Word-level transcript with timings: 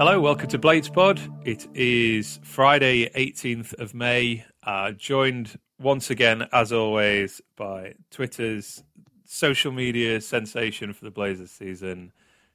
Hello, 0.00 0.18
welcome 0.18 0.48
to 0.48 0.58
Blades 0.58 0.88
Pod. 0.88 1.20
It 1.44 1.68
is 1.74 2.40
Friday, 2.42 3.10
18th 3.10 3.74
of 3.74 3.92
May. 3.92 4.46
Uh, 4.62 4.92
joined 4.92 5.58
once 5.78 6.08
again, 6.08 6.48
as 6.54 6.72
always, 6.72 7.42
by 7.54 7.96
Twitter's 8.10 8.82
social 9.26 9.72
media 9.72 10.18
sensation 10.22 10.94
for 10.94 11.04
the 11.04 11.10
Blazers 11.10 11.50
season. 11.50 12.12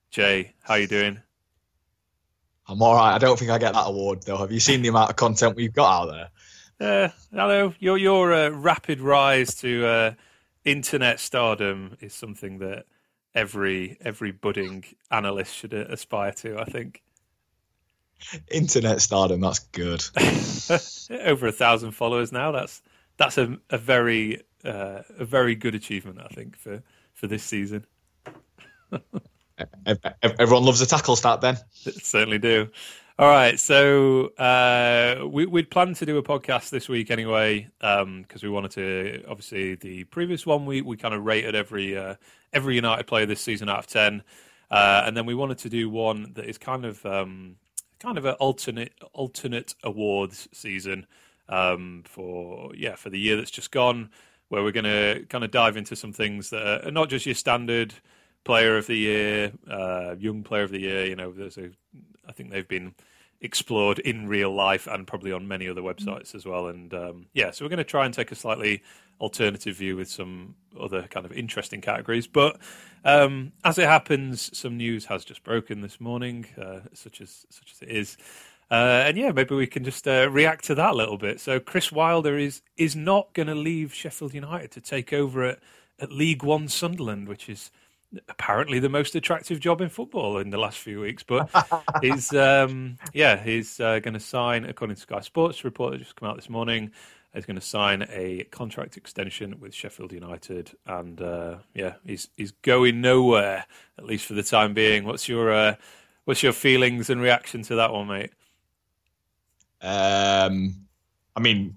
Jay, 0.10 0.56
how 0.64 0.74
are 0.74 0.80
you 0.80 0.88
doing? 0.88 1.22
I'm 2.68 2.82
all 2.82 2.96
right. 2.96 3.14
I 3.14 3.20
don't 3.20 3.38
think 3.38 3.52
I 3.52 3.60
get 3.60 3.74
that 3.74 3.90
award 3.90 4.24
though. 4.24 4.38
Have 4.38 4.52
you 4.52 4.60
seen 4.60 4.82
the 4.82 4.88
amount 4.88 5.12
of 5.12 5.16
content 5.16 5.56
we've 5.56 5.72
got 5.72 6.02
out 6.02 6.30
there? 6.80 7.06
Uh, 7.06 7.10
hello, 7.32 7.76
your 7.78 8.00
your 8.00 8.34
uh, 8.34 8.50
rapid 8.50 9.00
rise 9.00 9.54
to 9.58 9.86
uh, 9.86 10.12
internet 10.64 11.20
stardom 11.20 11.96
is 12.02 12.16
something 12.16 12.58
that 12.58 12.86
every 13.36 14.00
every 14.02 14.32
budding 14.32 14.84
analyst 15.12 15.56
should 15.56 15.76
aspire 15.76 16.32
to. 16.32 16.58
I 16.58 16.66
think. 16.66 17.04
Internet 18.50 19.02
stardom, 19.02 19.42
that's 19.42 19.60
good. 19.60 20.04
Over 21.26 21.48
a 21.48 21.52
thousand 21.52 21.92
followers 21.92 22.32
now. 22.32 22.52
That's 22.52 22.82
that's 23.18 23.38
a, 23.38 23.58
a 23.70 23.78
very 23.78 24.42
uh, 24.64 25.02
a 25.18 25.26
very 25.26 25.56
good 25.56 25.76
achievement, 25.76 26.20
I 26.22 26.28
think, 26.34 26.58
for 26.58 26.82
for 27.14 27.28
this 27.28 27.44
season. 27.44 27.86
Everyone 30.22 30.64
loves 30.64 30.82
a 30.82 30.86
tackle 30.86 31.16
stat, 31.16 31.42
Ben. 31.42 31.58
Certainly 31.72 32.40
do. 32.40 32.70
All 33.18 33.30
right, 33.30 33.58
so 33.58 34.28
uh, 34.38 35.26
we, 35.26 35.46
would 35.46 35.72
planned 35.72 35.96
to 35.98 36.06
do 36.06 36.18
a 36.18 36.24
podcast 36.24 36.70
this 36.70 36.90
week 36.90 37.10
anyway, 37.10 37.70
because 37.80 38.02
um, 38.02 38.26
we 38.44 38.50
wanted 38.50 38.72
to. 38.72 39.24
Obviously, 39.30 39.76
the 39.76 40.04
previous 40.06 40.46
one 40.46 40.66
we, 40.66 40.82
we 40.82 40.98
kind 40.98 41.14
of 41.14 41.24
rated 41.24 41.56
every 41.56 41.98
uh, 41.98 42.16
every 42.52 42.76
United 42.76 43.08
player 43.08 43.26
this 43.26 43.40
season 43.40 43.70
out 43.70 43.80
of 43.80 43.88
ten, 43.88 44.22
uh, 44.70 45.04
and 45.06 45.16
then 45.16 45.26
we 45.26 45.34
wanted 45.34 45.60
to 45.60 45.70
do 45.70 45.90
one 45.90 46.34
that 46.34 46.44
is 46.44 46.58
kind 46.58 46.84
of 46.84 47.06
um, 47.06 47.56
kind 48.00 48.18
of 48.18 48.26
an 48.26 48.36
alternate 48.36 48.94
alternate 49.14 49.76
awards 49.84 50.48
season 50.52 51.06
um, 51.50 52.04
for 52.06 52.72
yeah 52.76 52.96
for 52.96 53.10
the 53.10 53.20
year 53.20 53.36
that's 53.36 53.52
just 53.52 53.72
gone, 53.72 54.10
where 54.50 54.64
we're 54.64 54.72
going 54.72 54.84
to 54.84 55.26
kind 55.30 55.44
of 55.44 55.52
dive 55.52 55.78
into 55.78 55.96
some 55.96 56.14
things 56.14 56.50
that 56.50 56.88
are 56.88 56.92
not 56.92 57.10
just 57.10 57.26
your 57.26 57.36
standard 57.36 57.94
player 58.44 58.78
of 58.78 58.88
the 58.88 58.96
year, 58.96 59.52
uh, 59.70 60.16
young 60.18 60.44
player 60.44 60.64
of 60.64 60.72
the 60.72 60.80
year. 60.80 61.06
You 61.06 61.16
know, 61.16 61.32
there's 61.32 61.58
a, 61.58 61.72
I 62.28 62.32
think 62.32 62.52
they've 62.52 62.68
been 62.68 62.94
explored 63.46 64.00
in 64.00 64.28
real 64.28 64.54
life 64.54 64.88
and 64.88 65.08
probably 65.08 65.32
on 65.32 65.48
many 65.48 65.70
other 65.70 65.82
websites 65.82 66.36
as 66.36 66.46
well. 66.46 66.68
And 66.68 66.94
um, 66.94 67.28
yeah, 67.34 67.52
so 67.52 67.64
we're 67.64 67.70
going 67.70 67.78
to 67.78 67.84
try 67.86 68.06
and 68.06 68.14
take 68.14 68.32
a 68.32 68.36
slightly 68.36 68.84
alternative 69.22 69.78
view 69.78 69.96
with 69.96 70.10
some 70.10 70.56
other 70.80 71.04
kind 71.04 71.26
of 71.26 71.32
interesting 71.32 71.82
categories. 71.82 72.28
But 72.28 72.60
um, 73.06 73.54
as 73.64 73.78
it 73.78 73.88
happens, 73.88 74.56
some 74.58 74.78
news 74.78 75.06
has 75.06 75.24
just 75.24 75.44
broken 75.44 75.82
this 75.82 76.02
morning, 76.02 76.48
uh, 76.62 76.82
such 76.94 77.22
as 77.22 77.46
such 77.50 77.72
as 77.72 77.82
it 77.82 77.90
is. 77.90 78.18
Uh, 78.72 79.04
and 79.06 79.18
yeah, 79.18 79.32
maybe 79.32 79.56
we 79.56 79.68
can 79.68 79.84
just 79.84 80.08
uh, 80.08 80.28
react 80.30 80.66
to 80.66 80.76
that 80.76 80.92
a 80.92 80.96
little 80.96 81.18
bit. 81.18 81.40
So 81.40 81.60
Chris 81.60 81.92
Wilder 81.92 82.38
is 82.38 82.62
is 82.78 82.96
not 82.96 83.34
going 83.34 83.48
to 83.48 83.56
leave 83.56 83.94
Sheffield 83.94 84.34
United 84.34 84.72
to 84.72 84.82
take 84.82 85.14
over 85.14 85.44
at, 85.44 85.60
at 86.00 86.12
League 86.12 86.44
One 86.44 86.68
Sunderland, 86.68 87.28
which 87.28 87.48
is 87.48 87.72
apparently 88.30 88.80
the 88.80 88.90
most 88.90 89.16
attractive 89.16 89.60
job 89.60 89.82
in 89.82 89.90
football 89.90 90.38
in 90.38 90.50
the 90.50 90.58
last 90.58 90.78
few 90.78 91.02
weeks. 91.02 91.24
But 91.24 91.50
he's 92.02 92.34
um, 92.34 92.98
yeah, 93.14 93.42
he's 93.42 93.80
uh, 93.80 94.00
going 94.00 94.14
to 94.14 94.20
sign, 94.20 94.66
according 94.66 94.96
to 94.96 95.02
Sky 95.02 95.22
Sports 95.22 95.64
report 95.64 95.92
that 95.92 96.00
just 96.00 96.16
come 96.16 96.30
out 96.30 96.36
this 96.36 96.50
morning. 96.50 96.92
He's 97.34 97.46
going 97.46 97.60
to 97.60 97.66
sign 97.66 98.08
a 98.10 98.46
contract 98.46 98.96
extension 98.96 99.60
with 99.60 99.74
Sheffield 99.74 100.14
United, 100.14 100.72
and 100.86 101.22
uh, 101.22 101.58
yeah, 101.74 101.96
he's 102.06 102.30
he's 102.38 102.52
going 102.52 103.02
nowhere 103.02 103.66
at 103.98 104.06
least 104.06 104.26
for 104.26 104.34
the 104.34 104.44
time 104.44 104.74
being. 104.74 105.04
What's 105.04 105.28
your 105.28 105.52
uh, 105.52 105.76
what's 106.24 106.44
your 106.44 106.54
feelings 106.54 107.10
and 107.10 107.20
reaction 107.20 107.62
to 107.64 107.76
that 107.76 107.92
one, 107.92 108.08
mate? 108.08 108.32
Um, 109.82 110.88
I 111.36 111.42
mean, 111.42 111.76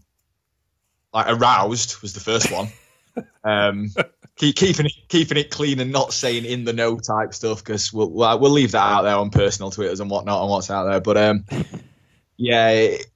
like 1.12 1.26
aroused 1.28 2.00
was 2.02 2.12
the 2.12 2.20
first 2.20 2.52
one. 2.52 2.68
um, 3.44 3.90
keep, 4.38 4.56
keeping 4.56 4.87
it 4.87 4.93
keeping 5.09 5.37
it 5.37 5.50
clean 5.50 5.81
and 5.81 5.93
not 5.93 6.12
saying 6.12 6.44
in 6.44 6.65
the 6.65 6.72
know 6.72 6.99
type 6.99 7.34
stuff 7.34 7.62
because 7.62 7.93
we'll 7.93 8.10
we'll 8.10 8.50
leave 8.50 8.72
that 8.72 8.93
out 8.93 9.03
there 9.03 9.16
on 9.16 9.31
personal 9.31 9.71
twitters 9.71 10.00
and 10.00 10.10
whatnot 10.10 10.41
and 10.41 10.50
what's 10.50 10.71
out 10.71 10.84
there. 10.84 11.00
But 11.00 11.16
um, 11.16 11.44
yeah, 12.37 12.71
it, 12.71 13.06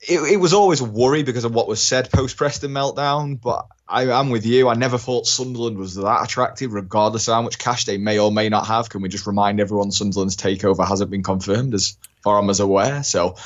it, 0.00 0.32
it, 0.32 0.36
was 0.36 0.54
always 0.54 0.80
a 0.80 0.84
worry 0.84 1.24
because 1.24 1.44
of 1.44 1.54
what 1.54 1.68
was 1.68 1.82
said 1.82 2.10
post 2.10 2.36
Preston 2.36 2.70
meltdown. 2.70 3.40
But 3.40 3.66
I, 3.86 4.04
am 4.04 4.30
with 4.30 4.46
you. 4.46 4.68
I 4.68 4.74
never 4.74 4.98
thought 4.98 5.26
Sunderland 5.26 5.76
was 5.76 5.96
that 5.96 6.24
attractive, 6.24 6.72
regardless 6.72 7.28
of 7.28 7.34
how 7.34 7.42
much 7.42 7.58
cash 7.58 7.84
they 7.84 7.98
may 7.98 8.18
or 8.18 8.30
may 8.30 8.48
not 8.48 8.66
have. 8.66 8.88
Can 8.88 9.02
we 9.02 9.08
just 9.08 9.26
remind 9.26 9.60
everyone 9.60 9.90
Sunderland's 9.90 10.36
takeover 10.36 10.86
hasn't 10.86 11.10
been 11.10 11.22
confirmed, 11.24 11.74
as 11.74 11.96
far 12.22 12.38
as 12.48 12.60
I'm 12.60 12.64
aware. 12.64 13.02
So 13.02 13.36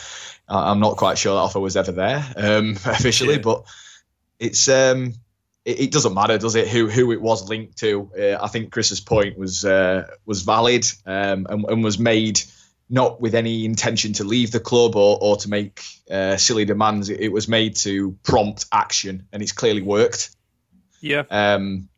I'm 0.48 0.80
not 0.80 0.96
quite 0.96 1.16
sure 1.16 1.34
that 1.34 1.40
offer 1.40 1.60
was 1.60 1.76
ever 1.76 1.92
there 1.92 2.24
um, 2.36 2.72
officially, 2.84 3.36
yeah. 3.36 3.42
but 3.42 3.64
it's 4.38 4.68
um, 4.68 5.14
it, 5.64 5.80
it, 5.80 5.92
doesn't 5.92 6.14
matter, 6.14 6.38
does 6.38 6.56
it? 6.56 6.68
Who 6.68 6.88
who 6.88 7.12
it 7.12 7.20
was 7.20 7.48
linked 7.48 7.78
to? 7.78 8.10
Uh, 8.18 8.42
I 8.42 8.48
think 8.48 8.72
Chris's 8.72 9.00
point 9.00 9.38
was 9.38 9.64
uh, 9.64 10.08
was 10.26 10.42
valid 10.42 10.84
um, 11.06 11.46
and, 11.48 11.64
and, 11.64 11.84
was 11.84 11.98
made 11.98 12.42
not 12.90 13.20
with 13.20 13.34
any 13.34 13.64
intention 13.64 14.12
to 14.14 14.24
leave 14.24 14.50
the 14.50 14.60
club 14.60 14.96
or, 14.96 15.18
or 15.20 15.36
to 15.36 15.48
make 15.48 15.82
uh, 16.10 16.36
silly 16.36 16.64
demands. 16.64 17.08
It, 17.08 17.20
it, 17.20 17.32
was 17.32 17.48
made 17.48 17.76
to 17.76 18.16
prompt 18.22 18.66
action, 18.72 19.28
and 19.32 19.42
it's 19.42 19.52
clearly 19.52 19.82
worked. 19.82 20.34
Yeah. 21.00 21.24
Um, 21.30 21.88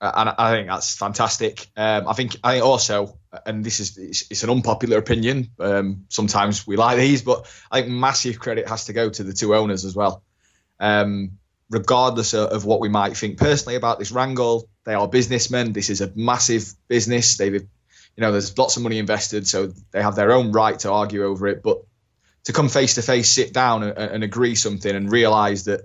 and 0.00 0.34
I 0.36 0.50
think 0.50 0.68
that's 0.68 0.96
fantastic. 0.96 1.68
Um, 1.76 2.08
I 2.08 2.12
think 2.12 2.36
I 2.42 2.58
also, 2.58 3.18
and 3.46 3.64
this 3.64 3.78
is 3.78 3.96
it's, 3.96 4.30
it's 4.30 4.42
an 4.42 4.50
unpopular 4.50 4.98
opinion. 4.98 5.50
Um, 5.60 6.06
sometimes 6.08 6.66
we 6.66 6.76
like 6.76 6.98
these, 6.98 7.22
but 7.22 7.46
I 7.70 7.82
think 7.82 7.92
massive 7.92 8.40
credit 8.40 8.68
has 8.68 8.86
to 8.86 8.92
go 8.92 9.10
to 9.10 9.22
the 9.22 9.32
two 9.32 9.54
owners 9.54 9.84
as 9.84 9.94
well. 9.94 10.24
Um, 10.80 11.38
regardless 11.72 12.34
of, 12.34 12.50
of, 12.50 12.64
what 12.66 12.80
we 12.80 12.88
might 12.88 13.16
think 13.16 13.38
personally 13.38 13.76
about 13.76 13.98
this 13.98 14.12
wrangle, 14.12 14.68
they 14.84 14.94
are 14.94 15.08
businessmen. 15.08 15.72
This 15.72 15.88
is 15.88 16.02
a 16.02 16.12
massive 16.14 16.72
business. 16.86 17.38
They've, 17.38 17.54
you 17.54 17.60
know, 18.18 18.30
there's 18.30 18.56
lots 18.58 18.76
of 18.76 18.82
money 18.82 18.98
invested, 18.98 19.48
so 19.48 19.72
they 19.90 20.02
have 20.02 20.14
their 20.14 20.32
own 20.32 20.52
right 20.52 20.78
to 20.80 20.92
argue 20.92 21.24
over 21.24 21.48
it. 21.48 21.62
But 21.62 21.78
to 22.44 22.52
come 22.52 22.68
face 22.68 22.96
to 22.96 23.02
face, 23.02 23.30
sit 23.30 23.54
down 23.54 23.82
and, 23.82 23.96
and 23.96 24.22
agree 24.22 24.54
something, 24.54 24.94
and 24.94 25.10
realise 25.10 25.64
that 25.64 25.80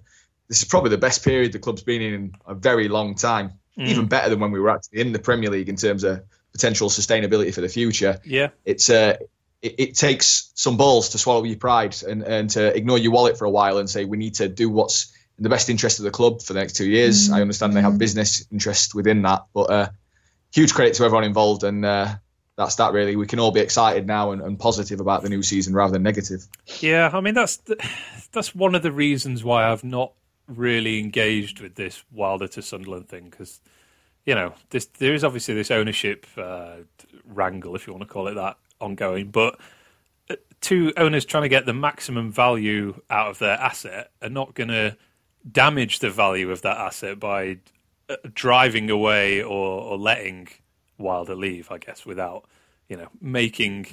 this 0.50 0.62
is 0.62 0.66
probably 0.66 0.90
the 0.90 0.98
best 0.98 1.24
period 1.24 1.54
the 1.54 1.60
club's 1.60 1.84
been 1.84 2.02
in 2.02 2.14
in 2.14 2.36
a 2.46 2.54
very 2.54 2.90
long 2.90 3.16
time, 3.16 3.54
mm. 3.78 3.88
even 3.88 4.08
better 4.08 4.30
than 4.30 4.40
when 4.40 4.52
we 4.52 4.60
were 4.60 4.70
actually 4.70 5.00
in 5.00 5.14
the 5.14 5.20
Premier 5.20 5.50
League 5.50 5.70
in 5.70 5.78
terms 5.78 6.04
of 6.04 6.22
potential 6.52 6.90
sustainability 6.90 7.54
for 7.54 7.62
the 7.62 7.70
future. 7.70 8.20
Yeah, 8.26 8.50
it's 8.66 8.90
uh, 8.90 9.16
it, 9.62 9.76
it, 9.78 9.96
takes 9.96 10.52
some 10.54 10.76
balls 10.76 11.10
to 11.10 11.18
swallow 11.18 11.44
your 11.44 11.58
pride 11.58 11.96
and, 12.08 12.24
and 12.24 12.50
to 12.52 12.76
ignore 12.76 12.98
your 12.98 13.12
wallet 13.12 13.38
for 13.38 13.46
a 13.46 13.50
while 13.50 13.78
and 13.78 13.90
say 13.90 14.06
we 14.06 14.18
need 14.18 14.36
to 14.36 14.48
do 14.48 14.70
what's 14.70 15.14
in 15.38 15.44
the 15.44 15.50
best 15.50 15.70
interest 15.70 16.00
of 16.00 16.06
the 16.06 16.12
club 16.12 16.42
for 16.42 16.54
the 16.54 16.60
next 16.60 16.74
two 16.74 16.88
years. 16.88 17.30
Mm. 17.30 17.34
I 17.34 17.42
understand 17.42 17.74
they 17.74 17.82
have 17.82 17.98
business 17.98 18.46
interest 18.52 18.96
within 18.96 19.22
that, 19.24 19.46
but 19.54 19.70
uh, 19.70 19.90
huge 20.52 20.74
credit 20.74 20.96
to 20.96 21.04
everyone 21.04 21.24
involved, 21.24 21.64
and 21.64 21.86
uh, 21.86 22.16
that's 22.56 22.76
that. 22.76 22.94
Really, 22.94 23.16
we 23.16 23.28
can 23.28 23.40
all 23.40 23.52
be 23.52 23.60
excited 23.60 24.08
now 24.08 24.32
and, 24.32 24.42
and, 24.42 24.60
positive 24.60 25.00
about 25.00 25.22
the 25.22 25.30
new 25.30 25.44
season 25.44 25.74
rather 25.74 25.94
than 25.94 26.04
negative. 26.04 26.48
Yeah, 26.80 27.10
I 27.14 27.22
mean 27.22 27.36
that's 27.36 27.58
the, 27.58 27.78
that's 28.32 28.56
one 28.56 28.76
of 28.76 28.82
the 28.82 28.92
reasons 28.92 29.44
why 29.44 29.70
I've 29.70 29.84
not 29.84 30.14
really 30.48 31.00
engaged 31.00 31.60
with 31.60 31.76
this 31.76 32.04
Wilder 32.12 32.48
to 32.48 32.62
Sunderland 32.62 33.10
thing 33.10 33.30
because 33.30 33.60
you 34.26 34.34
know 34.34 34.54
this, 34.72 34.86
there 34.86 35.14
is 35.14 35.24
obviously 35.24 35.54
this 35.54 35.72
ownership 35.72 36.26
uh, 36.36 36.78
wrangle, 37.26 37.76
if 37.76 37.86
you 37.86 37.94
want 37.94 38.08
to 38.08 38.12
call 38.12 38.28
it 38.28 38.36
that, 38.36 38.58
ongoing, 38.82 39.30
but 39.30 39.60
uh, 40.30 40.36
two 40.62 40.94
owners 40.98 41.26
trying 41.26 41.44
to 41.44 41.50
get 41.50 41.66
the 41.66 41.74
maximum 41.74 42.32
value 42.32 43.00
out 43.10 43.30
of 43.30 43.40
their 43.40 43.58
asset 43.58 44.12
are 44.22 44.30
not 44.30 44.56
going 44.56 44.70
to 44.70 44.98
damage 45.50 46.00
the 46.00 46.10
value 46.10 46.52
of 46.52 46.62
that 46.62 46.78
asset 46.78 47.20
by 47.20 47.60
uh, 48.10 48.16
driving 48.34 48.90
away 48.90 49.42
or, 49.42 49.82
or 49.82 49.98
letting 49.98 50.48
Wilder 50.98 51.36
leave, 51.36 51.72
I 51.72 51.78
guess, 51.78 52.06
without 52.06 52.46
you 52.90 52.98
know 52.98 53.10
making 53.22 53.88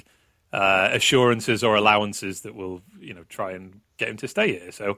uh, 0.53 0.89
assurances 0.91 1.63
or 1.63 1.75
allowances 1.75 2.41
that 2.41 2.55
will 2.55 2.81
you 2.99 3.13
know 3.13 3.23
try 3.29 3.51
and 3.51 3.81
get 3.97 4.09
him 4.09 4.17
to 4.17 4.27
stay 4.27 4.59
here. 4.59 4.71
So 4.71 4.97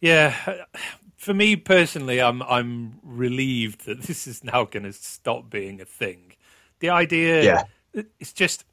yeah, 0.00 0.64
for 1.16 1.34
me 1.34 1.56
personally, 1.56 2.20
I'm 2.20 2.42
I'm 2.42 2.98
relieved 3.02 3.86
that 3.86 4.02
this 4.06 4.26
is 4.26 4.44
now 4.44 4.64
going 4.64 4.84
to 4.84 4.92
stop 4.92 5.50
being 5.50 5.80
a 5.80 5.84
thing. 5.84 6.32
The 6.80 6.90
idea, 6.90 7.42
yeah. 7.42 8.02
it's 8.20 8.32
just. 8.32 8.64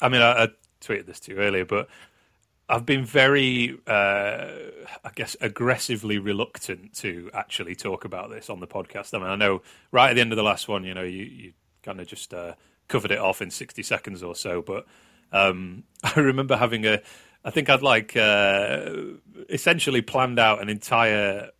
I 0.00 0.08
mean, 0.08 0.20
I, 0.20 0.44
I 0.44 0.48
tweeted 0.80 1.06
this 1.06 1.20
to 1.20 1.32
you 1.32 1.38
earlier, 1.38 1.64
but 1.64 1.88
I've 2.72 2.86
been 2.86 3.04
very, 3.04 3.78
uh, 3.86 4.48
I 5.04 5.10
guess, 5.14 5.36
aggressively 5.42 6.16
reluctant 6.16 6.94
to 7.00 7.30
actually 7.34 7.74
talk 7.74 8.06
about 8.06 8.30
this 8.30 8.48
on 8.48 8.60
the 8.60 8.66
podcast. 8.66 9.12
I 9.12 9.18
mean, 9.18 9.28
I 9.28 9.36
know 9.36 9.60
right 9.90 10.08
at 10.08 10.14
the 10.14 10.22
end 10.22 10.32
of 10.32 10.36
the 10.36 10.42
last 10.42 10.68
one, 10.68 10.82
you 10.82 10.94
know, 10.94 11.02
you, 11.02 11.24
you 11.24 11.52
kind 11.82 12.00
of 12.00 12.06
just 12.06 12.32
uh, 12.32 12.54
covered 12.88 13.10
it 13.10 13.18
off 13.18 13.42
in 13.42 13.50
60 13.50 13.82
seconds 13.82 14.22
or 14.22 14.34
so. 14.34 14.62
But 14.62 14.86
um, 15.32 15.84
I 16.02 16.18
remember 16.18 16.56
having 16.56 16.86
a, 16.86 17.02
I 17.44 17.50
think 17.50 17.68
I'd 17.68 17.82
like 17.82 18.16
uh, 18.16 18.90
essentially 19.50 20.00
planned 20.00 20.38
out 20.38 20.62
an 20.62 20.70
entire 20.70 21.50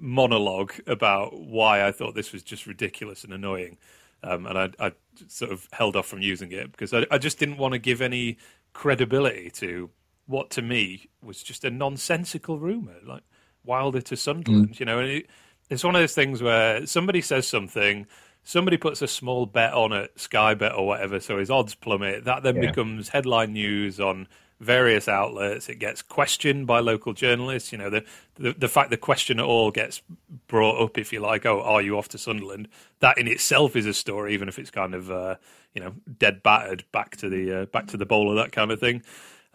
monologue 0.00 0.72
about 0.88 1.38
why 1.38 1.86
I 1.86 1.92
thought 1.92 2.16
this 2.16 2.32
was 2.32 2.42
just 2.42 2.66
ridiculous 2.66 3.22
and 3.22 3.32
annoying. 3.32 3.78
um, 4.24 4.44
and 4.44 4.58
I, 4.58 4.70
I, 4.80 4.92
sort 5.28 5.52
of 5.52 5.68
held 5.72 5.94
off 5.94 6.06
from 6.06 6.20
using 6.20 6.50
it 6.52 6.72
because 6.72 6.92
I, 6.94 7.06
I 7.10 7.18
just 7.18 7.38
didn't 7.38 7.58
want 7.58 7.72
to 7.72 7.78
give 7.78 8.00
any 8.00 8.38
credibility 8.72 9.50
to 9.50 9.90
what 10.28 10.50
to 10.50 10.62
me 10.62 11.08
was 11.22 11.42
just 11.42 11.64
a 11.64 11.70
nonsensical 11.70 12.58
rumor, 12.58 12.96
like 13.04 13.22
Wilder 13.64 14.02
to 14.02 14.16
Sunderland. 14.16 14.74
Mm. 14.74 14.80
You 14.80 14.86
know, 14.86 14.98
and 15.00 15.08
it, 15.08 15.26
it's 15.70 15.82
one 15.82 15.96
of 15.96 16.02
those 16.02 16.14
things 16.14 16.42
where 16.42 16.86
somebody 16.86 17.20
says 17.20 17.46
something, 17.46 18.06
somebody 18.44 18.76
puts 18.76 19.02
a 19.02 19.08
small 19.08 19.46
bet 19.46 19.72
on 19.72 19.92
it, 19.92 20.12
Sky 20.20 20.54
Bet 20.54 20.74
or 20.74 20.86
whatever, 20.86 21.18
so 21.18 21.38
his 21.38 21.50
odds 21.50 21.74
plummet. 21.74 22.24
That 22.24 22.42
then 22.42 22.56
yeah. 22.56 22.68
becomes 22.68 23.08
headline 23.08 23.54
news 23.54 23.98
on 23.98 24.28
various 24.60 25.08
outlets. 25.08 25.68
It 25.68 25.76
gets 25.76 26.02
questioned 26.02 26.66
by 26.66 26.80
local 26.80 27.14
journalists. 27.14 27.72
You 27.72 27.78
know, 27.78 27.90
the, 27.90 28.04
the, 28.36 28.52
the 28.52 28.68
fact 28.68 28.90
the 28.90 28.96
question 28.98 29.38
at 29.38 29.46
all 29.46 29.70
gets 29.70 30.02
brought 30.46 30.82
up, 30.82 30.98
if 30.98 31.12
you 31.12 31.20
like, 31.20 31.46
oh, 31.46 31.62
are 31.62 31.80
you 31.80 31.96
off 31.96 32.08
to 32.10 32.18
Sunderland? 32.18 32.68
That 33.00 33.16
in 33.16 33.28
itself 33.28 33.76
is 33.76 33.86
a 33.86 33.94
story, 33.94 34.34
even 34.34 34.48
if 34.48 34.58
it's 34.58 34.70
kind 34.70 34.94
of 34.94 35.10
uh, 35.10 35.36
you 35.74 35.80
know 35.80 35.94
dead 36.18 36.42
battered 36.42 36.84
back 36.92 37.16
to 37.16 37.30
the 37.30 37.62
uh, 37.62 37.66
back 37.66 37.86
to 37.88 37.96
the 37.96 38.06
bowler, 38.06 38.34
that 38.36 38.52
kind 38.52 38.70
of 38.70 38.80
thing. 38.80 39.02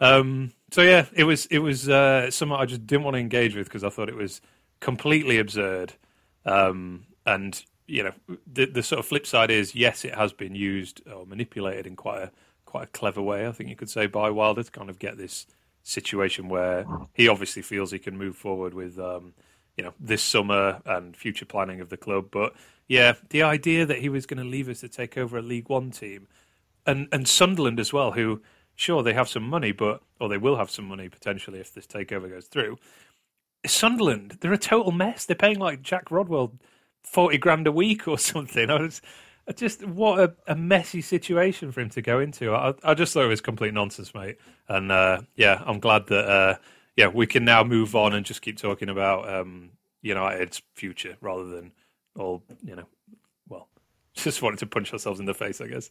Um, 0.00 0.52
so 0.74 0.82
yeah, 0.82 1.06
it 1.12 1.22
was 1.22 1.46
it 1.46 1.60
was 1.60 1.88
uh, 1.88 2.32
something 2.32 2.58
I 2.58 2.64
just 2.66 2.84
didn't 2.84 3.04
want 3.04 3.14
to 3.14 3.20
engage 3.20 3.54
with 3.54 3.68
because 3.68 3.84
I 3.84 3.90
thought 3.90 4.08
it 4.08 4.16
was 4.16 4.40
completely 4.80 5.38
absurd. 5.38 5.92
Um, 6.44 7.06
and 7.24 7.64
you 7.86 8.02
know, 8.02 8.12
the 8.52 8.64
the 8.64 8.82
sort 8.82 8.98
of 8.98 9.06
flip 9.06 9.24
side 9.24 9.52
is 9.52 9.76
yes, 9.76 10.04
it 10.04 10.16
has 10.16 10.32
been 10.32 10.56
used 10.56 11.00
or 11.06 11.26
manipulated 11.26 11.86
in 11.86 11.94
quite 11.94 12.22
a 12.22 12.30
quite 12.64 12.82
a 12.82 12.86
clever 12.88 13.22
way, 13.22 13.46
I 13.46 13.52
think 13.52 13.70
you 13.70 13.76
could 13.76 13.88
say, 13.88 14.08
by 14.08 14.30
Wilder 14.30 14.64
to 14.64 14.70
kind 14.72 14.90
of 14.90 14.98
get 14.98 15.16
this 15.16 15.46
situation 15.84 16.48
where 16.48 16.84
he 17.12 17.28
obviously 17.28 17.62
feels 17.62 17.92
he 17.92 18.00
can 18.00 18.18
move 18.18 18.34
forward 18.34 18.74
with, 18.74 18.98
um, 18.98 19.34
you 19.76 19.84
know, 19.84 19.94
this 20.00 20.24
summer 20.24 20.82
and 20.84 21.16
future 21.16 21.44
planning 21.44 21.80
of 21.80 21.88
the 21.88 21.96
club. 21.96 22.30
But 22.32 22.52
yeah, 22.88 23.12
the 23.30 23.44
idea 23.44 23.86
that 23.86 24.00
he 24.00 24.08
was 24.08 24.26
going 24.26 24.42
to 24.42 24.48
leave 24.48 24.68
us 24.68 24.80
to 24.80 24.88
take 24.88 25.16
over 25.16 25.38
a 25.38 25.42
League 25.42 25.68
One 25.68 25.92
team, 25.92 26.26
and 26.84 27.06
and 27.12 27.28
Sunderland 27.28 27.78
as 27.78 27.92
well, 27.92 28.10
who 28.10 28.42
sure 28.76 29.02
they 29.02 29.14
have 29.14 29.28
some 29.28 29.44
money, 29.44 29.72
but 29.72 30.02
or 30.20 30.28
they 30.28 30.38
will 30.38 30.56
have 30.56 30.70
some 30.70 30.86
money 30.86 31.08
potentially 31.08 31.60
if 31.60 31.72
this 31.72 31.86
takeover 31.86 32.28
goes 32.28 32.46
through. 32.46 32.78
Sunderland, 33.66 34.38
they're 34.40 34.52
a 34.52 34.58
total 34.58 34.92
mess. 34.92 35.24
They're 35.24 35.36
paying 35.36 35.58
like 35.58 35.82
Jack 35.82 36.10
Rodwell 36.10 36.52
forty 37.02 37.38
grand 37.38 37.66
a 37.66 37.72
week 37.72 38.06
or 38.08 38.18
something. 38.18 38.70
I 38.70 38.80
was 38.80 39.00
just 39.56 39.86
what 39.86 40.20
a, 40.20 40.34
a, 40.46 40.54
messy 40.54 41.02
situation 41.02 41.70
for 41.70 41.80
him 41.80 41.90
to 41.90 42.02
go 42.02 42.18
into. 42.18 42.54
I, 42.54 42.74
I 42.82 42.94
just 42.94 43.12
thought 43.12 43.24
it 43.24 43.28
was 43.28 43.40
complete 43.40 43.74
nonsense, 43.74 44.14
mate. 44.14 44.38
And 44.68 44.90
uh, 44.90 45.20
yeah, 45.36 45.62
I'm 45.66 45.80
glad 45.80 46.06
that 46.06 46.28
uh, 46.28 46.56
yeah 46.96 47.08
we 47.08 47.26
can 47.26 47.44
now 47.44 47.62
move 47.64 47.94
on 47.94 48.14
and 48.14 48.24
just 48.24 48.42
keep 48.42 48.58
talking 48.58 48.88
about 48.88 49.28
um, 49.32 49.70
United's 50.02 50.62
future 50.74 51.16
rather 51.20 51.44
than 51.46 51.72
all 52.16 52.42
you 52.62 52.76
know. 52.76 52.86
Well, 53.48 53.68
just 54.14 54.42
wanted 54.42 54.60
to 54.60 54.66
punch 54.66 54.92
ourselves 54.92 55.20
in 55.20 55.26
the 55.26 55.34
face, 55.34 55.60
I 55.60 55.66
guess. 55.66 55.90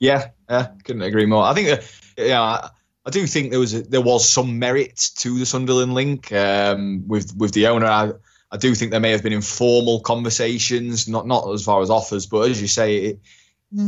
Yeah, 0.00 0.28
yeah, 0.48 0.68
couldn't 0.84 1.02
agree 1.02 1.26
more. 1.26 1.44
I 1.44 1.54
think 1.54 1.68
that 1.68 1.84
yeah. 2.16 2.40
I, 2.40 2.70
I 3.06 3.10
do 3.10 3.26
think 3.26 3.50
there 3.50 3.60
was 3.60 3.74
a, 3.74 3.82
there 3.82 4.02
was 4.02 4.28
some 4.28 4.58
merit 4.58 5.10
to 5.18 5.38
the 5.38 5.46
Sunderland 5.46 5.94
link 5.94 6.30
um, 6.32 7.08
with 7.08 7.34
with 7.36 7.52
the 7.52 7.68
owner. 7.68 7.86
I, 7.86 8.12
I 8.50 8.56
do 8.58 8.74
think 8.74 8.90
there 8.90 9.00
may 9.00 9.12
have 9.12 9.22
been 9.22 9.32
informal 9.32 10.00
conversations, 10.00 11.08
not 11.08 11.26
not 11.26 11.50
as 11.52 11.64
far 11.64 11.80
as 11.82 11.90
offers, 11.90 12.26
but 12.26 12.50
as 12.50 12.60
you 12.60 12.68
say, 12.68 12.96
it. 12.96 13.20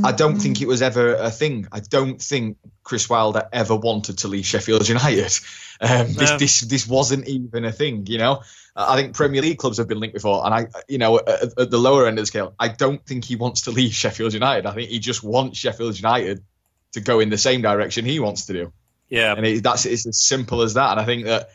I 0.04 0.12
don't 0.12 0.38
think 0.38 0.60
it 0.60 0.68
was 0.68 0.82
ever 0.82 1.14
a 1.14 1.30
thing. 1.30 1.66
I 1.72 1.80
don't 1.80 2.20
think 2.20 2.58
Chris 2.82 3.08
Wilder 3.08 3.48
ever 3.50 3.74
wanted 3.74 4.18
to 4.18 4.28
leave 4.28 4.46
Sheffield 4.46 4.88
United. 4.88 5.32
Um, 5.82 6.08
no. 6.08 6.12
This 6.12 6.30
this 6.32 6.60
this 6.60 6.86
wasn't 6.86 7.26
even 7.26 7.64
a 7.64 7.72
thing, 7.72 8.04
you 8.06 8.18
know. 8.18 8.42
I 8.76 8.96
think 8.96 9.14
Premier 9.14 9.40
League 9.40 9.56
clubs 9.56 9.78
have 9.78 9.88
been 9.88 9.98
linked 9.98 10.12
before, 10.12 10.44
and 10.44 10.52
I, 10.52 10.66
you 10.88 10.98
know, 10.98 11.18
at, 11.18 11.58
at 11.58 11.70
the 11.70 11.78
lower 11.78 12.06
end 12.06 12.18
of 12.18 12.22
the 12.22 12.26
scale, 12.26 12.54
I 12.58 12.68
don't 12.68 13.02
think 13.06 13.24
he 13.24 13.36
wants 13.36 13.62
to 13.62 13.70
leave 13.78 13.94
Sheffield 13.94 14.34
United. 14.34 14.66
I 14.66 14.74
think 14.74 14.90
he 14.90 14.98
just 14.98 15.22
wants 15.22 15.58
Sheffield 15.58 15.96
United 15.96 16.44
to 16.92 17.00
go 17.00 17.20
in 17.20 17.30
the 17.30 17.38
same 17.38 17.62
direction 17.62 18.04
he 18.04 18.20
wants 18.20 18.44
to 18.44 18.52
do. 18.52 18.72
Yeah, 19.08 19.34
and 19.34 19.46
it, 19.46 19.62
that's 19.62 19.86
it's 19.86 20.06
as 20.06 20.22
simple 20.22 20.60
as 20.60 20.74
that. 20.74 20.90
And 20.90 21.00
I 21.00 21.06
think 21.06 21.24
that 21.24 21.48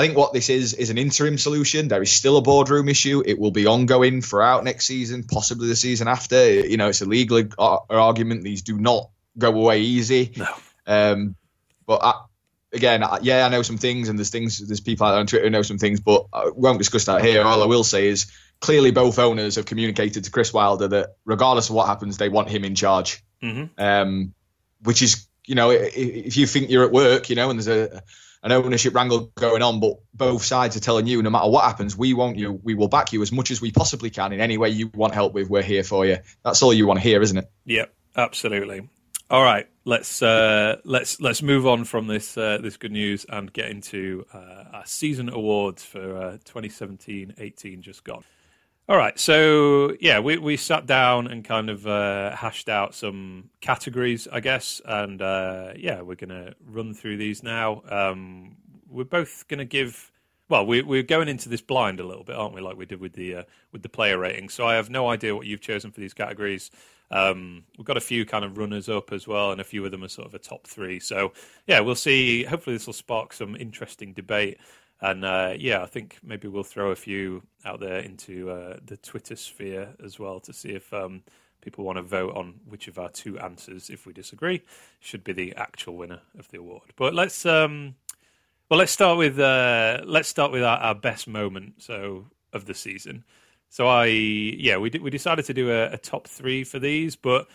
I 0.00 0.04
think 0.04 0.16
what 0.16 0.32
this 0.32 0.48
is 0.48 0.72
is 0.72 0.88
an 0.88 0.96
interim 0.96 1.36
solution. 1.36 1.88
There 1.88 2.00
is 2.00 2.10
still 2.10 2.38
a 2.38 2.40
boardroom 2.40 2.88
issue. 2.88 3.22
It 3.24 3.38
will 3.38 3.50
be 3.50 3.66
ongoing 3.66 4.22
throughout 4.22 4.64
next 4.64 4.86
season, 4.86 5.24
possibly 5.24 5.68
the 5.68 5.76
season 5.76 6.08
after. 6.08 6.66
You 6.66 6.78
know, 6.78 6.88
it's 6.88 7.02
a 7.02 7.04
legal 7.04 7.42
argument. 7.58 8.42
These 8.42 8.62
do 8.62 8.78
not 8.78 9.10
go 9.36 9.48
away 9.48 9.82
easy. 9.82 10.32
No. 10.38 10.46
Um, 10.86 11.36
but 11.86 12.02
I, 12.02 12.14
again, 12.72 13.04
yeah, 13.20 13.44
I 13.44 13.50
know 13.50 13.60
some 13.60 13.76
things, 13.76 14.08
and 14.08 14.18
there's 14.18 14.30
things. 14.30 14.66
There's 14.66 14.80
people 14.80 15.06
out 15.06 15.10
there 15.10 15.20
on 15.20 15.26
Twitter 15.26 15.44
who 15.44 15.50
know 15.50 15.60
some 15.60 15.76
things, 15.76 16.00
but 16.00 16.28
I 16.32 16.48
won't 16.48 16.78
discuss 16.78 17.04
that 17.04 17.22
here. 17.22 17.42
All 17.42 17.62
I 17.62 17.66
will 17.66 17.84
say 17.84 18.08
is 18.08 18.32
clearly 18.58 18.92
both 18.92 19.18
owners 19.18 19.56
have 19.56 19.66
communicated 19.66 20.24
to 20.24 20.30
Chris 20.30 20.50
Wilder 20.50 20.88
that 20.88 21.16
regardless 21.26 21.68
of 21.68 21.74
what 21.74 21.88
happens, 21.88 22.16
they 22.16 22.30
want 22.30 22.48
him 22.48 22.64
in 22.64 22.74
charge. 22.74 23.22
Mm-hmm. 23.42 23.78
Um, 23.78 24.32
which 24.82 25.02
is, 25.02 25.26
you 25.46 25.56
know, 25.56 25.68
if 25.68 26.38
you 26.38 26.46
think 26.46 26.70
you're 26.70 26.84
at 26.84 26.90
work, 26.90 27.28
you 27.28 27.36
know, 27.36 27.50
and 27.50 27.60
there's 27.60 27.68
a 27.68 28.02
an 28.42 28.52
ownership 28.52 28.94
wrangle 28.94 29.30
going 29.36 29.62
on, 29.62 29.80
but 29.80 29.98
both 30.14 30.42
sides 30.42 30.76
are 30.76 30.80
telling 30.80 31.06
you 31.06 31.22
no 31.22 31.30
matter 31.30 31.48
what 31.48 31.64
happens, 31.64 31.96
we 31.96 32.14
want 32.14 32.36
you, 32.36 32.52
we 32.52 32.74
will 32.74 32.88
back 32.88 33.12
you 33.12 33.22
as 33.22 33.30
much 33.30 33.50
as 33.50 33.60
we 33.60 33.70
possibly 33.70 34.10
can 34.10 34.32
in 34.32 34.40
any 34.40 34.56
way 34.56 34.70
you 34.70 34.90
want 34.94 35.14
help 35.14 35.34
with. 35.34 35.48
We're 35.48 35.62
here 35.62 35.84
for 35.84 36.06
you. 36.06 36.18
That's 36.44 36.62
all 36.62 36.72
you 36.72 36.86
want 36.86 36.98
to 36.98 37.02
hear, 37.02 37.20
isn't 37.20 37.36
it? 37.36 37.50
Yep, 37.66 37.92
absolutely. 38.16 38.88
All 39.30 39.44
right, 39.44 39.68
let's 39.84 40.22
uh, 40.22 40.78
let's 40.84 41.20
let's 41.20 41.40
move 41.40 41.66
on 41.66 41.84
from 41.84 42.08
this 42.08 42.36
uh, 42.36 42.58
this 42.60 42.76
good 42.76 42.90
news 42.90 43.24
and 43.28 43.52
get 43.52 43.70
into 43.70 44.26
uh, 44.34 44.64
our 44.72 44.86
season 44.86 45.28
awards 45.28 45.84
for 45.84 46.38
2017-18 46.44 47.38
uh, 47.78 47.80
just 47.80 48.02
gone. 48.02 48.24
All 48.90 48.96
right, 48.96 49.16
so 49.20 49.96
yeah, 50.00 50.18
we 50.18 50.36
we 50.38 50.56
sat 50.56 50.84
down 50.84 51.28
and 51.28 51.44
kind 51.44 51.70
of 51.70 51.86
uh, 51.86 52.34
hashed 52.34 52.68
out 52.68 52.92
some 52.92 53.50
categories, 53.60 54.26
I 54.26 54.40
guess, 54.40 54.82
and 54.84 55.22
uh, 55.22 55.74
yeah, 55.76 56.00
we're 56.00 56.16
gonna 56.16 56.54
run 56.66 56.92
through 56.92 57.18
these 57.18 57.44
now. 57.44 57.84
Um, 57.88 58.56
we're 58.88 59.04
both 59.04 59.44
gonna 59.46 59.64
give. 59.64 60.10
Well, 60.48 60.66
we, 60.66 60.82
we're 60.82 61.04
going 61.04 61.28
into 61.28 61.48
this 61.48 61.60
blind 61.60 62.00
a 62.00 62.04
little 62.04 62.24
bit, 62.24 62.34
aren't 62.34 62.52
we? 62.52 62.60
Like 62.60 62.76
we 62.76 62.84
did 62.84 63.00
with 63.00 63.12
the 63.12 63.36
uh, 63.36 63.42
with 63.70 63.84
the 63.84 63.88
player 63.88 64.18
rating. 64.18 64.48
So 64.48 64.66
I 64.66 64.74
have 64.74 64.90
no 64.90 65.08
idea 65.08 65.36
what 65.36 65.46
you've 65.46 65.60
chosen 65.60 65.92
for 65.92 66.00
these 66.00 66.12
categories. 66.12 66.72
Um, 67.12 67.62
we've 67.78 67.86
got 67.86 67.96
a 67.96 68.00
few 68.00 68.24
kind 68.24 68.44
of 68.44 68.58
runners 68.58 68.88
up 68.88 69.12
as 69.12 69.28
well, 69.28 69.52
and 69.52 69.60
a 69.60 69.64
few 69.64 69.84
of 69.84 69.92
them 69.92 70.02
are 70.02 70.08
sort 70.08 70.26
of 70.26 70.34
a 70.34 70.40
top 70.40 70.66
three. 70.66 70.98
So 70.98 71.32
yeah, 71.68 71.78
we'll 71.78 71.94
see. 71.94 72.42
Hopefully, 72.42 72.74
this 72.74 72.86
will 72.86 72.94
spark 72.94 73.34
some 73.34 73.54
interesting 73.54 74.14
debate. 74.14 74.58
And 75.00 75.24
uh, 75.24 75.54
yeah, 75.58 75.82
I 75.82 75.86
think 75.86 76.18
maybe 76.22 76.48
we'll 76.48 76.62
throw 76.62 76.90
a 76.90 76.96
few 76.96 77.42
out 77.64 77.80
there 77.80 77.98
into 77.98 78.50
uh, 78.50 78.76
the 78.84 78.96
Twitter 78.96 79.36
sphere 79.36 79.90
as 80.04 80.18
well 80.18 80.40
to 80.40 80.52
see 80.52 80.70
if 80.70 80.92
um, 80.92 81.22
people 81.62 81.84
want 81.84 81.96
to 81.96 82.02
vote 82.02 82.36
on 82.36 82.60
which 82.68 82.88
of 82.88 82.98
our 82.98 83.08
two 83.08 83.38
answers, 83.38 83.88
if 83.88 84.06
we 84.06 84.12
disagree, 84.12 84.62
should 84.98 85.24
be 85.24 85.32
the 85.32 85.54
actual 85.56 85.96
winner 85.96 86.20
of 86.38 86.48
the 86.48 86.58
award. 86.58 86.92
But 86.96 87.14
let's 87.14 87.46
um, 87.46 87.94
well, 88.68 88.78
let's 88.78 88.92
start 88.92 89.18
with 89.18 89.38
uh, 89.38 90.02
let's 90.04 90.28
start 90.28 90.52
with 90.52 90.62
our, 90.62 90.78
our, 90.78 90.94
best 90.94 91.26
moment 91.26 91.82
so 91.82 92.26
of 92.52 92.66
the 92.66 92.74
season. 92.74 93.24
So 93.70 93.86
I 93.88 94.06
yeah 94.06 94.76
we 94.76 94.90
we 94.90 95.10
decided 95.10 95.46
to 95.46 95.54
do 95.54 95.70
a, 95.70 95.92
a 95.92 95.98
top 95.98 96.28
three 96.28 96.62
for 96.62 96.78
these, 96.78 97.16
but 97.16 97.48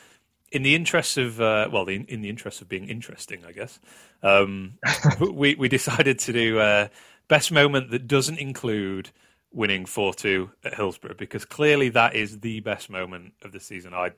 in 0.52 0.64
the 0.64 0.76
interest 0.76 1.18
of 1.18 1.42
uh, 1.42 1.70
well, 1.72 1.86
in, 1.88 2.06
in, 2.06 2.22
the 2.22 2.30
interest 2.30 2.62
of 2.62 2.70
being 2.70 2.88
interesting, 2.88 3.44
I 3.48 3.52
guess, 3.52 3.80
um, 4.24 4.78
we 5.20 5.56
we 5.56 5.70
decided 5.70 6.20
to 6.20 6.34
do 6.34 6.60
uh, 6.60 6.88
best 7.28 7.52
moment 7.52 7.92
that 7.92 8.08
doesn't 8.08 8.40
include 8.40 9.12
winning 9.52 9.86
4-2 9.86 10.52
at 10.64 10.74
Hillsborough 10.76 11.16
because 11.18 11.46
clearly 11.46 11.90
that 11.90 12.14
is 12.14 12.40
the 12.42 12.60
best 12.60 12.90
moment 12.90 13.34
of 13.42 13.52
the 13.52 13.60
season. 13.60 13.94
I 13.94 14.12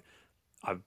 I 0.64 0.78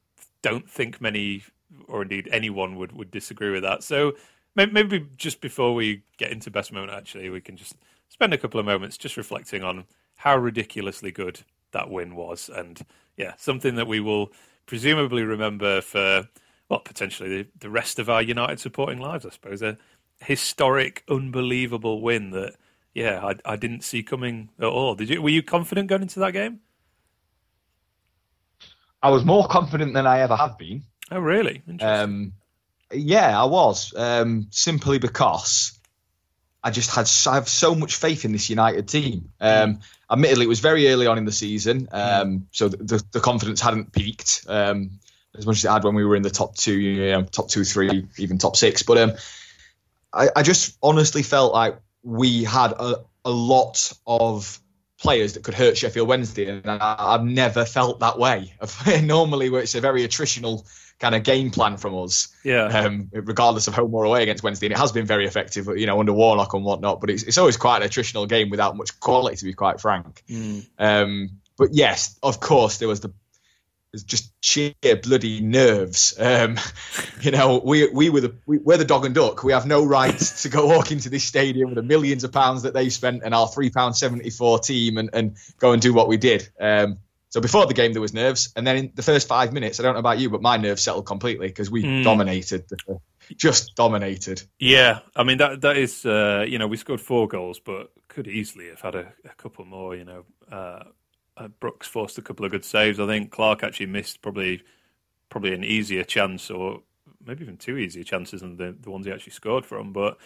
don't 0.43 0.69
think 0.69 1.01
many 1.01 1.45
or 1.87 2.03
indeed 2.03 2.29
anyone 2.33 2.77
would 2.77 2.93
would 2.93 3.11
disagree 3.11 3.51
with 3.51 3.63
that. 3.63 3.83
So 3.83 4.15
maybe 4.57 5.07
just 5.17 5.41
before 5.41 5.75
we 5.75 6.03
get 6.19 6.33
into 6.33 6.51
best 6.51 6.73
moment 6.73 6.93
actually 6.93 7.31
we 7.31 7.41
can 7.41 7.57
just 7.57 7.77
spend 8.09 8.35
a 8.35 8.39
couple 8.39 8.59
of 8.59 8.67
moments 8.67 8.99
just 8.99 9.17
reflecting 9.17 9.63
on 9.63 9.85
how 10.17 10.37
ridiculously 10.37 11.13
good 11.13 11.41
that 11.71 11.89
win 11.89 12.17
was 12.17 12.51
and 12.53 12.85
yeah, 13.17 13.35
something 13.37 13.77
that 13.77 13.87
we 13.87 14.01
will 14.01 14.33
presumably 14.67 15.23
remember 15.23 15.81
for 15.81 16.29
well 16.69 16.81
potentially 16.81 17.29
the, 17.29 17.49
the 17.61 17.71
rest 17.71 18.01
of 18.01 18.11
our 18.11 18.21
United 18.21 18.59
supporting 18.59 18.99
lives 18.99 19.25
I 19.25 19.31
suppose. 19.31 19.63
A, 19.63 19.79
historic, 20.21 21.05
unbelievable 21.09 22.01
win 22.01 22.31
that 22.31 22.55
yeah, 22.95 23.25
I, 23.25 23.53
I 23.53 23.57
didn't 23.57 23.83
see 23.83 24.03
coming 24.03 24.51
at 24.59 24.67
all. 24.67 24.95
Did 24.95 25.11
you? 25.11 25.23
Were 25.23 25.31
you 25.31 25.43
confident 25.43 25.89
going 25.89 26.03
into 26.03 26.21
that 26.21 26.33
game? 26.33 26.61
I 29.03 29.11
was 29.11 29.25
more 29.25 29.47
confident 29.47 29.95
than 29.95 30.07
I 30.07 30.21
ever 30.21 30.37
have 30.37 30.59
been. 30.59 30.85
Oh, 31.11 31.21
really? 31.21 31.63
Um, 31.81 32.33
yeah, 32.93 33.41
I 33.41 33.45
was. 33.47 33.95
Um, 33.97 34.49
simply 34.51 34.99
because 34.99 35.79
I 36.63 36.71
just 36.71 36.95
had 36.95 37.11
I 37.31 37.37
have 37.37 37.49
so 37.49 37.75
much 37.75 37.97
faith 37.97 38.25
in 38.25 38.33
this 38.33 38.51
United 38.51 38.89
team. 38.89 39.31
Um, 39.41 39.81
admittedly, 40.11 40.45
it 40.45 40.49
was 40.49 40.61
very 40.61 40.89
early 40.89 41.07
on 41.07 41.17
in 41.17 41.25
the 41.25 41.33
season, 41.33 41.89
um, 41.93 42.49
so 42.51 42.69
the, 42.69 42.77
the, 42.77 43.05
the, 43.13 43.21
confidence 43.21 43.61
hadn't 43.61 43.93
peaked 43.93 44.45
um, 44.49 44.91
as 45.37 45.47
much 45.47 45.59
as 45.59 45.65
it 45.65 45.71
had 45.71 45.85
when 45.85 45.95
we 45.95 46.05
were 46.05 46.17
in 46.17 46.23
the 46.23 46.31
top 46.31 46.57
two, 46.57 46.79
you 46.79 47.13
know, 47.13 47.23
top 47.23 47.49
two, 47.49 47.65
three, 47.65 48.07
even 48.19 48.37
top 48.37 48.57
six. 48.57 48.83
But 48.83 48.99
um, 48.99 49.13
I, 50.13 50.29
I 50.35 50.43
just 50.43 50.77
honestly 50.83 51.23
felt 51.23 51.53
like 51.53 51.79
we 52.03 52.45
had 52.45 52.73
a, 52.73 53.05
a 53.25 53.31
lot 53.31 53.93
of 54.07 54.61
players 55.01 55.35
that 55.35 55.45
could 55.45 55.55
hurt 55.55 55.77
Sheffield 55.77 56.09
Wednesday, 56.09 56.47
and 56.47 56.67
I, 56.67 57.13
have 57.13 57.25
never 57.25 57.65
felt 57.65 58.01
that 58.01 58.19
way. 58.19 58.53
Normally, 59.03 59.51
where 59.51 59.63
it's 59.63 59.75
a 59.75 59.81
very 59.81 60.07
attritional 60.07 60.67
kind 60.99 61.15
of 61.15 61.23
game 61.23 61.51
plan 61.51 61.79
from 61.79 61.97
us, 61.97 62.29
yeah. 62.45 62.67
Um, 62.67 63.09
regardless 63.13 63.67
of 63.67 63.75
home 63.75 63.95
or 63.95 64.05
away 64.05 64.23
against 64.23 64.43
Wednesday, 64.43 64.67
and 64.67 64.75
it 64.75 64.79
has 64.79 64.93
been 64.93 65.07
very 65.07 65.27
effective, 65.27 65.67
you 65.77 65.87
know, 65.87 65.99
under 65.99 66.13
Warnock 66.13 66.53
and 66.55 66.65
whatnot. 66.65 67.01
But 67.01 67.11
it's, 67.11 67.23
it's 67.23 67.39
always 67.39 67.57
quite 67.57 67.83
an 67.83 67.89
attritional 67.89 68.29
game 68.29 68.51
without 68.51 68.77
much 68.77 68.99
quality, 69.01 69.37
to 69.37 69.45
be 69.45 69.55
quite 69.55 69.81
frank. 69.81 70.23
Mm. 70.29 70.67
Um, 70.79 71.31
but 71.57 71.71
yes, 71.73 72.19
of 72.23 72.41
course, 72.41 72.79
there 72.79 72.89
was 72.89 73.01
the 73.01 73.13
just 74.05 74.33
sheer 74.43 74.75
bloody 75.03 75.41
nerves. 75.41 76.15
Um, 76.19 76.59
you 77.21 77.31
know, 77.31 77.61
we 77.65 77.89
we 77.89 78.11
were 78.11 78.21
the 78.21 78.35
we, 78.47 78.59
are 78.75 78.77
the 78.77 78.85
dog 78.85 79.05
and 79.05 79.15
duck. 79.15 79.43
We 79.43 79.53
have 79.53 79.67
no 79.67 79.85
right 79.85 80.17
to 80.19 80.49
go 80.49 80.67
walk 80.67 80.93
into 80.93 81.09
this 81.11 81.25
stadium 81.25 81.71
with 81.71 81.77
the 81.77 81.83
millions 81.83 82.25
of 82.25 82.33
pounds 82.33 82.63
that 82.63 82.75
they 82.75 82.89
spent 82.89 83.23
and 83.25 83.35
our 83.35 83.49
three 83.49 83.71
pound 83.71 83.97
seventy 83.97 84.31
four 84.31 84.59
team 84.59 84.99
and, 84.99 85.11
and 85.13 85.37
go 85.59 85.73
and 85.73 85.83
do 85.83 85.93
what 85.93 86.09
we 86.09 86.17
did. 86.17 86.49
Um, 86.61 86.99
so 87.31 87.41
before 87.41 87.67
the 87.67 87.75
game 87.75 87.93
there 87.93 88.03
was 88.03 88.13
nerves, 88.13 88.53
and 88.57 88.67
then 88.67 88.77
in 88.77 88.93
the 88.95 89.05
first 89.05 89.29
five 89.29 89.53
minutes, 89.53 89.79
I 89.79 89.85
don't 89.85 89.95
know 89.95 90.01
about 90.01 90.19
you, 90.19 90.31
but 90.31 90.43
my 90.43 90.57
nerves 90.57 90.83
settled 90.83 91.07
completely 91.07 91.47
because 91.47 91.71
we 91.71 91.85
mm. 91.85 92.03
dominated, 92.03 92.65
just 93.37 93.77
dominated. 93.77 94.43
Yeah, 94.59 95.01
I 95.15 95.23
mean 95.23 95.39
that 95.39 95.61
that 95.61 95.77
is 95.77 96.05
uh, 96.05 96.45
you 96.47 96.59
know 96.59 96.67
we 96.67 96.77
scored 96.77 97.01
four 97.01 97.29
goals, 97.29 97.61
but 97.61 97.93
could 98.09 98.27
easily 98.27 98.69
have 98.69 98.81
had 98.81 98.95
a, 98.97 99.13
a 99.25 99.35
couple 99.37 99.65
more. 99.65 99.95
You 99.97 100.05
know. 100.05 100.25
Uh, 100.51 100.85
Brooks 101.49 101.87
forced 101.87 102.19
a 102.19 102.23
couple 102.23 102.45
of 102.45 102.51
good 102.51 102.65
saves. 102.65 103.01
I 103.01 103.07
think 103.07 103.31
Clarke 103.31 103.63
actually 103.63 103.87
missed 103.87 104.23
probably 104.23 104.63
probably 105.29 105.55
an 105.55 105.65
easier 105.65 106.05
chance, 106.05 106.51
or 106.51 106.83
maybe 107.25 107.45
even 107.45 107.57
two 107.57 107.77
easier 107.77 108.05
chances 108.05 108.41
than 108.41 108.57
the, 108.57 108.77
the 108.79 108.91
ones 108.91 109.07
he 109.07 109.13
actually 109.13 109.33
scored 109.33 109.65
from. 109.65 109.93
But 109.93 110.19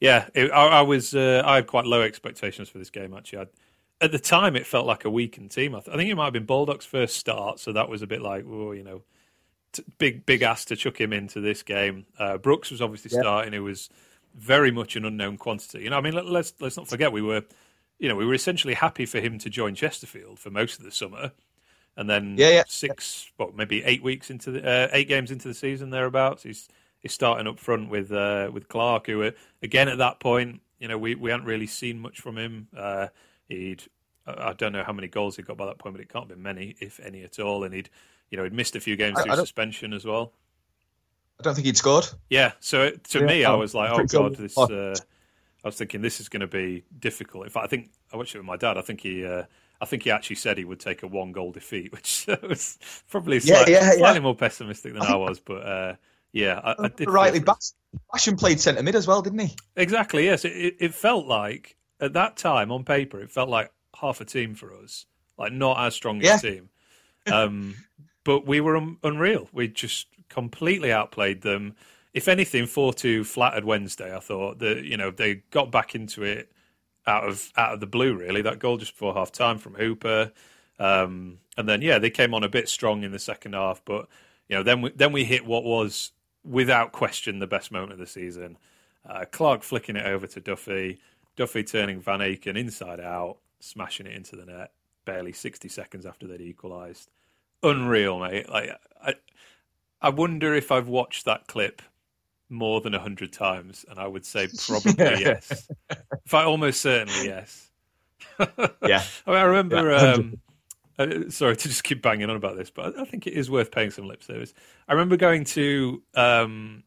yeah, 0.00 0.28
it, 0.34 0.50
I, 0.50 0.66
I, 0.66 0.82
was 0.82 1.14
uh, 1.14 1.42
I 1.44 1.56
had 1.56 1.66
quite 1.66 1.84
low 1.84 2.02
expectations 2.02 2.68
for 2.68 2.78
this 2.78 2.90
game. 2.90 3.14
Actually, 3.14 3.40
I'd, 3.40 3.48
at 4.00 4.12
the 4.12 4.18
time 4.18 4.56
it 4.56 4.66
felt 4.66 4.86
like 4.86 5.04
a 5.04 5.10
weakened 5.10 5.50
team. 5.50 5.74
I, 5.74 5.80
th- 5.80 5.94
I, 5.94 5.98
think 5.98 6.10
it 6.10 6.14
might 6.14 6.24
have 6.24 6.32
been 6.32 6.46
Baldock's 6.46 6.86
first 6.86 7.16
start, 7.16 7.60
so 7.60 7.72
that 7.72 7.88
was 7.88 8.02
a 8.02 8.06
bit 8.06 8.22
like, 8.22 8.44
oh, 8.48 8.72
you 8.72 8.82
know, 8.82 9.02
t- 9.72 9.84
big 9.98 10.24
big 10.26 10.42
ass 10.42 10.64
to 10.66 10.76
chuck 10.76 11.00
him 11.00 11.12
into 11.12 11.40
this 11.40 11.62
game. 11.62 12.06
Uh, 12.18 12.38
Brooks 12.38 12.70
was 12.70 12.80
obviously 12.80 13.10
yep. 13.12 13.22
starting. 13.22 13.54
It 13.54 13.60
was 13.60 13.90
very 14.34 14.70
much 14.70 14.96
an 14.96 15.04
unknown 15.04 15.36
quantity. 15.36 15.82
You 15.82 15.90
know, 15.90 15.98
I 15.98 16.00
mean, 16.00 16.14
let, 16.14 16.26
let's 16.26 16.54
let's 16.60 16.76
not 16.76 16.88
forget 16.88 17.12
we 17.12 17.22
were 17.22 17.42
you 18.02 18.08
know, 18.08 18.16
we 18.16 18.26
were 18.26 18.34
essentially 18.34 18.74
happy 18.74 19.06
for 19.06 19.20
him 19.20 19.38
to 19.38 19.48
join 19.48 19.76
Chesterfield 19.76 20.40
for 20.40 20.50
most 20.50 20.80
of 20.80 20.84
the 20.84 20.90
summer, 20.90 21.30
and 21.96 22.10
then 22.10 22.34
yeah, 22.36 22.48
yeah. 22.48 22.64
six, 22.66 23.30
well, 23.38 23.52
maybe 23.54 23.84
eight 23.84 24.02
weeks 24.02 24.28
into 24.28 24.50
the 24.50 24.68
uh, 24.68 24.88
eight 24.92 25.06
games 25.06 25.30
into 25.30 25.46
the 25.46 25.54
season 25.54 25.90
thereabouts, 25.90 26.42
he's 26.42 26.68
he's 26.98 27.12
starting 27.12 27.46
up 27.46 27.60
front 27.60 27.90
with 27.90 28.10
uh, 28.10 28.50
with 28.52 28.66
Clarke, 28.66 29.06
who 29.06 29.30
again 29.62 29.88
at 29.88 29.98
that 29.98 30.18
point, 30.18 30.62
you 30.80 30.88
know, 30.88 30.98
we 30.98 31.14
we 31.14 31.30
hadn't 31.30 31.46
really 31.46 31.68
seen 31.68 32.00
much 32.00 32.18
from 32.18 32.36
him. 32.36 32.66
Uh, 32.76 33.06
he'd 33.48 33.84
I 34.26 34.52
don't 34.54 34.72
know 34.72 34.82
how 34.82 34.92
many 34.92 35.06
goals 35.06 35.36
he 35.36 35.44
got 35.44 35.56
by 35.56 35.66
that 35.66 35.78
point, 35.78 35.94
but 35.94 36.00
it 36.00 36.12
can't 36.12 36.28
be 36.28 36.34
many, 36.34 36.74
if 36.80 36.98
any 36.98 37.22
at 37.22 37.38
all. 37.38 37.62
And 37.62 37.72
he'd 37.72 37.88
you 38.30 38.36
know 38.36 38.42
he'd 38.42 38.52
missed 38.52 38.74
a 38.74 38.80
few 38.80 38.96
games 38.96 39.20
through 39.22 39.36
suspension 39.36 39.92
as 39.92 40.04
well. 40.04 40.32
I 41.38 41.44
don't 41.44 41.54
think 41.54 41.66
he'd 41.66 41.76
scored. 41.76 42.08
Yeah, 42.30 42.50
so 42.58 42.90
to 42.90 43.18
yeah, 43.20 43.26
me, 43.26 43.44
I 43.44 43.54
was 43.54 43.76
like, 43.76 43.92
oh 43.92 44.04
god, 44.06 44.34
this. 44.34 44.58
Uh, 44.58 44.96
I 45.64 45.68
was 45.68 45.76
thinking 45.76 46.02
this 46.02 46.20
is 46.20 46.28
going 46.28 46.40
to 46.40 46.46
be 46.46 46.84
difficult. 46.98 47.44
In 47.44 47.50
fact, 47.50 47.64
I 47.64 47.68
think 47.68 47.90
I 48.12 48.16
watched 48.16 48.34
it 48.34 48.38
with 48.38 48.46
my 48.46 48.56
dad. 48.56 48.76
I 48.76 48.82
think 48.82 49.00
he, 49.00 49.24
uh, 49.24 49.44
I 49.80 49.84
think 49.84 50.02
he 50.02 50.10
actually 50.10 50.36
said 50.36 50.58
he 50.58 50.64
would 50.64 50.80
take 50.80 51.02
a 51.02 51.06
one 51.06 51.32
goal 51.32 51.52
defeat, 51.52 51.92
which 51.92 52.26
was 52.42 52.78
probably 53.08 53.40
slightly, 53.40 53.74
yeah, 53.74 53.92
yeah, 53.92 53.96
slightly 53.98 54.20
more 54.20 54.34
pessimistic 54.34 54.94
than 54.94 55.02
I, 55.02 55.14
was. 55.16 55.40
But 55.40 55.66
uh, 55.66 55.94
yeah, 56.32 56.60
I, 56.62 56.84
I 56.84 56.88
did. 56.88 57.08
Rightly, 57.08 57.40
Basham 57.40 58.38
played 58.38 58.60
centre 58.60 58.82
mid 58.82 58.94
as 58.94 59.06
well, 59.06 59.22
didn't 59.22 59.40
he? 59.40 59.56
Exactly. 59.76 60.24
Yes, 60.24 60.44
it, 60.44 60.76
it 60.80 60.94
felt 60.94 61.26
like 61.26 61.76
at 62.00 62.14
that 62.14 62.36
time 62.36 62.72
on 62.72 62.84
paper, 62.84 63.20
it 63.20 63.30
felt 63.30 63.48
like 63.48 63.70
half 63.98 64.20
a 64.20 64.24
team 64.24 64.54
for 64.54 64.74
us, 64.74 65.06
like 65.38 65.52
not 65.52 65.78
as 65.78 65.94
strong 65.94 66.20
yeah. 66.20 66.36
a 66.36 66.40
team. 66.40 66.68
Um, 67.30 67.76
but 68.24 68.46
we 68.46 68.60
were 68.60 68.76
un- 68.76 68.98
unreal. 69.04 69.48
We 69.52 69.68
just 69.68 70.08
completely 70.28 70.92
outplayed 70.92 71.42
them 71.42 71.76
if 72.14 72.28
anything, 72.28 72.66
four 72.66 72.92
two 72.92 73.24
flattered 73.24 73.64
Wednesday. 73.64 74.14
I 74.14 74.20
thought 74.20 74.58
that 74.58 74.84
you 74.84 74.96
know 74.96 75.10
they 75.10 75.36
got 75.50 75.70
back 75.70 75.94
into 75.94 76.22
it 76.22 76.52
out 77.06 77.28
of 77.28 77.50
out 77.56 77.74
of 77.74 77.80
the 77.80 77.86
blue. 77.86 78.14
Really, 78.14 78.42
that 78.42 78.58
goal 78.58 78.76
just 78.76 78.92
before 78.92 79.14
half 79.14 79.32
time 79.32 79.58
from 79.58 79.74
Hooper, 79.74 80.32
um, 80.78 81.38
and 81.56 81.68
then 81.68 81.82
yeah, 81.82 81.98
they 81.98 82.10
came 82.10 82.34
on 82.34 82.44
a 82.44 82.48
bit 82.48 82.68
strong 82.68 83.02
in 83.02 83.12
the 83.12 83.18
second 83.18 83.54
half. 83.54 83.82
But 83.84 84.08
you 84.48 84.56
know, 84.56 84.62
then 84.62 84.82
we, 84.82 84.90
then 84.90 85.12
we 85.12 85.24
hit 85.24 85.46
what 85.46 85.64
was 85.64 86.12
without 86.44 86.92
question 86.92 87.38
the 87.38 87.46
best 87.46 87.72
moment 87.72 87.92
of 87.92 87.98
the 87.98 88.06
season. 88.06 88.58
Uh, 89.08 89.24
Clarke 89.30 89.62
flicking 89.62 89.96
it 89.96 90.06
over 90.06 90.26
to 90.26 90.40
Duffy, 90.40 91.00
Duffy 91.36 91.64
turning 91.64 92.00
Van 92.00 92.20
Aken 92.20 92.56
inside 92.56 93.00
out, 93.00 93.38
smashing 93.60 94.06
it 94.06 94.14
into 94.14 94.36
the 94.36 94.44
net. 94.44 94.72
Barely 95.04 95.32
sixty 95.32 95.68
seconds 95.68 96.06
after 96.06 96.26
they'd 96.26 96.40
equalised. 96.40 97.10
Unreal, 97.62 98.20
mate. 98.20 98.48
Like 98.48 98.70
I, 99.02 99.14
I 100.00 100.10
wonder 100.10 100.54
if 100.54 100.70
I've 100.70 100.88
watched 100.88 101.24
that 101.24 101.46
clip 101.46 101.80
more 102.52 102.80
than 102.80 102.94
a 102.94 102.98
hundred 102.98 103.32
times, 103.32 103.84
and 103.88 103.98
I 103.98 104.06
would 104.06 104.24
say 104.24 104.48
probably 104.66 104.94
yes. 104.98 105.68
In 105.90 105.96
fact, 106.26 106.46
almost 106.46 106.80
certainly 106.80 107.26
yes. 107.26 107.70
yeah, 108.38 109.02
I, 109.26 109.30
mean, 109.30 109.38
I 109.38 109.42
remember. 109.42 109.90
Yeah, 109.90 110.12
um, 110.12 110.40
uh, 110.98 111.30
sorry 111.30 111.56
to 111.56 111.68
just 111.68 111.84
keep 111.84 112.02
banging 112.02 112.28
on 112.28 112.36
about 112.36 112.56
this, 112.56 112.70
but 112.70 112.96
I, 112.96 113.02
I, 113.02 113.04
think 113.04 113.26
it 113.26 113.32
is 113.32 113.50
worth 113.50 113.70
paying 113.70 113.90
some 113.90 114.06
lip 114.06 114.22
service. 114.22 114.52
I 114.88 114.92
remember 114.92 115.16
going 115.16 115.44
to 115.44 116.02
um, 116.14 116.84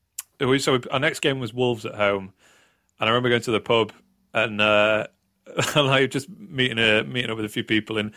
so 0.60 0.79
our 0.91 1.00
next 1.00 1.22
game 1.22 1.39
was 1.39 1.53
Wolves 1.53 1.86
at 1.86 1.95
home, 1.95 2.34
and 3.00 3.10
I 3.10 3.12
remember 3.12 3.29
going 3.29 3.41
to 3.41 3.51
the 3.51 3.60
pub 3.60 3.91
and 4.36 4.62
uh, 4.62 5.07
and 5.75 5.89
I 5.89 6.05
just 6.05 6.29
meeting 6.29 6.77
a 6.77 7.03
meeting 7.03 7.31
up 7.31 7.38
with 7.38 7.45
a 7.45 7.50
few 7.50 7.63
people, 7.63 7.98
and 7.98 8.12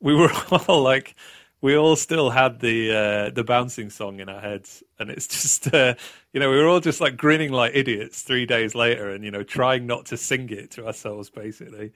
we 0.00 0.14
were 0.14 0.30
all 0.68 0.82
like 0.82 1.16
we 1.62 1.76
all 1.76 1.96
still 1.96 2.28
had 2.28 2.60
the 2.60 2.90
uh, 2.90 3.30
the 3.30 3.44
bouncing 3.44 3.88
song 3.88 4.20
in 4.20 4.28
our 4.28 4.40
heads, 4.40 4.82
and 4.98 5.08
it's 5.08 5.26
just 5.28 5.72
uh, 5.72 5.94
you 6.34 6.40
know 6.40 6.50
we 6.50 6.56
were 6.56 6.68
all 6.68 6.80
just 6.80 7.00
like 7.00 7.16
grinning 7.16 7.52
like 7.52 7.72
idiots 7.74 8.22
three 8.22 8.44
days 8.44 8.74
later, 8.74 9.10
and 9.10 9.24
you 9.24 9.30
know 9.30 9.42
trying 9.42 9.86
not 9.86 10.04
to 10.06 10.16
sing 10.18 10.50
it 10.50 10.72
to 10.72 10.86
ourselves 10.86 11.30
basically. 11.30 11.92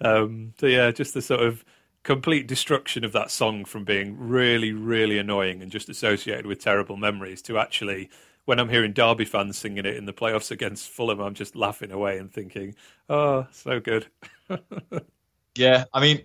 Um, 0.00 0.54
so 0.58 0.66
yeah, 0.66 0.90
just 0.92 1.12
the 1.12 1.20
sort 1.20 1.40
of 1.40 1.64
complete 2.04 2.46
destruction 2.46 3.04
of 3.04 3.12
that 3.12 3.30
song 3.30 3.64
from 3.64 3.84
being 3.84 4.16
really 4.16 4.72
really 4.72 5.18
annoying 5.18 5.60
and 5.60 5.70
just 5.70 5.88
associated 5.90 6.46
with 6.46 6.60
terrible 6.60 6.96
memories 6.96 7.42
to 7.42 7.58
actually 7.58 8.08
when 8.44 8.58
I'm 8.60 8.68
hearing 8.70 8.94
Derby 8.94 9.26
fans 9.26 9.58
singing 9.58 9.84
it 9.84 9.96
in 9.96 10.06
the 10.06 10.12
playoffs 10.14 10.50
against 10.50 10.88
Fulham, 10.88 11.20
I'm 11.20 11.34
just 11.34 11.54
laughing 11.54 11.90
away 11.90 12.16
and 12.16 12.32
thinking, 12.32 12.76
oh, 13.10 13.46
so 13.52 13.78
good. 13.78 14.06
yeah, 15.54 15.84
I 15.92 16.00
mean. 16.00 16.22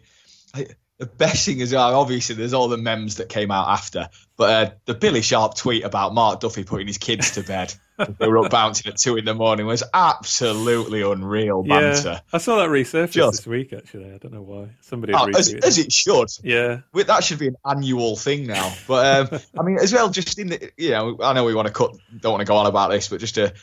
I 0.53 0.67
the 0.99 1.05
best 1.05 1.45
thing 1.45 1.59
is 1.59 1.73
obviously 1.73 2.35
there's 2.35 2.53
all 2.53 2.67
the 2.67 2.77
memes 2.77 3.15
that 3.15 3.27
came 3.27 3.51
out 3.51 3.67
after, 3.67 4.09
but 4.37 4.49
uh, 4.49 4.71
the 4.85 4.93
Billy 4.93 5.21
Sharp 5.21 5.55
tweet 5.55 5.83
about 5.83 6.13
Mark 6.13 6.39
Duffy 6.39 6.63
putting 6.63 6.87
his 6.87 6.97
kids 6.97 7.31
to 7.31 7.43
bed. 7.43 7.73
they 8.19 8.27
were 8.27 8.43
up 8.43 8.51
bouncing 8.51 8.91
at 8.91 8.97
two 8.97 9.17
in 9.17 9.25
the 9.25 9.33
morning 9.33 9.67
was 9.67 9.83
absolutely 9.93 11.01
unreal 11.01 11.61
banter. 11.63 12.09
Yeah, 12.09 12.19
I 12.31 12.37
saw 12.39 12.57
that 12.57 12.69
resurface 12.69 13.11
Just, 13.11 13.37
this 13.37 13.47
week. 13.47 13.71
Actually, 13.73 14.13
I 14.13 14.17
don't 14.17 14.33
know 14.33 14.41
why 14.41 14.69
somebody 14.81 15.13
oh, 15.13 15.29
as, 15.29 15.53
as, 15.53 15.77
it 15.77 15.91
should. 15.91 16.29
Yeah, 16.43 16.81
that 16.93 17.23
should 17.23 17.39
be 17.39 17.47
an 17.47 17.55
annual 17.65 18.15
thing 18.15 18.47
now. 18.47 18.73
But 18.87 19.33
um, 19.33 19.39
I 19.59 19.63
mean, 19.63 19.77
as 19.79 19.93
well, 19.93 20.09
just 20.09 20.39
in 20.39 20.47
the 20.47 20.71
you 20.77 20.91
know, 20.91 21.17
I 21.21 21.33
know 21.33 21.43
we 21.43 21.53
want 21.53 21.67
to 21.67 21.73
cut, 21.73 21.95
don't 22.19 22.33
want 22.33 22.41
to 22.41 22.47
go 22.47 22.55
on 22.55 22.65
about 22.65 22.89
this, 22.89 23.09
but 23.09 23.19
just 23.19 23.35
to 23.35 23.53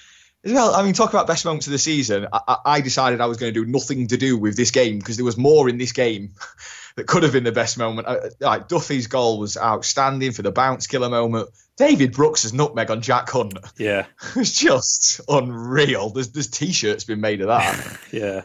as 0.42 0.52
well, 0.52 0.74
I 0.74 0.82
mean, 0.82 0.94
talk 0.94 1.10
about 1.10 1.26
best 1.26 1.44
moments 1.44 1.66
of 1.66 1.72
the 1.72 1.78
season. 1.78 2.26
I, 2.32 2.56
I 2.64 2.80
decided 2.80 3.20
I 3.20 3.26
was 3.26 3.36
going 3.36 3.52
to 3.52 3.64
do 3.64 3.70
nothing 3.70 4.06
to 4.08 4.16
do 4.16 4.38
with 4.38 4.56
this 4.56 4.70
game 4.70 4.98
because 4.98 5.16
there 5.16 5.24
was 5.24 5.36
more 5.36 5.68
in 5.68 5.76
this 5.76 5.92
game 5.92 6.30
that 6.96 7.06
could 7.06 7.22
have 7.22 7.32
been 7.32 7.44
the 7.44 7.52
best 7.52 7.78
moment. 7.78 8.08
Like 8.40 8.68
Duffy's 8.68 9.06
goal 9.06 9.38
was 9.38 9.56
outstanding 9.56 10.32
for 10.32 10.42
the 10.42 10.52
bounce 10.52 10.86
killer 10.86 11.08
moment. 11.08 11.50
David 11.76 12.12
Brooks' 12.12 12.52
nutmeg 12.52 12.90
on 12.90 13.00
Jack 13.00 13.30
Hunt. 13.30 13.58
Yeah, 13.78 14.06
it's 14.36 14.58
just 14.58 15.20
unreal. 15.28 16.10
There's 16.10 16.30
there's 16.30 16.48
t-shirts 16.48 17.04
been 17.04 17.20
made 17.20 17.40
of 17.40 17.48
that. 17.48 17.98
yeah, 18.12 18.42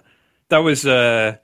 that 0.50 0.60
was. 0.60 0.86
Uh, 0.86 1.38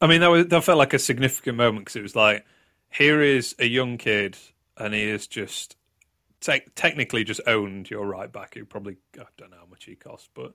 I 0.00 0.06
mean, 0.06 0.20
that 0.20 0.28
was 0.28 0.46
that 0.46 0.64
felt 0.64 0.78
like 0.78 0.94
a 0.94 0.98
significant 0.98 1.56
moment 1.56 1.86
because 1.86 1.96
it 1.96 2.02
was 2.02 2.16
like, 2.16 2.44
here 2.90 3.20
is 3.20 3.54
a 3.58 3.66
young 3.66 3.98
kid, 3.98 4.36
and 4.76 4.94
he 4.94 5.02
is 5.02 5.26
just 5.26 5.76
te- 6.40 6.66
technically 6.74 7.24
just 7.24 7.40
owned 7.46 7.90
your 7.90 8.06
right 8.06 8.30
back, 8.30 8.54
who 8.54 8.64
probably 8.64 8.96
I 9.18 9.24
don't 9.36 9.50
know 9.50 9.58
how 9.58 9.66
much 9.66 9.84
he 9.84 9.94
cost, 9.94 10.30
but 10.34 10.54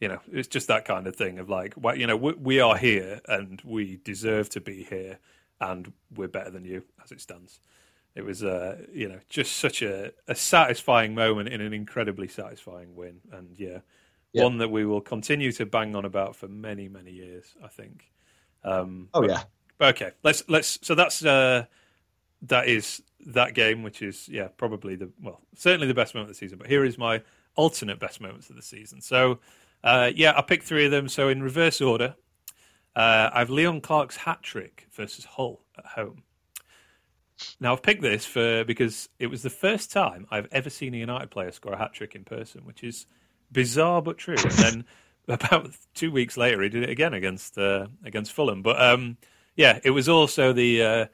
you 0.00 0.08
know, 0.08 0.18
it's 0.32 0.48
just 0.48 0.66
that 0.66 0.84
kind 0.84 1.06
of 1.06 1.14
thing 1.14 1.38
of 1.38 1.48
like, 1.48 1.74
well, 1.76 1.96
you 1.96 2.08
know, 2.08 2.16
we, 2.16 2.32
we 2.32 2.60
are 2.60 2.76
here 2.76 3.20
and 3.28 3.62
we 3.64 4.00
deserve 4.02 4.48
to 4.50 4.60
be 4.60 4.82
here, 4.82 5.20
and 5.62 5.92
we're 6.14 6.28
better 6.28 6.50
than 6.50 6.64
you 6.64 6.82
as 7.02 7.12
it 7.12 7.20
stands. 7.20 7.60
It 8.14 8.24
was, 8.26 8.44
uh, 8.44 8.76
you 8.92 9.08
know, 9.08 9.20
just 9.30 9.56
such 9.56 9.80
a, 9.80 10.12
a 10.28 10.34
satisfying 10.34 11.14
moment 11.14 11.48
in 11.48 11.62
an 11.62 11.72
incredibly 11.72 12.28
satisfying 12.28 12.94
win, 12.94 13.20
and 13.32 13.58
yeah, 13.58 13.78
yep. 14.32 14.44
one 14.44 14.58
that 14.58 14.70
we 14.70 14.84
will 14.84 15.00
continue 15.00 15.50
to 15.52 15.64
bang 15.64 15.96
on 15.96 16.04
about 16.04 16.36
for 16.36 16.48
many, 16.48 16.88
many 16.88 17.12
years. 17.12 17.54
I 17.64 17.68
think. 17.68 18.10
Um, 18.64 19.08
oh 19.14 19.22
but, 19.22 19.30
yeah. 19.30 19.42
But 19.78 19.94
okay, 19.96 20.12
let's 20.22 20.42
let's. 20.48 20.78
So 20.82 20.94
that's 20.94 21.24
uh, 21.24 21.64
that 22.42 22.68
is 22.68 23.02
that 23.28 23.54
game, 23.54 23.82
which 23.82 24.02
is 24.02 24.28
yeah 24.28 24.48
probably 24.48 24.94
the 24.94 25.08
well 25.22 25.40
certainly 25.56 25.86
the 25.86 25.94
best 25.94 26.14
moment 26.14 26.30
of 26.30 26.36
the 26.36 26.38
season. 26.38 26.58
But 26.58 26.66
here 26.66 26.84
is 26.84 26.98
my 26.98 27.22
alternate 27.54 27.98
best 27.98 28.20
moments 28.20 28.50
of 28.50 28.56
the 28.56 28.62
season. 28.62 29.00
So 29.00 29.38
uh, 29.84 30.10
yeah, 30.14 30.34
I 30.36 30.42
picked 30.42 30.64
three 30.64 30.84
of 30.84 30.90
them. 30.90 31.08
So 31.08 31.28
in 31.28 31.42
reverse 31.42 31.80
order, 31.80 32.14
Uh, 32.94 33.30
I 33.32 33.38
have 33.38 33.50
Leon 33.50 33.80
Clarke's 33.80 34.16
hat 34.16 34.42
trick 34.42 34.86
versus 34.92 35.24
Hull 35.24 35.60
at 35.78 35.86
home. 35.86 36.22
Now 37.58 37.72
I've 37.72 37.82
picked 37.82 38.02
this 38.02 38.24
for 38.24 38.64
because 38.64 39.08
it 39.18 39.26
was 39.26 39.42
the 39.42 39.50
first 39.50 39.90
time 39.90 40.26
I've 40.30 40.48
ever 40.52 40.70
seen 40.70 40.94
a 40.94 40.98
United 40.98 41.30
player 41.30 41.50
score 41.50 41.72
a 41.72 41.78
hat 41.78 41.92
trick 41.92 42.14
in 42.14 42.24
person, 42.24 42.64
which 42.64 42.84
is 42.84 43.06
bizarre 43.50 44.02
but 44.02 44.18
true. 44.18 44.36
And 44.38 44.52
then 44.52 44.84
about 45.28 45.70
two 45.94 46.12
weeks 46.12 46.36
later, 46.36 46.62
he 46.62 46.68
did 46.68 46.84
it 46.84 46.90
again 46.90 47.14
against 47.14 47.56
uh, 47.58 47.86
against 48.04 48.32
Fulham. 48.32 48.62
But 48.62 48.80
um, 48.80 49.16
yeah, 49.56 49.80
it 49.82 49.90
was 49.90 50.08
also 50.08 50.52
the 50.52 50.82
uh, 50.82 51.06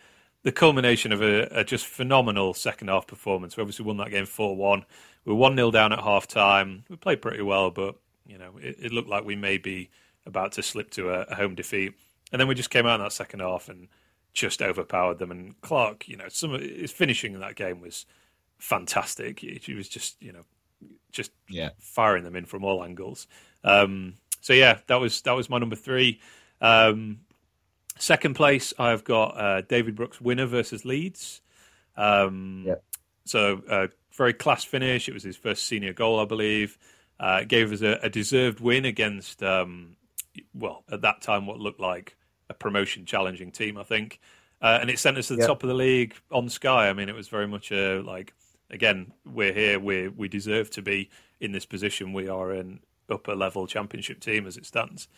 the 0.42 0.52
culmination 0.52 1.12
of 1.12 1.23
a, 1.23 1.49
a, 1.50 1.64
just 1.64 1.87
phenomenal 1.87 2.54
second 2.54 2.88
half 2.88 3.06
performance. 3.06 3.56
We 3.56 3.62
obviously 3.62 3.85
won 3.85 3.97
that 3.99 4.11
game 4.11 4.26
four 4.26 4.56
one. 4.56 4.85
We 5.25 5.32
were 5.32 5.38
one 5.38 5.56
0 5.56 5.70
down 5.70 5.92
at 5.92 6.00
half 6.00 6.26
time. 6.26 6.85
We 6.88 6.97
played 6.97 7.20
pretty 7.20 7.42
well, 7.42 7.70
but 7.70 7.97
you 8.26 8.38
know 8.38 8.52
it, 8.61 8.76
it, 8.80 8.92
looked 8.92 9.08
like 9.08 9.25
we 9.25 9.37
may 9.37 9.58
be 9.58 9.90
about 10.28 10.52
to 10.52 10.62
slip 10.62 10.90
to 10.92 11.11
a, 11.11 11.23
a 11.23 11.35
home 11.35 11.54
defeat. 11.54 11.94
And 12.30 12.40
then 12.40 12.47
we 12.47 12.54
just 12.54 12.70
came 12.70 12.87
out 12.87 13.00
in 13.00 13.04
that 13.04 13.12
second 13.12 13.40
half 13.40 13.68
and 13.68 13.88
just 14.32 14.62
overpowered 14.62 15.18
them. 15.18 15.30
And 15.30 15.61
Clarke, 15.62 16.08
you 16.08 16.16
know, 16.16 16.28
some 16.28 16.52
of 16.54 16.61
his 16.61 16.92
finishing 16.92 17.35
in 17.35 17.40
that 17.40 17.56
game 17.56 17.80
was 17.80 18.06
fantastic. 18.58 19.40
He, 19.40 19.75
was 19.75 19.88
just, 19.88 20.23
you 20.23 20.32
know, 20.32 20.44
just 21.11 21.32
yeah. 21.49 21.70
firing 21.78 22.25
them 22.25 22.37
in 22.37 22.44
from 22.44 22.64
all 22.64 22.85
angles. 22.85 23.26
Um, 23.64 24.14
so 24.40 24.52
yeah, 24.52 24.78
that 24.87 24.97
was 24.97 25.23
that 25.23 25.32
was 25.32 25.50
my 25.50 25.58
number 25.58 25.76
three. 25.76 26.20
Um, 26.61 27.20
second 27.99 28.35
place, 28.35 28.73
I've 28.78 29.04
got 29.04 29.37
uh, 29.37 29.61
David 29.62 29.97
Brooks 29.97 30.20
winner 30.20 30.47
versus 30.47 30.85
Leeds. 30.85 31.40
Um, 31.97 32.64
yeah. 32.66 32.75
So 33.25 33.62
uh, 33.68 33.88
very 34.12 34.32
class 34.32 34.64
finish. 34.64 35.08
It 35.08 35.14
was 35.14 35.23
his 35.23 35.37
first 35.37 35.66
senior 35.66 35.92
goal, 35.92 36.20
I 36.20 36.25
believe. 36.25 36.78
Uh, 37.20 37.42
gave 37.42 37.73
us 37.73 37.82
a, 37.82 37.99
a, 38.02 38.08
deserved 38.08 38.61
win 38.61 38.85
against, 38.85 39.42
um, 39.42 39.97
well, 40.54 40.85
at 40.90 41.02
that 41.02 41.23
time, 41.23 41.47
what 41.47 41.59
looked 41.59 41.80
like 41.80 42.16
a 42.50 42.54
promotion 42.54 43.04
challenging 43.04 43.50
team, 43.50 43.76
I 43.76 43.83
think. 43.83 44.21
Uh, 44.61 44.78
and 44.80 44.90
it 44.90 44.99
sent 44.99 45.18
us 45.18 45.28
to 45.28 45.35
the 45.35 45.40
yep. 45.40 45.49
top 45.49 45.62
of 45.62 45.68
the 45.68 45.75
league 45.75 46.14
on 46.33 46.49
Sky. 46.49 46.88
I 46.88 46.92
mean, 46.92 47.09
it 47.09 47.14
was 47.14 47.28
very 47.28 47.47
much 47.47 47.71
a 47.71 48.00
like, 48.00 48.35
again, 48.71 49.12
we're 49.25 49.52
here, 49.52 49.78
we 49.78 50.09
we 50.09 50.28
deserve 50.28 50.71
to 50.71 50.83
be 50.83 51.11
in 51.40 51.52
this 51.52 51.66
position. 51.66 52.12
We 52.12 52.28
are 52.28 52.50
an 52.50 52.80
upper 53.09 53.35
level 53.35 53.66
championship 53.66 54.21
team 54.21 54.47
as 54.47 54.57
it 54.57 54.66
stands. 54.66 55.09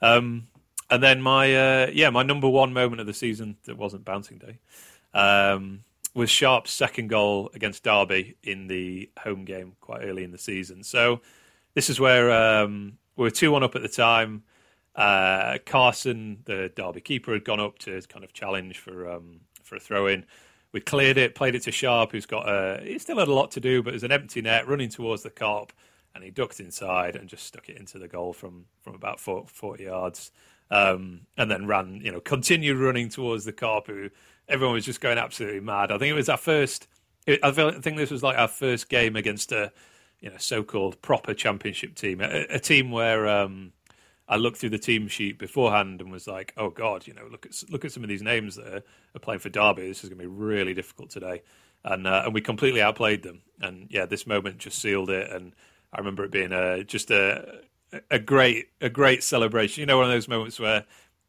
Um, 0.00 0.48
and 0.90 1.02
then 1.02 1.22
my 1.22 1.54
uh, 1.54 1.90
yeah, 1.92 2.10
my 2.10 2.22
number 2.22 2.48
one 2.48 2.72
moment 2.72 3.00
of 3.00 3.06
the 3.06 3.14
season 3.14 3.56
that 3.64 3.78
wasn't 3.78 4.04
bouncing 4.04 4.38
day 4.38 4.58
um, 5.14 5.84
was 6.14 6.28
Sharp's 6.28 6.72
second 6.72 7.08
goal 7.08 7.50
against 7.54 7.84
Derby 7.84 8.36
in 8.42 8.66
the 8.66 9.10
home 9.18 9.44
game 9.44 9.76
quite 9.80 10.02
early 10.02 10.24
in 10.24 10.32
the 10.32 10.38
season. 10.38 10.82
So 10.82 11.20
this 11.74 11.88
is 11.88 12.00
where 12.00 12.30
um, 12.32 12.98
we 13.16 13.22
were 13.22 13.30
two 13.30 13.52
one 13.52 13.62
up 13.62 13.76
at 13.76 13.82
the 13.82 13.88
time. 13.88 14.42
Uh, 14.94 15.58
Carson, 15.64 16.40
the 16.44 16.70
Derby 16.74 17.00
keeper, 17.00 17.32
had 17.32 17.44
gone 17.44 17.60
up 17.60 17.78
to 17.80 18.00
kind 18.08 18.24
of 18.24 18.32
challenge 18.32 18.78
for 18.78 19.10
um, 19.10 19.40
for 19.62 19.76
a 19.76 19.80
throw 19.80 20.06
in. 20.06 20.24
We 20.72 20.80
cleared 20.80 21.18
it, 21.18 21.34
played 21.34 21.54
it 21.54 21.62
to 21.62 21.72
Sharp, 21.72 22.12
who's 22.12 22.26
got 22.26 22.48
a. 22.48 22.82
He 22.82 22.98
still 22.98 23.18
had 23.18 23.28
a 23.28 23.32
lot 23.32 23.50
to 23.52 23.60
do, 23.60 23.82
but 23.82 23.90
there's 23.90 24.04
an 24.04 24.12
empty 24.12 24.42
net 24.42 24.68
running 24.68 24.90
towards 24.90 25.22
the 25.22 25.30
Kop, 25.30 25.70
and 26.14 26.22
he 26.22 26.30
ducked 26.30 26.60
inside 26.60 27.16
and 27.16 27.28
just 27.28 27.46
stuck 27.46 27.68
it 27.68 27.78
into 27.78 27.98
the 27.98 28.08
goal 28.08 28.32
from 28.32 28.66
from 28.82 28.94
about 28.94 29.18
40 29.18 29.82
yards, 29.82 30.30
um, 30.70 31.22
and 31.38 31.50
then 31.50 31.66
ran. 31.66 32.00
You 32.02 32.12
know, 32.12 32.20
continued 32.20 32.78
running 32.78 33.08
towards 33.08 33.44
the 33.46 33.52
Kop, 33.52 33.86
who 33.86 34.10
everyone 34.48 34.74
was 34.74 34.84
just 34.84 35.00
going 35.00 35.18
absolutely 35.18 35.60
mad. 35.60 35.90
I 35.90 35.98
think 35.98 36.10
it 36.10 36.14
was 36.14 36.28
our 36.28 36.36
first. 36.36 36.86
I 37.26 37.50
think 37.52 37.96
this 37.96 38.10
was 38.10 38.22
like 38.22 38.36
our 38.36 38.48
first 38.48 38.88
game 38.88 39.14
against 39.14 39.52
a, 39.52 39.72
you 40.18 40.28
know, 40.28 40.36
so-called 40.38 41.00
proper 41.02 41.34
championship 41.34 41.94
team, 41.94 42.20
a, 42.20 42.46
a 42.50 42.58
team 42.58 42.90
where. 42.90 43.26
Um, 43.26 43.72
I 44.32 44.36
looked 44.36 44.56
through 44.56 44.70
the 44.70 44.78
team 44.78 45.08
sheet 45.08 45.38
beforehand 45.38 46.00
and 46.00 46.10
was 46.10 46.26
like, 46.26 46.54
"Oh 46.56 46.70
God, 46.70 47.06
you 47.06 47.12
know, 47.12 47.26
look 47.30 47.44
at 47.44 47.52
look 47.68 47.84
at 47.84 47.92
some 47.92 48.02
of 48.02 48.08
these 48.08 48.22
names 48.22 48.56
that 48.56 48.66
are, 48.66 48.82
are 49.14 49.20
playing 49.20 49.40
for 49.40 49.50
Derby. 49.50 49.86
This 49.86 50.02
is 50.02 50.08
going 50.08 50.18
to 50.18 50.24
be 50.24 50.26
really 50.26 50.72
difficult 50.72 51.10
today." 51.10 51.42
And 51.84 52.06
uh, 52.06 52.22
and 52.24 52.32
we 52.32 52.40
completely 52.40 52.80
outplayed 52.80 53.22
them. 53.22 53.42
And 53.60 53.88
yeah, 53.90 54.06
this 54.06 54.26
moment 54.26 54.56
just 54.56 54.78
sealed 54.78 55.10
it. 55.10 55.30
And 55.30 55.52
I 55.92 55.98
remember 55.98 56.24
it 56.24 56.30
being 56.30 56.50
a, 56.52 56.82
just 56.82 57.10
a 57.10 57.60
a 58.10 58.18
great 58.18 58.70
a 58.80 58.88
great 58.88 59.22
celebration. 59.22 59.82
You 59.82 59.86
know, 59.86 59.98
one 59.98 60.06
of 60.06 60.12
those 60.12 60.28
moments 60.28 60.58
where 60.58 60.86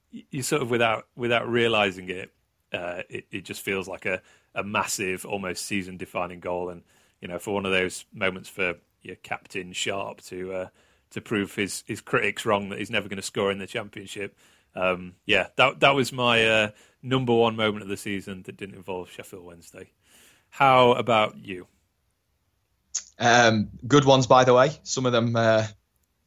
you 0.10 0.42
sort 0.42 0.62
of 0.62 0.70
without 0.70 1.06
without 1.18 1.50
realizing 1.50 2.08
it, 2.08 2.32
uh, 2.72 3.02
it, 3.10 3.26
it 3.32 3.44
just 3.44 3.64
feels 3.64 3.86
like 3.86 4.06
a 4.06 4.22
a 4.56 4.64
massive, 4.64 5.26
almost 5.26 5.66
season 5.66 5.98
defining 5.98 6.40
goal. 6.40 6.70
And 6.70 6.84
you 7.20 7.28
know, 7.28 7.38
for 7.38 7.54
one 7.54 7.66
of 7.66 7.74
those 7.74 8.06
moments 8.14 8.48
for 8.48 8.76
your 9.02 9.18
captain 9.18 9.74
Sharp 9.74 10.22
to 10.22 10.54
uh, 10.54 10.68
to 11.14 11.22
prove 11.22 11.56
his 11.56 11.84
his 11.88 12.02
critics 12.02 12.46
wrong 12.46 12.70
that 12.70 12.80
he's 12.80 12.92
never 12.92 13.08
going 13.08 13.18
to 13.18 13.24
score 13.24 13.52
in 13.52 13.60
the 13.60 13.68
championship. 13.68 14.38
Um, 14.76 15.16
yeah, 15.26 15.48
that 15.56 15.80
that 15.80 15.96
was 15.96 16.12
my 16.12 16.46
uh, 16.46 16.70
number 17.02 17.34
one 17.34 17.56
moment 17.56 17.84
of 17.84 17.90
the 17.90 17.98
season 17.98 18.44
that 18.44 18.58
didn't 18.58 18.76
involve 18.76 19.10
Sheffield 19.12 19.46
Wednesday. 19.46 19.92
How 20.50 20.94
about 20.94 21.38
you? 21.38 21.68
Um, 23.20 23.70
good 23.88 24.06
ones, 24.06 24.28
by 24.28 24.44
the 24.44 24.54
way. 24.54 24.72
Some 24.84 25.06
of 25.06 25.12
them 25.12 25.36
uh, 25.36 25.66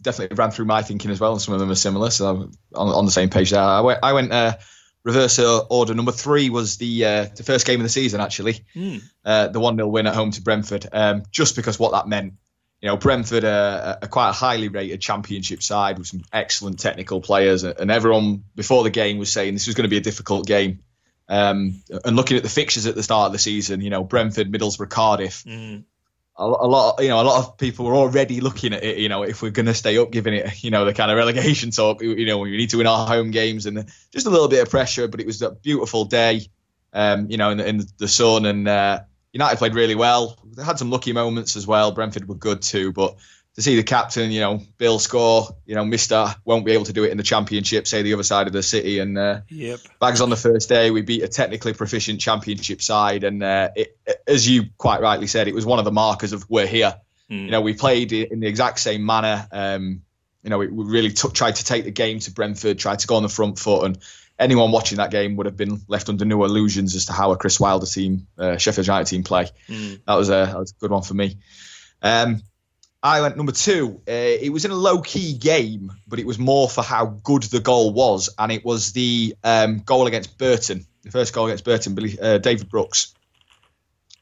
definitely 0.03 0.37
ran 0.37 0.51
through 0.51 0.67
my 0.67 0.83
thinking 0.83 1.11
as 1.11 1.21
well, 1.21 1.33
and 1.33 1.41
some 1.41 1.55
of 1.55 1.61
them 1.61 1.71
are 1.71 1.77
similar. 1.77 2.11
So 2.11 2.27
I'm 2.27 2.53
on, 2.75 2.89
on 2.89 3.05
the 3.05 3.13
same 3.13 3.31
page 3.31 3.51
there. 3.51 3.61
I 3.61 3.81
went, 3.81 4.01
I 4.03 4.13
went 4.13 4.33
uh, 4.33 4.57
reverse 5.03 5.39
order. 5.39 5.95
Number 5.95 6.13
three 6.13 6.51
was 6.51 6.77
the 6.77 7.05
uh, 7.05 7.27
the 7.37 7.43
first 7.43 7.67
game 7.67 7.81
of 7.81 7.85
the 7.85 7.91
season, 7.91 8.21
actually, 8.21 8.65
mm. 8.75 9.03
the 9.25 9.61
one 9.61 9.77
0 9.77 9.89
win 9.89 10.07
at 10.07 10.15
home 10.15 10.31
to 10.33 10.43
Brentford. 10.43 10.87
Um, 10.93 11.25
just 11.31 11.57
because 11.57 11.79
what 11.79 11.93
that 11.93 12.07
meant 12.07 12.35
you 12.81 12.89
know, 12.89 12.97
Brentford 12.97 13.45
are, 13.45 13.99
are, 14.03 14.09
quite 14.09 14.31
a 14.31 14.33
highly 14.33 14.69
rated 14.69 15.01
championship 15.01 15.63
side 15.63 15.99
with 15.99 16.07
some 16.07 16.23
excellent 16.33 16.79
technical 16.79 17.21
players, 17.21 17.65
and 17.65 17.91
everyone 17.91 18.45
before 18.55 18.85
the 18.85 18.91
game 18.91 19.19
was 19.19 19.33
saying 19.33 19.55
this 19.55 19.67
was 19.67 19.75
going 19.75 19.85
to 19.85 19.91
be 19.91 19.97
a 19.97 20.03
difficult 20.03 20.47
game. 20.47 20.81
Um, 21.29 21.83
and 22.05 22.17
looking 22.17 22.37
at 22.37 22.43
the 22.43 22.49
fixtures 22.49 22.87
at 22.87 22.95
the 22.95 23.03
start 23.03 23.27
of 23.27 23.33
the 23.33 23.39
season, 23.39 23.81
you 23.81 23.91
know, 23.91 24.05
Brentford, 24.05 24.53
Middlesbrough, 24.53 24.91
Cardiff, 24.91 25.43
mm. 25.45 25.83
a, 26.39 26.45
a, 26.45 26.69
lot, 26.69 27.03
you 27.03 27.09
know, 27.09 27.21
a 27.21 27.25
lot 27.25 27.39
of 27.39 27.57
people 27.57 27.87
were 27.87 27.97
already 27.97 28.41
looking 28.41 28.73
at 28.75 28.85
it. 28.85 28.99
You 28.99 29.09
know, 29.09 29.23
if 29.23 29.43
we're 29.43 29.51
going 29.51 29.67
to 29.67 29.75
stay 29.75 29.99
up, 29.99 30.13
giving 30.13 30.35
it, 30.35 30.63
you 30.63 30.71
know, 30.71 30.85
the 30.85 30.95
kind 30.95 31.11
of 31.11 31.17
relegation 31.17 31.71
talk, 31.71 32.03
you 32.03 32.27
know, 32.27 32.39
we 32.39 32.57
need 32.57 32.71
to 32.71 32.77
win 32.77 32.87
our 32.87 33.07
home 33.07 33.31
games 33.31 33.67
and 33.67 33.91
just 34.13 34.27
a 34.27 34.31
little 34.31 34.49
bit 34.49 34.63
of 34.63 34.71
pressure. 34.71 35.09
But 35.09 35.21
it 35.21 35.27
was 35.27 35.43
a 35.43 35.51
beautiful 35.51 36.05
day, 36.05 36.43
um, 36.93 37.31
you 37.31 37.39
know, 37.39 37.51
in, 37.51 37.61
in 37.61 37.87
the 37.97 38.09
sun 38.09 38.45
and. 38.45 38.69
Uh, 38.69 39.01
United 39.37 39.59
played 39.59 39.75
really 39.75 39.95
well. 39.95 40.39
They 40.57 40.65
had 40.65 40.79
some 40.79 40.91
lucky 40.91 41.13
moments 41.13 41.57
as 41.57 41.67
well. 41.67 41.93
Brentford 41.93 42.27
were 42.27 42.35
good 42.35 42.63
too, 42.63 42.93
but 42.93 43.17
to 43.57 43.63
see 43.63 43.77
the 43.77 43.83
captain, 43.83 44.31
you 44.31 44.41
know, 44.41 44.63
Bill 44.79 44.99
score, 44.99 45.49
you 45.67 45.75
know, 45.75 45.85
Mister 45.85 46.35
won't 46.45 46.65
be 46.65 46.73
able 46.73 46.85
to 46.87 46.93
do 46.93 47.05
it 47.05 47.11
in 47.11 47.17
the 47.17 47.23
championship, 47.23 47.87
say 47.87 48.03
the 48.03 48.15
other 48.15 48.23
side 48.23 48.47
of 48.47 48.53
the 48.53 48.63
city. 48.63 48.99
And 48.99 49.19
uh, 49.19 49.41
yep. 49.51 49.81
bags 50.01 50.21
on 50.21 50.31
the 50.31 50.37
first 50.37 50.69
day, 50.69 50.91
we 50.91 51.03
beat 51.03 51.23
a 51.23 51.29
technically 51.29 51.75
proficient 51.75 52.21
championship 52.21 52.81
side, 52.81 53.25
and 53.25 53.43
uh, 53.43 53.69
it, 53.77 53.99
as 54.27 54.49
you 54.49 54.65
quite 54.79 55.01
rightly 55.01 55.27
said, 55.27 55.49
it 55.49 55.55
was 55.55 55.67
one 55.67 55.79
of 55.79 55.85
the 55.85 55.93
markers 55.93 56.33
of 56.33 56.49
we're 56.49 56.67
here. 56.67 56.95
Mm. 57.31 57.45
You 57.45 57.51
know, 57.51 57.61
we 57.61 57.75
played 57.75 58.13
in 58.13 58.41
the 58.41 58.47
exact 58.47 58.79
same 58.79 59.05
manner. 59.05 59.49
Um, 59.53 60.03
you 60.43 60.51
know, 60.51 60.59
we, 60.59 60.69
we 60.69 60.85
really 60.85 61.13
took, 61.13 61.35
tried 61.35 61.57
to 61.57 61.65
take 61.65 61.85
the 61.85 61.91
game 61.91 62.21
to 62.21 62.31
Brentford, 62.31 62.79
tried 62.79 63.01
to 63.01 63.07
go 63.07 63.17
on 63.17 63.23
the 63.23 63.29
front 63.29 63.59
foot, 63.59 63.85
and 63.85 63.99
anyone 64.39 64.73
watching 64.73 64.99
that 64.99 65.11
game 65.11 65.37
would 65.37 65.47
have 65.47 65.57
been 65.57 65.81
left 65.89 66.09
under 66.09 66.25
no 66.25 66.45
illusions 66.45 66.95
as 66.95 67.07
to 67.07 67.13
how 67.13 67.33
a 67.33 67.37
Chris 67.37 67.59
Wilder 67.59 67.87
team, 67.87 68.27
uh, 68.39 68.57
Sheffield 68.57 68.87
United 68.87 69.07
team, 69.07 69.23
play. 69.23 69.49
Mm. 69.69 70.01
That 70.07 70.15
was 70.15 70.29
a 70.29 70.47
that 70.47 70.59
was 70.59 70.73
a 70.73 70.81
good 70.81 70.91
one 70.91 71.03
for 71.03 71.15
me. 71.15 71.39
Um, 72.03 72.43
I 73.03 73.21
went 73.21 73.37
number 73.37 73.53
two. 73.53 74.01
Uh, 74.09 74.13
it 74.13 74.53
was 74.53 74.65
in 74.65 74.71
a 74.71 74.77
low 74.77 75.01
key 75.01 75.35
game, 75.35 75.93
but 76.09 76.19
it 76.19 76.27
was 76.27 76.39
more 76.39 76.69
for 76.69 76.83
how 76.83 77.07
good 77.07 77.45
the 77.45 77.61
goal 77.61 77.93
was, 77.93 78.31
and 78.39 78.51
it 78.51 78.65
was 78.65 78.93
the 78.93 79.37
um, 79.45 79.79
goal 79.79 80.07
against 80.07 80.37
Burton, 80.39 80.87
the 81.03 81.11
first 81.11 81.33
goal 81.33 81.47
against 81.47 81.65
Burton, 81.65 81.95
Billy, 81.95 82.19
uh, 82.21 82.39
David 82.39 82.69
Brooks. 82.69 83.15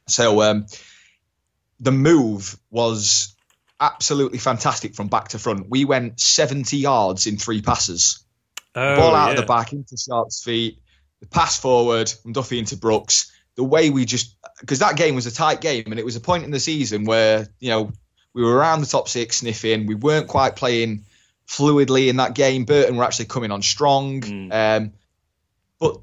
So 0.07 0.43
um, 0.43 0.67
the 1.81 1.93
move 1.93 2.59
was 2.71 3.35
absolutely 3.81 4.39
fantastic 4.39 4.95
from 4.95 5.09
back 5.09 5.29
to 5.29 5.39
front. 5.39 5.69
We 5.69 5.85
went 5.85 6.21
70 6.21 6.77
yards 6.77 7.27
in 7.27 7.37
three 7.37 7.63
passes. 7.63 8.24
Oh, 8.75 8.97
ball 8.97 9.15
out 9.15 9.27
yeah. 9.27 9.31
of 9.33 9.37
the 9.41 9.47
back 9.47 9.73
into 9.73 9.97
Sharp's 9.97 10.43
feet, 10.43 10.81
the 11.21 11.27
pass 11.27 11.59
forward 11.59 12.09
from 12.09 12.33
Duffy 12.33 12.59
into 12.59 12.77
Brooks. 12.77 13.33
The 13.57 13.65
way 13.65 13.91
we 13.91 14.05
just 14.05 14.37
because 14.61 14.81
that 14.81 14.97
game 14.97 15.15
was 15.15 15.27
a 15.27 15.33
tight 15.33 15.61
game 15.61 15.85
and 15.87 15.99
it 15.99 16.05
was 16.05 16.17
a 16.17 16.21
point 16.21 16.45
in 16.45 16.51
the 16.51 16.59
season 16.59 17.05
where 17.05 17.47
you 17.61 17.71
know 17.71 17.93
we 18.33 18.43
were 18.43 18.55
around 18.55 18.81
the 18.81 18.87
top 18.87 19.09
six 19.09 19.39
sniffing. 19.39 19.87
We 19.87 19.95
weren't 19.95 20.27
quite 20.27 20.57
playing 20.57 21.05
fluidly 21.47 22.09
in 22.09 22.17
that 22.17 22.35
game. 22.35 22.65
Burton 22.65 22.97
were 22.97 23.05
actually 23.05 23.27
coming 23.27 23.53
on 23.53 23.63
strong, 23.63 24.23
mm. 24.23 24.53
um, 24.53 24.93
but 25.79 26.01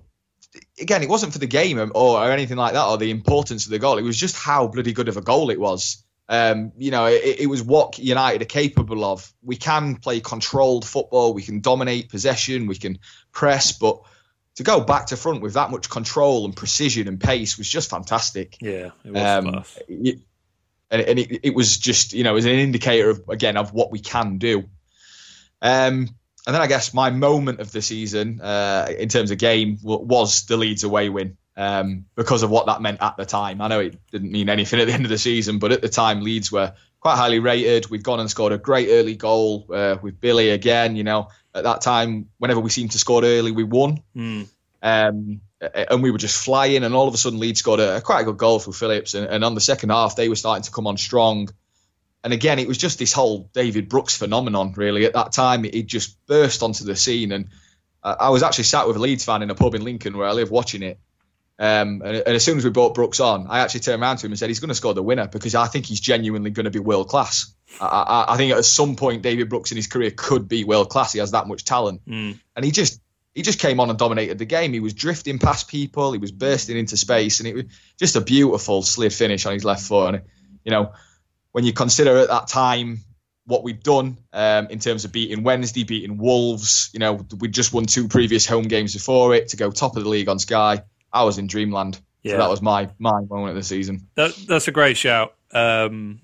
again, 0.80 1.04
it 1.04 1.10
wasn't 1.10 1.34
for 1.34 1.40
the 1.40 1.48
game 1.48 1.80
or, 1.80 1.92
or 1.94 2.32
anything 2.32 2.58
like 2.58 2.74
that 2.74 2.86
or 2.86 2.98
the 2.98 3.12
importance 3.12 3.66
of 3.66 3.72
the 3.72 3.80
goal. 3.80 3.98
It 3.98 4.04
was 4.04 4.18
just 4.18 4.38
how 4.38 4.68
bloody 4.68 4.94
good 4.94 5.10
of 5.10 5.18
a 5.18 5.22
goal 5.22 5.50
it 5.50 5.60
was. 5.60 6.04
Um, 6.32 6.72
you 6.78 6.92
know, 6.92 7.08
it, 7.08 7.42
it, 7.42 7.48
was 7.48 7.62
what 7.62 8.00
United 8.00 8.42
are 8.42 8.46
capable 8.46 9.04
of. 9.04 9.30
We 9.44 9.58
can 9.58 9.98
play 9.98 10.22
controlled 10.22 10.88
football, 10.88 11.34
we 11.34 11.42
can 11.42 11.60
dominate 11.60 12.08
possession, 12.08 12.68
we 12.68 12.78
can 12.78 13.00
press, 13.34 13.74
but 13.74 14.00
to 14.56 14.64
go 14.64 14.80
back 14.80 15.08
to 15.08 15.18
front 15.18 15.42
with 15.42 15.56
that 15.56 15.72
much 15.72 15.90
control 15.90 16.46
and 16.46 16.56
precision 16.56 17.10
and 17.10 17.20
pace 17.20 17.58
was 17.58 17.68
just 17.68 17.90
fantastic. 17.90 18.56
Yeah, 18.62 18.92
it 19.04 19.12
was 19.12 19.22
um, 19.22 19.64
it, 19.90 20.20
and, 20.90 21.02
and 21.02 21.20
it, 21.20 21.48
it, 21.48 21.54
was 21.54 21.78
just, 21.78 22.14
you 22.14 22.24
know, 22.24 22.32
it 22.32 22.36
was 22.36 22.46
an 22.46 22.52
indicator 22.52 23.10
of 23.10 23.28
again 23.28 23.58
of 23.58 23.74
what 23.74 23.92
we 23.92 24.00
can 24.00 24.38
do. 24.38 24.60
Um, 25.62 26.08
and 26.48 26.56
then 26.56 26.62
I 26.62 26.68
guess 26.68 26.94
my 26.94 27.10
moment 27.10 27.60
of 27.60 27.74
the 27.74 27.82
season 27.82 28.40
uh, 28.40 28.88
in 28.98 29.10
terms 29.10 29.32
of 29.32 29.38
game 29.38 29.80
was 29.82 30.46
the 30.46 30.56
Leeds 30.56 30.86
away 30.86 31.10
win 31.10 31.36
um, 31.62 32.06
because 32.16 32.44
of 32.44 32.50
what 32.50 32.66
that 32.66 32.82
meant 32.82 33.02
at 33.02 33.18
the 33.18 33.26
time. 33.26 33.62
I 33.62 33.68
know 33.68 33.80
it 33.80 34.00
didn't 34.12 34.32
mean 34.32 34.50
anything 34.50 34.80
at 34.80 34.88
the 34.88 34.94
end 34.94 35.06
of 35.06 35.10
the 35.10 35.18
season, 35.18 35.60
but 35.60 35.72
at 35.72 35.82
the 35.82 35.90
time 35.90 36.22
Leeds 36.22 36.52
were 36.52 36.74
quite 37.00 37.18
highly 37.18 37.40
rated. 37.40 37.90
We'd 37.90 38.04
gone 38.04 38.20
and 38.20 38.30
scored 38.30 38.52
a 38.52 38.58
great 38.58 38.90
early 38.90 39.16
goal 39.16 39.68
uh, 39.72 39.98
with 40.02 40.20
Billy 40.20 40.50
again. 40.50 40.96
You 40.96 41.04
know, 41.04 41.28
at 41.54 41.64
that 41.66 41.82
time, 41.82 42.30
whenever 42.40 42.60
we 42.60 42.72
seemed 42.72 42.92
to 42.92 43.00
score 43.00 43.24
early, 43.24 43.52
we 43.52 43.64
won. 43.64 44.02
Mm. 44.16 44.48
Um, 44.82 45.42
and 45.62 46.02
we 46.02 46.10
were 46.10 46.18
just 46.18 46.44
flying, 46.44 46.84
and 46.84 46.96
all 46.96 47.08
of 47.08 47.14
a 47.14 47.18
sudden 47.18 47.40
Leeds 47.40 47.60
scored 47.60 47.80
a, 47.80 47.98
a 47.98 48.02
quite 48.02 48.22
a 48.22 48.24
good 48.24 48.38
goal 48.38 48.58
for 48.58 48.74
Phillips. 48.74 49.14
And, 49.14 49.28
and 49.28 49.46
on 49.46 49.54
the 49.54 49.62
second 49.62 49.92
half, 49.92 50.16
they 50.16 50.30
were 50.30 50.36
starting 50.36 50.64
to 50.64 50.72
come 50.72 50.88
on 50.88 50.98
strong 50.98 51.50
and 52.24 52.34
again, 52.34 52.60
it 52.60 52.68
was 52.68 52.78
just 52.78 53.00
this 53.00 53.14
whole 53.14 53.50
David 53.54 53.90
Brooks 53.90 54.16
phenomenon, 54.16 54.74
really. 54.76 55.06
At 55.06 55.14
that 55.14 55.32
time, 55.32 55.64
he 55.64 55.82
just 55.82 56.24
burst 56.28 56.62
onto 56.62 56.84
the 56.84 56.96
scene. 56.96 57.32
And 57.32 57.48
I 58.04 58.30
was 58.30 58.44
actually 58.44 58.66
sat 58.66 58.88
with 58.88 58.96
a 58.96 59.00
Leeds 59.00 59.26
fan 59.26 59.42
in 59.42 59.50
a 59.50 59.56
pub 59.56 59.74
in 59.74 59.84
Lincoln 59.84 60.18
where 60.18 60.28
I 60.28 60.34
live 60.34 60.52
watching 60.52 60.84
it. 60.84 61.00
Um, 61.62 62.02
and, 62.04 62.18
and, 62.18 62.36
as 62.36 62.44
soon 62.44 62.58
as 62.58 62.64
we 62.64 62.72
brought 62.72 62.96
Brooks 62.96 63.20
on, 63.20 63.46
I 63.48 63.60
actually 63.60 63.82
turned 63.82 64.02
around 64.02 64.18
to 64.18 64.26
him 64.26 64.32
and 64.32 64.40
said, 64.40 64.50
he's 64.50 64.60
going 64.60 64.70
to 64.70 64.76
score 64.76 64.96
the 64.96 65.04
winner 65.04 65.28
because 65.28 65.54
I 65.54 65.68
think 65.68 65.86
he's 65.86 66.00
genuinely 66.00 66.50
going 66.50 66.64
to 66.64 66.72
be 66.72 66.80
world 66.80 67.08
class. 67.08 67.54
I, 67.80 67.86
I, 67.86 68.34
I, 68.34 68.38
think 68.38 68.52
at 68.52 68.66
some 68.66 68.96
point, 68.96 69.22
David 69.22 69.48
Brooks 69.48 69.72
in 69.72 69.76
his 69.76 69.86
career 69.86 70.10
could 70.10 70.48
be 70.48 70.64
world 70.64 70.90
class. 70.90 71.14
He 71.14 71.20
has 71.20 71.32
that 71.32 71.48
much 71.48 71.64
talent. 71.64 72.02
Mm. 72.08 72.40
And 72.56 72.66
he 72.66 72.72
just 72.72 73.00
he 73.36 73.44
just 73.44 73.60
came 73.60 73.80
on 73.80 73.92
and 73.92 74.00
dominated 74.00 74.40
the 74.40 74.46
game. 74.46 74.74
He 74.74 74.80
was 74.80 74.96
drifting 74.96 75.38
past 75.38 75.68
people. 75.68 76.14
He 76.14 76.18
was 76.18 76.32
bursting 76.32 76.78
into 76.78 76.98
space. 76.98 77.40
And 77.40 77.48
it 77.48 77.54
was 77.54 77.66
just 78.00 78.16
a 78.16 78.22
beautiful 78.22 78.82
slid 78.82 79.14
finish 79.14 79.46
on 79.46 79.54
his 79.54 79.64
left 79.64 79.84
foot. 79.84 80.16
And, 80.16 80.24
you 80.66 80.72
know, 80.72 80.94
when 81.52 81.64
you 81.64 81.74
consider 81.74 82.18
at 82.18 82.30
that 82.30 82.48
time 82.48 83.02
what 83.46 83.64
we've 83.64 83.84
done 83.84 84.18
um, 84.34 84.68
in 84.72 84.80
terms 84.80 85.06
of 85.06 85.12
beating 85.12 85.44
Wednesday, 85.44 85.84
beating 85.84 86.18
Wolves, 86.18 86.90
you 86.92 87.00
know, 87.00 87.24
we 87.40 87.50
just 87.50 87.72
won 87.72 87.86
two 87.86 88.08
previous 88.08 88.48
home 88.48 88.64
games 88.64 88.94
before 88.94 89.36
it 89.36 89.50
to 89.50 89.58
go 89.58 89.70
top 89.70 89.96
of 89.96 90.04
the 90.04 90.10
league 90.10 90.28
on 90.28 90.40
Sky. 90.40 90.82
I 91.14 91.24
was 91.24 91.38
in 91.38 91.48
dreamland. 91.48 92.02
Yeah. 92.24 92.34
So 92.34 92.38
that 92.38 92.50
was 92.50 92.62
my 92.62 92.90
my 93.00 93.22
moment 93.22 93.50
of 93.50 93.56
the 93.56 93.64
season. 93.64 94.08
That, 94.16 94.36
that's 94.48 94.68
a 94.68 94.72
great 94.72 94.98
shout. 94.98 95.36
Um, 95.52 96.22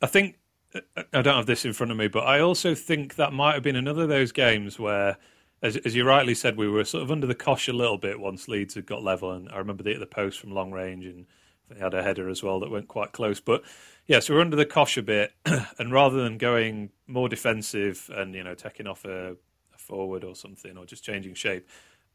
I 0.00 0.06
think 0.06 0.38
I 0.74 1.22
don't 1.22 1.36
have 1.36 1.46
this 1.46 1.64
in 1.64 1.72
front 1.72 1.90
of 1.90 1.96
me, 1.98 2.08
but 2.08 2.20
I 2.20 2.40
also 2.40 2.74
think 2.74 3.16
that 3.16 3.32
might 3.32 3.54
have 3.54 3.62
been 3.62 3.76
another 3.76 4.02
of 4.02 4.08
those 4.08 4.30
games 4.30 4.78
where, 4.78 5.16
as, 5.62 5.76
as 5.78 5.96
you 5.96 6.04
rightly 6.04 6.34
said, 6.34 6.56
we 6.56 6.68
were 6.68 6.84
sort 6.84 7.02
of 7.02 7.10
under 7.10 7.26
the 7.26 7.34
cosh 7.34 7.66
a 7.66 7.72
little 7.72 7.98
bit 7.98 8.20
once 8.20 8.46
Leeds 8.46 8.74
had 8.74 8.86
got 8.86 9.02
level, 9.02 9.32
and 9.32 9.48
I 9.50 9.58
remember 9.58 9.82
the, 9.82 9.94
the 9.94 10.06
post 10.06 10.38
from 10.38 10.52
long 10.52 10.70
range, 10.70 11.06
and 11.06 11.26
they 11.68 11.80
had 11.80 11.94
a 11.94 12.02
header 12.02 12.28
as 12.28 12.42
well 12.42 12.60
that 12.60 12.70
went 12.70 12.86
quite 12.86 13.12
close. 13.12 13.40
But 13.40 13.64
yeah, 14.06 14.20
so 14.20 14.34
we're 14.34 14.40
under 14.40 14.56
the 14.56 14.66
cosh 14.66 14.96
a 14.96 15.02
bit, 15.02 15.32
and 15.78 15.92
rather 15.92 16.22
than 16.22 16.38
going 16.38 16.90
more 17.08 17.28
defensive 17.28 18.08
and 18.14 18.34
you 18.34 18.44
know 18.44 18.54
taking 18.54 18.86
off 18.86 19.04
a, 19.04 19.32
a, 19.32 19.78
forward 19.78 20.22
or 20.22 20.36
something 20.36 20.76
or 20.76 20.86
just 20.86 21.02
changing 21.02 21.34
shape, 21.34 21.66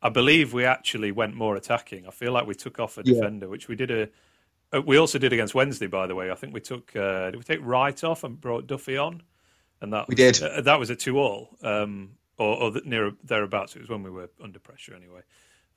I 0.01 0.09
believe 0.09 0.53
we 0.53 0.65
actually 0.65 1.11
went 1.11 1.35
more 1.35 1.55
attacking. 1.55 2.07
I 2.07 2.11
feel 2.11 2.31
like 2.31 2.45
we 2.45 2.55
took 2.55 2.79
off 2.79 2.97
a 2.97 3.01
yeah. 3.03 3.15
defender, 3.15 3.49
which 3.49 3.67
we 3.67 3.75
did 3.75 3.91
a. 3.91 4.09
Uh, 4.73 4.81
we 4.81 4.97
also 4.97 5.17
did 5.17 5.33
against 5.33 5.55
Wednesday, 5.55 5.87
by 5.87 6.07
the 6.07 6.15
way. 6.15 6.31
I 6.31 6.35
think 6.35 6.53
we 6.53 6.61
took 6.61 6.95
uh, 6.95 7.31
did 7.31 7.37
we 7.37 7.43
take 7.43 7.59
Wright 7.61 8.03
off 8.03 8.23
and 8.23 8.39
brought 8.39 8.67
Duffy 8.67 8.97
on, 8.97 9.23
and 9.81 9.93
that 9.93 10.07
we 10.07 10.15
did. 10.15 10.41
Uh, 10.41 10.61
that 10.61 10.79
was 10.79 10.89
a 10.89 10.95
two 10.95 11.17
all, 11.17 11.57
um, 11.63 12.11
or, 12.37 12.55
or 12.55 12.71
near 12.85 13.13
thereabouts. 13.23 13.75
It 13.75 13.79
was 13.79 13.89
when 13.89 14.03
we 14.03 14.09
were 14.09 14.29
under 14.43 14.59
pressure 14.59 14.93
anyway, 14.93 15.21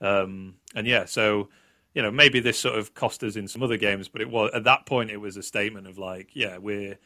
um, 0.00 0.56
and 0.74 0.86
yeah, 0.86 1.04
so 1.04 1.48
you 1.94 2.02
know, 2.02 2.10
maybe 2.10 2.40
this 2.40 2.58
sort 2.58 2.78
of 2.78 2.94
cost 2.94 3.24
us 3.24 3.36
in 3.36 3.48
some 3.48 3.62
other 3.62 3.76
games, 3.76 4.08
but 4.08 4.20
it 4.20 4.30
was 4.30 4.50
at 4.54 4.64
that 4.64 4.86
point 4.86 5.10
it 5.10 5.16
was 5.16 5.36
a 5.36 5.42
statement 5.42 5.86
of 5.86 5.98
like, 5.98 6.30
yeah, 6.32 6.58
we're 6.58 6.98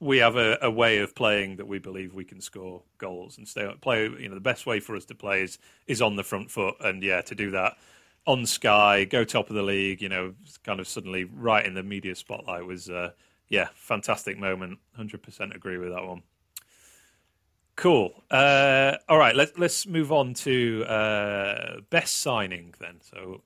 we 0.00 0.18
have 0.18 0.36
a, 0.36 0.58
a 0.62 0.70
way 0.70 0.98
of 0.98 1.14
playing 1.14 1.56
that 1.56 1.68
we 1.68 1.78
believe 1.78 2.14
we 2.14 2.24
can 2.24 2.40
score 2.40 2.82
goals 2.98 3.38
and 3.38 3.46
stay 3.46 3.70
play. 3.80 4.04
You 4.04 4.28
know, 4.28 4.34
the 4.34 4.40
best 4.40 4.66
way 4.66 4.80
for 4.80 4.96
us 4.96 5.04
to 5.06 5.14
play 5.14 5.42
is 5.42 5.58
is 5.86 6.02
on 6.02 6.16
the 6.16 6.24
front 6.24 6.50
foot, 6.50 6.76
and 6.80 7.02
yeah, 7.02 7.20
to 7.22 7.34
do 7.34 7.50
that 7.52 7.76
on 8.26 8.46
Sky, 8.46 9.04
go 9.04 9.24
top 9.24 9.50
of 9.50 9.56
the 9.56 9.62
league, 9.62 10.02
you 10.02 10.08
know, 10.08 10.34
kind 10.64 10.80
of 10.80 10.86
suddenly 10.86 11.24
right 11.24 11.64
in 11.64 11.74
the 11.74 11.82
media 11.82 12.14
spotlight 12.14 12.64
was, 12.66 12.90
uh, 12.90 13.10
yeah, 13.48 13.68
fantastic 13.74 14.38
moment. 14.38 14.78
Hundred 14.94 15.22
percent 15.22 15.54
agree 15.54 15.78
with 15.78 15.90
that 15.90 16.04
one. 16.04 16.22
Cool. 17.76 18.12
Uh, 18.30 18.96
all 19.08 19.18
right, 19.18 19.34
let's 19.34 19.52
let's 19.58 19.86
move 19.86 20.12
on 20.12 20.34
to 20.34 20.84
uh, 20.84 21.80
best 21.88 22.20
signing 22.20 22.74
then. 22.78 23.00
So 23.00 23.42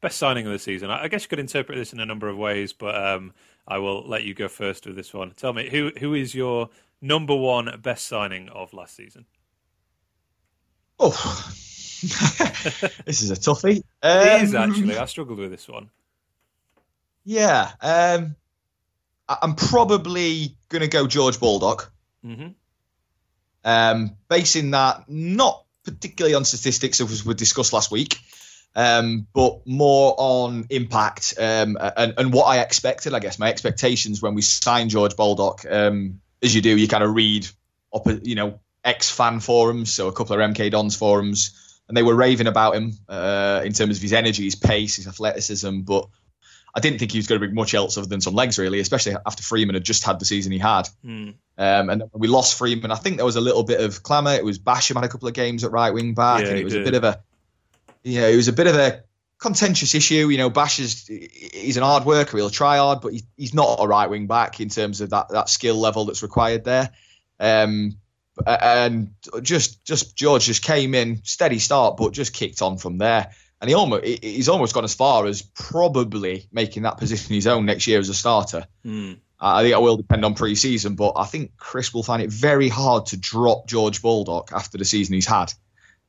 best 0.00 0.18
signing 0.18 0.46
of 0.46 0.52
the 0.52 0.58
season. 0.58 0.90
I 0.90 1.08
guess 1.08 1.22
you 1.22 1.28
could 1.28 1.38
interpret 1.38 1.78
this 1.78 1.92
in 1.92 2.00
a 2.00 2.06
number 2.06 2.28
of 2.28 2.36
ways, 2.36 2.72
but 2.72 2.94
um, 2.94 3.32
I 3.68 3.78
will 3.78 4.06
let 4.06 4.24
you 4.24 4.34
go 4.34 4.48
first 4.48 4.86
with 4.86 4.96
this 4.96 5.12
one. 5.12 5.32
Tell 5.32 5.52
me 5.52 5.68
who 5.68 5.90
who 5.98 6.14
is 6.14 6.34
your 6.34 6.70
number 7.00 7.34
one 7.34 7.80
best 7.82 8.06
signing 8.06 8.48
of 8.48 8.72
last 8.72 8.96
season? 8.96 9.26
Oh, 10.98 11.10
this 12.02 13.22
is 13.22 13.30
a 13.30 13.36
toughie. 13.36 13.82
Um, 14.02 14.20
it 14.20 14.42
is 14.42 14.54
um, 14.54 14.70
actually. 14.70 14.96
I 14.96 15.04
struggled 15.06 15.38
with 15.38 15.50
this 15.50 15.68
one. 15.68 15.90
Yeah, 17.24 17.72
um, 17.82 18.36
I'm 19.28 19.56
probably 19.56 20.56
going 20.68 20.82
to 20.82 20.88
go 20.88 21.06
George 21.06 21.40
Baldock. 21.40 21.92
Mm-hmm. 22.24 22.48
Um, 23.64 24.16
basing 24.28 24.70
that 24.70 25.08
not 25.08 25.64
particularly 25.82 26.34
on 26.34 26.44
statistics 26.44 27.00
as 27.00 27.24
we 27.24 27.34
discussed 27.34 27.72
last 27.72 27.90
week, 27.90 28.18
um, 28.76 29.26
but 29.32 29.66
more 29.66 30.14
on 30.18 30.66
impact 30.68 31.34
um, 31.38 31.78
and, 31.80 32.14
and, 32.18 32.32
what 32.32 32.44
I 32.44 32.60
expected. 32.60 33.14
I 33.14 33.20
guess 33.20 33.38
my 33.38 33.48
expectations 33.48 34.20
when 34.20 34.34
we 34.34 34.42
signed 34.42 34.90
George 34.90 35.16
Baldock, 35.16 35.64
um, 35.68 36.20
as 36.42 36.54
you 36.54 36.60
do, 36.60 36.76
you 36.76 36.86
kind 36.86 37.02
of 37.02 37.14
read, 37.14 37.48
up, 37.94 38.06
you 38.22 38.34
know, 38.34 38.60
ex 38.84 39.10
fan 39.10 39.40
forums, 39.40 39.94
so 39.94 40.08
a 40.08 40.12
couple 40.12 40.38
of 40.38 40.50
MK 40.50 40.70
Dons 40.70 40.94
forums, 40.94 41.80
and 41.88 41.96
they 41.96 42.02
were 42.02 42.14
raving 42.14 42.48
about 42.48 42.76
him 42.76 42.92
uh, 43.08 43.62
in 43.64 43.72
terms 43.72 43.96
of 43.96 44.02
his 44.02 44.12
energy, 44.12 44.44
his 44.44 44.56
pace, 44.56 44.96
his 44.96 45.08
athleticism. 45.08 45.80
But 45.80 46.08
I 46.74 46.80
didn't 46.80 46.98
think 46.98 47.12
he 47.12 47.18
was 47.18 47.28
going 47.28 47.40
to 47.40 47.46
bring 47.46 47.54
much 47.54 47.72
else 47.72 47.96
other 47.96 48.06
than 48.06 48.20
some 48.20 48.34
legs, 48.34 48.58
really, 48.58 48.80
especially 48.80 49.16
after 49.24 49.42
Freeman 49.42 49.74
had 49.74 49.84
just 49.84 50.04
had 50.04 50.20
the 50.20 50.26
season 50.26 50.52
he 50.52 50.58
had. 50.58 50.86
Mm. 51.02 51.34
Um, 51.56 51.88
and 51.88 52.02
we 52.12 52.28
lost 52.28 52.58
Freeman. 52.58 52.90
I 52.90 52.96
think 52.96 53.16
there 53.16 53.24
was 53.24 53.36
a 53.36 53.40
little 53.40 53.62
bit 53.62 53.80
of 53.80 54.02
clamour. 54.02 54.34
It 54.34 54.44
was 54.44 54.58
Basham 54.58 54.96
had 54.96 55.04
a 55.04 55.08
couple 55.08 55.28
of 55.28 55.34
games 55.34 55.64
at 55.64 55.70
right 55.70 55.94
wing 55.94 56.12
back, 56.12 56.42
yeah, 56.42 56.48
and 56.48 56.58
it 56.58 56.64
was 56.64 56.74
did. 56.74 56.82
a 56.82 56.84
bit 56.84 56.94
of 56.94 57.04
a 57.04 57.22
yeah, 58.06 58.28
it 58.28 58.36
was 58.36 58.46
a 58.46 58.52
bit 58.52 58.68
of 58.68 58.76
a 58.76 59.02
contentious 59.38 59.94
issue. 59.94 60.28
You 60.28 60.38
know, 60.38 60.48
Bash 60.48 60.78
is 60.78 61.06
he's 61.08 61.76
an 61.76 61.82
hard 61.82 62.04
worker. 62.04 62.36
He'll 62.36 62.50
try 62.50 62.78
hard, 62.78 63.00
but 63.00 63.12
he, 63.12 63.24
he's 63.36 63.52
not 63.52 63.78
a 63.80 63.86
right 63.86 64.08
wing 64.08 64.28
back 64.28 64.60
in 64.60 64.68
terms 64.68 65.00
of 65.00 65.10
that 65.10 65.30
that 65.30 65.48
skill 65.48 65.76
level 65.76 66.04
that's 66.04 66.22
required 66.22 66.64
there. 66.64 66.90
Um, 67.40 67.98
and 68.46 69.10
just 69.42 69.84
just 69.84 70.16
George 70.16 70.44
just 70.46 70.62
came 70.62 70.94
in 70.94 71.24
steady 71.24 71.58
start, 71.58 71.96
but 71.96 72.12
just 72.12 72.32
kicked 72.32 72.62
on 72.62 72.78
from 72.78 72.98
there. 72.98 73.32
And 73.60 73.68
he 73.68 73.74
almost 73.74 74.04
he's 74.04 74.48
almost 74.48 74.72
gone 74.72 74.84
as 74.84 74.94
far 74.94 75.26
as 75.26 75.42
probably 75.42 76.46
making 76.52 76.84
that 76.84 76.98
position 76.98 77.34
his 77.34 77.48
own 77.48 77.66
next 77.66 77.88
year 77.88 77.98
as 77.98 78.08
a 78.08 78.14
starter. 78.14 78.66
Mm. 78.84 79.18
I 79.40 79.62
think 79.62 79.74
it 79.74 79.82
will 79.82 79.96
depend 79.96 80.24
on 80.24 80.34
pre-season, 80.34 80.94
but 80.94 81.14
I 81.16 81.24
think 81.24 81.56
Chris 81.58 81.92
will 81.92 82.02
find 82.02 82.22
it 82.22 82.30
very 82.30 82.70
hard 82.70 83.06
to 83.06 83.18
drop 83.18 83.66
George 83.66 84.00
Baldock 84.00 84.50
after 84.52 84.78
the 84.78 84.84
season 84.84 85.14
he's 85.14 85.26
had. 85.26 85.52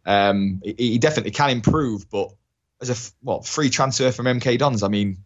Um, 0.07 0.61
he, 0.63 0.73
he, 0.77 0.97
definitely 0.99 1.31
can 1.31 1.49
improve, 1.49 2.09
but 2.09 2.31
as 2.79 2.89
a 2.89 3.13
what 3.21 3.45
free 3.45 3.69
transfer 3.69 4.09
from 4.13 4.25
MK 4.25 4.57
Dons, 4.57 4.81
I 4.81 4.87
mean, 4.87 5.17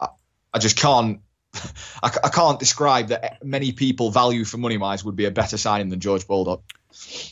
I, 0.00 0.08
I 0.54 0.58
just 0.58 0.78
can't. 0.78 1.20
I, 2.02 2.10
I, 2.24 2.28
can't 2.30 2.58
describe 2.58 3.08
that 3.08 3.44
many 3.44 3.72
people 3.72 4.10
value 4.10 4.44
for 4.44 4.56
money 4.56 4.78
wise 4.78 5.04
would 5.04 5.16
be 5.16 5.26
a 5.26 5.30
better 5.30 5.58
signing 5.58 5.90
than 5.90 6.00
George 6.00 6.26
Baldock. 6.26 6.62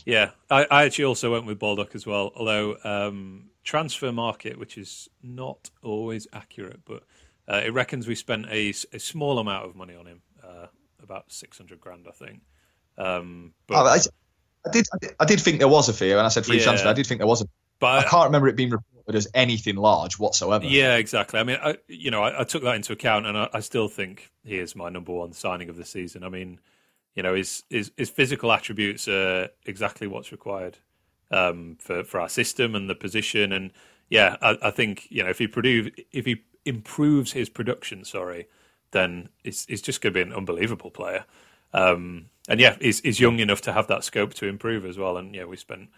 Yeah, 0.05 0.31
I, 0.49 0.67
I 0.69 0.83
actually 0.83 1.05
also 1.05 1.31
went 1.31 1.47
with 1.47 1.57
Baldock 1.57 1.95
as 1.95 2.05
well. 2.05 2.31
Although 2.35 2.77
um, 2.83 3.49
transfer 3.63 4.11
market, 4.11 4.59
which 4.59 4.77
is 4.77 5.09
not 5.23 5.71
always 5.81 6.27
accurate, 6.33 6.81
but 6.85 7.03
uh, 7.47 7.61
it 7.65 7.73
reckons 7.73 8.07
we 8.07 8.13
spent 8.13 8.45
a, 8.51 8.73
a 8.93 8.99
small 8.99 9.39
amount 9.39 9.65
of 9.65 9.75
money 9.75 9.95
on 9.95 10.05
him, 10.05 10.21
uh, 10.43 10.67
about 11.01 11.31
six 11.31 11.57
hundred 11.57 11.79
grand, 11.81 12.05
I 12.07 12.11
think. 12.11 12.41
Um, 12.97 13.53
but, 13.65 13.77
oh, 13.77 13.99
I, 14.65 14.69
I 14.69 14.71
did, 14.71 15.15
I 15.19 15.25
did 15.25 15.41
think 15.41 15.59
there 15.59 15.67
was 15.67 15.89
a 15.89 15.93
fear, 15.93 16.17
and 16.17 16.25
I 16.25 16.29
said 16.29 16.45
free 16.45 16.57
yeah. 16.57 16.63
transfer. 16.63 16.87
I 16.87 16.93
did 16.93 17.07
think 17.07 17.19
there 17.19 17.27
was 17.27 17.41
a, 17.41 17.45
but 17.79 18.05
I 18.05 18.09
can't 18.09 18.25
remember 18.25 18.47
it 18.47 18.55
being 18.55 18.71
reported 18.71 19.15
as 19.15 19.27
anything 19.33 19.75
large 19.77 20.19
whatsoever. 20.19 20.65
Yeah, 20.65 20.95
exactly. 20.97 21.39
I 21.39 21.43
mean, 21.43 21.57
I, 21.63 21.77
you 21.87 22.11
know, 22.11 22.23
I, 22.23 22.41
I, 22.41 22.43
took 22.43 22.63
that 22.63 22.75
into 22.75 22.91
account, 22.91 23.25
and 23.25 23.37
I, 23.37 23.49
I, 23.53 23.59
still 23.61 23.87
think 23.87 24.29
he 24.43 24.57
is 24.57 24.75
my 24.75 24.89
number 24.89 25.13
one 25.13 25.31
signing 25.31 25.69
of 25.69 25.77
the 25.77 25.85
season. 25.85 26.23
I 26.23 26.29
mean, 26.29 26.59
you 27.15 27.23
know, 27.23 27.35
his 27.35 27.63
his, 27.69 27.91
his 27.97 28.09
physical 28.09 28.51
attributes 28.51 29.07
are 29.07 29.49
exactly 29.65 30.07
what's 30.07 30.31
required 30.31 30.77
um, 31.31 31.77
for 31.79 32.03
for 32.03 32.19
our 32.19 32.29
system 32.29 32.75
and 32.75 32.89
the 32.89 32.95
position, 32.95 33.51
and 33.53 33.71
yeah, 34.09 34.35
I, 34.41 34.71
think 34.71 35.07
you 35.09 35.23
know 35.23 35.29
if 35.29 35.37
he 35.37 35.47
produce 35.47 35.91
if 36.11 36.25
he 36.25 36.43
improves 36.65 37.31
his 37.31 37.49
production, 37.49 38.03
sorry, 38.03 38.47
then 38.91 39.29
it's 39.43 39.65
it's 39.69 39.81
just 39.81 40.01
going 40.01 40.13
to 40.13 40.17
be 40.17 40.29
an 40.29 40.35
unbelievable 40.35 40.91
player. 40.91 41.25
Um, 41.73 42.25
and 42.49 42.59
yeah, 42.59 42.75
he's, 42.81 42.99
he's 42.99 43.19
young 43.19 43.39
enough 43.39 43.61
to 43.61 43.71
have 43.71 43.87
that 43.87 44.03
scope 44.03 44.33
to 44.35 44.47
improve 44.47 44.85
as 44.85 44.97
well. 44.97 45.15
And 45.17 45.33
yeah, 45.33 45.45
we 45.45 45.55
spent 45.55 45.89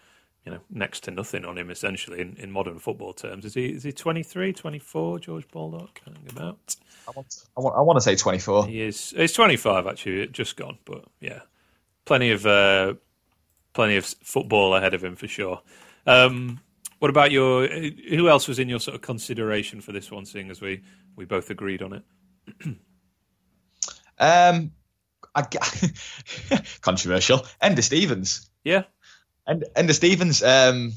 you 0.46 0.52
know 0.52 0.60
next 0.70 1.04
to 1.06 1.12
nothing 1.12 1.46
on 1.46 1.58
him 1.58 1.70
essentially 1.70 2.20
in, 2.20 2.36
in 2.38 2.52
modern 2.52 2.78
football 2.78 3.14
terms. 3.14 3.46
Is 3.46 3.54
he 3.54 3.68
is 3.68 3.84
he 3.84 3.92
23, 3.92 4.54
24, 4.54 5.20
George 5.20 5.48
Baldock? 5.48 6.02
About. 6.30 6.76
I 7.08 7.12
want, 7.16 7.46
I 7.58 7.62
want 7.62 7.76
I 7.78 7.82
want 7.82 7.98
to 7.98 8.02
say 8.02 8.16
24. 8.16 8.68
He 8.68 8.82
is. 8.82 9.14
He's 9.16 9.34
25 9.34 9.88
actually, 9.88 10.28
just 10.28 10.58
gone. 10.58 10.78
But 10.86 11.06
yeah, 11.20 11.40
plenty 12.06 12.32
of 12.32 12.46
uh, 12.46 12.96
plenty 13.74 13.96
of 13.96 14.06
football 14.06 14.76
ahead 14.76 14.94
of 14.94 15.04
him 15.04 15.16
for 15.16 15.28
sure. 15.28 15.62
Um, 16.06 16.60
what 17.00 17.10
about 17.10 17.32
your? 17.32 17.68
Who 17.68 18.30
else 18.30 18.48
was 18.48 18.60
in 18.60 18.70
your 18.70 18.80
sort 18.80 18.96
of 18.96 19.02
consideration 19.02 19.82
for 19.82 19.92
this 19.92 20.12
one? 20.12 20.26
Seeing 20.26 20.52
as 20.52 20.62
we 20.62 20.82
we 21.16 21.26
both 21.26 21.50
agreed 21.50 21.82
on 21.82 21.94
it. 21.94 22.04
um, 24.20 24.72
I, 25.34 25.44
controversial. 26.82 27.46
Enda 27.62 27.84
Stevens. 27.84 28.50
Yeah. 28.64 28.84
And 29.48 29.66
Enda 29.76 29.94
Stevens. 29.94 30.44
Um, 30.44 30.94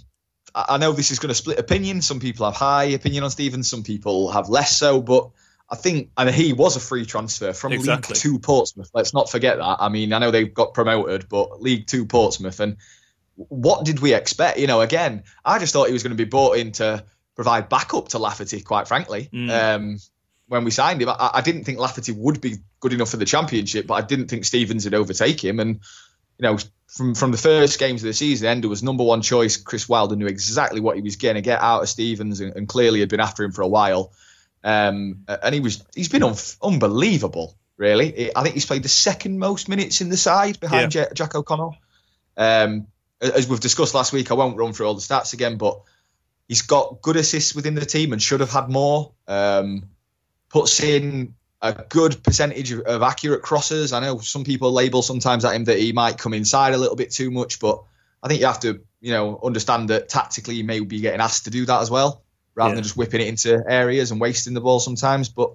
I 0.54 0.78
know 0.78 0.92
this 0.92 1.10
is 1.10 1.18
going 1.18 1.30
to 1.30 1.34
split 1.34 1.58
opinion. 1.58 2.00
Some 2.02 2.20
people 2.20 2.46
have 2.46 2.54
high 2.54 2.84
opinion 2.84 3.24
on 3.24 3.30
Stevens. 3.30 3.68
Some 3.68 3.82
people 3.82 4.30
have 4.30 4.48
less 4.48 4.76
so. 4.76 5.00
But 5.00 5.30
I 5.68 5.76
think, 5.76 6.10
I 6.16 6.24
mean, 6.24 6.34
he 6.34 6.52
was 6.52 6.76
a 6.76 6.80
free 6.80 7.06
transfer 7.06 7.52
from 7.52 7.72
exactly. 7.72 8.14
League 8.14 8.22
Two 8.22 8.38
Portsmouth. 8.38 8.90
Let's 8.94 9.14
not 9.14 9.30
forget 9.30 9.58
that. 9.58 9.76
I 9.80 9.88
mean, 9.88 10.12
I 10.12 10.18
know 10.18 10.30
they 10.30 10.44
got 10.44 10.74
promoted, 10.74 11.28
but 11.28 11.60
League 11.60 11.86
Two 11.86 12.06
Portsmouth, 12.06 12.60
and 12.60 12.76
what 13.34 13.84
did 13.84 13.98
we 13.98 14.14
expect? 14.14 14.58
You 14.58 14.68
know, 14.68 14.80
again, 14.80 15.24
I 15.44 15.58
just 15.58 15.72
thought 15.72 15.88
he 15.88 15.92
was 15.92 16.04
going 16.04 16.16
to 16.16 16.22
be 16.22 16.28
brought 16.28 16.56
in 16.56 16.72
to 16.72 17.04
provide 17.34 17.68
backup 17.68 18.08
to 18.08 18.18
Lafferty. 18.18 18.60
Quite 18.60 18.86
frankly, 18.86 19.28
mm. 19.32 19.50
um, 19.50 19.98
when 20.48 20.64
we 20.64 20.70
signed 20.70 21.00
him, 21.00 21.08
I, 21.08 21.30
I, 21.34 21.40
didn't 21.40 21.64
think 21.64 21.78
Lafferty 21.78 22.12
would 22.12 22.40
be 22.40 22.56
good 22.80 22.92
enough 22.92 23.10
for 23.10 23.16
the 23.16 23.24
championship, 23.24 23.86
but 23.86 23.94
I 23.94 24.02
didn't 24.02 24.28
think 24.28 24.44
Stevens 24.44 24.84
would 24.84 24.94
overtake 24.94 25.42
him. 25.42 25.60
And 25.60 25.80
you 26.38 26.42
know, 26.42 26.58
from 26.88 27.14
from 27.14 27.30
the 27.30 27.38
first 27.38 27.78
games 27.78 28.02
of 28.02 28.06
the 28.06 28.12
season, 28.12 28.60
Enda 28.60 28.68
was 28.68 28.82
number 28.82 29.04
one 29.04 29.22
choice. 29.22 29.56
Chris 29.56 29.88
Wilder 29.88 30.16
knew 30.16 30.26
exactly 30.26 30.80
what 30.80 30.96
he 30.96 31.02
was 31.02 31.16
going 31.16 31.36
to 31.36 31.40
get 31.40 31.60
out 31.60 31.82
of 31.82 31.88
Stevens, 31.88 32.40
and, 32.40 32.54
and, 32.56 32.68
clearly 32.68 33.00
had 33.00 33.08
been 33.08 33.20
after 33.20 33.44
him 33.44 33.52
for 33.52 33.62
a 33.62 33.68
while. 33.68 34.12
Um, 34.62 35.24
and 35.28 35.54
he 35.54 35.60
was 35.60 35.84
he's 35.94 36.08
been 36.08 36.22
un- 36.22 36.36
unbelievable, 36.62 37.56
really. 37.76 38.34
I 38.34 38.42
think 38.42 38.54
he's 38.54 38.66
played 38.66 38.82
the 38.82 38.88
second 38.88 39.38
most 39.38 39.68
minutes 39.68 40.00
in 40.00 40.08
the 40.08 40.16
side 40.16 40.60
behind 40.60 40.94
yeah. 40.94 41.04
Jack, 41.04 41.14
Jack 41.14 41.34
O'Connell. 41.34 41.76
Um, 42.36 42.88
as 43.20 43.48
we've 43.48 43.60
discussed 43.60 43.94
last 43.94 44.12
week, 44.12 44.30
I 44.30 44.34
won't 44.34 44.56
run 44.56 44.72
through 44.72 44.86
all 44.86 44.94
the 44.94 45.00
stats 45.00 45.32
again, 45.32 45.56
but 45.56 45.80
he's 46.48 46.62
got 46.62 47.00
good 47.00 47.16
assists 47.16 47.54
within 47.54 47.74
the 47.74 47.86
team 47.86 48.12
and 48.12 48.20
should 48.20 48.40
have 48.40 48.50
had 48.50 48.68
more. 48.68 49.12
Um, 49.26 49.84
puts 50.54 50.78
in 50.78 51.34
a 51.60 51.72
good 51.72 52.22
percentage 52.22 52.70
of, 52.70 52.82
of, 52.82 53.02
accurate 53.02 53.42
crosses. 53.42 53.92
I 53.92 53.98
know 53.98 54.18
some 54.18 54.44
people 54.44 54.70
label 54.70 55.02
sometimes 55.02 55.44
at 55.44 55.52
him 55.52 55.64
that 55.64 55.80
he 55.80 55.92
might 55.92 56.16
come 56.16 56.32
inside 56.32 56.74
a 56.74 56.78
little 56.78 56.94
bit 56.94 57.10
too 57.10 57.32
much, 57.32 57.58
but 57.58 57.82
I 58.22 58.28
think 58.28 58.38
you 58.38 58.46
have 58.46 58.60
to, 58.60 58.80
you 59.00 59.10
know, 59.10 59.40
understand 59.42 59.90
that 59.90 60.08
tactically 60.08 60.54
you 60.54 60.62
may 60.62 60.78
be 60.78 61.00
getting 61.00 61.20
asked 61.20 61.46
to 61.46 61.50
do 61.50 61.66
that 61.66 61.80
as 61.80 61.90
well, 61.90 62.22
rather 62.54 62.70
yeah. 62.70 62.74
than 62.76 62.84
just 62.84 62.96
whipping 62.96 63.20
it 63.20 63.26
into 63.26 63.64
areas 63.68 64.12
and 64.12 64.20
wasting 64.20 64.54
the 64.54 64.60
ball 64.60 64.78
sometimes. 64.78 65.28
But 65.28 65.54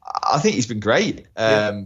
I 0.00 0.38
think 0.38 0.54
he's 0.54 0.68
been 0.68 0.78
great. 0.78 1.26
Um, 1.36 1.36
yeah. 1.36 1.82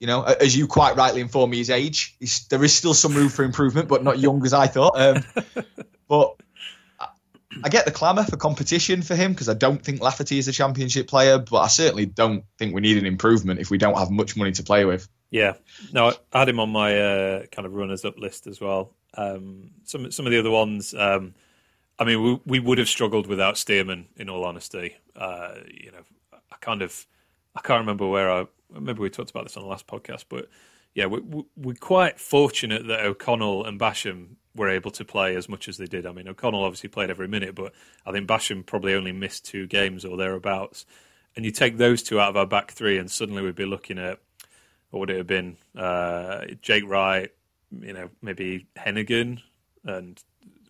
You 0.00 0.06
know, 0.06 0.22
as 0.24 0.54
you 0.54 0.66
quite 0.66 0.96
rightly 0.96 1.22
inform 1.22 1.48
me, 1.48 1.56
his 1.56 1.70
age, 1.70 2.14
there 2.50 2.62
is 2.62 2.74
still 2.74 2.92
some 2.92 3.14
room 3.14 3.30
for 3.30 3.42
improvement, 3.42 3.88
but 3.88 4.04
not 4.04 4.18
young 4.18 4.44
as 4.44 4.52
I 4.52 4.66
thought. 4.66 5.00
Um, 5.00 5.24
but 6.08 6.36
I 7.64 7.68
get 7.68 7.86
the 7.86 7.90
clamour 7.90 8.24
for 8.24 8.36
competition 8.36 9.02
for 9.02 9.14
him 9.14 9.32
because 9.32 9.48
I 9.48 9.54
don't 9.54 9.82
think 9.82 10.00
Lafferty 10.00 10.38
is 10.38 10.48
a 10.48 10.52
championship 10.52 11.08
player, 11.08 11.38
but 11.38 11.58
I 11.58 11.68
certainly 11.68 12.06
don't 12.06 12.44
think 12.58 12.74
we 12.74 12.80
need 12.80 12.98
an 12.98 13.06
improvement 13.06 13.60
if 13.60 13.70
we 13.70 13.78
don't 13.78 13.96
have 13.96 14.10
much 14.10 14.36
money 14.36 14.52
to 14.52 14.62
play 14.62 14.84
with. 14.84 15.08
Yeah, 15.30 15.54
no, 15.92 16.12
I 16.32 16.38
had 16.38 16.48
him 16.48 16.60
on 16.60 16.70
my 16.70 16.98
uh, 16.98 17.46
kind 17.46 17.66
of 17.66 17.72
runners 17.72 18.04
up 18.04 18.18
list 18.18 18.46
as 18.46 18.60
well. 18.60 18.94
Um, 19.14 19.70
some 19.84 20.10
some 20.10 20.26
of 20.26 20.32
the 20.32 20.38
other 20.38 20.50
ones, 20.50 20.94
um, 20.94 21.34
I 21.98 22.04
mean, 22.04 22.22
we, 22.22 22.40
we 22.46 22.58
would 22.60 22.78
have 22.78 22.88
struggled 22.88 23.26
without 23.26 23.54
Stearman. 23.54 24.06
In 24.16 24.28
all 24.28 24.44
honesty, 24.44 24.96
uh, 25.16 25.54
you 25.72 25.90
know, 25.90 26.04
I 26.32 26.56
kind 26.60 26.82
of 26.82 27.06
I 27.56 27.60
can't 27.60 27.80
remember 27.80 28.06
where 28.06 28.30
I 28.30 28.46
maybe 28.78 29.00
we 29.00 29.10
talked 29.10 29.30
about 29.30 29.44
this 29.44 29.56
on 29.56 29.62
the 29.62 29.68
last 29.68 29.86
podcast, 29.86 30.26
but 30.28 30.48
yeah, 30.94 31.06
we, 31.06 31.20
we, 31.20 31.44
we're 31.56 31.74
quite 31.74 32.18
fortunate 32.18 32.86
that 32.88 33.00
O'Connell 33.00 33.64
and 33.64 33.78
Basham 33.78 34.36
were 34.58 34.68
able 34.68 34.90
to 34.92 35.04
play 35.04 35.36
as 35.36 35.48
much 35.48 35.68
as 35.68 35.78
they 35.78 35.86
did. 35.86 36.06
I 36.06 36.12
mean, 36.12 36.28
O'Connell 36.28 36.64
obviously 36.64 36.88
played 36.88 37.10
every 37.10 37.28
minute, 37.28 37.54
but 37.54 37.72
I 38.04 38.12
think 38.12 38.28
Basham 38.28 38.66
probably 38.66 38.94
only 38.94 39.12
missed 39.12 39.46
two 39.46 39.66
games 39.66 40.04
or 40.04 40.16
thereabouts. 40.16 40.84
And 41.36 41.44
you 41.44 41.50
take 41.50 41.76
those 41.76 42.02
two 42.02 42.20
out 42.20 42.30
of 42.30 42.36
our 42.36 42.46
back 42.46 42.72
three, 42.72 42.98
and 42.98 43.10
suddenly 43.10 43.42
we'd 43.42 43.54
be 43.54 43.64
looking 43.64 43.98
at 43.98 44.18
what 44.90 45.00
would 45.00 45.10
it 45.10 45.18
have 45.18 45.26
been? 45.26 45.56
Uh, 45.76 46.46
Jake 46.60 46.84
Wright, 46.86 47.30
you 47.80 47.92
know, 47.92 48.10
maybe 48.22 48.66
Hennigan, 48.76 49.40
and 49.84 50.20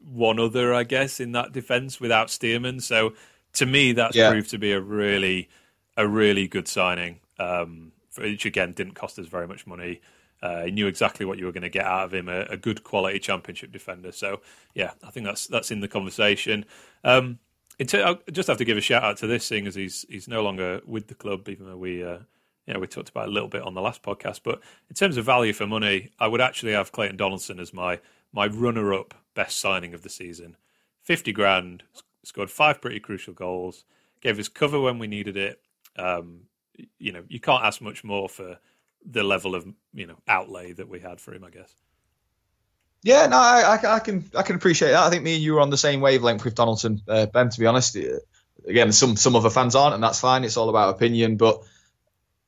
one 0.04 0.38
other, 0.38 0.74
I 0.74 0.84
guess, 0.84 1.20
in 1.20 1.32
that 1.32 1.52
defence 1.52 2.00
without 2.00 2.28
Stearman. 2.28 2.82
So 2.82 3.14
to 3.54 3.66
me, 3.66 3.92
that's 3.92 4.16
yeah. 4.16 4.30
proved 4.30 4.50
to 4.50 4.58
be 4.58 4.72
a 4.72 4.80
really, 4.80 5.48
a 5.96 6.06
really 6.06 6.48
good 6.48 6.68
signing. 6.68 7.20
Um, 7.38 7.92
which 8.18 8.44
again 8.44 8.72
didn't 8.72 8.94
cost 8.94 9.18
us 9.18 9.26
very 9.26 9.46
much 9.46 9.66
money. 9.66 10.00
Uh, 10.42 10.64
he 10.64 10.70
knew 10.70 10.86
exactly 10.86 11.26
what 11.26 11.38
you 11.38 11.46
were 11.46 11.52
going 11.52 11.62
to 11.62 11.68
get 11.68 11.84
out 11.84 12.04
of 12.04 12.14
him, 12.14 12.28
a, 12.28 12.42
a, 12.42 12.56
good 12.56 12.84
quality 12.84 13.18
championship 13.18 13.72
defender. 13.72 14.12
So 14.12 14.40
yeah, 14.72 14.92
I 15.02 15.10
think 15.10 15.26
that's 15.26 15.48
that's 15.48 15.70
in 15.72 15.80
the 15.80 15.88
conversation. 15.88 16.64
Um, 17.02 17.40
ter- 17.86 18.04
I 18.04 18.30
just 18.30 18.46
have 18.48 18.58
to 18.58 18.64
give 18.64 18.76
a 18.76 18.80
shout 18.80 19.02
out 19.02 19.16
to 19.18 19.26
this, 19.26 19.44
seeing 19.44 19.66
as 19.66 19.74
he's 19.74 20.04
he's 20.08 20.28
no 20.28 20.42
longer 20.42 20.80
with 20.86 21.08
the 21.08 21.14
club, 21.14 21.48
even 21.48 21.66
though 21.66 21.76
we 21.76 22.04
uh, 22.04 22.18
you 22.66 22.74
know 22.74 22.80
we 22.80 22.86
talked 22.86 23.08
about 23.08 23.28
a 23.28 23.32
little 23.32 23.48
bit 23.48 23.62
on 23.62 23.74
the 23.74 23.80
last 23.80 24.02
podcast. 24.02 24.40
But 24.44 24.60
in 24.88 24.94
terms 24.94 25.16
of 25.16 25.24
value 25.24 25.52
for 25.52 25.66
money, 25.66 26.10
I 26.20 26.28
would 26.28 26.40
actually 26.40 26.72
have 26.72 26.92
Clayton 26.92 27.16
Donaldson 27.16 27.58
as 27.58 27.74
my 27.74 28.00
my 28.32 28.46
runner 28.46 28.94
up 28.94 29.14
best 29.34 29.58
signing 29.58 29.92
of 29.92 30.02
the 30.02 30.10
season. 30.10 30.56
Fifty 31.02 31.32
grand, 31.32 31.82
scored 32.22 32.50
five 32.50 32.80
pretty 32.80 33.00
crucial 33.00 33.34
goals, 33.34 33.84
gave 34.20 34.38
us 34.38 34.48
cover 34.48 34.80
when 34.80 35.00
we 35.00 35.08
needed 35.08 35.36
it. 35.36 35.60
Um, 35.96 36.42
you 36.98 37.10
know, 37.10 37.24
you 37.28 37.40
can't 37.40 37.64
ask 37.64 37.80
much 37.80 38.04
more 38.04 38.28
for 38.28 38.58
the 39.10 39.22
level 39.22 39.54
of 39.54 39.66
you 39.94 40.06
know 40.06 40.18
outlay 40.26 40.72
that 40.72 40.88
we 40.88 41.00
had 41.00 41.20
for 41.20 41.34
him, 41.34 41.44
I 41.44 41.50
guess. 41.50 41.72
Yeah, 43.04 43.26
no, 43.26 43.36
I, 43.36 43.78
I, 43.80 43.98
can 44.00 44.24
I 44.34 44.42
can 44.42 44.56
appreciate 44.56 44.90
that. 44.90 45.04
I 45.04 45.10
think 45.10 45.22
me 45.22 45.34
and 45.34 45.42
you 45.42 45.54
were 45.54 45.60
on 45.60 45.70
the 45.70 45.76
same 45.76 46.00
wavelength 46.00 46.44
with 46.44 46.56
Donaldson, 46.56 47.00
uh, 47.06 47.26
Ben. 47.26 47.48
To 47.48 47.60
be 47.60 47.66
honest, 47.66 47.96
uh, 47.96 48.18
again, 48.66 48.92
some 48.92 49.16
some 49.16 49.36
other 49.36 49.50
fans 49.50 49.74
aren't, 49.74 49.94
and 49.94 50.02
that's 50.02 50.20
fine. 50.20 50.44
It's 50.44 50.56
all 50.56 50.68
about 50.68 50.94
opinion, 50.94 51.36
but. 51.36 51.62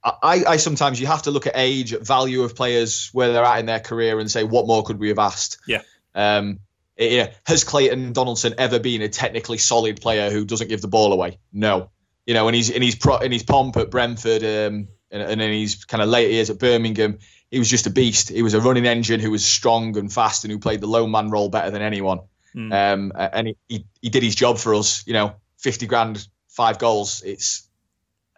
I, 0.02 0.44
I 0.48 0.56
sometimes 0.56 0.98
you 0.98 1.06
have 1.08 1.24
to 1.24 1.30
look 1.30 1.46
at 1.46 1.52
age, 1.56 1.94
value 1.94 2.42
of 2.42 2.56
players, 2.56 3.10
where 3.12 3.34
they're 3.34 3.44
at 3.44 3.58
in 3.58 3.66
their 3.66 3.80
career, 3.80 4.18
and 4.18 4.30
say 4.30 4.44
what 4.44 4.66
more 4.66 4.82
could 4.82 4.98
we 4.98 5.08
have 5.08 5.18
asked. 5.18 5.58
Yeah. 5.66 5.82
Um, 6.14 6.60
yeah. 6.96 7.32
Has 7.46 7.64
Clayton 7.64 8.14
Donaldson 8.14 8.54
ever 8.56 8.78
been 8.78 9.02
a 9.02 9.10
technically 9.10 9.58
solid 9.58 10.00
player 10.00 10.30
who 10.30 10.46
doesn't 10.46 10.68
give 10.68 10.80
the 10.80 10.88
ball 10.88 11.12
away? 11.12 11.38
No. 11.52 11.90
You 12.26 12.32
know, 12.32 12.48
and 12.48 12.54
he's 12.54 12.70
in 12.70 12.80
his 12.80 12.94
pro, 12.94 13.18
in 13.18 13.30
his 13.30 13.42
pomp 13.42 13.76
at 13.76 13.90
Brentford, 13.90 14.42
um, 14.42 14.88
and, 15.10 15.22
and 15.22 15.40
in 15.40 15.52
his 15.52 15.84
kind 15.84 16.02
of 16.02 16.08
later 16.08 16.32
years 16.32 16.50
at 16.50 16.58
Birmingham, 16.58 17.18
he 17.50 17.58
was 17.58 17.68
just 17.68 17.86
a 17.86 17.90
beast. 17.90 18.28
He 18.28 18.42
was 18.42 18.54
a 18.54 18.60
running 18.60 18.86
engine 18.86 19.20
who 19.20 19.30
was 19.30 19.44
strong 19.44 19.96
and 19.98 20.12
fast 20.12 20.44
and 20.44 20.52
who 20.52 20.58
played 20.58 20.80
the 20.80 20.86
lone 20.86 21.10
man 21.10 21.30
role 21.30 21.48
better 21.48 21.70
than 21.70 21.82
anyone. 21.82 22.20
Mm. 22.54 22.72
Um, 22.72 23.12
and 23.16 23.48
he, 23.48 23.56
he, 23.68 23.86
he, 24.00 24.08
did 24.08 24.22
his 24.22 24.34
job 24.34 24.58
for 24.58 24.74
us. 24.74 25.06
You 25.06 25.12
know, 25.14 25.34
50 25.58 25.86
grand, 25.86 26.26
five 26.48 26.78
goals. 26.78 27.22
It's 27.24 27.68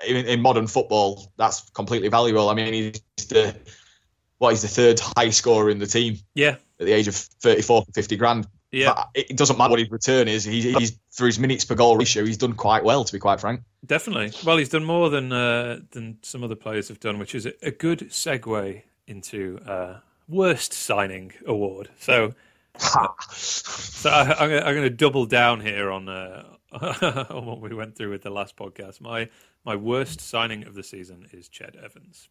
in, 0.07 0.17
in, 0.27 0.41
modern 0.41 0.67
football, 0.67 1.33
that's 1.37 1.69
completely 1.71 2.09
valuable. 2.09 2.49
I 2.49 2.55
mean, 2.55 2.73
he's 2.73 3.27
the 3.29 3.55
what? 4.39 4.51
He's 4.51 4.63
the 4.63 4.69
third 4.69 5.01
high 5.01 5.31
scorer 5.31 5.71
in 5.71 5.79
the 5.79 5.87
team. 5.87 6.19
Yeah. 6.35 6.57
At 6.81 6.87
the 6.87 6.93
age 6.93 7.09
of 7.09 7.15
34, 7.15 7.85
50 7.95 8.17
grand. 8.17 8.47
Yeah. 8.73 9.05
It 9.15 9.37
doesn't 9.37 9.59
matter 9.59 9.71
what 9.71 9.79
his 9.79 9.91
return 9.91 10.29
is. 10.29 10.45
He's, 10.45 10.65
he's 10.65 10.99
for 11.11 11.27
his 11.27 11.39
minutes 11.39 11.65
per 11.65 11.75
goal 11.75 11.99
ratio, 11.99 12.25
he's 12.25 12.39
done 12.39 12.55
quite 12.55 12.83
well, 12.83 13.05
to 13.05 13.13
be 13.13 13.19
quite 13.19 13.39
frank. 13.39 13.61
Definitely. 13.85 14.33
Well, 14.45 14.57
he's 14.57 14.71
done 14.71 14.85
more 14.85 15.11
than 15.11 15.31
uh, 15.31 15.81
than 15.91 16.19
some 16.23 16.43
other 16.43 16.57
players 16.57 16.89
have 16.89 16.99
done, 16.99 17.19
which 17.19 17.35
is 17.35 17.47
a, 17.47 17.53
a 17.63 17.71
good 17.71 18.01
segue 18.11 18.83
into 19.07 19.59
uh, 19.67 19.99
worst 20.27 20.73
signing 20.73 21.33
award. 21.47 21.91
So, 21.99 22.33
so 22.79 24.11
I, 24.11 24.47
am 24.47 24.75
going 24.75 24.83
to 24.83 24.91
double 24.91 25.27
down 25.27 25.61
here 25.61 25.91
on 25.91 26.09
uh, 26.09 26.45
on 27.31 27.45
what 27.45 27.61
we 27.61 27.75
went 27.75 27.95
through 27.97 28.11
with 28.11 28.23
the 28.23 28.31
last 28.31 28.57
podcast. 28.57 29.03
My 29.03 29.29
my 29.65 29.77
worst 29.77 30.21
signing 30.21 30.65
of 30.65 30.75
the 30.75 30.83
season 30.83 31.27
is 31.33 31.49
Ched 31.49 31.77
Evans. 31.77 32.31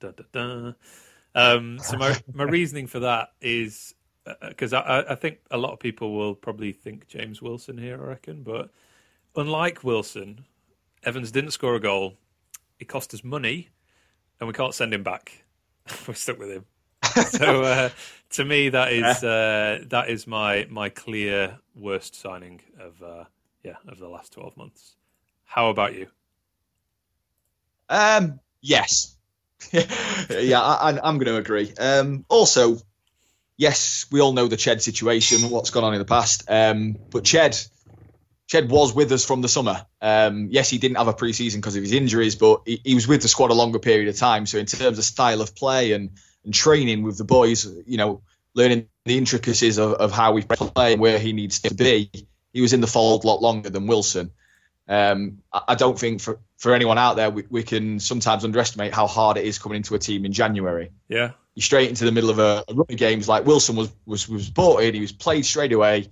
Da, 0.00 0.10
da, 0.10 0.24
da. 0.32 0.72
Um, 1.36 1.78
so 1.78 1.96
my 1.96 2.16
my 2.32 2.44
reasoning 2.44 2.86
for 2.86 3.00
that 3.00 3.28
is 3.40 3.94
because 4.48 4.72
uh, 4.72 4.78
I, 4.78 5.12
I, 5.12 5.14
think 5.14 5.38
a 5.50 5.58
lot 5.58 5.72
of 5.72 5.78
people 5.78 6.14
will 6.14 6.34
probably 6.34 6.72
think 6.72 7.06
James 7.08 7.40
Wilson 7.40 7.78
here, 7.78 8.00
I 8.02 8.06
reckon. 8.06 8.42
But 8.42 8.70
unlike 9.36 9.84
Wilson, 9.84 10.44
Evans 11.04 11.30
didn't 11.30 11.52
score 11.52 11.74
a 11.74 11.80
goal. 11.80 12.14
It 12.78 12.88
cost 12.88 13.14
us 13.14 13.22
money, 13.22 13.70
and 14.40 14.48
we 14.48 14.52
can't 14.52 14.74
send 14.74 14.92
him 14.92 15.02
back. 15.02 15.44
We're 16.08 16.14
stuck 16.14 16.38
with 16.38 16.50
him. 16.50 16.64
so 17.30 17.62
uh, 17.62 17.90
to 18.30 18.44
me, 18.44 18.70
that 18.70 18.92
is 18.92 19.22
uh, 19.22 19.84
that 19.88 20.10
is 20.10 20.26
my 20.26 20.66
my 20.68 20.88
clear 20.88 21.58
worst 21.74 22.14
signing 22.14 22.60
of 22.80 23.02
uh, 23.02 23.24
yeah 23.62 23.76
of 23.88 23.98
the 23.98 24.08
last 24.08 24.32
twelve 24.32 24.56
months. 24.56 24.96
How 25.44 25.70
about 25.70 25.94
you? 25.94 26.08
Um, 27.88 28.40
yes, 28.60 29.16
yeah, 29.72 30.60
I, 30.60 31.08
am 31.08 31.18
going 31.18 31.26
to 31.26 31.36
agree. 31.36 31.72
Um, 31.78 32.24
also, 32.28 32.78
yes, 33.56 34.06
we 34.10 34.20
all 34.20 34.32
know 34.32 34.48
the 34.48 34.56
Ched 34.56 34.80
situation, 34.80 35.50
what's 35.50 35.70
gone 35.70 35.84
on 35.84 35.94
in 35.94 35.98
the 35.98 36.04
past. 36.04 36.44
Um, 36.48 36.96
but 37.10 37.24
Ched, 37.24 37.68
Ched 38.48 38.68
was 38.68 38.94
with 38.94 39.10
us 39.12 39.24
from 39.24 39.40
the 39.40 39.48
summer. 39.48 39.86
Um, 40.00 40.48
yes, 40.50 40.70
he 40.70 40.78
didn't 40.78 40.98
have 40.98 41.08
a 41.08 41.14
preseason 41.14 41.56
because 41.56 41.76
of 41.76 41.82
his 41.82 41.92
injuries, 41.92 42.36
but 42.36 42.62
he, 42.66 42.80
he, 42.84 42.94
was 42.94 43.08
with 43.08 43.22
the 43.22 43.28
squad 43.28 43.50
a 43.50 43.54
longer 43.54 43.78
period 43.78 44.08
of 44.08 44.16
time. 44.16 44.46
So 44.46 44.58
in 44.58 44.66
terms 44.66 44.98
of 44.98 45.04
style 45.04 45.40
of 45.40 45.54
play 45.56 45.92
and, 45.92 46.10
and 46.44 46.54
training 46.54 47.02
with 47.02 47.18
the 47.18 47.24
boys, 47.24 47.66
you 47.86 47.96
know, 47.96 48.22
learning 48.54 48.88
the 49.04 49.18
intricacies 49.18 49.78
of, 49.78 49.94
of 49.94 50.12
how 50.12 50.32
we 50.32 50.42
play 50.42 50.92
and 50.92 51.00
where 51.00 51.18
he 51.18 51.32
needs 51.32 51.60
to 51.60 51.74
be, 51.74 52.10
he 52.52 52.60
was 52.60 52.72
in 52.72 52.80
the 52.80 52.86
fold 52.86 53.24
a 53.24 53.26
lot 53.26 53.42
longer 53.42 53.70
than 53.70 53.86
Wilson. 53.86 54.30
Um, 54.88 55.42
I, 55.52 55.62
I 55.68 55.74
don't 55.74 55.98
think 55.98 56.20
for, 56.20 56.38
for 56.56 56.74
anyone 56.74 56.98
out 56.98 57.16
there, 57.16 57.30
we, 57.30 57.44
we 57.50 57.62
can 57.62 58.00
sometimes 58.00 58.44
underestimate 58.44 58.94
how 58.94 59.06
hard 59.06 59.36
it 59.36 59.44
is 59.44 59.58
coming 59.58 59.76
into 59.76 59.94
a 59.94 59.98
team 59.98 60.24
in 60.24 60.32
January. 60.32 60.90
Yeah. 61.08 61.32
You're 61.56 61.62
straight 61.62 61.88
into 61.88 62.04
the 62.04 62.12
middle 62.12 62.30
of 62.30 62.38
a, 62.38 62.64
a 62.68 62.74
run 62.74 62.86
of 62.88 62.96
games 62.96 63.28
like 63.28 63.46
Wilson 63.46 63.74
was, 63.74 63.90
was, 64.04 64.28
was 64.28 64.48
brought 64.48 64.82
in, 64.82 64.94
he 64.94 65.00
was 65.00 65.10
played 65.10 65.44
straight 65.44 65.72
away, 65.72 66.08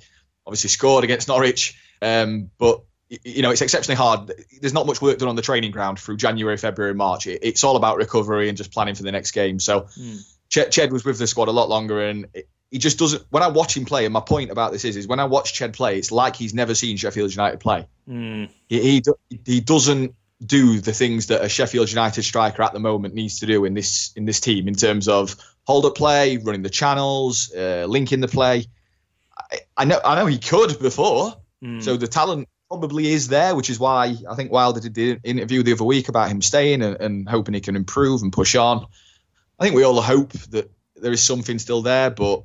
obviously 0.46 0.70
scored 0.70 1.04
against 1.04 1.28
Norwich. 1.28 1.78
Um, 2.02 2.50
but 2.58 2.82
you 3.08 3.42
know, 3.42 3.50
it's 3.50 3.60
exceptionally 3.60 3.96
hard. 3.96 4.32
There's 4.60 4.72
not 4.72 4.86
much 4.86 5.00
work 5.02 5.18
done 5.18 5.28
on 5.28 5.36
the 5.36 5.42
training 5.42 5.70
ground 5.70 6.00
through 6.00 6.16
January, 6.16 6.56
February, 6.56 6.94
March. 6.94 7.26
It, 7.26 7.40
it's 7.42 7.62
all 7.62 7.76
about 7.76 7.98
recovery 7.98 8.48
and 8.48 8.56
just 8.56 8.72
planning 8.72 8.94
for 8.94 9.02
the 9.02 9.12
next 9.12 9.32
game. 9.32 9.60
So, 9.60 9.82
mm. 9.82 10.24
Ched, 10.50 10.68
Ched 10.68 10.90
was 10.90 11.04
with 11.04 11.18
the 11.18 11.26
squad 11.26 11.48
a 11.48 11.52
lot 11.52 11.68
longer, 11.68 12.00
and 12.00 12.26
it, 12.34 12.48
he 12.70 12.78
just 12.78 12.98
doesn't. 12.98 13.22
When 13.30 13.42
I 13.42 13.48
watch 13.48 13.76
him 13.76 13.84
play, 13.84 14.04
and 14.04 14.12
my 14.12 14.20
point 14.20 14.50
about 14.50 14.72
this 14.72 14.84
is, 14.84 14.96
is 14.96 15.06
when 15.06 15.20
I 15.20 15.24
watch 15.24 15.58
Ched 15.58 15.74
play, 15.74 15.98
it's 15.98 16.10
like 16.10 16.36
he's 16.36 16.54
never 16.54 16.74
seen 16.74 16.96
Sheffield 16.96 17.30
United 17.30 17.60
play. 17.60 17.86
Mm. 18.08 18.48
He, 18.68 18.80
he 18.80 19.02
he 19.44 19.60
doesn't 19.60 20.14
do 20.44 20.80
the 20.80 20.92
things 20.92 21.28
that 21.28 21.42
a 21.42 21.48
Sheffield 21.48 21.90
United 21.90 22.22
striker 22.22 22.62
at 22.62 22.72
the 22.72 22.80
moment 22.80 23.14
needs 23.14 23.40
to 23.40 23.46
do 23.46 23.64
in 23.64 23.74
this 23.74 24.12
in 24.16 24.24
this 24.24 24.40
team 24.40 24.68
in 24.68 24.74
terms 24.74 25.08
of 25.08 25.36
hold 25.64 25.86
up 25.86 25.94
play, 25.94 26.36
running 26.36 26.62
the 26.62 26.70
channels, 26.70 27.52
uh, 27.54 27.86
linking 27.88 28.20
the 28.20 28.28
play. 28.28 28.66
I, 29.36 29.58
I, 29.76 29.84
know 29.84 30.00
I 30.04 30.16
know 30.16 30.26
he 30.26 30.38
could 30.38 30.78
before, 30.78 31.34
mm. 31.62 31.82
so 31.82 31.96
the 31.96 32.06
talent 32.06 32.48
probably 32.68 33.12
is 33.12 33.28
there, 33.28 33.54
which 33.54 33.70
is 33.70 33.78
why 33.78 34.16
I 34.28 34.34
think 34.34 34.50
Wilder 34.50 34.80
did 34.80 34.94
the 34.94 35.18
interview 35.22 35.62
the 35.62 35.72
other 35.72 35.84
week 35.84 36.08
about 36.08 36.30
him 36.30 36.42
staying 36.42 36.82
and, 36.82 37.00
and 37.00 37.28
hoping 37.28 37.54
he 37.54 37.60
can 37.60 37.76
improve 37.76 38.22
and 38.22 38.32
push 38.32 38.54
on. 38.54 38.86
I 39.58 39.64
think 39.64 39.76
we 39.76 39.84
all 39.84 40.00
hope 40.00 40.32
that 40.50 40.70
there 40.96 41.12
is 41.12 41.22
something 41.22 41.58
still 41.58 41.82
there, 41.82 42.10
but 42.10 42.44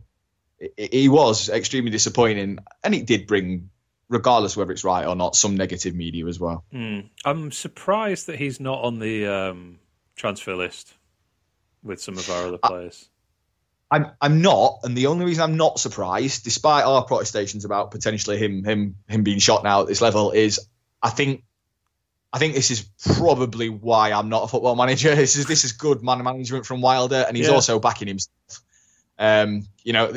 he 0.78 1.10
was 1.10 1.50
extremely 1.50 1.92
disappointing, 1.92 2.60
and 2.84 2.96
it 2.96 3.06
did 3.06 3.28
bring, 3.28 3.70
regardless 4.10 4.58
whether 4.58 4.72
it's 4.72 4.84
right 4.84 5.06
or 5.06 5.15
not, 5.15 5.36
some 5.36 5.56
negative 5.56 5.95
media 5.95 6.26
as 6.26 6.39
well. 6.39 6.65
Mm. 6.74 7.10
I'm 7.24 7.52
surprised 7.52 8.28
that 8.28 8.38
he's 8.38 8.60
not 8.60 8.84
on 8.84 9.00
the 9.00 9.28
um, 9.28 9.80
transfer 10.15 10.56
list 10.56 10.93
with 11.84 12.02
some 12.02 12.17
of 12.17 12.30
our 12.30 12.48
other 12.48 12.58
players. 12.58 13.10
I'm 13.91 14.08
I'm 14.22 14.41
not, 14.41 14.82
and 14.84 14.95
the 14.95 15.08
only 15.08 15.26
reason 15.26 15.43
I'm 15.43 15.58
not 15.58 15.80
surprised, 15.80 16.43
despite 16.43 16.86
our 16.86 17.04
protestations 17.06 17.65
about 17.65 17.89
potentially 17.91 18.38
him 18.38 18.63
him 18.63 18.95
him 19.08 19.24
being 19.24 19.39
shot 19.39 19.63
now 19.63 19.82
at 19.82 19.88
this 19.88 20.02
level, 20.02 20.32
is 20.32 20.60
I 21.02 21.10
think 21.10 21.43
I 22.32 22.38
think 22.38 22.54
this 22.54 22.69
is 22.69 22.88
probably 23.15 23.69
why 23.69 24.12
I'm 24.12 24.30
not 24.30 24.43
a 24.43 24.48
football 24.48 24.76
manager. 24.76 25.15
This 25.15 25.36
is 25.36 25.48
this 25.48 25.63
is 25.63 25.72
good 25.72 26.04
man 26.04 26.24
management 26.24 26.67
from 26.67 26.82
Wilder, 26.82 27.26
and 27.28 27.36
he's 27.36 27.48
yeah. 27.48 27.54
also 27.54 27.80
backing 27.80 28.08
himself. 28.08 28.62
Um, 29.17 29.67
you 29.84 29.93
know, 29.93 30.13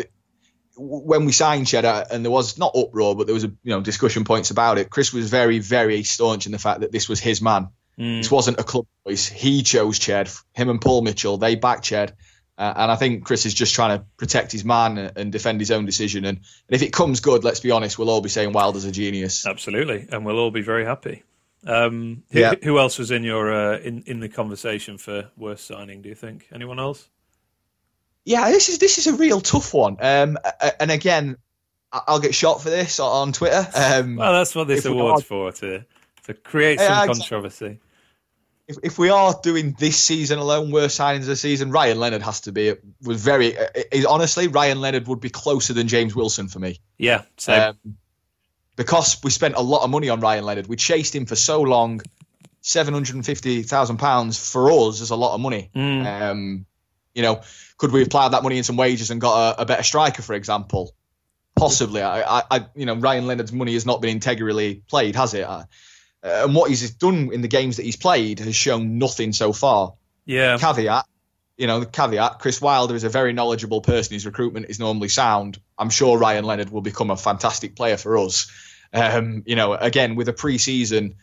when 0.77 1.25
we 1.25 1.33
signed 1.33 1.67
Cheddar, 1.67 2.07
and 2.11 2.25
there 2.25 2.31
was 2.31 2.59
not 2.59 2.75
uproar, 2.77 3.17
but 3.17 3.27
there 3.27 3.35
was 3.35 3.45
a 3.45 3.53
you 3.63 3.71
know 3.71 3.81
discussion 3.81 4.25
points 4.25 4.51
about 4.51 4.79
it. 4.79 4.91
Chris 4.91 5.13
was 5.13 5.29
very 5.29 5.59
very 5.59 6.03
staunch 6.03 6.47
in 6.47 6.53
the 6.53 6.59
fact 6.59 6.81
that 6.81 6.93
this 6.93 7.09
was 7.09 7.21
his 7.21 7.43
man. 7.43 7.69
Mm. 7.99 8.21
This 8.21 8.31
wasn't 8.31 8.59
a 8.59 8.65
club 8.65 8.87
choice. 9.07 9.29
He 9.29 9.63
chose 9.63 9.99
Ched. 9.99 10.43
Him 10.55 10.71
and 10.71 10.81
Paul 10.81 11.03
Mitchell, 11.03 11.37
they 11.37 11.57
backed 11.57 11.85
Ched. 11.85 12.13
Uh, 12.57 12.73
and 12.77 12.91
I 12.91 12.97
think 12.97 13.25
Chris 13.25 13.47
is 13.47 13.55
just 13.55 13.75
trying 13.75 13.99
to 13.99 14.05
protect 14.19 14.53
his 14.53 14.65
man 14.65 14.99
and 15.17 15.33
defend 15.33 15.59
his 15.61 15.71
own 15.71 15.87
decision. 15.87 16.25
And, 16.25 16.39
and 16.39 16.75
if 16.75 16.83
it 16.83 16.93
comes 16.93 17.21
good, 17.21 17.45
let's 17.45 17.61
be 17.61 17.71
honest, 17.71 17.99
we'll 17.99 18.11
all 18.11 18.21
be 18.21 18.29
saying 18.29 18.53
Wilder's 18.53 18.85
a 18.85 18.93
genius. 18.93 19.47
Absolutely, 19.47 20.07
and 20.11 20.25
we'll 20.25 20.39
all 20.39 20.51
be 20.51 20.61
very 20.61 20.85
happy. 20.85 21.23
Um, 21.67 22.25
who, 22.31 22.41
yeah. 22.41 22.55
who 22.63 22.79
else 22.79 22.99
was 22.99 23.11
in 23.11 23.23
your 23.23 23.53
uh, 23.53 23.79
in 23.79 24.03
in 24.07 24.21
the 24.21 24.29
conversation 24.29 24.99
for 24.99 25.31
worst 25.37 25.67
signing? 25.67 26.03
Do 26.03 26.09
you 26.09 26.15
think 26.15 26.49
anyone 26.53 26.79
else? 26.79 27.09
Yeah, 28.25 28.51
this 28.51 28.69
is 28.69 28.79
this 28.79 28.99
is 28.99 29.07
a 29.07 29.15
real 29.15 29.41
tough 29.41 29.75
one. 29.75 29.97
Um, 30.01 30.39
and 30.79 30.91
again, 30.91 31.37
I'll 31.93 32.21
get 32.21 32.35
shot 32.35 32.63
for 32.63 32.71
this 32.71 33.01
on 33.01 33.33
Twitter. 33.33 33.67
Um, 33.75 34.17
well, 34.17 34.33
that's 34.33 34.55
what 34.55 34.69
this 34.69 34.85
award's 34.85 35.25
for 35.25 35.53
to 35.53 35.85
to 36.25 36.35
create 36.35 36.79
some 36.79 36.89
yeah, 36.89 37.07
controversy 37.07 37.81
if, 38.69 38.77
if 38.83 38.99
we 38.99 39.11
are 39.11 39.39
doing 39.43 39.75
this 39.79 39.99
season 39.99 40.39
alone, 40.39 40.71
worst 40.71 40.99
signings 40.99 41.21
of 41.21 41.27
the 41.27 41.37
season, 41.37 41.71
Ryan 41.71 41.99
Leonard 41.99 42.23
has 42.23 42.43
to 42.43 42.53
be 42.53 42.75
was 43.03 43.23
very. 43.23 43.57
Uh, 43.57 43.65
honestly, 44.09 44.49
Ryan 44.49 44.81
Leonard 44.81 45.09
would 45.09 45.21
be 45.21 45.31
closer 45.31 45.73
than 45.73 45.89
James 45.89 46.15
Wilson 46.15 46.49
for 46.49 46.59
me. 46.59 46.81
Yeah, 46.99 47.23
um, 47.49 47.77
because 48.77 49.23
we 49.23 49.31
spent 49.31 49.55
a 49.57 49.63
lot 49.63 49.83
of 49.83 49.91
money 49.91 50.09
on 50.09 50.21
Ryan 50.21 50.45
Leonard. 50.45 50.67
We 50.67 50.77
chased 50.77 51.15
him 51.15 51.27
for 51.27 51.37
so 51.37 51.63
long. 51.63 52.03
Seven 52.65 52.95
hundred 52.95 53.17
and 53.17 53.27
fifty 53.27 53.63
thousand 53.63 53.97
pounds 53.97 54.39
for 54.39 54.71
us 54.71 55.01
is 55.01 55.11
a 55.11 55.17
lot 55.17 55.35
of 55.35 55.41
money. 55.41 55.71
Mm. 55.75 56.07
Um, 56.07 56.67
you 57.15 57.23
know, 57.23 57.43
could 57.77 57.93
we 57.93 58.01
have 58.01 58.11
plowed 58.11 58.33
that 58.33 58.43
money 58.43 58.59
in 58.59 58.65
some 58.65 58.77
wages 58.77 59.11
and 59.11 59.21
got 59.21 59.59
a, 59.59 59.63
a 59.63 59.67
better 59.67 59.83
striker, 59.83 60.23
for 60.23 60.35
example? 60.35 60.95
Possibly. 61.55 62.03
I, 62.03 62.43
I, 62.51 62.67
you 62.75 62.87
know, 62.87 62.97
Ryan 62.97 63.27
Leonard's 63.27 63.53
money 63.53 63.75
has 63.75 63.85
not 63.85 64.01
been 64.01 64.11
integrally 64.11 64.83
played, 64.89 65.17
has 65.17 65.35
it? 65.35 65.45
Uh, 65.45 65.65
and 66.23 66.55
what 66.55 66.71
he's 66.71 66.91
done 66.93 67.33
in 67.33 67.43
the 67.43 67.49
games 67.49 67.77
that 67.77 67.85
he's 67.85 67.97
played 67.97 68.39
has 68.41 68.55
shown 68.55 68.99
nothing 68.99 69.33
so 69.33 69.53
far. 69.53 69.95
Yeah. 70.25 70.57
Caveat, 70.57 71.05
you 71.57 71.67
know, 71.67 71.81
the 71.81 71.87
caveat: 71.87 72.39
Chris 72.39 72.61
Wilder 72.61 72.95
is 72.95 73.05
a 73.05 73.09
very 73.09 73.33
knowledgeable 73.33 73.81
person. 73.81 74.15
His 74.15 74.25
recruitment 74.25 74.67
is 74.69 74.79
normally 74.79 75.09
sound. 75.09 75.61
I'm 75.77 75.91
sure 75.91 76.19
Ryan 76.19 76.45
Leonard 76.45 76.71
will 76.71 76.81
become 76.81 77.11
a 77.11 77.17
fantastic 77.17 77.77
player 77.77 77.97
for 77.97 78.17
us. 78.19 78.51
Um, 78.93 79.43
you 79.47 79.57
know, 79.57 79.75
again 79.75 80.17
with 80.17 80.29
a 80.29 80.33
pre-season, 80.33 81.17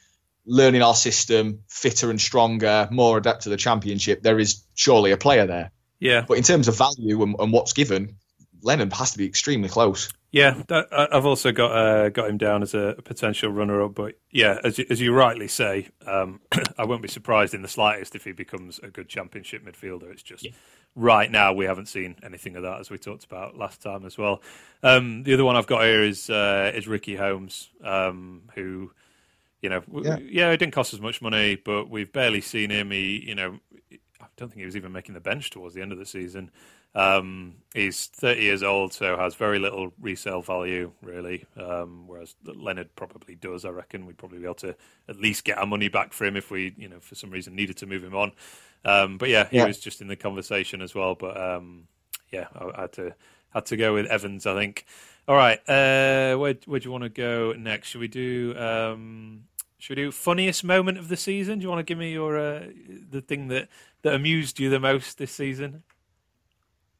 learning 0.45 0.81
our 0.81 0.95
system, 0.95 1.63
fitter 1.67 2.09
and 2.09 2.19
stronger, 2.19 2.87
more 2.91 3.17
adept 3.17 3.43
to 3.43 3.49
the 3.49 3.57
championship. 3.57 4.21
There 4.21 4.39
is 4.39 4.63
surely 4.75 5.11
a 5.11 5.17
player 5.17 5.45
there. 5.45 5.71
Yeah. 5.99 6.25
But 6.27 6.37
in 6.37 6.43
terms 6.43 6.67
of 6.67 6.77
value 6.77 7.21
and, 7.23 7.35
and 7.39 7.51
what's 7.51 7.73
given, 7.73 8.15
Leonard 8.61 8.93
has 8.93 9.11
to 9.11 9.17
be 9.17 9.25
extremely 9.25 9.69
close. 9.69 10.09
Yeah, 10.31 10.61
that, 10.67 10.87
I've 10.91 11.25
also 11.25 11.51
got 11.51 11.71
uh, 11.71 12.09
got 12.09 12.29
him 12.29 12.37
down 12.37 12.61
as 12.61 12.75
a 12.75 12.95
potential 13.03 13.51
runner-up. 13.51 13.95
But 13.95 14.19
yeah, 14.31 14.59
as 14.63 14.77
you, 14.77 14.85
as 14.89 15.01
you 15.01 15.13
rightly 15.13 15.47
say, 15.47 15.89
um, 16.05 16.39
I 16.77 16.85
won't 16.85 17.01
be 17.01 17.07
surprised 17.07 17.53
in 17.53 17.63
the 17.63 17.67
slightest 17.67 18.15
if 18.15 18.25
he 18.25 18.31
becomes 18.31 18.79
a 18.79 18.89
good 18.89 19.09
championship 19.09 19.65
midfielder. 19.65 20.11
It's 20.11 20.21
just 20.21 20.45
yeah. 20.45 20.51
right 20.95 21.31
now 21.31 21.53
we 21.53 21.65
haven't 21.65 21.87
seen 21.87 22.15
anything 22.21 22.55
of 22.55 22.63
that, 22.63 22.79
as 22.79 22.91
we 22.91 22.99
talked 22.99 23.25
about 23.25 23.57
last 23.57 23.81
time 23.81 24.05
as 24.05 24.17
well. 24.19 24.43
Um, 24.83 25.23
the 25.23 25.33
other 25.33 25.45
one 25.45 25.55
I've 25.55 25.67
got 25.67 25.83
here 25.83 26.03
is 26.03 26.29
uh, 26.29 26.71
is 26.75 26.87
Ricky 26.87 27.15
Holmes, 27.15 27.69
um, 27.83 28.43
who 28.53 28.91
you 29.61 29.69
know, 29.69 29.81
yeah. 29.91 30.17
yeah, 30.21 30.51
it 30.51 30.57
didn't 30.57 30.73
cost 30.73 30.93
as 30.93 31.01
much 31.01 31.21
money, 31.21 31.55
but 31.55 31.89
we've 31.89 32.11
barely 32.11 32.39
seen 32.39 32.69
him. 32.69 32.91
He, 32.91 33.25
you 33.27 33.35
know, 33.35 33.59
don't 34.39 34.49
think 34.49 34.59
he 34.59 34.65
was 34.65 34.75
even 34.75 34.91
making 34.91 35.13
the 35.13 35.21
bench 35.21 35.49
towards 35.49 35.75
the 35.75 35.81
end 35.81 35.91
of 35.91 35.97
the 35.97 36.05
season. 36.05 36.51
Um, 36.95 37.55
he's 37.73 38.07
30 38.07 38.41
years 38.41 38.63
old, 38.63 38.93
so 38.93 39.15
has 39.17 39.35
very 39.35 39.59
little 39.59 39.93
resale 39.99 40.41
value, 40.41 40.91
really. 41.01 41.45
Um, 41.55 42.07
whereas 42.07 42.35
Leonard 42.43 42.95
probably 42.95 43.35
does. 43.35 43.65
I 43.65 43.69
reckon 43.69 44.05
we'd 44.05 44.17
probably 44.17 44.39
be 44.39 44.45
able 44.45 44.55
to 44.55 44.75
at 45.07 45.19
least 45.19 45.43
get 45.43 45.57
our 45.57 45.67
money 45.67 45.89
back 45.89 46.13
for 46.13 46.25
him 46.25 46.35
if 46.35 46.49
we, 46.49 46.73
you 46.77 46.89
know, 46.89 46.99
for 46.99 47.15
some 47.15 47.29
reason 47.29 47.55
needed 47.55 47.77
to 47.77 47.85
move 47.85 48.03
him 48.03 48.15
on. 48.15 48.31
Um, 48.85 49.17
but 49.17 49.29
yeah, 49.29 49.47
he 49.49 49.57
yeah. 49.57 49.65
was 49.65 49.79
just 49.79 50.01
in 50.01 50.07
the 50.07 50.15
conversation 50.15 50.81
as 50.81 50.95
well. 50.95 51.15
But 51.15 51.39
um, 51.39 51.87
yeah, 52.31 52.47
I 52.55 52.81
had 52.81 52.93
to 52.93 53.15
had 53.53 53.65
to 53.67 53.77
go 53.77 53.93
with 53.93 54.05
Evans, 54.07 54.45
I 54.45 54.55
think. 54.55 54.85
All 55.27 55.35
right, 55.35 55.59
uh, 55.67 56.37
where 56.37 56.55
where 56.65 56.79
do 56.79 56.85
you 56.85 56.91
want 56.91 57.03
to 57.03 57.09
go 57.09 57.53
next? 57.53 57.89
Should 57.89 58.01
we 58.01 58.07
do? 58.07 58.55
Um, 58.57 59.43
should 59.77 59.97
we 59.97 60.03
do 60.03 60.11
funniest 60.11 60.63
moment 60.63 60.97
of 60.97 61.07
the 61.07 61.17
season? 61.17 61.59
Do 61.59 61.63
you 61.63 61.69
want 61.69 61.79
to 61.79 61.83
give 61.83 61.97
me 61.97 62.11
your 62.11 62.37
uh, 62.37 62.67
the 63.09 63.21
thing 63.21 63.47
that 63.49 63.69
that 64.01 64.13
amused 64.13 64.59
you 64.59 64.69
the 64.69 64.79
most 64.79 65.17
this 65.17 65.31
season? 65.31 65.83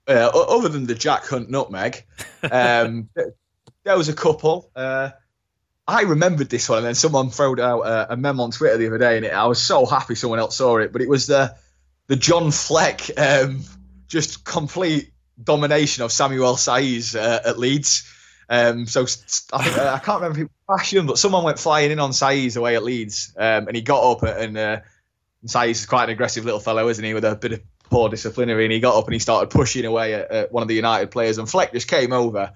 uh, 0.09 0.31
other 0.33 0.69
than 0.69 0.88
the 0.88 0.95
Jack 0.95 1.25
Hunt 1.25 1.49
nutmeg, 1.49 2.03
um, 2.51 3.09
there 3.13 3.97
was 3.97 4.09
a 4.09 4.13
couple. 4.13 4.71
Uh, 4.75 5.12
I 5.88 6.01
remembered 6.01 6.49
this 6.49 6.67
one, 6.67 6.79
and 6.79 6.88
then 6.88 6.95
someone 6.95 7.29
threw 7.29 7.62
out 7.62 7.81
a, 7.81 8.13
a 8.13 8.17
meme 8.17 8.39
on 8.39 8.51
Twitter 8.51 8.77
the 8.77 8.88
other 8.88 8.97
day, 8.97 9.17
and 9.17 9.25
it, 9.25 9.33
I 9.33 9.45
was 9.45 9.62
so 9.62 9.85
happy 9.85 10.15
someone 10.15 10.39
else 10.39 10.57
saw 10.57 10.78
it. 10.78 10.91
But 10.91 11.01
it 11.01 11.09
was 11.09 11.28
the 11.28 11.55
the 12.07 12.15
John 12.15 12.51
Fleck 12.51 13.09
um, 13.17 13.61
just 14.07 14.43
complete 14.43 15.11
domination 15.41 16.03
of 16.03 16.11
Samuel 16.11 16.55
Saiz 16.55 17.15
uh, 17.15 17.41
at 17.45 17.59
Leeds. 17.59 18.11
Um, 18.51 18.88
so 18.88 19.03
I, 19.53 19.63
think, 19.63 19.78
uh, 19.78 19.93
I 19.93 19.99
can't 19.99 20.21
remember 20.21 20.39
who 20.39 20.49
fashion, 20.65 21.05
but 21.05 21.19
someone 21.19 21.43
went 21.43 21.59
flying 21.59 21.91
in 21.91 21.99
on 21.99 22.11
Saiz 22.11 22.57
away 22.57 22.76
at 22.76 22.84
Leeds, 22.84 23.36
um, 23.38 23.67
and 23.67 23.76
he 23.76 23.84
got 23.84 24.11
up 24.11 24.24
and. 24.24 24.57
Uh, 24.57 24.80
Saiz 25.45 25.71
is 25.71 25.85
quite 25.85 26.05
an 26.05 26.09
aggressive 26.09 26.45
little 26.45 26.59
fellow, 26.59 26.89
isn't 26.89 27.03
he? 27.03 27.13
With 27.13 27.25
a 27.25 27.35
bit 27.35 27.53
of 27.53 27.61
poor 27.89 28.09
disciplinary, 28.09 28.65
and 28.65 28.73
he 28.73 28.79
got 28.79 28.97
up 28.97 29.05
and 29.05 29.13
he 29.13 29.19
started 29.19 29.49
pushing 29.49 29.85
away 29.85 30.13
at, 30.13 30.31
at 30.31 30.51
one 30.51 30.61
of 30.61 30.67
the 30.67 30.75
United 30.75 31.11
players, 31.11 31.37
and 31.37 31.49
Fleck 31.49 31.71
just 31.71 31.87
came 31.87 32.13
over, 32.13 32.53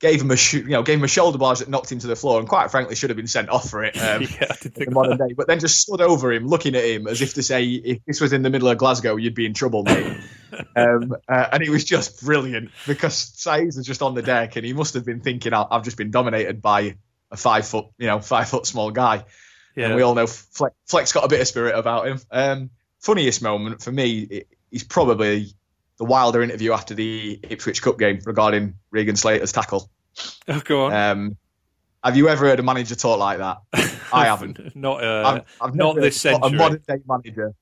gave 0.00 0.20
him 0.20 0.30
a 0.30 0.36
sh- 0.36 0.54
you 0.54 0.68
know 0.68 0.82
gave 0.82 0.98
him 0.98 1.04
a 1.04 1.08
shoulder 1.08 1.38
barge 1.38 1.60
that 1.60 1.68
knocked 1.68 1.90
him 1.90 1.98
to 2.00 2.06
the 2.06 2.16
floor, 2.16 2.40
and 2.40 2.48
quite 2.48 2.70
frankly 2.70 2.94
should 2.96 3.10
have 3.10 3.16
been 3.16 3.26
sent 3.26 3.48
off 3.48 3.70
for 3.70 3.84
it. 3.84 3.96
Um, 3.96 4.22
yeah, 4.40 4.54
in 4.76 4.92
modern 4.92 5.16
day, 5.16 5.34
but 5.36 5.46
then 5.46 5.60
just 5.60 5.80
stood 5.80 6.00
over 6.00 6.32
him, 6.32 6.46
looking 6.46 6.74
at 6.74 6.84
him 6.84 7.06
as 7.06 7.22
if 7.22 7.34
to 7.34 7.42
say, 7.42 7.64
if 7.64 8.04
this 8.04 8.20
was 8.20 8.32
in 8.32 8.42
the 8.42 8.50
middle 8.50 8.68
of 8.68 8.78
Glasgow, 8.78 9.16
you'd 9.16 9.34
be 9.34 9.46
in 9.46 9.54
trouble, 9.54 9.84
mate. 9.84 10.18
um, 10.76 11.14
uh, 11.28 11.46
and 11.52 11.62
it 11.62 11.70
was 11.70 11.84
just 11.84 12.24
brilliant 12.24 12.70
because 12.86 13.32
Saiz 13.36 13.76
was 13.76 13.86
just 13.86 14.02
on 14.02 14.14
the 14.14 14.22
deck, 14.22 14.56
and 14.56 14.66
he 14.66 14.72
must 14.72 14.94
have 14.94 15.04
been 15.04 15.20
thinking, 15.20 15.54
I've 15.54 15.84
just 15.84 15.96
been 15.96 16.10
dominated 16.10 16.60
by 16.60 16.96
a 17.30 17.36
five 17.36 17.66
foot, 17.66 17.86
you 17.98 18.06
know, 18.06 18.20
five 18.20 18.48
foot 18.48 18.66
small 18.66 18.90
guy. 18.90 19.24
Yeah. 19.76 19.86
And 19.86 19.96
we 19.96 20.02
all 20.02 20.14
know 20.14 20.26
Fleck, 20.26 20.72
Fleck's 20.86 21.12
got 21.12 21.24
a 21.24 21.28
bit 21.28 21.40
of 21.40 21.48
spirit 21.48 21.76
about 21.76 22.06
him. 22.06 22.20
Um, 22.30 22.70
funniest 23.00 23.42
moment 23.42 23.82
for 23.82 23.92
me 23.92 24.44
he's 24.74 24.84
probably 24.84 25.54
the 25.98 26.04
Wilder 26.04 26.42
interview 26.42 26.72
after 26.72 26.94
the 26.94 27.38
Ipswich 27.48 27.80
Cup 27.80 27.98
game 27.98 28.18
regarding 28.26 28.74
Regan 28.90 29.14
Slater's 29.14 29.52
tackle. 29.52 29.88
Oh, 30.48 30.60
go 30.64 30.86
on. 30.86 30.92
Um, 30.92 31.36
have 32.02 32.16
you 32.16 32.28
ever 32.28 32.46
heard 32.46 32.58
a 32.58 32.62
manager 32.62 32.96
talk 32.96 33.18
like 33.18 33.38
that? 33.38 33.58
I 34.12 34.26
haven't. 34.26 34.74
not 34.76 35.02
uh, 35.02 35.22
I've, 35.26 35.68
I've 35.68 35.74
not 35.74 35.94
this 35.96 36.20
century. 36.20 36.50
A 36.50 36.56
modern 36.56 36.82
day 36.86 36.98
manager. 37.08 37.54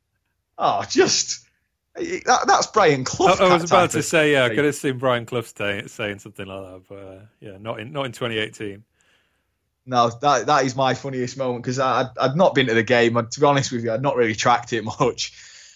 Oh, 0.58 0.84
just 0.88 1.46
that, 1.94 2.44
that's 2.46 2.66
Brian 2.68 3.04
Clough. 3.04 3.36
I, 3.38 3.44
I 3.44 3.54
was 3.54 3.64
about 3.64 3.90
to 3.92 4.02
say, 4.02 4.32
yeah, 4.32 4.44
I 4.44 4.48
could 4.48 4.64
have 4.64 4.74
seen 4.74 4.98
Brian 4.98 5.26
Clough 5.26 5.42
say, 5.42 5.86
saying 5.86 6.18
something 6.20 6.46
like 6.46 6.62
that, 6.62 6.82
but 6.88 6.98
uh, 6.98 7.20
yeah, 7.40 7.58
not 7.60 7.78
in 7.78 7.92
not 7.92 8.06
in 8.06 8.12
2018. 8.12 8.82
No, 9.84 10.08
that 10.10 10.46
that 10.46 10.64
is 10.64 10.76
my 10.76 10.94
funniest 10.94 11.36
moment 11.36 11.64
because 11.64 11.78
I'd, 11.78 12.10
I'd 12.20 12.36
not 12.36 12.54
been 12.54 12.68
to 12.68 12.74
the 12.74 12.82
game. 12.82 13.16
And 13.16 13.30
to 13.30 13.40
be 13.40 13.46
honest 13.46 13.72
with 13.72 13.84
you, 13.84 13.92
I'd 13.92 14.02
not 14.02 14.16
really 14.16 14.34
tracked 14.34 14.72
it 14.72 14.84
much. 15.00 15.32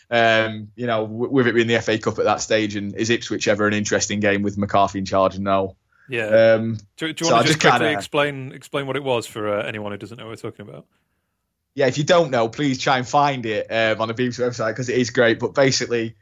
Um, 0.08 0.68
you 0.76 0.86
know, 0.86 1.06
w- 1.06 1.30
with 1.30 1.48
it 1.48 1.54
being 1.54 1.66
the 1.66 1.80
FA 1.80 1.98
Cup 1.98 2.18
at 2.20 2.24
that 2.26 2.40
stage, 2.40 2.76
and 2.76 2.94
is 2.94 3.10
Ipswich 3.10 3.48
ever 3.48 3.66
an 3.66 3.74
interesting 3.74 4.20
game 4.20 4.42
with 4.42 4.56
McCarthy 4.56 5.00
in 5.00 5.04
charge? 5.04 5.38
No. 5.38 5.76
Yeah. 6.08 6.54
Um, 6.54 6.78
do, 6.96 7.12
do 7.12 7.24
you 7.24 7.32
want 7.32 7.40
I 7.40 7.42
to 7.42 7.48
just 7.48 7.60
just 7.60 7.60
quickly 7.60 7.78
kinda- 7.86 7.98
explain 7.98 8.52
explain 8.52 8.86
what 8.86 8.94
it 8.96 9.02
was 9.02 9.26
for 9.26 9.48
uh, 9.58 9.62
anyone 9.66 9.90
who 9.90 9.98
doesn't 9.98 10.16
know 10.16 10.26
what 10.26 10.42
we're 10.42 10.50
talking 10.50 10.68
about? 10.68 10.86
yeah, 11.74 11.86
if 11.88 11.98
you 11.98 12.04
don't 12.04 12.30
know, 12.30 12.48
please 12.48 12.78
try 12.78 12.96
and 12.96 13.06
find 13.06 13.44
it 13.44 13.66
um, 13.70 14.00
on 14.00 14.08
the 14.08 14.14
BBC 14.14 14.40
website 14.40 14.68
because 14.70 14.88
it 14.88 14.96
is 14.96 15.10
great. 15.10 15.38
But 15.38 15.54
basically, 15.54 16.14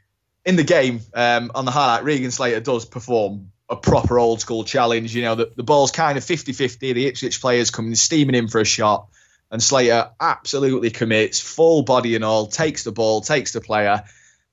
in 0.43 0.57
the 0.57 0.65
game, 0.65 0.99
um, 1.13 1.49
on 1.55 1.63
the 1.63 1.71
highlight, 1.71 2.03
Regan 2.03 2.29
Slater 2.31 2.59
does 2.59 2.83
perform 2.83 3.51
a 3.69 3.75
proper 3.75 4.19
old 4.19 4.41
school 4.41 4.63
challenge. 4.63 5.15
You 5.15 5.23
know, 5.23 5.35
the, 5.35 5.51
the 5.55 5.63
ball's 5.63 5.91
kind 5.91 6.17
of 6.17 6.23
50 6.23 6.53
50. 6.53 6.93
The 6.93 7.07
Ipswich 7.07 7.41
players 7.41 7.71
coming 7.71 7.95
steaming 7.95 8.35
in 8.35 8.47
for 8.47 8.61
a 8.61 8.65
shot, 8.65 9.07
and 9.51 9.61
Slater 9.61 10.11
absolutely 10.19 10.91
commits, 10.91 11.39
full 11.39 11.83
body 11.83 12.15
and 12.15 12.23
all, 12.23 12.47
takes 12.47 12.83
the 12.83 12.91
ball, 12.91 13.21
takes 13.21 13.53
the 13.53 13.61
player. 13.61 14.03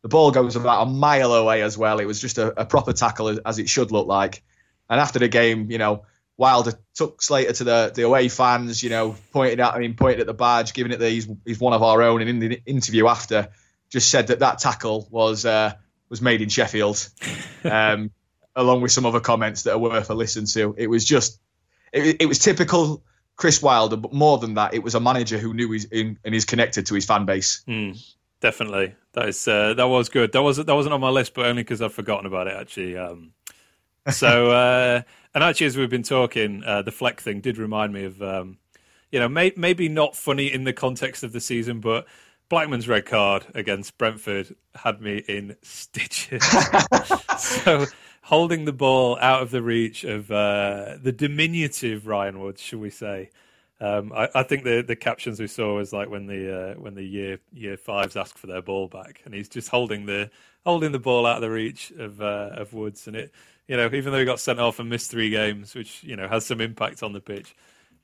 The 0.02 0.08
ball 0.08 0.32
goes 0.32 0.56
about 0.56 0.82
a 0.82 0.90
mile 0.90 1.32
away 1.34 1.62
as 1.62 1.78
well. 1.78 2.00
It 2.00 2.06
was 2.06 2.20
just 2.20 2.38
a, 2.38 2.62
a 2.62 2.66
proper 2.66 2.92
tackle 2.92 3.28
as, 3.28 3.38
as 3.38 3.58
it 3.58 3.68
should 3.68 3.92
look 3.92 4.06
like. 4.06 4.42
And 4.90 5.00
after 5.00 5.18
the 5.18 5.28
game, 5.28 5.70
you 5.70 5.78
know, 5.78 6.04
Wilder 6.36 6.72
took 6.94 7.22
Slater 7.22 7.52
to 7.52 7.64
the, 7.64 7.92
the 7.94 8.02
away 8.02 8.28
fans, 8.28 8.82
you 8.82 8.90
know, 8.90 9.14
pointed 9.32 9.60
at 9.60 9.80
him, 9.80 9.94
pointed 9.94 10.20
at 10.20 10.26
the 10.26 10.34
badge, 10.34 10.72
giving 10.72 10.92
it 10.92 10.98
that 10.98 11.08
he's, 11.08 11.28
he's 11.44 11.60
one 11.60 11.72
of 11.72 11.82
our 11.82 12.02
own. 12.02 12.20
And 12.20 12.28
in 12.28 12.38
the 12.40 12.62
interview 12.66 13.06
after, 13.06 13.48
just 13.92 14.10
said 14.10 14.28
that 14.28 14.40
that 14.40 14.58
tackle 14.58 15.06
was 15.10 15.44
uh, 15.44 15.74
was 16.08 16.22
made 16.22 16.40
in 16.40 16.48
Sheffield, 16.48 17.08
um, 17.64 18.10
along 18.54 18.82
with 18.82 18.92
some 18.92 19.06
other 19.06 19.20
comments 19.20 19.62
that 19.62 19.72
are 19.72 19.78
worth 19.78 20.10
a 20.10 20.14
listen 20.14 20.46
to. 20.46 20.74
It 20.76 20.88
was 20.88 21.04
just, 21.04 21.40
it, 21.92 22.16
it 22.20 22.26
was 22.26 22.38
typical 22.38 23.02
Chris 23.36 23.62
Wilder, 23.62 23.96
but 23.96 24.12
more 24.12 24.38
than 24.38 24.54
that, 24.54 24.74
it 24.74 24.82
was 24.82 24.94
a 24.94 25.00
manager 25.00 25.38
who 25.38 25.54
knew 25.54 25.70
he's 25.70 25.84
in, 25.86 26.18
and 26.24 26.34
is 26.34 26.44
connected 26.44 26.86
to 26.86 26.94
his 26.94 27.04
fan 27.04 27.24
base. 27.24 27.64
Mm, 27.66 28.00
definitely, 28.40 28.94
that 29.14 29.28
is 29.28 29.48
uh, 29.48 29.74
that 29.74 29.88
was 29.88 30.08
good. 30.08 30.32
That 30.32 30.42
wasn't 30.42 30.66
that 30.66 30.74
wasn't 30.74 30.94
on 30.94 31.00
my 31.00 31.08
list, 31.08 31.34
but 31.34 31.46
only 31.46 31.62
because 31.62 31.82
I've 31.82 31.94
forgotten 31.94 32.26
about 32.26 32.46
it 32.46 32.54
actually. 32.54 32.96
Um, 32.96 33.32
so, 34.10 34.50
uh, 34.50 35.02
and 35.34 35.44
actually, 35.44 35.66
as 35.66 35.76
we've 35.76 35.90
been 35.90 36.02
talking, 36.02 36.62
uh, 36.64 36.82
the 36.82 36.92
Fleck 36.92 37.20
thing 37.20 37.40
did 37.40 37.58
remind 37.58 37.92
me 37.92 38.04
of, 38.04 38.22
um, 38.22 38.58
you 39.10 39.18
know, 39.18 39.28
may, 39.28 39.52
maybe 39.56 39.88
not 39.88 40.14
funny 40.14 40.52
in 40.52 40.64
the 40.64 40.72
context 40.72 41.22
of 41.22 41.32
the 41.32 41.40
season, 41.40 41.80
but 41.80 42.06
Blackman's 42.48 42.86
red 42.86 43.06
card 43.06 43.46
against 43.54 43.96
Brentford 43.96 44.54
had 44.74 45.00
me 45.00 45.18
in 45.26 45.56
stitches. 45.62 46.44
so, 47.38 47.86
holding 48.22 48.64
the 48.64 48.72
ball 48.72 49.18
out 49.20 49.42
of 49.42 49.50
the 49.50 49.62
reach 49.62 50.04
of 50.04 50.30
uh, 50.30 50.96
the 51.02 51.12
diminutive 51.12 52.06
Ryan 52.06 52.40
Woods, 52.40 52.60
shall 52.60 52.78
we 52.78 52.90
say? 52.90 53.30
Um, 53.80 54.12
I, 54.14 54.28
I 54.34 54.42
think 54.44 54.62
the 54.62 54.82
the 54.86 54.94
captions 54.94 55.40
we 55.40 55.48
saw 55.48 55.76
was 55.76 55.92
like 55.92 56.08
when 56.08 56.26
the 56.28 56.74
uh, 56.74 56.74
when 56.74 56.94
the 56.94 57.02
year 57.02 57.40
year 57.52 57.76
fives 57.76 58.16
ask 58.16 58.38
for 58.38 58.46
their 58.46 58.62
ball 58.62 58.86
back, 58.86 59.20
and 59.24 59.34
he's 59.34 59.48
just 59.48 59.68
holding 59.68 60.06
the 60.06 60.30
holding 60.64 60.92
the 60.92 61.00
ball 61.00 61.26
out 61.26 61.36
of 61.36 61.42
the 61.42 61.50
reach 61.50 61.90
of 61.98 62.22
uh, 62.22 62.50
of 62.52 62.72
Woods, 62.72 63.08
and 63.08 63.16
it 63.16 63.32
you 63.66 63.76
know 63.76 63.86
even 63.92 64.12
though 64.12 64.20
he 64.20 64.24
got 64.24 64.38
sent 64.38 64.60
off 64.60 64.78
and 64.78 64.88
missed 64.88 65.10
three 65.10 65.30
games, 65.30 65.74
which 65.74 66.04
you 66.04 66.14
know 66.14 66.28
has 66.28 66.46
some 66.46 66.60
impact 66.60 67.02
on 67.02 67.12
the 67.12 67.20
pitch, 67.20 67.56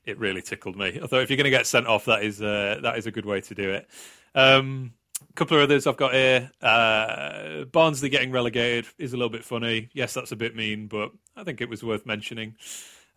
it 0.05 0.19
really 0.19 0.41
tickled 0.41 0.75
me. 0.75 0.99
I 1.01 1.07
thought 1.07 1.21
if 1.21 1.29
you're 1.29 1.37
going 1.37 1.45
to 1.45 1.49
get 1.49 1.65
sent 1.65 1.87
off, 1.87 2.05
that 2.05 2.23
is 2.23 2.41
uh, 2.41 2.79
that 2.83 2.97
is 2.97 3.07
a 3.07 3.11
good 3.11 3.25
way 3.25 3.39
to 3.39 3.55
do 3.55 3.69
it. 3.69 3.87
Um, 4.35 4.91
a 5.21 5.33
couple 5.33 5.57
of 5.57 5.63
others 5.63 5.87
I've 5.87 5.97
got 5.97 6.13
here. 6.13 6.51
Uh, 6.61 7.65
Barnsley 7.65 8.09
getting 8.09 8.31
relegated 8.31 8.87
is 8.97 9.13
a 9.13 9.17
little 9.17 9.29
bit 9.29 9.43
funny. 9.43 9.89
Yes, 9.93 10.13
that's 10.13 10.31
a 10.31 10.35
bit 10.35 10.55
mean, 10.55 10.87
but 10.87 11.11
I 11.35 11.43
think 11.43 11.61
it 11.61 11.69
was 11.69 11.83
worth 11.83 12.05
mentioning. 12.05 12.55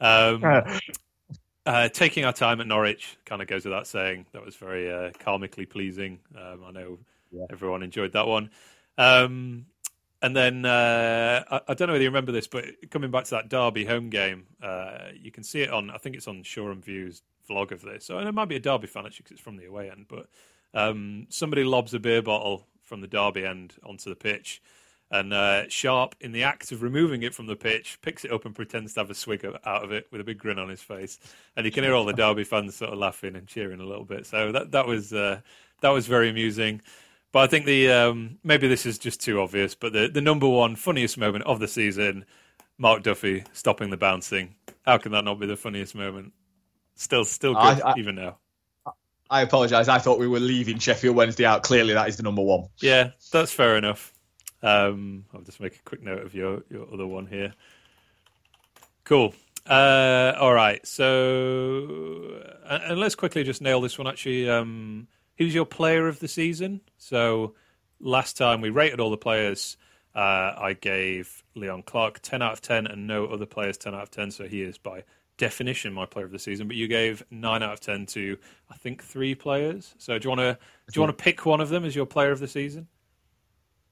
Um, 0.01 0.43
uh, 1.65 1.89
taking 1.89 2.25
our 2.25 2.33
time 2.33 2.61
at 2.61 2.67
Norwich 2.67 3.17
kind 3.25 3.41
of 3.41 3.49
goes 3.49 3.65
without 3.65 3.87
saying. 3.87 4.27
That 4.33 4.45
was 4.45 4.57
very 4.57 4.91
uh, 4.91 5.11
karmically 5.13 5.69
pleasing. 5.69 6.19
Um, 6.37 6.65
I 6.67 6.71
know 6.73 6.99
Yeah. 7.31 7.47
everyone 7.51 7.83
enjoyed 7.83 8.13
that 8.13 8.27
one. 8.27 8.51
Um, 8.99 9.67
and 10.21 10.37
then 10.37 10.65
uh, 10.65 11.43
I, 11.51 11.61
I 11.69 11.75
don't 11.75 11.89
know 11.89 11.95
whether 11.95 12.03
you 12.05 12.11
remember 12.11 12.33
this, 12.33 12.47
but 12.47 12.65
coming 12.91 13.11
back 13.11 13.25
to 13.25 13.31
that 13.33 13.49
Derby 13.49 13.85
home 13.85 14.11
game, 14.11 14.47
uh, 14.63 15.09
you 15.21 15.31
can 15.31 15.43
see 15.45 15.63
it 15.63 15.71
on. 15.71 15.91
I 15.91 15.99
think 15.99 16.17
it's 16.17 16.29
on 16.29 16.43
Shoreham 16.43 16.83
Views 16.83 17.23
vlog 17.51 17.73
of 17.73 17.83
this. 17.83 18.05
So 18.05 18.19
and 18.19 18.29
it 18.29 18.33
might 18.33 18.49
be 18.49 18.57
a 18.57 18.61
Derby 18.61 18.87
fan 18.87 19.05
actually, 19.07 19.25
because 19.25 19.33
it's 19.33 19.41
from 19.41 19.57
the 19.57 19.67
away 19.67 19.91
end. 19.91 20.07
But 20.09 20.27
um, 20.75 21.27
somebody 21.29 21.65
lobs 21.65 21.95
a 21.95 21.99
beer 21.99 22.23
bottle 22.23 22.67
from 22.83 23.01
the 23.01 23.07
Derby 23.07 23.45
end 23.45 23.75
onto 23.85 24.11
the 24.11 24.17
pitch. 24.17 24.61
And 25.11 25.35
uh, 25.35 25.69
Sharp, 25.69 26.15
in 26.21 26.33
the 26.33 26.43
act 26.45 26.73
of 26.73 26.83
removing 26.83 27.23
it 27.23 27.35
from 27.35 27.47
the 27.47 27.55
pitch, 27.57 27.99
picks 28.01 28.25
it 28.25 28.33
up 28.33 28.47
and 28.47 28.55
pretends 28.55 28.95
to 28.95 29.01
have 29.01 29.11
a 29.11 29.15
swig 29.15 29.45
out 29.45 29.85
of 29.85 29.93
it 29.93 30.07
with 30.11 30.23
a 30.23 30.25
big 30.25 30.39
grin 30.39 30.59
on 30.59 30.71
his 30.71 30.81
face. 30.81 31.19
And 31.55 31.67
you 31.67 31.73
can 31.73 31.85
hear 31.85 31.95
all 31.95 32.07
the 32.07 32.15
Derby 32.15 32.45
fans 32.45 32.77
sort 32.77 32.93
of 32.93 32.99
laughing 32.99 33.37
and 33.37 33.47
cheering 33.47 33.81
a 33.81 33.85
little 33.85 34.07
bit. 34.07 34.25
So 34.25 34.53
that 34.53 34.71
that 34.71 34.87
was 34.87 35.13
uh, 35.13 35.41
that 35.83 35.91
was 35.91 36.07
very 36.07 36.31
amusing. 36.31 36.81
But 37.31 37.41
I 37.41 37.47
think 37.47 37.67
the 37.67 37.91
um, 37.91 38.39
maybe 38.43 38.69
this 38.69 38.87
is 38.87 38.99
just 38.99 39.21
too 39.21 39.39
obvious, 39.41 39.75
but 39.75 39.93
the, 39.93 40.09
the 40.09 40.21
number 40.23 40.49
one 40.49 40.77
funniest 40.77 41.19
moment 41.19 41.45
of 41.45 41.61
the 41.61 41.69
season, 41.69 42.25
Mark 42.79 43.03
Duffy 43.03 43.45
stopping 43.53 43.91
the 43.91 43.99
bouncing. 43.99 44.55
How 44.87 44.97
can 44.97 45.13
that 45.13 45.25
not 45.25 45.39
be 45.39 45.47
the 45.47 45.57
funniest 45.59 45.95
moment? 45.95 46.33
Still, 46.95 47.25
still 47.27 47.53
good 47.53 47.61
I- 47.83 47.91
I- 47.93 47.95
even 47.99 48.15
now. 48.15 48.39
I 49.33 49.41
apologise. 49.41 49.89
I 49.89 49.99
thought 49.99 50.19
we 50.19 50.29
were 50.29 50.41
leaving 50.41 50.79
Sheffield 50.79 51.17
Wednesday 51.17 51.47
out. 51.47 51.63
Clearly, 51.63 51.95
that 51.95 52.07
is 52.07 52.19
the 52.19 52.23
number 52.23 52.43
one. 52.43 52.69
Yeah, 52.81 53.13
that's 53.33 53.51
fair 53.51 53.79
enough. 53.79 54.13
Um, 54.63 55.25
I'll 55.33 55.41
just 55.41 55.59
make 55.59 55.75
a 55.75 55.83
quick 55.85 56.03
note 56.03 56.23
of 56.23 56.35
your, 56.35 56.63
your 56.69 56.87
other 56.93 57.07
one 57.07 57.27
here. 57.27 57.55
Cool. 59.05 59.35
Uh, 59.67 60.35
all 60.39 60.53
right. 60.53 60.87
So, 60.87 62.43
and, 62.69 62.83
and 62.85 63.01
let's 63.01 63.15
quickly 63.15 63.43
just 63.43 63.63
nail 63.63 63.81
this 63.81 63.97
one. 63.97 64.07
Actually, 64.07 64.51
um, 64.51 65.09
who's 65.39 65.55
your 65.55 65.65
player 65.65 66.09
of 66.09 66.21
the 66.21 66.29
season? 66.29 66.83
So, 66.99 67.55
last 68.01 68.37
time 68.37 68.61
we 68.61 68.69
rated 68.69 69.01
all 69.01 69.11
the 69.11 69.17
players, 69.17 69.79
uh, 70.15 70.53
I 70.59 70.77
gave 70.79 71.43
Leon 71.55 71.85
Clarke 71.85 72.21
ten 72.21 72.43
out 72.43 72.53
of 72.53 72.61
ten, 72.61 72.87
and 72.87 73.07
no 73.07 73.29
other 73.29 73.47
players 73.47 73.79
ten 73.79 73.95
out 73.95 74.03
of 74.03 74.11
ten. 74.11 74.31
So 74.31 74.45
he 74.45 74.61
is 74.61 74.77
by 74.77 75.05
definition 75.37 75.93
my 75.93 76.07
player 76.07 76.25
of 76.25 76.33
the 76.33 76.39
season. 76.39 76.69
But 76.69 76.77
you 76.77 76.89
gave 76.89 77.25
nine 77.31 77.63
out 77.63 77.73
of 77.73 77.81
ten 77.81 78.07
to 78.07 78.39
I 78.71 78.77
think 78.77 79.03
three 79.03 79.35
players. 79.35 79.95
So 79.99 80.19
do 80.19 80.27
you 80.27 80.31
want 80.31 80.41
to 80.41 80.59
do 80.93 80.99
you 80.99 81.03
want 81.03 81.17
to 81.17 81.23
pick 81.23 81.47
one 81.47 81.61
of 81.61 81.69
them 81.69 81.85
as 81.85 81.95
your 81.95 82.07
player 82.07 82.31
of 82.31 82.41
the 82.41 82.49
season? 82.49 82.89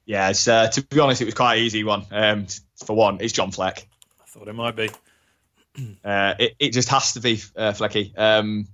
Yeah, 0.07 0.33
uh, 0.49 0.69
to 0.69 0.83
be 0.83 0.99
honest, 0.99 1.23
it 1.23 1.27
was 1.27 1.35
quite 1.35 1.57
an 1.57 1.65
easy 1.65 1.85
one. 1.85 2.05
Um, 2.11 2.47
for 2.85 2.97
one, 2.97 3.19
it's 3.21 3.33
John 3.33 3.53
Fleck. 3.53 3.87
I 4.21 4.25
thought 4.27 4.49
it 4.49 4.55
might 4.55 4.77
be. 4.77 4.91
Uh, 6.05 6.35
it, 6.37 6.57
it 6.59 6.71
just 6.73 6.89
has 6.89 7.13
to 7.13 7.21
be 7.21 7.35
uh, 7.55 7.71
Flecky. 7.71 8.19
Um, 8.19 8.67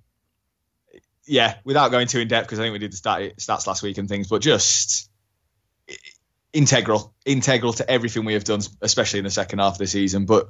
yeah, 1.26 1.56
without 1.62 1.90
going 1.90 2.06
too 2.06 2.20
in 2.20 2.26
depth, 2.26 2.46
because 2.46 2.58
I 2.58 2.62
think 2.62 2.72
we 2.72 2.78
did 2.78 2.92
the 2.92 2.96
stat, 2.96 3.36
stats 3.36 3.66
last 3.66 3.82
week 3.82 3.98
and 3.98 4.08
things, 4.08 4.28
but 4.28 4.40
just 4.40 5.10
integral, 6.54 7.14
integral 7.26 7.74
to 7.74 7.88
everything 7.88 8.24
we 8.24 8.32
have 8.32 8.44
done, 8.44 8.60
especially 8.80 9.18
in 9.18 9.24
the 9.24 9.30
second 9.30 9.58
half 9.58 9.74
of 9.74 9.78
the 9.78 9.86
season. 9.86 10.24
But 10.24 10.48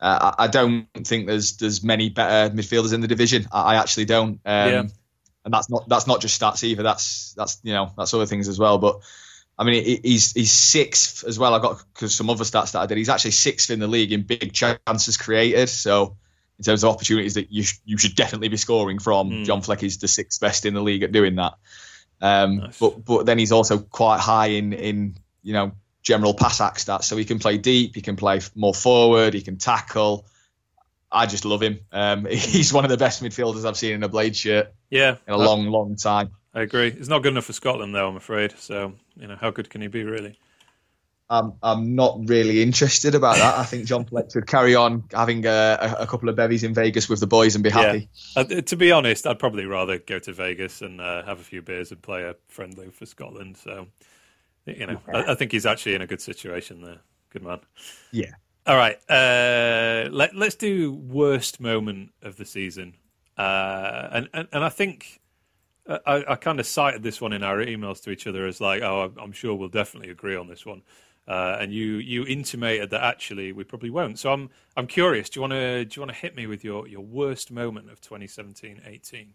uh, 0.00 0.32
I 0.38 0.44
I 0.44 0.46
don't 0.48 0.86
think 0.94 1.26
there's 1.26 1.56
there's 1.56 1.82
many 1.82 2.08
better 2.10 2.54
midfielders 2.54 2.92
in 2.92 3.00
the 3.00 3.08
division. 3.08 3.46
I, 3.52 3.74
I 3.74 3.74
actually 3.76 4.04
don't. 4.06 4.40
Um, 4.44 4.70
Yeah. 4.72 4.82
And 5.44 5.54
that's 5.54 5.70
not 5.70 5.88
that's 5.88 6.06
not 6.08 6.20
just 6.20 6.40
stats 6.40 6.64
either. 6.64 6.82
That's 6.82 7.32
that's 7.34 7.60
you 7.62 7.72
know 7.72 7.92
that's 7.96 8.12
other 8.12 8.26
things 8.26 8.48
as 8.48 8.58
well. 8.58 8.78
But 8.78 8.98
I 9.56 9.62
mean, 9.64 9.84
he- 9.84 10.00
he's 10.02 10.32
he's 10.32 10.50
sixth 10.52 11.22
as 11.24 11.38
well. 11.38 11.54
I 11.54 11.60
got 11.60 11.82
because 11.94 12.12
some 12.14 12.28
other 12.30 12.42
stats 12.44 12.72
that 12.72 12.80
I 12.80 12.86
did. 12.86 12.98
He's 12.98 13.08
actually 13.08 13.30
sixth 13.30 13.70
in 13.70 13.78
the 13.78 13.86
league 13.86 14.12
in 14.12 14.22
big 14.22 14.52
chances 14.52 15.16
created. 15.16 15.68
So 15.68 16.16
in 16.58 16.64
terms 16.64 16.82
of 16.82 16.90
opportunities 16.92 17.34
that 17.34 17.52
you 17.52 17.62
sh- 17.62 17.78
you 17.84 17.96
should 17.96 18.16
definitely 18.16 18.48
be 18.48 18.56
scoring 18.56 18.98
from, 18.98 19.30
Mm. 19.30 19.44
John 19.44 19.62
Fleck 19.62 19.82
is 19.84 19.98
the 19.98 20.08
sixth 20.08 20.40
best 20.40 20.66
in 20.66 20.74
the 20.74 20.80
league 20.82 21.04
at 21.04 21.12
doing 21.12 21.36
that. 21.36 21.54
Um, 22.20 22.56
Nice. 22.56 22.78
But 22.80 23.04
but 23.04 23.26
then 23.26 23.38
he's 23.38 23.52
also 23.52 23.78
quite 23.78 24.18
high 24.20 24.48
in 24.48 24.72
in 24.72 25.16
you 25.44 25.52
know 25.52 25.72
general 26.06 26.32
pass 26.34 26.60
act 26.60 26.86
stats. 26.86 27.04
So 27.04 27.16
he 27.16 27.24
can 27.24 27.40
play 27.40 27.58
deep, 27.58 27.96
he 27.96 28.00
can 28.00 28.14
play 28.14 28.40
more 28.54 28.72
forward, 28.72 29.34
he 29.34 29.42
can 29.42 29.56
tackle. 29.56 30.24
I 31.10 31.26
just 31.26 31.44
love 31.44 31.60
him. 31.60 31.80
Um, 31.90 32.24
he's 32.30 32.72
one 32.72 32.84
of 32.84 32.90
the 32.90 32.96
best 32.96 33.22
midfielders 33.24 33.66
I've 33.66 33.76
seen 33.76 33.92
in 33.94 34.02
a 34.04 34.08
Blade 34.08 34.36
shirt 34.36 34.72
Yeah, 34.88 35.16
in 35.26 35.34
a 35.34 35.38
I- 35.38 35.44
long, 35.44 35.66
long 35.66 35.96
time. 35.96 36.30
I 36.54 36.62
agree. 36.62 36.88
It's 36.88 37.08
not 37.08 37.22
good 37.22 37.32
enough 37.32 37.44
for 37.44 37.52
Scotland, 37.52 37.94
though. 37.94 38.08
I'm 38.08 38.16
afraid. 38.16 38.54
So 38.58 38.94
you 39.16 39.26
know, 39.26 39.36
how 39.36 39.50
good 39.50 39.68
can 39.68 39.82
he 39.82 39.88
be, 39.88 40.04
really? 40.04 40.38
I'm 41.28 41.54
I'm 41.62 41.96
not 41.96 42.20
really 42.28 42.62
interested 42.62 43.14
about 43.16 43.36
that. 43.36 43.58
I 43.58 43.64
think 43.64 43.84
John 43.84 44.04
Fleck 44.10 44.30
should 44.30 44.46
carry 44.46 44.74
on 44.76 45.02
having 45.12 45.44
a, 45.44 45.76
a, 45.80 46.02
a 46.02 46.06
couple 46.06 46.28
of 46.28 46.36
bevies 46.36 46.62
in 46.62 46.72
Vegas 46.72 47.08
with 47.08 47.18
the 47.20 47.26
boys 47.26 47.56
and 47.56 47.64
be 47.64 47.68
happy. 47.70 48.08
Uh, 48.36 48.44
to 48.44 48.76
be 48.76 48.92
honest, 48.92 49.26
I'd 49.26 49.38
probably 49.40 49.66
rather 49.66 49.98
go 49.98 50.18
to 50.20 50.32
Vegas 50.32 50.82
and 50.82 51.00
uh, 51.00 51.24
have 51.24 51.40
a 51.40 51.42
few 51.42 51.62
beers 51.62 51.90
and 51.90 52.00
play 52.00 52.22
a 52.22 52.36
friendly 52.48 52.88
for 52.90 53.06
Scotland. 53.06 53.56
So 53.56 53.88
You 54.66 54.86
know, 54.86 55.00
I, 55.12 55.32
I, 55.32 55.34
think 55.34 55.52
he's 55.52 55.66
actually 55.66 55.94
in 55.94 56.02
a 56.02 56.06
good 56.06 56.20
situation 56.20 56.82
there. 56.82 56.98
Good 57.30 57.42
man. 57.42 57.60
Yeah. 58.10 58.32
All 58.66 58.76
right. 58.76 58.96
Uh, 59.08 60.08
let 60.10 60.34
Let's 60.34 60.56
do 60.56 60.92
worst 60.92 61.60
moment 61.60 62.10
of 62.22 62.36
the 62.36 62.44
season, 62.44 62.94
uh, 63.38 64.08
and, 64.12 64.28
and 64.32 64.48
and 64.52 64.64
I 64.64 64.68
think. 64.68 65.20
Uh, 65.88 65.98
I, 66.04 66.32
I 66.32 66.34
kind 66.34 66.58
of 66.58 66.66
cited 66.66 67.04
this 67.04 67.20
one 67.20 67.32
in 67.32 67.44
our 67.44 67.58
emails 67.58 68.02
to 68.02 68.10
each 68.10 68.26
other 68.26 68.44
as 68.44 68.60
like, 68.60 68.82
oh, 68.82 69.12
I'm 69.22 69.30
sure 69.30 69.54
we'll 69.54 69.68
definitely 69.68 70.10
agree 70.10 70.34
on 70.34 70.48
this 70.48 70.66
one. 70.66 70.82
Uh, 71.28 71.58
and 71.60 71.72
you 71.72 71.96
you 71.96 72.24
intimated 72.24 72.90
that 72.90 73.02
actually 73.02 73.52
we 73.52 73.64
probably 73.64 73.90
won't. 73.90 74.18
So 74.18 74.32
I'm 74.32 74.50
I'm 74.76 74.86
curious. 74.86 75.28
Do 75.28 75.38
you 75.38 75.42
want 75.42 75.52
to 75.52 75.84
do 75.84 75.96
you 75.96 76.02
want 76.02 76.12
to 76.12 76.20
hit 76.20 76.36
me 76.36 76.46
with 76.46 76.62
your 76.62 76.86
your 76.86 77.02
worst 77.02 77.50
moment 77.50 77.90
of 77.90 78.00
2017-18? 78.00 79.28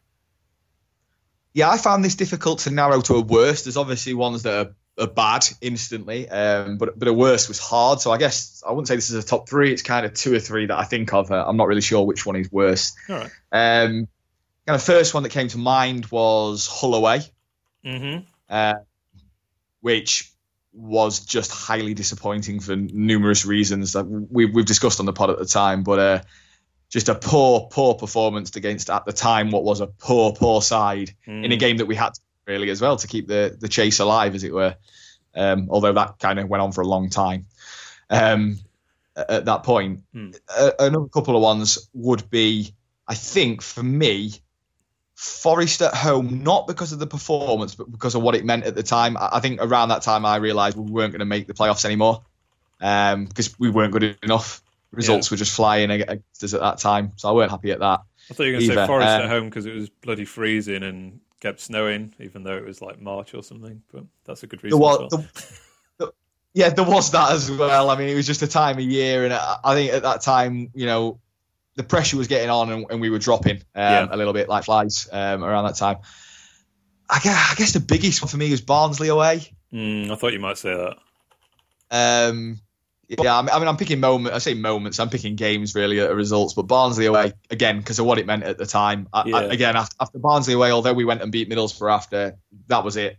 Yeah, 1.54 1.70
I 1.70 1.78
found 1.78 2.06
this 2.06 2.16
difficult 2.16 2.60
to 2.60 2.72
narrow 2.72 3.02
to 3.02 3.16
a 3.16 3.22
worst. 3.22 3.66
There's 3.66 3.76
obviously 3.76 4.14
ones 4.14 4.44
that 4.44 4.68
are, 4.68 4.74
are 5.02 5.08
bad 5.08 5.46
instantly, 5.60 6.30
um, 6.30 6.78
but 6.78 6.98
but 6.98 7.08
a 7.08 7.14
worst 7.14 7.48
was 7.48 7.60
hard. 7.60 8.00
So 8.00 8.12
I 8.12 8.18
guess 8.18 8.64
I 8.66 8.72
wouldn't 8.72 8.88
say 8.88 8.96
this 8.96 9.10
is 9.10 9.24
a 9.24 9.28
top 9.28 9.50
three. 9.50 9.74
It's 9.74 9.82
kind 9.82 10.06
of 10.06 10.14
two 10.14 10.34
or 10.34 10.40
three 10.40 10.68
that 10.68 10.78
I 10.78 10.84
think 10.84 11.14
of. 11.14 11.32
Uh, 11.32 11.44
I'm 11.46 11.58
not 11.58 11.68
really 11.68 11.82
sure 11.82 12.06
which 12.06 12.26
one 12.26 12.36
is 12.36 12.52
worse. 12.52 12.94
All 13.10 13.18
right. 13.18 13.32
Um, 13.52 14.08
kind 14.68 14.76
of 14.76 14.84
first 14.84 15.14
one 15.14 15.24
that 15.24 15.30
came 15.30 15.48
to 15.50 15.58
mind 15.58 16.06
was 16.08 16.68
Hull 16.68 16.96
away, 16.96 17.22
mm-hmm. 17.86 18.24
uh, 18.50 18.76
which 19.82 20.32
was 20.74 21.20
just 21.26 21.52
highly 21.52 21.94
disappointing 21.94 22.60
for 22.60 22.76
numerous 22.76 23.46
reasons 23.46 23.94
that 23.94 24.06
we, 24.06 24.46
we've 24.46 24.66
discussed 24.66 25.00
on 25.00 25.06
the 25.06 25.14
pod 25.14 25.30
at 25.30 25.38
the 25.38 25.46
time. 25.46 25.84
But 25.84 26.00
uh, 26.00 26.22
just 26.90 27.10
a 27.10 27.16
poor, 27.16 27.68
poor 27.72 27.96
performance 27.96 28.56
against 28.56 28.90
at 28.90 29.06
the 29.06 29.14
time 29.14 29.52
what 29.52 29.64
was 29.64 29.82
a 29.82 29.88
poor, 29.88 30.34
poor 30.34 30.62
side 30.62 31.12
mm. 31.28 31.44
in 31.44 31.52
a 31.52 31.58
game 31.58 31.78
that 31.78 31.88
we 31.88 31.96
had 31.96 32.14
to, 32.14 32.22
really 32.48 32.70
as 32.70 32.82
well 32.82 32.98
to 32.98 33.08
keep 33.08 33.28
the 33.28 33.56
the 33.60 33.68
chase 33.68 34.00
alive, 34.00 34.36
as 34.36 34.44
it 34.44 34.54
were. 34.54 34.76
Um, 35.34 35.68
although 35.70 35.94
that 35.94 36.20
kind 36.20 36.40
of 36.40 36.50
went 36.50 36.62
on 36.62 36.72
for 36.72 36.82
a 36.82 36.88
long 36.88 37.10
time. 37.10 37.46
Um, 38.10 38.60
at 39.16 39.46
that 39.46 39.64
point, 39.64 40.02
mm. 40.16 40.38
another 40.80 41.08
couple 41.08 41.36
of 41.36 41.42
ones 41.42 41.90
would 41.94 42.30
be, 42.30 42.74
I 43.08 43.16
think, 43.16 43.62
for 43.62 43.84
me, 43.84 44.34
Forest 45.16 45.84
at 45.84 45.94
home, 45.94 46.44
not 46.44 46.66
because 46.66 46.94
of 46.94 47.00
the 47.00 47.06
performance, 47.06 47.76
but 47.76 47.92
because 47.92 48.16
of 48.16 48.24
what 48.24 48.34
it 48.34 48.44
meant 48.44 48.66
at 48.66 48.74
the 48.74 48.82
time. 48.82 49.18
I 49.20 49.40
think 49.40 49.62
around 49.62 49.90
that 49.90 50.02
time 50.02 50.26
I 50.26 50.38
realised 50.38 50.76
we 50.76 50.90
weren't 50.90 51.12
going 51.12 51.20
to 51.20 51.26
make 51.26 51.46
the 51.46 51.54
playoffs 51.54 51.86
anymore 51.86 52.24
um, 52.80 53.26
because 53.26 53.58
we 53.60 53.70
weren't 53.70 53.94
good 53.94 54.18
enough. 54.24 54.64
Results 54.92 55.30
yeah. 55.30 55.36
were 55.36 55.38
just 55.38 55.56
flying 55.56 55.92
against 55.92 56.44
us 56.44 56.56
at 56.56 56.62
that 56.62 56.80
time, 56.80 57.12
so 57.18 57.30
I 57.30 57.34
weren't 57.34 57.52
happy 57.52 57.72
at 57.72 57.80
that. 57.80 58.02
I 58.30 58.34
thought 58.34 58.44
you 58.44 58.54
were 58.54 58.60
going 58.60 58.70
to 58.70 58.76
say 58.76 58.88
Forest 58.88 59.08
um, 59.10 59.22
at 59.22 59.30
home 59.30 59.46
because 59.46 59.66
it 59.68 59.76
was 59.76 59.90
bloody 59.90 60.26
freezing 60.26 60.84
and 60.84 61.20
kept 61.42 61.60
snowing, 61.60 62.14
even 62.20 62.44
though 62.44 62.56
it 62.56 62.66
was 62.66 62.82
like 62.82 63.02
March 63.02 63.34
or 63.34 63.44
something. 63.44 63.82
But 63.92 64.06
that's 64.24 64.44
a 64.44 64.48
good 64.48 64.64
reason. 64.64 64.80
well. 64.80 65.10
the, 65.10 65.28
the, 65.98 66.14
yeah, 66.54 66.70
there 66.70 66.86
was 66.86 67.12
that 67.12 67.32
as 67.32 67.52
well. 67.52 67.90
I 67.90 67.98
mean, 67.98 68.08
it 68.08 68.16
was 68.16 68.28
just 68.28 68.42
a 68.42 68.48
time 68.48 68.78
of 68.78 68.84
year, 68.84 69.26
and 69.26 69.34
I 69.34 69.74
think 69.74 69.92
at 69.92 70.04
that 70.04 70.22
time, 70.22 70.70
you 70.74 70.86
know, 70.86 71.20
the 71.76 71.84
pressure 71.84 72.18
was 72.18 72.28
getting 72.28 72.50
on 72.50 72.72
and, 72.72 72.86
and 72.90 73.02
we 73.02 73.10
were 73.10 73.20
dropping 73.20 73.58
um, 73.58 73.62
yeah. 73.76 74.08
a 74.12 74.18
little 74.18 74.34
bit 74.34 74.50
like 74.50 74.66
flies 74.66 75.08
um, 75.12 75.44
around 75.44 75.66
that 75.66 75.76
time. 75.76 75.98
I 77.10 77.20
guess, 77.20 77.52
I 77.52 77.56
guess, 77.56 77.72
the 77.74 77.80
biggest 77.80 78.22
one 78.22 78.30
for 78.30 78.38
me 78.38 78.52
was 78.52 78.62
Barnsley 78.62 79.10
away. 79.10 79.42
Mm, 79.74 80.12
I 80.12 80.16
thought 80.16 80.34
you 80.34 80.40
might 80.40 80.58
say 80.58 80.76
that. 80.76 80.98
Um, 81.92 82.60
yeah, 83.20 83.38
I 83.38 83.60
mean, 83.60 83.68
I'm 83.68 83.78
picking 83.78 84.00
moments. 84.00 84.36
I 84.36 84.40
say 84.40 84.54
moments. 84.54 85.00
I'm 85.00 85.10
picking 85.10 85.36
games 85.36 85.76
really 85.76 86.00
at 86.00 86.10
the 86.10 86.16
results, 86.16 86.54
but 86.54 86.64
Barnsley 86.64 87.06
away 87.08 87.34
again 87.50 87.80
because 87.80 88.00
of 88.00 88.06
what 88.06 88.20
it 88.20 88.26
meant 88.26 88.44
at 88.44 88.58
the 88.58 88.66
time. 88.66 89.08
I, 89.12 89.24
yeah. 89.26 89.36
I, 89.38 89.44
again, 89.44 89.76
after, 89.76 89.96
after, 90.00 90.20
Barnsley 90.20 90.54
away, 90.54 90.72
although 90.72 90.94
we 90.94 91.06
went 91.06 91.22
and 91.22 91.32
beat 91.32 91.50
Middlesbrough 91.50 91.92
after, 91.92 92.38
that 92.68 92.84
was 92.84 92.98
it. 92.98 93.18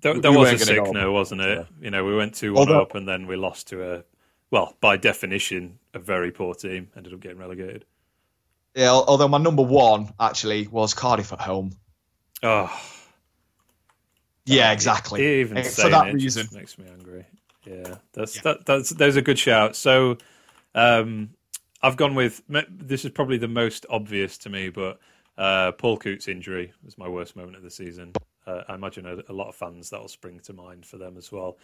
That, 0.00 0.22
that 0.22 0.30
we 0.30 0.36
was 0.38 0.52
a 0.52 0.58
sick 0.58 0.92
no, 0.92 1.12
wasn't 1.12 1.40
it? 1.40 1.58
Yeah. 1.58 1.64
You 1.80 1.90
know, 1.90 2.04
we 2.04 2.16
went 2.16 2.34
two 2.34 2.54
one 2.54 2.70
up 2.70 2.94
and 2.94 3.08
then 3.08 3.26
we 3.26 3.36
lost 3.36 3.68
to 3.68 3.94
a 3.94 4.04
well, 4.50 4.76
by 4.80 4.96
definition, 4.96 5.78
a 5.92 5.98
very 5.98 6.30
poor 6.30 6.54
team. 6.54 6.88
Ended 6.96 7.12
up 7.12 7.20
getting 7.20 7.38
relegated. 7.38 7.84
Yeah, 8.74 8.90
although 8.90 9.28
my 9.28 9.38
number 9.38 9.62
one 9.62 10.12
actually 10.20 10.66
was 10.68 10.94
Cardiff 10.94 11.32
at 11.32 11.40
home. 11.40 11.76
Oh. 12.42 12.70
Yeah, 14.44 14.72
exactly. 14.72 15.40
Even 15.40 15.64
for 15.64 15.88
that 15.88 16.14
reason 16.14 16.46
makes 16.52 16.78
me 16.78 16.86
angry. 16.90 17.26
Yeah, 17.66 17.96
that's 18.12 18.36
yeah. 18.36 18.42
that. 18.44 18.66
That's 18.66 18.90
those 18.90 19.16
are 19.16 19.22
good 19.22 19.38
shouts. 19.38 19.78
So, 19.78 20.18
um, 20.74 21.30
I've 21.82 21.96
gone 21.96 22.14
with 22.14 22.42
this 22.48 23.04
is 23.04 23.10
probably 23.10 23.38
the 23.38 23.48
most 23.48 23.86
obvious 23.90 24.38
to 24.38 24.50
me, 24.50 24.70
but 24.70 24.98
uh, 25.38 25.72
Paul 25.72 25.98
Coutts' 25.98 26.28
injury 26.28 26.72
was 26.84 26.96
my 26.96 27.08
worst 27.08 27.36
moment 27.36 27.56
of 27.56 27.62
the 27.62 27.70
season. 27.70 28.12
Uh, 28.46 28.62
I 28.68 28.74
imagine 28.74 29.06
a, 29.06 29.18
a, 29.30 29.34
lot 29.34 29.48
of 29.48 29.56
fans 29.56 29.90
that 29.90 30.00
will 30.00 30.08
spring 30.08 30.40
to 30.44 30.52
mind 30.52 30.86
for 30.86 30.98
them 30.98 31.16
as 31.16 31.32
well. 31.32 31.58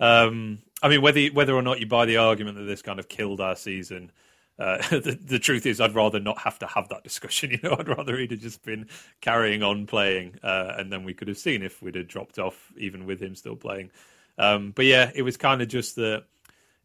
Um, 0.00 0.60
I 0.82 0.88
mean, 0.88 1.02
whether 1.02 1.26
whether 1.26 1.54
or 1.54 1.62
not 1.62 1.80
you 1.80 1.86
buy 1.86 2.06
the 2.06 2.16
argument 2.16 2.56
that 2.56 2.64
this 2.64 2.82
kind 2.82 2.98
of 2.98 3.08
killed 3.08 3.40
our 3.40 3.54
season, 3.54 4.10
uh, 4.58 4.78
the, 4.90 5.18
the, 5.22 5.38
truth 5.38 5.66
is, 5.66 5.80
I'd 5.80 5.94
rather 5.94 6.18
not 6.18 6.38
have 6.38 6.58
to 6.60 6.66
have 6.66 6.88
that 6.88 7.04
discussion. 7.04 7.50
You 7.62 7.68
know, 7.68 7.76
I'd 7.78 7.88
rather 7.88 8.16
he'd 8.18 8.32
have 8.32 8.40
just 8.40 8.62
been 8.62 8.88
carrying 9.20 9.62
on 9.62 9.86
playing, 9.86 10.38
uh, 10.42 10.74
and 10.76 10.92
then 10.92 11.04
we 11.04 11.14
could 11.14 11.28
have 11.28 11.38
seen 11.38 11.62
if 11.62 11.82
we'd 11.82 11.94
have 11.94 12.08
dropped 12.08 12.38
off, 12.38 12.72
even 12.76 13.06
with 13.06 13.20
him 13.20 13.34
still 13.34 13.56
playing. 13.56 13.90
Um, 14.38 14.72
but 14.74 14.84
yeah, 14.84 15.10
it 15.14 15.22
was 15.22 15.36
kind 15.36 15.62
of 15.62 15.68
just 15.68 15.96
that 15.96 16.24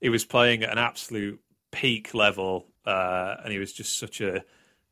he 0.02 0.10
was 0.10 0.26
playing 0.26 0.64
at 0.64 0.72
an 0.72 0.78
absolute 0.78 1.40
peak 1.72 2.14
level, 2.14 2.68
uh, 2.86 3.36
and 3.44 3.52
he 3.52 3.60
was 3.60 3.74
just 3.74 3.98
such 3.98 4.22
a, 4.22 4.44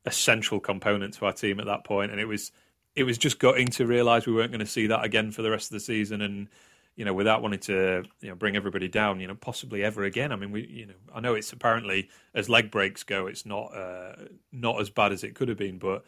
central 0.09 0.61
component 0.61 1.13
to 1.13 1.25
our 1.25 1.33
team 1.33 1.59
at 1.59 1.65
that 1.65 1.83
point. 1.83 2.11
And 2.11 2.21
it 2.21 2.25
was 2.25 2.53
it 2.95 3.03
was 3.03 3.17
just 3.17 3.39
gutting 3.39 3.67
to 3.67 3.85
realise 3.85 4.25
we 4.25 4.31
weren't 4.31 4.51
going 4.51 4.61
to 4.61 4.65
see 4.65 4.87
that 4.87 5.03
again 5.03 5.31
for 5.31 5.41
the 5.41 5.51
rest 5.51 5.67
of 5.67 5.73
the 5.73 5.81
season. 5.81 6.21
And 6.21 6.47
you 6.95 7.03
know, 7.03 7.13
without 7.13 7.43
wanting 7.43 7.59
to, 7.59 8.03
you 8.21 8.29
know, 8.29 8.35
bring 8.35 8.55
everybody 8.55 8.87
down, 8.87 9.19
you 9.19 9.27
know, 9.27 9.35
possibly 9.35 9.83
ever 9.83 10.03
again. 10.03 10.31
I 10.31 10.37
mean, 10.37 10.51
we, 10.51 10.65
you 10.65 10.85
know, 10.87 10.93
I 11.13 11.19
know 11.19 11.35
it's 11.35 11.51
apparently 11.51 12.09
as 12.33 12.47
leg 12.49 12.71
breaks 12.71 13.03
go, 13.03 13.27
it's 13.27 13.45
not 13.45 13.75
uh, 13.75 14.15
not 14.53 14.79
as 14.79 14.89
bad 14.89 15.11
as 15.11 15.23
it 15.23 15.35
could 15.35 15.49
have 15.49 15.57
been, 15.57 15.77
but 15.77 16.05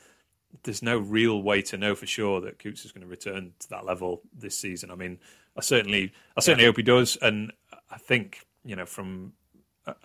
there's 0.64 0.82
no 0.82 0.98
real 0.98 1.44
way 1.44 1.62
to 1.62 1.78
know 1.78 1.94
for 1.94 2.08
sure 2.08 2.42
that 2.42 2.58
Coutts 2.58 2.86
is 2.86 2.92
going 2.92 3.04
to 3.04 3.08
return 3.08 3.52
to 3.60 3.70
that 3.70 3.86
level 3.86 4.22
this 4.34 4.58
season. 4.58 4.90
I 4.90 4.96
mean, 4.96 5.20
I 5.60 5.62
certainly, 5.62 6.14
I 6.38 6.40
certainly 6.40 6.64
yeah. 6.64 6.70
hope 6.70 6.78
he 6.78 6.84
does, 6.84 7.18
and 7.22 7.52
I 7.92 7.98
think, 7.98 8.46
you 8.64 8.78
know, 8.78 8.86
from, 8.86 9.34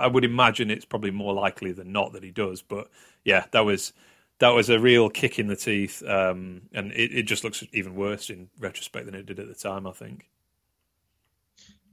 I 0.01 0.09
would 0.09 0.25
imagine 0.25 0.69
it's 0.69 0.85
probably 0.85 1.13
more 1.13 1.33
likely 1.33 1.71
than 1.71 1.93
not 1.93 2.13
that 2.13 2.25
he 2.25 2.33
does. 2.33 2.61
But 2.61 2.91
yeah, 3.25 3.45
that 3.53 3.65
was 3.65 3.93
that 4.41 4.49
was 4.49 4.69
a 4.69 4.81
real 4.81 5.09
kick 5.09 5.39
in 5.39 5.47
the 5.47 5.55
teeth, 5.55 6.03
um, 6.09 6.63
and 6.73 6.91
it, 6.93 7.13
it 7.15 7.23
just 7.23 7.45
looks 7.45 7.63
even 7.73 7.95
worse 7.95 8.31
in 8.31 8.49
retrospect 8.59 9.07
than 9.07 9.15
it 9.15 9.27
did 9.27 9.39
at 9.39 9.47
the 9.47 9.55
time. 9.55 9.87
I 9.87 9.93
think. 9.93 10.29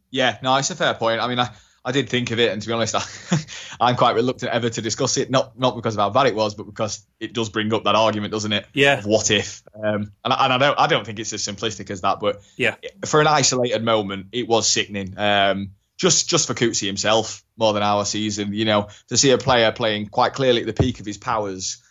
Yeah, 0.10 0.40
no, 0.42 0.56
it's 0.56 0.72
a 0.72 0.76
fair 0.76 0.96
point. 0.96 1.22
I 1.22 1.28
mean, 1.28 1.40
I, 1.40 1.50
I 1.84 1.92
did 1.92 2.10
think 2.10 2.30
of 2.32 2.40
it, 2.40 2.52
and 2.52 2.62
to 2.62 2.68
be 2.68 2.74
honest, 2.74 2.96
I, 3.80 3.90
am 3.90 3.96
quite 3.96 4.16
reluctant 4.16 4.52
ever 4.52 4.70
to 4.70 4.82
discuss 4.82 5.18
it. 5.18 5.32
Not 5.32 5.58
not 5.58 5.76
because 5.76 5.96
of 5.96 6.00
how 6.00 6.10
bad 6.12 6.28
it 6.28 6.36
was, 6.36 6.54
but 6.54 6.66
because 6.66 7.06
it 7.20 7.34
does 7.34 7.50
bring 7.50 7.74
up 7.74 7.86
that 7.86 7.96
argument, 7.96 8.32
doesn't 8.32 8.54
it? 8.54 8.68
Yeah. 8.74 9.00
Of 9.00 9.06
what 9.06 9.32
if? 9.32 9.64
Um, 9.76 10.12
and, 10.24 10.34
and 10.34 10.54
I 10.54 10.58
don't 10.58 10.80
I 10.80 10.88
don't 10.88 11.06
think 11.06 11.20
it's 11.20 11.34
as 11.34 11.42
simplistic 11.42 11.90
as 11.90 12.02
that. 12.02 12.20
But 12.20 12.42
yeah, 12.56 12.76
for 13.06 13.20
an 13.20 13.28
isolated 13.28 13.84
moment, 13.84 14.28
it 14.32 14.48
was 14.48 14.70
sickening. 14.70 15.18
Um, 15.18 15.72
just 15.98 16.30
just 16.30 16.48
for 16.48 16.54
Couttsy 16.54 16.86
himself, 16.86 17.44
more 17.58 17.74
than 17.74 17.84
our 17.84 18.06
season. 18.06 18.54
You 18.54 18.66
know, 18.66 18.90
to 19.08 19.18
see 19.18 19.32
a 19.32 19.40
player 19.40 19.72
playing 19.72 20.08
quite 20.08 20.34
clearly 20.34 20.62
at 20.62 20.68
the 20.68 20.74
peak 20.74 21.00
of 21.00 21.06
his 21.08 21.18
powers, 21.18 21.82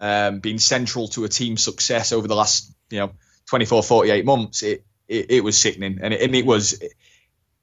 um, 0.00 0.40
being 0.40 0.58
central 0.58 1.08
to 1.08 1.24
a 1.24 1.28
team's 1.28 1.62
success 1.62 2.12
over 2.12 2.26
the 2.26 2.36
last 2.36 2.72
you 2.90 2.98
know 2.98 3.12
24, 3.50 3.82
48 3.82 4.24
months, 4.24 4.62
it 4.62 4.84
it, 5.06 5.30
it 5.30 5.44
was 5.44 5.58
sickening, 5.58 5.98
and 6.00 6.14
it, 6.14 6.22
and 6.22 6.34
it 6.34 6.46
was. 6.46 6.74
It, 6.74 6.94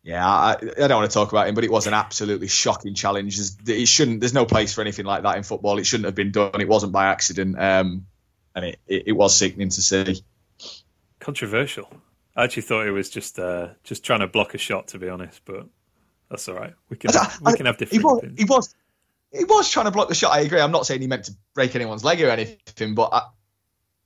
yeah, 0.03 0.27
I, 0.27 0.53
I, 0.53 0.87
don't 0.87 0.99
want 0.99 1.11
to 1.11 1.13
talk 1.13 1.31
about 1.31 1.47
him, 1.47 1.53
but 1.53 1.63
it 1.63 1.71
was 1.71 1.85
an 1.85 1.93
absolutely 1.93 2.47
shocking 2.47 2.95
challenge. 2.95 3.39
It 3.67 3.87
shouldn't. 3.87 4.19
There's 4.19 4.33
no 4.33 4.45
place 4.45 4.73
for 4.73 4.81
anything 4.81 5.05
like 5.05 5.23
that 5.23 5.37
in 5.37 5.43
football. 5.43 5.77
It 5.77 5.85
shouldn't 5.85 6.05
have 6.05 6.15
been 6.15 6.31
done. 6.31 6.59
It 6.59 6.67
wasn't 6.67 6.91
by 6.91 7.05
accident, 7.05 7.59
um, 7.59 8.07
and 8.55 8.65
it, 8.65 8.79
it, 8.87 9.03
it, 9.07 9.11
was 9.11 9.37
sickening 9.37 9.69
to 9.69 9.81
see. 9.81 10.23
Controversial. 11.19 11.87
I 12.35 12.45
actually 12.45 12.63
thought 12.63 12.87
it 12.87 12.91
was 12.91 13.11
just 13.11 13.37
uh, 13.37 13.69
just 13.83 14.03
trying 14.03 14.21
to 14.21 14.27
block 14.27 14.55
a 14.55 14.57
shot, 14.57 14.87
to 14.89 14.99
be 14.99 15.07
honest. 15.07 15.41
But 15.45 15.67
that's 16.31 16.49
all 16.49 16.55
right. 16.55 16.73
We 16.89 16.97
can 16.97 17.15
I, 17.15 17.31
we 17.41 17.53
can 17.53 17.67
have 17.67 17.77
different. 17.77 18.01
He 18.01 18.03
was, 18.03 18.23
he 18.37 18.45
was 18.45 18.75
he 19.31 19.43
was 19.43 19.69
trying 19.69 19.85
to 19.85 19.91
block 19.91 20.09
the 20.09 20.15
shot. 20.15 20.33
I 20.33 20.39
agree. 20.39 20.61
I'm 20.61 20.71
not 20.71 20.87
saying 20.87 21.01
he 21.01 21.07
meant 21.07 21.25
to 21.25 21.35
break 21.53 21.75
anyone's 21.75 22.03
leg 22.03 22.21
or 22.23 22.29
anything, 22.29 22.95
but 22.95 23.13
I, 23.13 23.21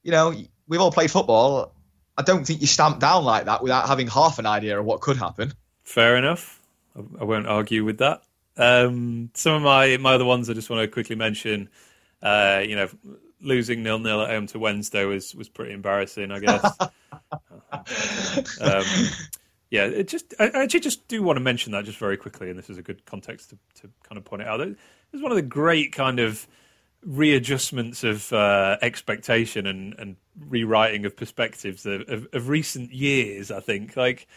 you 0.04 0.12
know, 0.12 0.36
we've 0.68 0.82
all 0.82 0.92
played 0.92 1.10
football. 1.10 1.74
I 2.18 2.24
don't 2.24 2.46
think 2.46 2.60
you 2.60 2.68
stamp 2.68 3.00
down 3.00 3.24
like 3.24 3.46
that 3.46 3.64
without 3.64 3.88
having 3.88 4.08
half 4.08 4.40
an 4.40 4.46
idea 4.46 4.78
of 4.78 4.86
what 4.86 5.00
could 5.00 5.16
happen. 5.16 5.54
Fair 5.86 6.18
enough. 6.18 6.62
I, 6.96 7.24
won't 7.24 7.48
argue 7.48 7.86
with 7.86 8.00
that. 8.00 8.24
Um, 8.58 9.30
some 9.34 9.54
of 9.54 9.62
my 9.62 9.98
my 9.98 10.16
other 10.16 10.26
ones 10.26 10.50
I 10.50 10.54
just 10.54 10.70
want 10.70 10.82
to 10.82 10.88
quickly 10.88 11.16
mention. 11.16 11.70
Uh, 12.22 12.64
you 12.66 12.76
know, 12.76 12.90
losing 13.42 13.84
nil 13.84 14.00
nil 14.00 14.22
at 14.22 14.30
home 14.30 14.48
to 14.48 14.60
Wednesday 14.60 15.06
was 15.06 15.36
was 15.36 15.48
pretty 15.48 15.74
embarrassing, 15.74 16.32
I 16.32 16.40
guess. 16.40 16.64
um, 18.62 18.84
yeah, 19.70 19.86
it 19.86 20.08
just 20.08 20.34
I 20.40 20.50
actually 20.50 20.80
just 20.80 21.08
do 21.08 21.22
want 21.22 21.38
to 21.38 21.42
mention 21.42 21.72
that 21.74 21.86
just 21.86 22.00
very 22.00 22.18
quickly, 22.18 22.50
and 22.50 22.58
this 22.58 22.70
is 22.70 22.78
a 22.78 22.84
good 22.84 23.06
context 23.06 23.52
to, 23.52 23.58
to 23.82 23.90
kind 24.04 24.18
of 24.18 24.26
point 24.26 24.42
it 24.42 24.48
out. 24.48 24.62
It 24.62 24.78
was 25.12 25.22
one 25.22 25.32
of 25.32 25.36
the 25.38 25.44
great 25.44 25.92
kind 25.92 26.20
of 26.20 26.48
readjustments 27.04 28.04
of 28.04 28.34
uh, 28.34 28.78
expectation 28.82 29.68
and, 29.68 29.94
and 30.00 30.16
rewriting 30.48 31.06
of 31.06 31.16
perspectives 31.16 31.86
of, 31.86 32.02
of, 32.10 32.28
of 32.34 32.50
recent 32.50 32.92
years. 32.92 33.52
I 33.52 33.60
think 33.60 33.96
like 33.96 34.28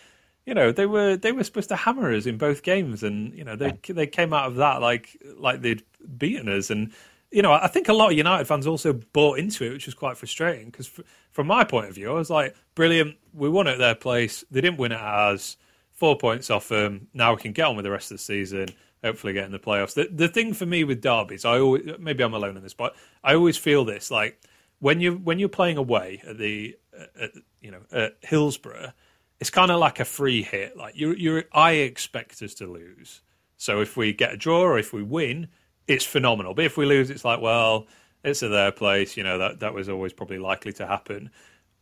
you 0.48 0.54
know 0.54 0.72
they 0.72 0.86
were 0.86 1.14
they 1.14 1.30
were 1.30 1.44
supposed 1.44 1.68
to 1.68 1.76
hammer 1.76 2.10
us 2.14 2.24
in 2.24 2.38
both 2.38 2.62
games, 2.62 3.02
and 3.02 3.34
you 3.34 3.44
know 3.44 3.54
they 3.54 3.78
yeah. 3.86 3.94
they 3.94 4.06
came 4.06 4.32
out 4.32 4.46
of 4.46 4.54
that 4.56 4.80
like 4.80 5.14
like 5.36 5.60
they'd 5.60 5.82
beaten 6.16 6.48
us, 6.48 6.70
and 6.70 6.90
you 7.30 7.42
know 7.42 7.52
I 7.52 7.66
think 7.66 7.88
a 7.88 7.92
lot 7.92 8.12
of 8.12 8.16
United 8.16 8.46
fans 8.46 8.66
also 8.66 8.94
bought 8.94 9.38
into 9.38 9.66
it, 9.66 9.74
which 9.74 9.84
was 9.84 9.94
quite 9.94 10.16
frustrating 10.16 10.70
because 10.70 10.90
f- 10.98 11.04
from 11.32 11.48
my 11.48 11.64
point 11.64 11.90
of 11.90 11.94
view, 11.94 12.10
I 12.10 12.14
was 12.14 12.30
like, 12.30 12.56
brilliant, 12.74 13.18
we 13.34 13.50
won 13.50 13.68
at 13.68 13.76
their 13.76 13.94
place, 13.94 14.42
they 14.50 14.62
didn't 14.62 14.78
win 14.78 14.92
at 14.92 15.02
ours, 15.02 15.58
four 15.92 16.16
points 16.16 16.48
off 16.48 16.70
them, 16.70 17.08
now 17.12 17.34
we 17.34 17.42
can 17.42 17.52
get 17.52 17.66
on 17.66 17.76
with 17.76 17.84
the 17.84 17.90
rest 17.90 18.10
of 18.10 18.16
the 18.16 18.22
season. 18.22 18.68
Hopefully, 19.04 19.34
get 19.34 19.44
in 19.44 19.52
the 19.52 19.60
playoffs. 19.60 19.94
The, 19.94 20.08
the 20.10 20.28
thing 20.28 20.54
for 20.54 20.66
me 20.66 20.82
with 20.82 21.02
derbies, 21.02 21.44
I 21.44 21.58
always 21.58 21.82
maybe 21.98 22.24
I'm 22.24 22.32
alone 22.32 22.56
in 22.56 22.62
this, 22.62 22.74
but 22.74 22.96
I 23.22 23.34
always 23.34 23.58
feel 23.58 23.84
this 23.84 24.10
like 24.10 24.42
when 24.78 25.02
you 25.02 25.12
when 25.18 25.38
you're 25.38 25.50
playing 25.50 25.76
away 25.76 26.22
at 26.26 26.38
the 26.38 26.74
at, 27.20 27.32
you 27.60 27.70
know 27.70 27.80
at 27.92 28.16
Hillsborough, 28.22 28.92
it's 29.40 29.50
kind 29.50 29.70
of 29.70 29.78
like 29.78 30.00
a 30.00 30.04
free 30.04 30.42
hit. 30.42 30.76
Like 30.76 30.96
you 30.96 31.12
you 31.12 31.44
I 31.52 31.72
expect 31.72 32.42
us 32.42 32.54
to 32.54 32.66
lose. 32.66 33.22
So 33.56 33.80
if 33.80 33.96
we 33.96 34.12
get 34.12 34.32
a 34.32 34.36
draw 34.36 34.60
or 34.60 34.78
if 34.78 34.92
we 34.92 35.02
win, 35.02 35.48
it's 35.86 36.04
phenomenal. 36.04 36.54
But 36.54 36.64
if 36.64 36.76
we 36.76 36.86
lose, 36.86 37.10
it's 37.10 37.24
like 37.24 37.40
well, 37.40 37.86
it's 38.24 38.42
at 38.42 38.50
their 38.50 38.72
place. 38.72 39.16
You 39.16 39.24
know 39.24 39.38
that 39.38 39.60
that 39.60 39.74
was 39.74 39.88
always 39.88 40.12
probably 40.12 40.38
likely 40.38 40.72
to 40.74 40.86
happen. 40.86 41.30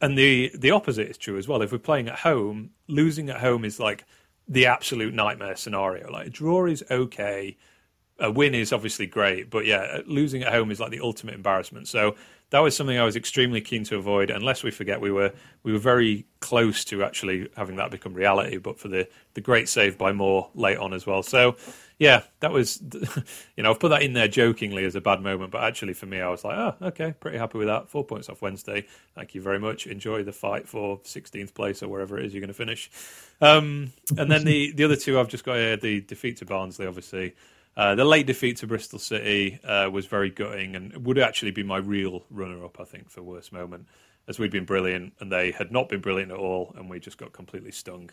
And 0.01 0.17
the 0.17 0.51
the 0.55 0.71
opposite 0.71 1.09
is 1.09 1.19
true 1.19 1.39
as 1.39 1.49
well. 1.49 1.63
If 1.63 1.73
we're 1.73 1.79
playing 1.79 2.09
at 2.09 2.19
home, 2.19 2.71
losing 2.89 3.31
at 3.31 3.41
home 3.41 3.65
is 3.65 3.81
like 3.81 4.05
the 4.49 4.67
absolute 4.67 5.15
nightmare 5.15 5.57
scenario. 5.57 6.11
Like 6.11 6.29
a 6.29 6.31
draw 6.31 6.67
is 6.67 6.85
okay, 6.91 7.57
a 8.19 8.31
win 8.31 8.55
is 8.55 8.73
obviously 8.73 9.07
great, 9.07 9.51
but 9.51 9.67
yeah, 9.67 10.01
losing 10.07 10.43
at 10.43 10.53
home 10.53 10.71
is 10.71 10.81
like 10.81 10.91
the 10.91 11.01
ultimate 11.01 11.35
embarrassment. 11.35 11.89
So 11.89 12.15
that 12.51 12.61
was 12.61 12.77
something 12.77 12.97
I 12.97 13.05
was 13.05 13.17
extremely 13.17 13.61
keen 13.61 13.85
to 13.85 13.97
avoid. 13.97 14.31
Unless 14.31 14.63
we 14.63 14.71
forget, 14.71 15.01
we 15.01 15.11
were 15.11 15.33
we 15.65 15.73
were 15.73 15.79
very 15.79 16.27
close 16.41 16.85
to 16.87 17.03
actually 17.03 17.49
having 17.57 17.77
that 17.77 17.91
become 17.91 18.15
reality. 18.15 18.59
But 18.59 18.79
for 18.79 18.89
the 18.89 19.09
the 19.35 19.41
great 19.41 19.69
save 19.69 19.99
by 19.99 20.13
Moore 20.13 20.49
late 20.55 20.79
on 20.79 20.95
as 20.95 21.07
well. 21.07 21.23
So 21.25 21.57
yeah, 21.99 22.23
that 22.41 22.53
was 22.53 22.81
you 23.57 23.63
know 23.65 23.71
I've 23.73 23.81
put 23.81 23.89
that 23.89 24.03
in 24.03 24.13
there 24.13 24.29
jokingly 24.29 24.85
as 24.85 24.95
a 24.95 25.01
bad 25.01 25.23
moment, 25.23 25.51
but 25.51 25.65
actually 25.65 25.95
for 25.95 26.07
me 26.07 26.21
I 26.21 26.29
was 26.29 26.45
like, 26.45 26.57
oh 26.57 26.87
okay, 26.89 27.15
pretty 27.19 27.39
happy 27.39 27.59
with 27.59 27.67
that. 27.67 27.89
Four 27.89 28.05
points 28.05 28.29
off 28.29 28.43
Wednesday. 28.43 28.87
Thank 29.17 29.35
you 29.35 29.43
very 29.43 29.59
much. 29.59 29.89
Enjoy 29.89 30.23
the 30.23 30.33
fight 30.33 30.69
for 30.69 30.99
16th 31.01 31.53
place 31.53 31.83
or 31.83 31.89
wherever 31.89 32.17
it 32.17 32.27
is 32.27 32.33
you're 32.33 32.43
going 32.43 32.49
to 32.49 32.55
finish. 32.55 32.91
Um, 33.41 33.93
and 34.17 34.31
then 34.31 34.45
the 34.45 34.71
the 34.73 34.85
other 34.85 34.97
two 34.97 35.19
I've 35.19 35.29
just 35.29 35.45
got 35.45 35.57
here: 35.57 35.77
the 35.77 36.01
defeat 36.01 36.37
to 36.39 36.45
Barnsley, 36.45 36.87
obviously. 36.87 37.35
Uh, 37.77 37.95
the 37.95 38.05
late 38.05 38.27
defeat 38.27 38.57
to 38.59 38.67
Bristol 38.67 38.99
City 38.99 39.61
uh, 39.63 39.91
was 39.93 40.07
very 40.07 40.31
gutting 40.31 40.75
and 40.75 41.05
would 41.05 41.19
actually 41.19 41.51
be 41.51 41.63
my 41.63 41.77
real 41.77 42.25
runner 42.31 42.65
up, 42.65 42.81
I 42.81 42.85
think, 42.85 43.11
for 43.11 43.23
worst 43.23 43.53
moment, 43.53 43.87
as 44.27 44.39
we'd 44.39 44.51
been 44.51 44.65
brilliant 44.65 45.13
and 45.21 45.31
they 45.31 45.51
had 45.51 45.71
not 45.71 45.89
been 45.89 46.01
brilliant 46.01 46.33
at 46.33 46.39
all, 46.39 46.75
and 46.77 46.89
we 46.89 46.99
just 47.01 47.19
got 47.19 47.33
completely 47.33 47.73
stung. 47.73 48.11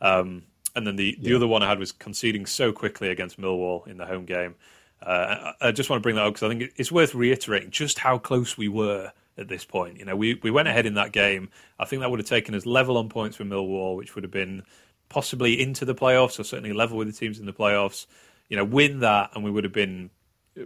Um, 0.00 0.44
and 0.74 0.86
then 0.86 0.96
the, 0.96 1.16
the 1.20 1.30
yeah. 1.30 1.36
other 1.36 1.46
one 1.46 1.62
I 1.62 1.68
had 1.68 1.78
was 1.78 1.92
conceding 1.92 2.46
so 2.46 2.72
quickly 2.72 3.10
against 3.10 3.38
Millwall 3.38 3.86
in 3.86 3.98
the 3.98 4.06
home 4.06 4.24
game. 4.24 4.54
Uh, 5.02 5.52
I 5.60 5.72
just 5.72 5.90
want 5.90 6.00
to 6.00 6.02
bring 6.02 6.16
that 6.16 6.24
up 6.24 6.34
because 6.34 6.50
I 6.50 6.56
think 6.56 6.72
it's 6.76 6.90
worth 6.90 7.14
reiterating 7.14 7.70
just 7.70 7.98
how 7.98 8.16
close 8.16 8.56
we 8.56 8.68
were 8.68 9.12
at 9.36 9.48
this 9.48 9.64
point. 9.64 9.98
You 9.98 10.06
know, 10.06 10.16
we, 10.16 10.34
we 10.42 10.50
went 10.50 10.68
ahead 10.68 10.86
in 10.86 10.94
that 10.94 11.12
game. 11.12 11.50
I 11.78 11.84
think 11.84 12.00
that 12.00 12.10
would 12.10 12.20
have 12.20 12.28
taken 12.28 12.54
us 12.54 12.64
level 12.64 12.96
on 12.96 13.10
points 13.10 13.36
for 13.36 13.44
Millwall, 13.44 13.96
which 13.96 14.14
would 14.14 14.24
have 14.24 14.30
been 14.30 14.62
possibly 15.10 15.60
into 15.60 15.84
the 15.84 15.94
playoffs 15.94 16.38
or 16.38 16.44
certainly 16.44 16.72
level 16.72 16.96
with 16.96 17.08
the 17.08 17.12
teams 17.12 17.38
in 17.38 17.44
the 17.44 17.52
playoffs 17.52 18.06
you 18.52 18.58
know, 18.58 18.64
win 18.66 19.00
that, 19.00 19.30
and 19.34 19.42
we 19.42 19.50
would 19.50 19.64
have 19.64 19.72
been 19.72 20.10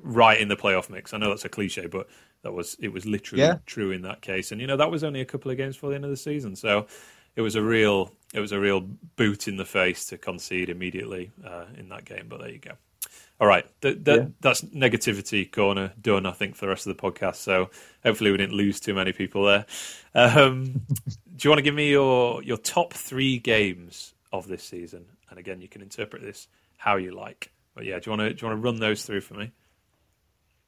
right 0.02 0.40
in 0.40 0.48
the 0.48 0.56
playoff 0.56 0.90
mix. 0.90 1.14
I 1.14 1.18
know 1.18 1.28
that's 1.28 1.44
a 1.44 1.48
cliche, 1.48 1.86
but 1.86 2.08
that 2.42 2.52
was 2.52 2.76
it 2.80 2.92
was 2.92 3.06
literally 3.06 3.44
yeah. 3.44 3.58
true 3.64 3.92
in 3.92 4.02
that 4.02 4.22
case. 4.22 4.50
And 4.50 4.60
you 4.60 4.66
know, 4.66 4.76
that 4.76 4.90
was 4.90 5.04
only 5.04 5.20
a 5.20 5.24
couple 5.24 5.52
of 5.52 5.56
games 5.56 5.76
for 5.76 5.88
the 5.88 5.94
end 5.94 6.02
of 6.04 6.10
the 6.10 6.16
season, 6.16 6.56
so 6.56 6.88
it 7.36 7.42
was 7.42 7.54
a 7.54 7.62
real 7.62 8.10
it 8.34 8.40
was 8.40 8.50
a 8.50 8.58
real 8.58 8.80
boot 9.14 9.46
in 9.46 9.56
the 9.56 9.64
face 9.64 10.04
to 10.06 10.18
concede 10.18 10.68
immediately 10.68 11.30
uh, 11.46 11.66
in 11.78 11.88
that 11.90 12.04
game. 12.04 12.26
But 12.28 12.40
there 12.40 12.50
you 12.50 12.58
go. 12.58 12.72
All 13.40 13.46
right, 13.46 13.64
th- 13.82 14.04
th- 14.04 14.18
yeah. 14.18 14.26
that's 14.40 14.62
negativity 14.62 15.48
corner 15.48 15.92
done. 16.00 16.26
I 16.26 16.32
think 16.32 16.56
for 16.56 16.64
the 16.64 16.70
rest 16.70 16.88
of 16.88 16.96
the 16.96 17.00
podcast. 17.00 17.36
So 17.36 17.70
hopefully 18.02 18.32
we 18.32 18.36
didn't 18.36 18.56
lose 18.56 18.80
too 18.80 18.94
many 18.94 19.12
people 19.12 19.44
there. 19.44 19.64
Um, 20.12 20.72
do 21.04 21.44
you 21.44 21.50
want 21.50 21.58
to 21.58 21.62
give 21.62 21.76
me 21.76 21.88
your 21.90 22.42
your 22.42 22.56
top 22.56 22.94
three 22.94 23.38
games 23.38 24.12
of 24.32 24.48
this 24.48 24.64
season? 24.64 25.04
And 25.30 25.38
again, 25.38 25.60
you 25.60 25.68
can 25.68 25.82
interpret 25.82 26.22
this 26.22 26.48
how 26.78 26.96
you 26.96 27.12
like. 27.12 27.52
But 27.76 27.84
yeah, 27.84 27.98
do 28.00 28.10
you 28.10 28.16
want 28.16 28.20
to 28.20 28.34
do 28.34 28.42
you 28.42 28.48
want 28.48 28.60
to 28.60 28.64
run 28.64 28.80
those 28.80 29.04
through 29.04 29.20
for 29.20 29.34
me? 29.34 29.52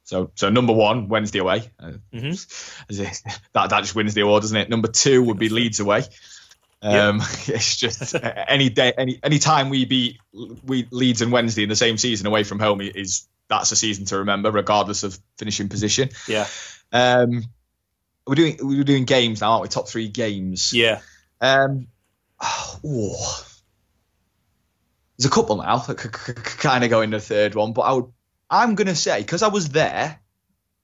So, 0.03 0.31
so 0.35 0.49
number 0.49 0.73
one, 0.73 1.09
Wednesday 1.09 1.39
away. 1.39 1.69
Uh, 1.79 1.93
mm-hmm. 2.13 2.29
that 3.53 3.69
that 3.71 3.81
just 3.81 3.95
wins 3.95 4.13
the 4.13 4.21
award, 4.21 4.43
doesn't 4.43 4.57
it? 4.57 4.69
Number 4.69 4.87
two 4.87 5.23
would 5.23 5.39
be 5.39 5.49
Leeds 5.49 5.79
away. 5.79 6.03
Um, 6.81 7.17
yeah. 7.17 7.25
It's 7.55 7.75
just 7.75 8.15
any 8.47 8.69
day, 8.69 8.93
any 8.95 9.19
any 9.21 9.39
time 9.39 9.69
we 9.69 9.85
beat 9.85 10.19
we 10.63 10.87
Leeds 10.91 11.21
and 11.21 11.31
Wednesday 11.31 11.63
in 11.63 11.69
the 11.69 11.75
same 11.75 11.97
season 11.97 12.27
away 12.27 12.43
from 12.43 12.59
home 12.59 12.79
is 12.79 13.27
that's 13.49 13.71
a 13.71 13.75
season 13.75 14.05
to 14.05 14.19
remember, 14.19 14.51
regardless 14.51 15.03
of 15.03 15.19
finishing 15.37 15.67
position. 15.67 16.09
Yeah. 16.27 16.47
Um, 16.93 17.43
we're 18.27 18.35
doing 18.35 18.57
we're 18.61 18.83
doing 18.83 19.05
games 19.05 19.41
now, 19.41 19.53
aren't 19.53 19.63
we? 19.63 19.67
Top 19.67 19.89
three 19.89 20.07
games. 20.07 20.73
Yeah. 20.73 21.01
Um. 21.41 21.87
Oh, 22.81 23.45
there's 25.19 25.27
a 25.27 25.29
couple 25.29 25.57
now 25.57 25.77
that 25.79 25.97
could, 25.97 26.13
could, 26.13 26.35
could 26.37 26.59
kind 26.59 26.85
of 26.85 26.89
go 26.89 27.01
in 27.01 27.09
the 27.09 27.19
third 27.19 27.53
one, 27.53 27.73
but 27.73 27.81
I 27.81 27.91
would, 27.91 28.05
I'm 28.49 28.75
going 28.75 28.87
to 28.87 28.95
say, 28.95 29.19
because 29.19 29.43
I 29.43 29.49
was 29.49 29.67
there, 29.67 30.17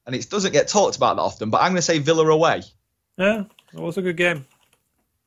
and 0.06 0.14
it 0.14 0.30
doesn't 0.30 0.52
get 0.52 0.68
talked 0.68 0.98
about 0.98 1.16
that 1.16 1.22
often, 1.22 1.50
but 1.50 1.62
I'm 1.62 1.72
going 1.72 1.78
to 1.78 1.82
say 1.82 2.00
Villa 2.00 2.28
away. 2.28 2.64
Yeah, 3.18 3.46
it 3.74 3.80
was 3.80 3.98
a 3.98 4.02
good 4.02 4.18
game. 4.18 4.46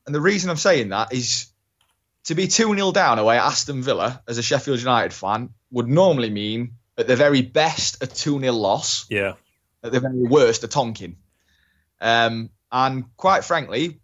And 0.05 0.13
the 0.13 0.21
reason 0.21 0.51
I'm 0.51 0.57
saying 0.57 0.89
that 0.89 1.11
is 1.11 1.47
to 2.25 2.35
be 2.35 2.47
2 2.47 2.75
0 2.75 2.91
down 2.91 3.17
away 3.17 3.37
at 3.37 3.45
Aston 3.45 3.81
Villa 3.81 4.21
as 4.27 4.37
a 4.37 4.43
Sheffield 4.43 4.77
United 4.77 5.11
fan 5.11 5.49
would 5.71 5.87
normally 5.87 6.29
mean, 6.29 6.73
at 6.95 7.07
the 7.07 7.15
very 7.15 7.41
best, 7.41 8.03
a 8.03 8.07
2 8.07 8.39
0 8.39 8.53
loss. 8.53 9.07
Yeah. 9.09 9.33
At 9.83 9.91
the 9.91 10.01
very 10.01 10.23
worst, 10.23 10.63
a 10.63 10.67
tonking. 10.67 11.15
Um, 11.99 12.51
and 12.71 13.05
quite 13.17 13.43
frankly, 13.43 14.01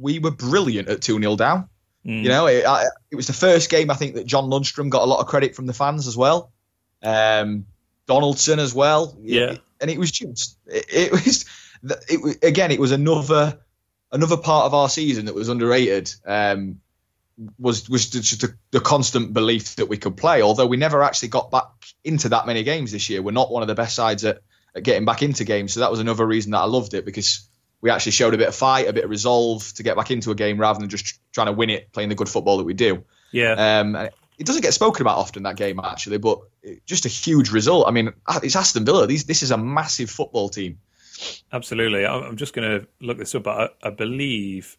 we 0.00 0.18
were 0.18 0.32
brilliant 0.32 0.88
at 0.88 1.00
2 1.00 1.20
0 1.20 1.36
down. 1.36 1.68
Mm. 2.08 2.22
You 2.22 2.28
know, 2.30 2.46
it, 2.46 2.64
I, 2.64 2.86
it, 3.10 3.16
was 3.16 3.26
the 3.26 3.34
first 3.34 3.68
game 3.68 3.90
I 3.90 3.94
think 3.94 4.14
that 4.14 4.26
John 4.26 4.48
Lundstram 4.48 4.88
got 4.88 5.02
a 5.02 5.04
lot 5.04 5.20
of 5.20 5.26
credit 5.26 5.54
from 5.54 5.66
the 5.66 5.74
fans 5.74 6.06
as 6.06 6.16
well. 6.16 6.50
Um, 7.02 7.66
Donaldson 8.06 8.58
as 8.58 8.72
well. 8.72 9.14
Yeah, 9.20 9.52
it, 9.52 9.60
and 9.78 9.90
it 9.90 9.98
was 9.98 10.10
just 10.10 10.56
it, 10.66 10.86
it 10.88 11.12
was 11.12 11.44
it, 12.08 12.42
again 12.42 12.70
it 12.70 12.80
was 12.80 12.92
another 12.92 13.58
another 14.10 14.38
part 14.38 14.64
of 14.64 14.72
our 14.72 14.88
season 14.88 15.26
that 15.26 15.34
was 15.34 15.50
underrated. 15.50 16.12
Um, 16.26 16.80
was 17.58 17.88
was 17.90 18.08
just 18.08 18.40
the, 18.40 18.54
the, 18.70 18.80
constant 18.80 19.32
belief 19.32 19.76
that 19.76 19.86
we 19.86 19.98
could 19.98 20.16
play. 20.16 20.40
Although 20.40 20.66
we 20.66 20.78
never 20.78 21.02
actually 21.02 21.28
got 21.28 21.50
back 21.50 21.66
into 22.02 22.30
that 22.30 22.46
many 22.46 22.62
games 22.62 22.90
this 22.90 23.10
year, 23.10 23.22
we're 23.22 23.32
not 23.32 23.52
one 23.52 23.62
of 23.62 23.68
the 23.68 23.74
best 23.74 23.94
sides 23.94 24.24
at, 24.24 24.40
at 24.74 24.82
getting 24.82 25.04
back 25.04 25.22
into 25.22 25.44
games. 25.44 25.74
So 25.74 25.80
that 25.80 25.90
was 25.90 26.00
another 26.00 26.26
reason 26.26 26.52
that 26.52 26.60
I 26.60 26.64
loved 26.64 26.94
it 26.94 27.04
because 27.04 27.47
we 27.80 27.90
actually 27.90 28.12
showed 28.12 28.34
a 28.34 28.38
bit 28.38 28.48
of 28.48 28.54
fight, 28.54 28.88
a 28.88 28.92
bit 28.92 29.04
of 29.04 29.10
resolve 29.10 29.72
to 29.74 29.82
get 29.82 29.96
back 29.96 30.10
into 30.10 30.30
a 30.30 30.34
game 30.34 30.58
rather 30.58 30.80
than 30.80 30.88
just 30.88 31.20
trying 31.32 31.46
to 31.46 31.52
win 31.52 31.70
it, 31.70 31.92
playing 31.92 32.08
the 32.08 32.14
good 32.14 32.28
football 32.28 32.58
that 32.58 32.64
we 32.64 32.74
do. 32.74 33.04
Yeah. 33.30 33.80
Um, 33.80 33.96
it 34.38 34.46
doesn't 34.46 34.62
get 34.62 34.72
spoken 34.72 35.02
about 35.02 35.18
often 35.18 35.42
that 35.44 35.56
game 35.56 35.80
actually, 35.82 36.18
but 36.18 36.40
just 36.86 37.06
a 37.06 37.08
huge 37.08 37.50
result. 37.50 37.88
I 37.88 37.90
mean, 37.90 38.12
it's 38.42 38.56
Aston 38.56 38.84
Villa. 38.84 39.06
These, 39.06 39.24
this 39.24 39.42
is 39.42 39.50
a 39.50 39.58
massive 39.58 40.10
football 40.10 40.48
team. 40.48 40.78
Absolutely. 41.52 42.06
I'm 42.06 42.36
just 42.36 42.54
going 42.54 42.80
to 42.80 42.86
look 43.00 43.18
this 43.18 43.34
up, 43.34 43.44
but 43.44 43.76
I, 43.82 43.88
I, 43.88 43.90
believe 43.90 44.76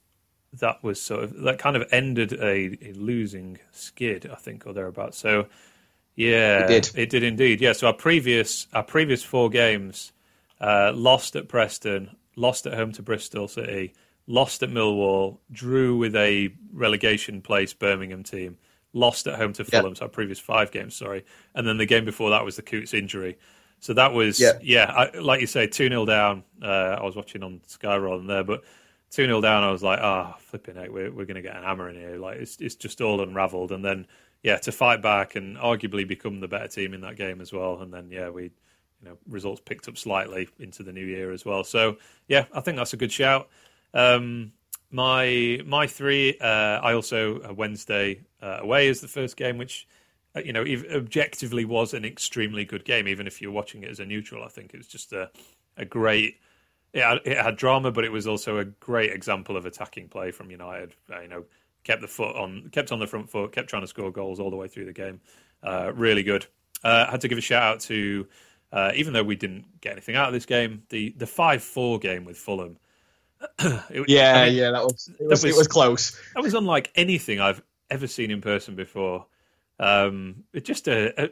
that 0.54 0.82
was 0.84 1.02
sort 1.02 1.24
of 1.24 1.42
that 1.42 1.60
kind 1.60 1.76
of 1.76 1.88
ended 1.92 2.34
a, 2.34 2.78
a 2.82 2.94
losing 2.94 3.60
skid, 3.72 4.30
I 4.32 4.36
think, 4.36 4.66
or 4.66 4.72
thereabouts. 4.72 5.18
So, 5.18 5.48
yeah, 6.16 6.64
it 6.64 6.68
did. 6.68 6.92
It 6.96 7.10
did 7.10 7.24
indeed. 7.24 7.60
Yeah. 7.60 7.74
So 7.74 7.88
our 7.88 7.94
previous 7.94 8.68
our 8.74 8.84
previous 8.84 9.22
four 9.22 9.50
games, 9.50 10.14
uh, 10.62 10.94
lost 10.96 11.36
at 11.36 11.50
Preston, 11.50 12.16
lost 12.40 12.66
at 12.66 12.74
home 12.74 12.92
to 12.94 13.02
Bristol 13.02 13.48
City, 13.48 13.94
lost 14.26 14.64
at 14.64 14.70
Millwall, 14.70 15.40
drew 15.52 15.98
with 15.98 16.16
a 16.16 16.54
relegation 16.72 17.42
place 17.42 17.74
Birmingham 17.74 18.24
team, 18.24 18.58
lost 18.94 19.28
at 19.28 19.36
home 19.36 19.54
to 19.54 19.66
Fulham, 19.66 19.94
so 19.94 20.04
our 20.04 20.10
previous 20.10 20.40
five 20.40 20.72
games, 20.72 20.96
sorry. 20.96 21.26
And 21.54 21.68
then 21.68 21.78
the 21.78 21.86
game 21.86 22.06
before 22.06 22.30
that 22.30 22.46
was 22.46 22.56
the 22.56 22.62
Coutts 22.62 22.94
injury. 22.94 23.38
So 23.82 23.94
that 23.94 24.14
was, 24.14 24.40
yeah, 24.40 24.54
yeah 24.62 24.86
I, 24.86 25.18
like 25.18 25.42
you 25.42 25.48
say, 25.48 25.68
2 25.68 25.90
0 25.90 26.06
down. 26.06 26.44
Uh, 26.62 26.98
I 27.00 27.04
was 27.04 27.16
watching 27.16 27.44
on 27.44 27.62
Sky 27.68 27.98
rather 27.98 28.18
than 28.18 28.28
there, 28.28 28.44
but 28.44 28.64
2 29.12 29.26
0 29.26 29.42
down, 29.42 29.64
I 29.64 29.72
was 29.72 29.84
like, 29.84 30.00
ah, 30.02 30.34
oh, 30.34 30.40
flipping 30.40 30.78
out, 30.78 30.92
we're, 30.92 31.12
we're 31.12 31.26
going 31.26 31.36
to 31.36 31.42
get 31.42 31.56
an 31.56 31.64
hammer 31.64 31.90
in 31.90 31.96
here. 31.96 32.18
Like, 32.18 32.38
it's, 32.38 32.58
it's 32.60 32.76
just 32.76 33.02
all 33.02 33.22
unraveled. 33.22 33.72
And 33.72 33.84
then, 33.84 34.08
yeah, 34.44 34.58
to 34.58 34.72
fight 34.72 35.02
back 35.02 35.36
and 35.36 35.58
arguably 35.58 36.08
become 36.08 36.40
the 36.40 36.48
better 36.48 36.68
team 36.68 36.94
in 36.94 37.02
that 37.02 37.16
game 37.16 37.42
as 37.42 37.52
well. 37.52 37.82
And 37.82 37.94
then, 37.94 38.10
yeah, 38.12 38.30
we 38.30 38.52
you 39.02 39.10
know 39.10 39.18
results 39.28 39.62
picked 39.64 39.88
up 39.88 39.98
slightly 39.98 40.50
into 40.60 40.84
the 40.84 40.92
new 40.92 41.06
year 41.06 41.32
as 41.32 41.46
well. 41.46 41.64
So 41.64 41.98
yeah, 42.28 42.46
I 42.54 42.62
think 42.62 42.78
that's 42.78 42.94
a 42.94 42.98
good 42.98 43.12
shout. 43.12 43.50
Um, 43.94 44.54
my 44.92 45.62
my 45.66 45.88
three, 45.88 46.38
uh, 46.40 46.80
I 46.82 46.94
also 46.94 47.42
uh, 47.42 47.54
Wednesday 47.54 48.22
uh, 48.42 48.58
away 48.62 48.88
is 48.88 49.02
the 49.02 49.08
first 49.08 49.38
game, 49.38 49.58
which 49.58 49.88
uh, 50.36 50.42
you 50.44 50.54
know 50.54 50.66
objectively 50.94 51.66
was 51.66 51.94
an 51.94 52.06
extremely 52.06 52.66
good 52.66 52.86
game. 52.86 53.08
Even 53.08 53.28
if 53.28 53.42
you're 53.42 53.52
watching 53.52 53.84
it 53.84 53.90
as 53.90 54.00
a 54.00 54.06
neutral, 54.06 54.44
I 54.44 54.48
think 54.48 54.74
it 54.74 54.78
was 54.78 54.88
just 54.88 55.14
a 55.14 55.30
a 55.78 55.86
great. 55.86 56.38
It 56.92 57.04
had, 57.04 57.20
it 57.24 57.38
had 57.38 57.56
drama, 57.56 57.92
but 57.92 58.04
it 58.04 58.12
was 58.12 58.26
also 58.26 58.58
a 58.58 58.66
great 58.66 59.12
example 59.12 59.56
of 59.56 59.68
attacking 59.68 60.08
play 60.08 60.32
from 60.32 60.50
United. 60.50 60.96
Uh, 61.08 61.20
you 61.22 61.28
know, 61.28 61.46
kept 61.84 62.02
the 62.02 62.08
foot 62.08 62.36
on, 62.36 62.70
kept 62.72 62.92
on 62.92 62.98
the 62.98 63.06
front 63.06 63.30
foot, 63.30 63.52
kept 63.52 63.70
trying 63.70 63.84
to 63.84 63.88
score 63.88 64.12
goals 64.12 64.40
all 64.40 64.50
the 64.50 64.56
way 64.56 64.68
through 64.68 64.86
the 64.86 64.94
game. 64.94 65.22
Uh, 65.62 65.92
really 65.94 66.24
good. 66.24 66.48
Had 66.84 67.22
to 67.22 67.28
give 67.28 67.38
a 67.38 67.42
shout 67.42 67.62
out 67.62 67.80
to, 67.82 68.26
uh, 68.72 68.92
even 68.96 69.14
though 69.14 69.24
we 69.24 69.36
didn't 69.36 69.82
get 69.82 69.94
anything 69.94 70.16
out 70.16 70.28
of 70.28 70.34
this 70.34 70.46
game, 70.46 70.84
the 70.90 71.14
the 71.18 71.28
five 71.28 71.64
four 71.64 72.00
game 72.00 72.26
with 72.26 72.38
Fulham. 72.38 72.78
it, 73.60 74.10
yeah, 74.10 74.42
I 74.42 74.46
mean, 74.48 74.56
yeah, 74.56 74.72
that 74.72 74.84
was 74.84 75.10
it, 75.20 75.28
was, 75.28 75.44
was, 75.44 75.56
it 75.56 75.58
was 75.58 75.68
close. 75.68 76.20
That 76.36 76.44
was 76.44 76.54
unlike 76.54 76.92
anything 76.96 77.40
I've 77.40 77.62
ever 77.90 78.08
seen 78.08 78.32
in 78.32 78.42
person 78.42 78.76
before. 78.76 79.26
Um, 79.80 80.44
it's 80.54 80.68
just 80.68 80.88
a, 80.88 81.24
a 81.24 81.30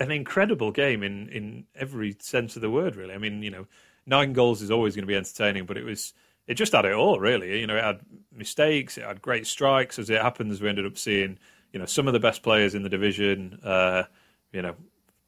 an 0.00 0.10
incredible 0.10 0.72
game 0.72 1.02
in 1.02 1.28
in 1.28 1.64
every 1.74 2.16
sense 2.20 2.56
of 2.56 2.62
the 2.62 2.70
word. 2.70 2.96
Really, 2.96 3.14
I 3.14 3.18
mean, 3.18 3.42
you 3.42 3.50
know, 3.50 3.66
nine 4.06 4.32
goals 4.32 4.60
is 4.60 4.70
always 4.70 4.94
going 4.94 5.04
to 5.04 5.10
be 5.10 5.16
entertaining, 5.16 5.66
but 5.66 5.76
it 5.76 5.84
was 5.84 6.12
it 6.46 6.54
just 6.54 6.72
had 6.72 6.84
it 6.84 6.92
all. 6.92 7.20
Really, 7.20 7.60
you 7.60 7.66
know, 7.66 7.76
it 7.76 7.84
had 7.84 8.00
mistakes, 8.32 8.98
it 8.98 9.04
had 9.04 9.22
great 9.22 9.46
strikes. 9.46 9.98
As 9.98 10.10
it 10.10 10.20
happens, 10.20 10.60
we 10.60 10.68
ended 10.68 10.86
up 10.86 10.98
seeing 10.98 11.38
you 11.72 11.78
know 11.78 11.86
some 11.86 12.06
of 12.06 12.12
the 12.12 12.20
best 12.20 12.42
players 12.42 12.74
in 12.74 12.82
the 12.82 12.88
division. 12.88 13.60
Uh, 13.62 14.04
you 14.52 14.62
know, 14.62 14.74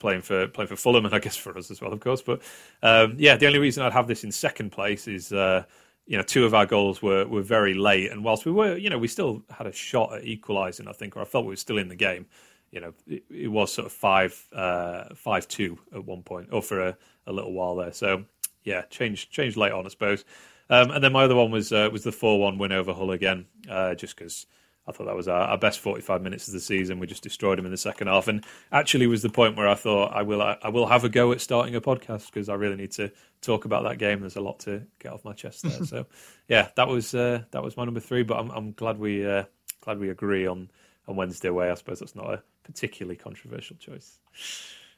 playing 0.02 0.20
for 0.20 0.46
playing 0.48 0.68
for 0.68 0.76
Fulham, 0.76 1.06
and 1.06 1.14
I 1.14 1.18
guess 1.18 1.36
for 1.36 1.56
us 1.56 1.70
as 1.70 1.80
well, 1.80 1.92
of 1.92 2.00
course. 2.00 2.20
But 2.20 2.42
um, 2.82 3.14
yeah, 3.16 3.36
the 3.36 3.46
only 3.46 3.58
reason 3.58 3.82
I'd 3.82 3.92
have 3.92 4.08
this 4.08 4.24
in 4.24 4.32
second 4.32 4.70
place 4.70 5.08
is. 5.08 5.32
Uh, 5.32 5.64
you 6.04 6.16
know, 6.16 6.24
two 6.24 6.44
of 6.44 6.52
our 6.52 6.66
goals 6.66 7.00
were, 7.00 7.24
were 7.28 7.42
very 7.42 7.74
late, 7.74 8.10
and 8.10 8.24
whilst 8.24 8.44
we 8.44 8.50
were, 8.50 8.76
you 8.76 8.90
know, 8.90 8.98
we 8.98 9.06
still 9.06 9.40
had 9.48 9.68
a 9.68 9.72
shot 9.72 10.12
at 10.12 10.24
equalising. 10.24 10.88
I 10.88 10.92
think, 10.92 11.16
or 11.16 11.20
I 11.20 11.24
felt 11.24 11.44
we 11.44 11.50
were 11.50 11.56
still 11.56 11.78
in 11.78 11.86
the 11.86 11.94
game 11.94 12.26
you 12.72 12.80
know, 12.80 12.94
it, 13.06 13.22
it 13.30 13.48
was 13.48 13.72
sort 13.72 13.86
of 13.86 13.92
five 13.92 14.44
uh, 14.52 15.14
five 15.14 15.46
two 15.46 15.78
at 15.94 16.04
one 16.04 16.22
point, 16.22 16.48
or 16.50 16.62
for 16.62 16.80
a, 16.80 16.96
a 17.26 17.32
little 17.32 17.52
while 17.52 17.76
there. 17.76 17.92
So 17.92 18.24
yeah, 18.64 18.82
changed 18.90 19.30
changed 19.30 19.56
late 19.56 19.72
on, 19.72 19.86
I 19.86 19.90
suppose. 19.90 20.24
Um, 20.70 20.90
and 20.90 21.04
then 21.04 21.12
my 21.12 21.24
other 21.24 21.36
one 21.36 21.50
was 21.50 21.70
uh, 21.72 21.88
was 21.92 22.02
the 22.02 22.12
four 22.12 22.40
one 22.40 22.58
win 22.58 22.72
over 22.72 22.92
Hull 22.92 23.12
again, 23.12 23.46
uh, 23.70 23.94
just 23.94 24.16
because 24.16 24.46
I 24.86 24.92
thought 24.92 25.06
that 25.06 25.14
was 25.14 25.28
our, 25.28 25.42
our, 25.42 25.58
best 25.58 25.78
forty 25.78 26.02
five 26.02 26.22
minutes 26.22 26.48
of 26.48 26.54
the 26.54 26.60
season. 26.60 26.98
We 26.98 27.06
just 27.06 27.22
destroyed 27.22 27.58
him 27.58 27.64
in 27.64 27.70
the 27.70 27.76
second 27.76 28.08
half, 28.08 28.26
and 28.26 28.44
actually 28.72 29.06
was 29.06 29.22
the 29.22 29.30
point 29.30 29.56
where 29.56 29.68
I 29.68 29.74
thought 29.74 30.12
I 30.12 30.22
will 30.22 30.42
I, 30.42 30.58
I 30.60 30.70
will 30.70 30.86
have 30.86 31.04
a 31.04 31.08
go 31.08 31.30
at 31.30 31.40
starting 31.40 31.76
a 31.76 31.80
podcast 31.80 32.26
because 32.26 32.48
I 32.48 32.54
really 32.54 32.76
need 32.76 32.90
to 32.92 33.12
talk 33.42 33.64
about 33.64 33.84
that 33.84 33.98
game. 33.98 34.20
There's 34.20 34.36
a 34.36 34.40
lot 34.40 34.58
to 34.60 34.82
get 34.98 35.12
off 35.12 35.24
my 35.24 35.34
chest 35.34 35.62
there. 35.62 35.84
so 35.84 36.06
yeah, 36.48 36.68
that 36.76 36.88
was 36.88 37.14
uh, 37.14 37.42
that 37.52 37.62
was 37.62 37.76
my 37.76 37.84
number 37.84 38.00
three. 38.00 38.24
But 38.24 38.38
I'm, 38.38 38.50
I'm 38.50 38.72
glad 38.72 38.98
we 38.98 39.24
uh, 39.24 39.44
glad 39.82 39.98
we 39.98 40.10
agree 40.10 40.46
on 40.46 40.68
on 41.06 41.16
Wednesday 41.16 41.48
away. 41.48 41.70
I 41.70 41.74
suppose 41.74 42.00
that's 42.00 42.16
not 42.16 42.32
a 42.32 42.42
particularly 42.64 43.16
controversial 43.16 43.76
choice. 43.76 44.18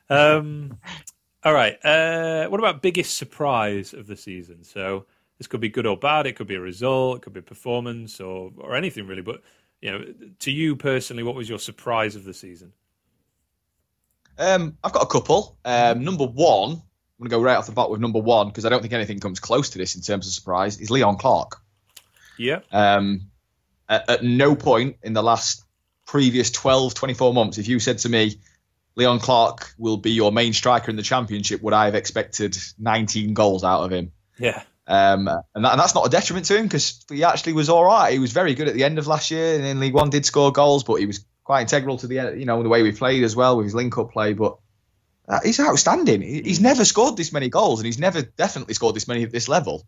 Um, 0.09 0.79
all 1.45 1.53
right. 1.53 1.79
Uh, 1.85 2.47
what 2.49 2.61
about 2.61 2.83
biggest 2.83 3.17
surprise 3.17 3.93
of 3.93 4.07
the 4.07 4.17
season? 4.17 4.65
So 4.65 5.07
this 5.39 5.47
could 5.47 5.61
be 5.61 5.69
good 5.69 5.87
or 5.87 5.97
bad. 5.97 6.27
It 6.27 6.37
could 6.37 6.47
be 6.47 6.55
a 6.55 6.61
result. 6.61 7.19
It 7.19 7.23
could 7.23 7.33
be 7.33 7.41
a 7.41 7.43
performance 7.43 8.21
or 8.21 8.53
or 8.59 8.75
anything 8.75 9.07
really. 9.07 9.23
But 9.23 9.43
you 9.85 9.91
know, 9.91 10.03
to 10.39 10.51
you 10.51 10.77
personally, 10.77 11.23
what 11.23 11.35
was 11.35 11.47
your 11.47 11.59
surprise 11.59 12.17
of 12.17 12.25
the 12.25 12.33
season? 12.33 12.73
Um, 14.39 14.79
I've 14.83 14.93
got 14.93 15.03
a 15.03 15.07
couple. 15.07 15.59
Um, 15.63 16.03
number 16.03 16.25
one, 16.25 16.71
I'm 16.71 16.79
going 17.19 17.29
to 17.29 17.37
go 17.37 17.43
right 17.43 17.57
off 17.57 17.67
the 17.67 17.73
bat 17.73 17.91
with 17.91 18.01
number 18.01 18.19
one 18.19 18.49
because 18.49 18.65
I 18.65 18.71
don't 18.71 18.81
think 18.81 18.95
anything 18.95 19.21
comes 19.21 19.41
close 19.41 19.69
to 19.71 19.79
this 19.79 19.95
in 19.95 20.01
terms 20.01 20.27
of 20.27 20.33
surprise. 20.33 20.81
Is 20.81 20.91
Leon 20.91 21.19
Clarke. 21.19 21.61
Yeah. 22.39 22.61
Um, 22.73 23.29
at, 23.87 24.09
at 24.09 24.25
no 24.25 24.57
point 24.57 24.97
in 25.03 25.13
the 25.13 25.23
last 25.23 25.63
previous 26.07 26.51
12, 26.51 26.95
24 26.95 27.35
months, 27.35 27.59
if 27.59 27.69
you 27.69 27.79
said 27.79 27.99
to 27.99 28.09
me, 28.09 28.41
Leon 28.97 29.19
Clarke 29.19 29.75
will 29.77 29.99
be 29.99 30.13
your 30.13 30.33
main 30.33 30.55
striker 30.55 30.91
in 30.91 30.97
the 30.97 31.03
championship, 31.03 31.61
would 31.61 31.75
I 31.75 31.85
have 31.85 31.95
expected 31.95 32.57
19 32.79 33.35
goals 33.35 33.65
out 33.65 33.83
of 33.83 33.93
him? 33.93 34.13
Yeah. 34.39 34.63
Um, 34.87 35.29
and, 35.29 35.65
that, 35.65 35.73
and, 35.73 35.81
that's 35.81 35.95
not 35.95 36.07
a 36.07 36.11
detriment 36.11 36.47
to 36.47 36.59
him 36.59 36.65
because 36.65 37.05
he 37.11 37.25
actually 37.25 37.55
was 37.55 37.69
all 37.69 37.85
right. 37.85 38.13
He 38.13 38.19
was 38.19 38.33
very 38.33 38.55
good 38.55 38.69
at 38.69 38.75
the 38.75 38.85
end 38.85 38.99
of 38.99 39.07
last 39.07 39.31
year 39.31 39.55
and 39.57 39.65
in 39.65 39.81
League 39.81 39.95
One 39.95 40.11
did 40.11 40.27
score 40.27 40.53
goals, 40.53 40.85
but 40.85 40.97
he 40.97 41.07
was 41.07 41.25
quite 41.43 41.63
integral 41.63 41.99
to 41.99 42.07
the 42.07 42.35
you 42.37 42.45
know 42.47 42.63
the 42.63 42.69
way 42.69 42.83
we 42.83 42.93
played 42.93 43.23
as 43.23 43.35
well 43.35 43.57
with 43.57 43.65
his 43.65 43.75
link-up 43.75 44.13
play. 44.13 44.35
But 44.35 44.59
uh, 45.29 45.41
he's 45.43 45.59
outstanding. 45.59 46.21
He's 46.21 46.61
never 46.61 46.85
scored 46.85 47.17
this 47.17 47.33
many 47.33 47.49
goals, 47.49 47.81
and 47.81 47.87
he's 47.87 47.99
never 47.99 48.23
definitely 48.23 48.75
scored 48.75 48.95
this 48.95 49.09
many 49.09 49.23
at 49.23 49.33
this 49.33 49.49
level. 49.49 49.87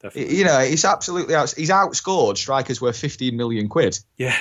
Definitely. 0.00 0.36
You 0.36 0.44
know, 0.44 0.60
he's 0.60 0.84
absolutely 0.84 1.34
out, 1.34 1.52
he's 1.56 1.70
outscored 1.70 2.36
strikers 2.36 2.80
worth 2.80 2.96
15 2.96 3.36
million 3.36 3.68
quid. 3.68 3.98
Yeah 4.16 4.36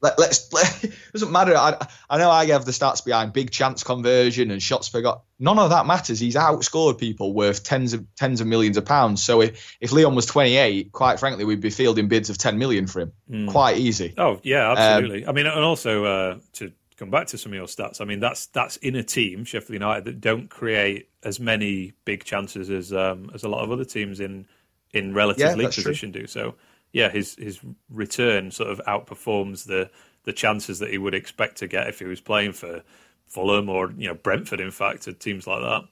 let, 0.00 0.18
us 0.20 0.48
it 0.84 0.92
doesn't 1.12 1.32
matter. 1.32 1.56
I, 1.56 1.86
I 2.08 2.18
know 2.18 2.30
I 2.30 2.46
have 2.46 2.64
the 2.64 2.70
stats 2.70 3.04
behind 3.04 3.32
big 3.32 3.50
chance 3.50 3.82
conversion 3.82 4.50
and 4.50 4.62
shots 4.62 4.88
per 4.88 5.00
got. 5.00 5.22
None 5.38 5.58
of 5.58 5.70
that 5.70 5.86
matters. 5.86 6.20
He's 6.20 6.36
outscored 6.36 6.98
people 6.98 7.32
worth 7.32 7.64
tens 7.64 7.94
of 7.94 8.06
tens 8.14 8.40
of 8.40 8.46
millions 8.46 8.76
of 8.76 8.84
pounds. 8.84 9.22
So 9.22 9.40
if, 9.40 9.76
if 9.80 9.92
Leon 9.92 10.14
was 10.14 10.26
28, 10.26 10.92
quite 10.92 11.18
frankly, 11.18 11.44
we'd 11.44 11.60
be 11.60 11.70
fielding 11.70 12.08
bids 12.08 12.30
of 12.30 12.38
10 12.38 12.58
million 12.58 12.86
for 12.86 13.00
him. 13.00 13.12
Mm. 13.30 13.48
Quite 13.48 13.78
easy. 13.78 14.14
Oh 14.16 14.40
yeah, 14.42 14.72
absolutely. 14.72 15.24
Um, 15.24 15.30
I 15.30 15.32
mean, 15.32 15.46
and 15.46 15.64
also 15.64 16.04
uh, 16.04 16.38
to 16.54 16.72
come 16.96 17.10
back 17.10 17.28
to 17.28 17.38
some 17.38 17.52
of 17.52 17.56
your 17.56 17.66
stats. 17.66 18.00
I 18.00 18.04
mean, 18.04 18.20
that's 18.20 18.46
that's 18.46 18.76
in 18.78 18.96
a 18.96 19.02
team, 19.02 19.44
Sheffield 19.44 19.74
United, 19.74 20.04
that 20.04 20.20
don't 20.20 20.48
create 20.48 21.08
as 21.22 21.40
many 21.40 21.92
big 22.04 22.24
chances 22.24 22.70
as 22.70 22.92
um, 22.92 23.30
as 23.34 23.44
a 23.44 23.48
lot 23.48 23.64
of 23.64 23.70
other 23.72 23.84
teams 23.84 24.20
in 24.20 24.46
in 24.92 25.14
relative 25.14 25.40
yeah, 25.40 25.54
league 25.54 25.72
position 25.72 26.12
true. 26.12 26.22
do. 26.22 26.26
So 26.26 26.54
yeah, 26.92 27.10
his 27.10 27.34
his 27.36 27.60
return 27.90 28.50
sort 28.50 28.70
of 28.70 28.80
outperforms 28.86 29.66
the 29.66 29.90
the 30.24 30.32
chances 30.32 30.78
that 30.80 30.90
he 30.90 30.98
would 30.98 31.14
expect 31.14 31.58
to 31.58 31.66
get 31.66 31.88
if 31.88 31.98
he 31.98 32.04
was 32.04 32.20
playing 32.20 32.52
for 32.52 32.82
Fulham 33.26 33.68
or 33.68 33.92
you 33.96 34.08
know 34.08 34.14
Brentford, 34.14 34.60
in 34.60 34.70
fact, 34.70 35.08
at 35.08 35.20
teams 35.20 35.46
like 35.46 35.60
that. 35.60 35.82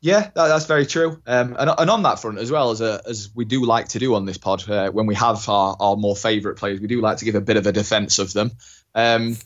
Yeah, 0.00 0.30
that, 0.34 0.48
that's 0.48 0.66
very 0.66 0.86
true. 0.86 1.20
Um, 1.26 1.56
and, 1.58 1.70
and 1.76 1.90
on 1.90 2.02
that 2.04 2.20
front, 2.20 2.38
as 2.38 2.52
well 2.52 2.70
as 2.70 2.80
a, 2.80 3.02
as 3.04 3.30
we 3.34 3.44
do 3.44 3.64
like 3.64 3.88
to 3.88 3.98
do 3.98 4.14
on 4.14 4.26
this 4.26 4.38
pod, 4.38 4.68
uh, 4.70 4.90
when 4.90 5.06
we 5.06 5.16
have 5.16 5.48
our, 5.48 5.76
our 5.80 5.96
more 5.96 6.14
favourite 6.14 6.56
players, 6.56 6.80
we 6.80 6.86
do 6.86 7.00
like 7.00 7.18
to 7.18 7.24
give 7.24 7.34
a 7.34 7.40
bit 7.40 7.56
of 7.56 7.66
a 7.66 7.72
defence 7.72 8.20
of 8.20 8.32
them. 8.32 8.52
Um, 8.94 9.36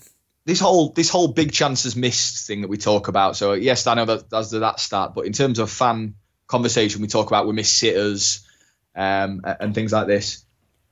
this 0.44 0.60
whole 0.60 0.90
this 0.90 1.08
whole 1.08 1.28
big 1.28 1.52
chances 1.52 1.96
missed 1.96 2.46
thing 2.46 2.62
that 2.62 2.68
we 2.68 2.76
talk 2.76 3.08
about. 3.08 3.36
So 3.36 3.52
yes, 3.52 3.86
I 3.86 3.94
know 3.94 4.04
that 4.04 4.28
that's 4.28 4.50
that 4.50 4.80
start, 4.80 5.14
but 5.14 5.24
in 5.24 5.32
terms 5.32 5.58
of 5.58 5.70
fan 5.70 6.16
conversation, 6.46 7.00
we 7.00 7.08
talk 7.08 7.28
about 7.28 7.46
we 7.46 7.52
miss 7.52 7.70
sitters 7.70 8.46
um, 8.94 9.42
and 9.44 9.74
things 9.74 9.92
like 9.92 10.06
this. 10.06 10.44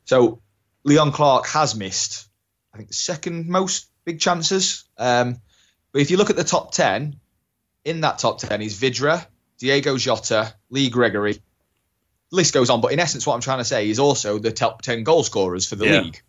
So 0.05 0.41
Leon 0.85 1.13
Clarke 1.13 1.47
has 1.49 1.75
missed, 1.75 2.29
I 2.73 2.79
think, 2.79 2.89
the 2.89 2.95
second 2.95 3.49
most 3.49 3.89
big 4.05 4.21
chances. 4.21 4.85
Um, 4.99 5.41
but 5.93 6.03
if 6.03 6.11
you 6.11 6.17
look 6.17 6.31
at 6.31 6.37
the 6.37 6.45
top 6.45 6.73
10, 6.73 7.17
in 7.85 8.01
that 8.03 8.19
top 8.19 8.39
10 8.39 8.63
is 8.63 8.79
Vydra, 8.79 9.27
Diogo 9.59 9.97
Jota, 9.97 10.55
Lee 10.71 10.91
Gregory. 10.91 11.35
The 11.35 12.37
list 12.37 12.55
goes 12.55 12.71
on, 12.71 12.81
but 12.81 12.93
in 12.93 13.01
essence, 13.01 13.27
what 13.27 13.35
I'm 13.35 13.41
trying 13.41 13.59
to 13.59 13.65
say 13.65 13.91
is 13.91 13.99
also 13.99 14.39
the 14.39 14.53
top 14.53 14.83
10 14.83 15.05
goal 15.05 15.23
scorers 15.23 15.67
for 15.67 15.77
the 15.77 15.87
yeah. 15.87 16.01
league. 16.01 16.23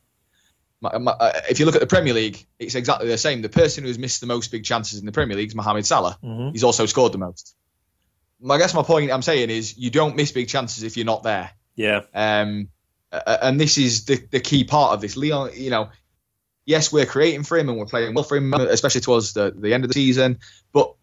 My, 0.81 0.97
my, 0.97 1.11
uh, 1.11 1.41
if 1.49 1.59
you 1.59 1.65
look 1.67 1.75
at 1.75 1.81
the 1.81 1.87
Premier 1.87 2.13
League, 2.13 2.43
it's 2.57 2.73
exactly 2.73 3.07
the 3.07 3.17
same. 3.17 3.43
The 3.43 3.49
person 3.49 3.83
who's 3.83 3.99
missed 3.99 4.19
the 4.19 4.27
most 4.27 4.51
big 4.51 4.63
chances 4.63 4.99
in 4.99 5.05
the 5.05 5.11
Premier 5.11 5.37
League 5.37 5.49
is 5.49 5.55
Mohamed 5.55 5.85
Salah. 5.85 6.17
Mm-hmm. 6.23 6.53
He's 6.53 6.63
also 6.63 6.87
scored 6.87 7.11
the 7.11 7.19
most. 7.19 7.55
I 8.49 8.57
guess 8.57 8.73
my 8.73 8.81
point 8.81 9.11
I'm 9.11 9.21
saying 9.21 9.51
is 9.51 9.77
you 9.77 9.91
don't 9.91 10.15
miss 10.15 10.31
big 10.31 10.47
chances 10.47 10.81
if 10.81 10.97
you're 10.97 11.05
not 11.05 11.21
there. 11.21 11.51
Yeah. 11.75 12.01
Um, 12.13 12.69
and 13.11 13.59
this 13.59 13.77
is 13.77 14.05
the, 14.05 14.21
the 14.31 14.39
key 14.39 14.63
part 14.63 14.93
of 14.93 15.01
this. 15.01 15.17
Leon, 15.17 15.51
you 15.55 15.69
know, 15.69 15.89
yes, 16.65 16.91
we're 16.91 17.05
creating 17.05 17.43
for 17.43 17.57
him 17.57 17.69
and 17.69 17.77
we're 17.77 17.85
playing 17.85 18.13
well 18.13 18.23
for 18.23 18.37
him, 18.37 18.53
especially 18.53 19.01
towards 19.01 19.33
the, 19.33 19.51
the 19.55 19.73
end 19.73 19.83
of 19.83 19.89
the 19.89 19.93
season. 19.93 20.39
But 20.71 20.93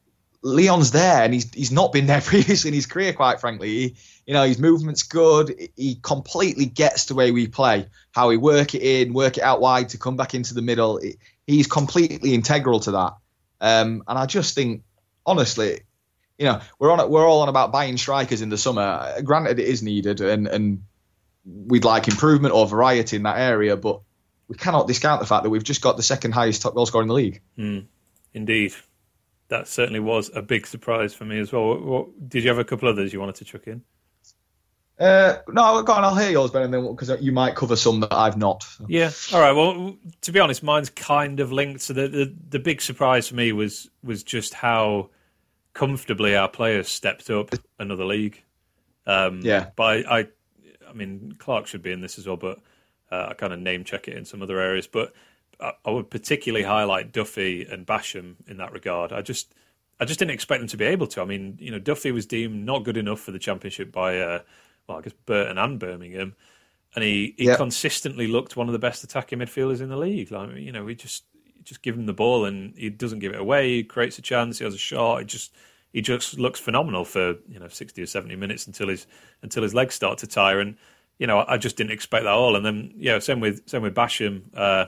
Leon's 0.43 0.93
there 0.93 1.23
and 1.23 1.35
he's 1.35 1.53
he's 1.53 1.73
not 1.73 1.93
been 1.93 2.07
there 2.07 2.21
previously 2.25 2.69
in 2.69 2.75
his 2.75 2.87
career, 2.87 3.13
quite 3.13 3.41
frankly. 3.41 3.69
He, 3.69 3.97
you 4.27 4.35
know, 4.35 4.45
his 4.45 4.59
movement's 4.59 5.03
good. 5.03 5.55
He 5.77 5.97
completely 5.97 6.67
gets 6.67 7.07
the 7.07 7.15
way 7.15 7.31
we 7.31 7.49
play, 7.49 7.87
how 8.13 8.29
we 8.29 8.37
work 8.37 8.75
it 8.75 8.83
in, 8.83 9.13
work 9.13 9.39
it 9.39 9.43
out 9.43 9.61
wide 9.61 9.91
to 9.91 9.99
come 9.99 10.17
back 10.17 10.35
into 10.35 10.55
the 10.55 10.63
middle. 10.63 11.01
He's 11.47 11.67
completely 11.67 12.35
integral 12.35 12.81
to 12.81 12.93
that. 12.93 13.15
Um, 13.61 14.05
and 14.07 14.19
I 14.19 14.27
just 14.27 14.55
think, 14.55 14.83
honestly, 15.27 15.81
you 16.39 16.47
know, 16.47 16.61
we're 16.79 16.91
on 16.91 17.11
we're 17.11 17.27
all 17.27 17.43
on 17.43 17.49
about 17.49 17.73
buying 17.73 17.97
strikers 17.97 18.41
in 18.41 18.49
the 18.49 18.57
summer. 18.57 19.21
Granted, 19.23 19.59
it 19.59 19.67
is 19.67 19.83
needed, 19.83 20.21
and 20.21 20.47
and 20.47 20.85
we'd 21.45 21.85
like 21.85 22.09
improvement 22.09 22.55
or 22.55 22.67
variety 22.67 23.17
in 23.17 23.25
that 23.25 23.39
area, 23.39 23.77
but 23.77 24.01
we 24.47 24.57
cannot 24.57 24.87
discount 24.87 25.21
the 25.21 25.27
fact 25.27 25.43
that 25.43 25.51
we've 25.51 25.65
just 25.65 25.83
got 25.83 25.97
the 25.97 26.03
second 26.03 26.33
highest 26.33 26.63
top 26.63 26.75
goal 26.75 26.87
scorer 26.87 27.03
in 27.03 27.09
the 27.09 27.15
league. 27.15 27.43
Mm, 27.59 27.87
indeed, 28.33 28.75
that 29.49 29.67
certainly 29.67 30.01
was 30.01 30.31
a 30.35 30.43
big 30.43 30.67
surprise 30.67 31.15
for 31.15 31.25
me 31.25 31.39
as 31.39 31.53
well. 31.53 31.69
What, 31.69 31.83
what, 31.83 32.29
did 32.29 32.45
you 32.45 32.51
have 32.51 32.59
a 32.59 32.65
couple 32.65 32.89
others 32.89 33.13
you 33.13 33.21
wanted 33.21 33.37
to 33.37 33.45
chuck 33.45 33.67
in? 33.67 33.83
Uh, 34.99 35.39
no, 35.49 35.81
go 35.83 35.93
on. 35.93 36.03
I'll 36.03 36.17
hear 36.17 36.31
yours, 36.31 36.51
Ben, 36.51 36.71
because 36.71 37.21
you 37.21 37.31
might 37.31 37.55
cover 37.55 37.77
some 37.77 38.01
that 38.01 38.13
I've 38.13 38.37
not. 38.37 38.65
So. 38.65 38.87
Yeah. 38.89 39.11
All 39.33 39.41
right. 39.41 39.53
Well, 39.53 39.97
to 40.23 40.33
be 40.33 40.41
honest, 40.41 40.63
mine's 40.63 40.91
kind 40.91 41.39
of 41.39 41.53
linked. 41.53 41.83
So 41.83 41.93
the, 41.93 42.09
the 42.09 42.35
the 42.49 42.59
big 42.59 42.83
surprise 42.83 43.29
for 43.29 43.37
me 43.37 43.53
was 43.53 43.89
was 44.03 44.25
just 44.25 44.55
how 44.55 45.11
comfortably 45.79 46.35
our 46.35 46.49
players 46.49 46.89
stepped 46.89 47.31
up 47.31 47.55
another 47.79 48.05
league. 48.05 48.43
Um, 49.07 49.41
yeah, 49.43 49.71
but 49.77 49.85
I, 49.85 50.19
I, 50.19 50.27
I, 50.89 50.93
mean, 50.93 51.37
Clarke 51.39 51.69
should 51.69 51.83
be 51.83 51.93
in 51.93 52.01
this 52.01 52.19
as 52.19 52.27
well, 52.27 52.37
but 52.37 52.59
uh, 53.13 53.29
I 53.31 53.35
kind 53.35 53.53
of 53.53 53.61
name 53.61 53.85
check 53.85 54.09
it 54.09 54.17
in 54.17 54.25
some 54.25 54.43
other 54.43 54.59
areas. 54.59 54.89
But 54.89 55.13
I, 55.61 55.73
I, 55.85 55.91
would 55.91 56.11
particularly 56.11 56.65
highlight 56.65 57.13
Duffy 57.13 57.65
and 57.65 57.87
Basham 57.87 58.35
in 58.49 58.57
that 58.57 58.73
regard. 58.73 59.13
I 59.13 59.23
just, 59.23 59.55
I 60.01 60.05
just 60.05 60.19
didn't 60.19 60.33
expect 60.33 60.61
them 60.61 60.69
to 60.69 60.77
be 60.77 60.85
able 60.85 61.07
to. 61.07 61.23
I 61.23 61.25
mean, 61.25 61.57
you 61.61 61.71
know, 61.71 61.79
Duffy 61.79 62.11
was 62.11 62.27
deemed 62.27 62.67
not 62.67 62.83
good 62.83 62.97
enough 62.97 63.21
for 63.21 63.31
the 63.31 63.39
championship 63.39 63.93
by, 63.93 64.19
uh, 64.19 64.41
well, 64.89 64.99
I 64.99 65.03
guess 65.03 65.15
Burton 65.27 65.59
and 65.59 65.79
Birmingham. 65.79 66.35
and 66.97 67.05
he, 67.05 67.37
he 67.39 67.55
consistently 67.55 68.27
looked 68.27 68.57
one 68.57 68.67
of 68.67 68.73
the 68.73 68.81
best 68.81 69.05
attacking 69.05 69.39
midfielders 69.39 69.81
in 69.81 69.91
the 69.91 69.97
league. 69.97 70.33
Like 70.33 70.57
you 70.57 70.73
know, 70.73 70.85
we 70.85 70.97
just 70.97 71.23
just 71.69 71.83
give 71.83 71.97
him 71.97 72.07
the 72.07 72.13
ball 72.13 72.45
and 72.45 72.75
he 72.77 72.89
doesn't 72.89 73.19
give 73.19 73.33
it 73.33 73.41
away. 73.41 73.69
He 73.77 73.85
creates 73.85 74.19
a 74.19 74.23
chance. 74.23 74.59
He 74.59 74.65
has 74.65 74.75
a 74.75 74.79
shot. 74.79 75.21
It 75.21 75.27
just 75.27 75.55
he 75.93 76.01
just 76.01 76.39
looks 76.39 76.59
phenomenal 76.59 77.05
for 77.05 77.37
you 77.49 77.59
know 77.59 77.69
sixty 77.69 78.03
or 78.03 78.07
seventy 78.07 78.37
minutes 78.37 78.67
until 78.67 78.89
his 78.89 79.07
until 79.43 79.63
his 79.63 79.75
legs 79.75 79.95
start 79.95 80.19
to 80.19 80.27
tire. 80.27 80.61
And 80.61 80.77
you 81.19 81.27
know, 81.27 81.45
I 81.47 81.59
just 81.59 81.77
didn't 81.77 81.93
expect 81.93 82.25
that 82.25 82.33
all. 82.33 82.57
And 82.57 82.65
then 82.65 82.95
yeah, 82.97 83.19
same 83.19 83.41
with 83.41 83.69
same 83.69 83.83
with 83.83 83.95
Basham. 83.95 84.45
Uh, 84.55 84.87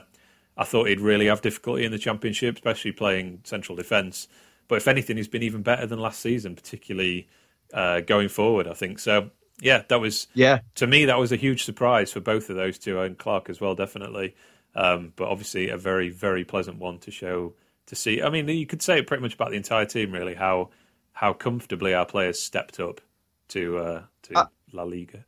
I 0.57 0.63
thought 0.63 0.87
he'd 0.87 0.99
really 0.99 1.27
have 1.27 1.41
difficulty 1.41 1.85
in 1.85 1.91
the 1.91 1.97
championship, 1.97 2.55
especially 2.55 2.91
playing 2.91 3.41
central 3.43 3.75
defence. 3.75 4.27
But 4.67 4.75
if 4.75 4.87
anything, 4.87 5.17
he's 5.17 5.27
been 5.27 5.43
even 5.43 5.61
better 5.61 5.85
than 5.85 5.99
last 5.99 6.19
season, 6.19 6.55
particularly 6.55 7.27
uh, 7.73 8.01
going 8.01 8.29
forward. 8.29 8.67
I 8.67 8.73
think 8.73 8.99
so. 8.99 9.29
Yeah, 9.59 9.83
that 9.89 10.01
was 10.01 10.27
yeah. 10.33 10.59
To 10.75 10.87
me, 10.87 11.05
that 11.05 11.19
was 11.19 11.31
a 11.31 11.35
huge 11.35 11.63
surprise 11.63 12.11
for 12.11 12.19
both 12.19 12.49
of 12.49 12.55
those 12.55 12.79
two, 12.79 12.99
and 12.99 13.17
Clarke 13.17 13.49
as 13.49 13.61
well, 13.61 13.75
definitely. 13.75 14.35
Um, 14.75 15.13
but 15.15 15.27
obviously, 15.27 15.69
a 15.69 15.77
very 15.77 16.09
very 16.09 16.45
pleasant 16.45 16.77
one 16.77 16.99
to 16.99 17.11
show 17.11 17.53
to 17.87 17.95
see. 17.95 18.21
I 18.21 18.29
mean, 18.29 18.47
you 18.47 18.65
could 18.65 18.81
say 18.81 18.99
it 18.99 19.07
pretty 19.07 19.21
much 19.21 19.33
about 19.33 19.51
the 19.51 19.57
entire 19.57 19.85
team, 19.85 20.11
really. 20.11 20.33
How 20.33 20.69
how 21.13 21.33
comfortably 21.33 21.93
our 21.93 22.05
players 22.05 22.39
stepped 22.39 22.79
up 22.79 23.01
to 23.49 23.77
uh, 23.77 24.01
to 24.23 24.35
uh, 24.35 24.45
La 24.73 24.83
Liga. 24.83 25.25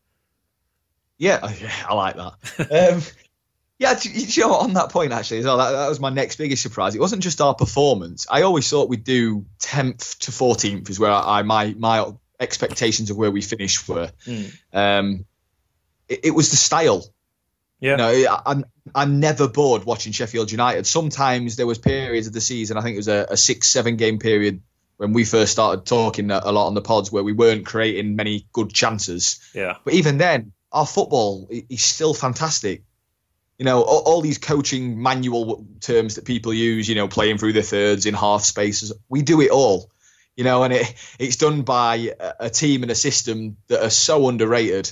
Yeah, 1.17 1.39
I 1.87 1.93
like 1.93 2.15
that. 2.15 2.93
um, 2.93 3.01
yeah, 3.79 3.99
you 4.03 4.43
know, 4.43 4.53
on 4.53 4.73
that 4.73 4.89
point 4.89 5.11
actually, 5.11 5.39
as 5.39 5.45
well, 5.45 5.57
that, 5.57 5.71
that, 5.71 5.89
was 5.89 5.99
my 5.99 6.09
next 6.09 6.37
biggest 6.37 6.63
surprise. 6.63 6.95
It 6.95 7.01
wasn't 7.01 7.21
just 7.21 7.41
our 7.41 7.53
performance. 7.53 8.27
I 8.29 8.43
always 8.43 8.69
thought 8.69 8.89
we'd 8.89 9.03
do 9.03 9.45
tenth 9.59 10.19
to 10.19 10.31
fourteenth 10.31 10.89
is 10.89 10.99
where 10.99 11.11
I 11.11 11.43
my 11.43 11.75
my 11.77 12.13
expectations 12.39 13.09
of 13.09 13.17
where 13.17 13.31
we 13.31 13.41
finished 13.41 13.87
were. 13.87 14.11
Mm. 14.25 14.57
Um, 14.73 15.25
it, 16.07 16.21
it, 16.25 16.31
was 16.31 16.51
the 16.51 16.57
style. 16.57 17.03
Yeah. 17.83 17.97
Know, 17.97 18.37
I'm 18.45 18.63
I'm 18.95 19.19
never 19.19 19.49
bored 19.49 19.83
watching 19.83 20.13
Sheffield 20.13 20.49
United. 20.49 20.87
Sometimes 20.87 21.57
there 21.57 21.67
was 21.67 21.77
periods 21.77 22.27
of 22.27 22.33
the 22.33 22.39
season. 22.39 22.77
I 22.77 22.81
think 22.81 22.93
it 22.93 22.99
was 22.99 23.09
a, 23.09 23.27
a 23.31 23.35
six 23.35 23.67
seven 23.67 23.97
game 23.97 24.19
period 24.19 24.61
when 24.95 25.11
we 25.11 25.25
first 25.25 25.51
started 25.51 25.85
talking 25.85 26.31
a 26.31 26.49
lot 26.49 26.67
on 26.67 26.75
the 26.75 26.81
pods 26.81 27.11
where 27.11 27.23
we 27.23 27.33
weren't 27.33 27.65
creating 27.65 28.15
many 28.15 28.47
good 28.53 28.73
chances. 28.73 29.41
Yeah. 29.53 29.75
But 29.83 29.95
even 29.95 30.17
then, 30.17 30.53
our 30.71 30.85
football 30.85 31.49
is 31.51 31.83
still 31.83 32.13
fantastic. 32.13 32.83
You 33.59 33.65
know, 33.65 33.81
all, 33.81 34.03
all, 34.05 34.21
these 34.21 34.37
coaching 34.37 35.01
manual 35.01 35.65
terms 35.81 36.15
that 36.15 36.23
people 36.23 36.53
use, 36.53 36.87
you 36.87 36.95
know, 36.95 37.09
playing 37.09 37.37
through 37.37 37.53
the 37.53 37.63
thirds 37.63 38.05
in 38.05 38.13
half 38.13 38.43
spaces, 38.43 38.93
we 39.09 39.23
do 39.23 39.41
it 39.41 39.51
all. 39.51 39.91
You 40.37 40.45
know, 40.45 40.63
and 40.63 40.71
it, 40.71 40.95
it's 41.19 41.35
done 41.35 41.63
by 41.63 42.13
a, 42.17 42.33
a 42.45 42.49
team 42.49 42.83
and 42.83 42.91
a 42.91 42.95
system 42.95 43.57
that 43.67 43.83
are 43.83 43.89
so 43.89 44.29
underrated. 44.29 44.89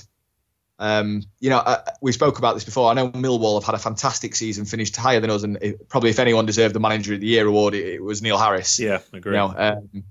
Um, 0.82 1.22
you 1.38 1.48
know, 1.48 1.58
uh, 1.58 1.84
we 2.00 2.10
spoke 2.10 2.38
about 2.38 2.54
this 2.54 2.64
before. 2.64 2.90
I 2.90 2.94
know 2.94 3.08
Millwall 3.08 3.54
have 3.54 3.64
had 3.64 3.76
a 3.76 3.78
fantastic 3.78 4.34
season, 4.34 4.64
finished 4.64 4.96
higher 4.96 5.20
than 5.20 5.30
us, 5.30 5.44
and 5.44 5.56
it, 5.62 5.88
probably 5.88 6.10
if 6.10 6.18
anyone 6.18 6.44
deserved 6.44 6.74
the 6.74 6.80
Manager 6.80 7.14
of 7.14 7.20
the 7.20 7.26
Year 7.28 7.46
award, 7.46 7.74
it, 7.74 7.86
it 7.86 8.02
was 8.02 8.20
Neil 8.20 8.36
Harris. 8.36 8.80
Yeah, 8.80 8.98
agree. 9.12 9.30
You 9.30 9.38
know, 9.38 9.54
um, 9.56 10.04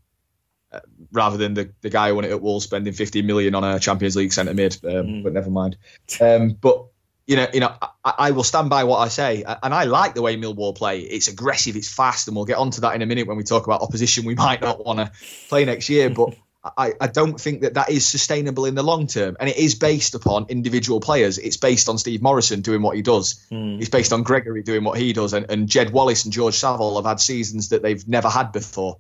uh, 0.72 0.80
rather 1.12 1.36
than 1.36 1.56
the, 1.56 1.74
the 1.82 1.90
guy 1.90 2.08
who 2.08 2.16
won 2.16 2.24
it 2.24 2.32
at 2.32 2.42
Wolves 2.42 2.64
spending 2.64 2.94
15 2.94 3.26
million 3.26 3.54
on 3.54 3.66
a 3.66 3.82
Champions 3.82 4.16
League 4.16 4.32
centre 4.32 4.54
mid, 4.54 4.78
um, 4.86 4.92
mm. 4.92 5.24
but 5.24 5.34
never 5.34 5.50
mind. 5.50 5.76
Um, 6.22 6.52
but 6.52 6.86
you 7.28 7.36
know, 7.36 7.48
you 7.54 7.60
know, 7.60 7.76
I, 8.06 8.14
I, 8.18 8.32
will 8.32 8.46
stand 8.46 8.70
by 8.70 8.86
what 8.86 9.00
I 9.00 9.10
say, 9.10 9.44
and 9.44 9.74
I 9.74 9.84
like 9.84 10.14
the 10.14 10.22
way 10.22 10.38
Millwall 10.38 10.74
play. 10.74 11.02
It's 11.02 11.28
aggressive, 11.28 11.76
it's 11.76 11.94
fast, 11.94 12.30
and 12.30 12.36
we'll 12.36 12.46
get 12.46 12.58
onto 12.58 12.80
that 12.82 12.96
in 12.96 13.02
a 13.02 13.06
minute 13.06 13.28
when 13.28 13.36
we 13.36 13.44
talk 13.44 13.66
about 13.66 13.82
opposition 13.82 14.24
we 14.24 14.36
might 14.36 14.62
not 14.62 14.86
want 14.86 15.00
to 15.00 15.12
play 15.50 15.66
next 15.66 15.90
year. 15.90 16.10
But 16.10 16.34
I, 16.64 16.94
I 17.02 17.08
don't 17.08 17.42
think 17.42 17.62
that 17.62 17.74
that 17.74 17.90
is 17.90 18.06
sustainable 18.06 18.66
in 18.66 18.76
the 18.76 18.84
long 18.84 19.08
term, 19.08 19.36
and 19.40 19.50
it 19.50 19.58
is 19.58 19.74
based 19.74 20.14
upon 20.14 20.46
individual 20.50 21.00
players. 21.00 21.40
It's 21.40 21.58
based 21.58 21.90
on 21.90 21.98
Steve 21.98 22.22
Morison 22.22 22.62
doing 22.62 22.84
what 22.84 22.96
he 22.96 23.02
does. 23.02 23.44
Mm. 23.52 23.80
It's 23.80 23.90
based 23.90 24.14
on 24.14 24.22
Gregory 24.22 24.62
doing 24.62 24.84
what 24.84 25.00
he 25.00 25.12
does, 25.12 25.34
and, 25.34 25.50
and 25.50 25.68
Jed 25.68 25.92
Wallace 25.92 26.26
and 26.26 26.34
George 26.34 26.54
Saville 26.54 26.98
have 26.98 27.06
had 27.06 27.20
seasons 27.20 27.70
that 27.70 27.82
they've 27.82 28.08
never 28.08 28.30
had 28.30 28.52
before. 28.52 29.00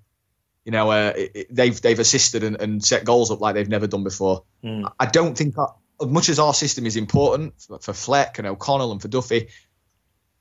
You 0.66 0.72
know, 0.72 0.90
uh, 0.90 1.14
it, 1.16 1.56
they've 1.56 1.80
they've 1.80 2.00
assisted 2.00 2.44
and, 2.44 2.60
and, 2.60 2.84
set 2.84 3.06
goals 3.06 3.30
up 3.30 3.42
like 3.42 3.54
they've 3.54 3.70
never 3.70 3.88
done 3.88 4.04
before. 4.04 4.44
Mm. 4.64 4.92
I 5.00 5.06
don't 5.06 5.38
think 5.38 5.54
that, 5.56 5.70
as 6.02 6.08
much 6.08 6.30
as 6.30 6.40
our 6.40 6.56
system 6.56 6.88
is 6.88 6.96
important 6.96 7.62
for, 7.62 7.78
for 7.78 7.94
Fleck 7.94 8.40
and 8.40 8.48
O'Connell 8.48 8.92
and 8.92 9.02
for 9.02 9.08
Duffy, 9.08 9.50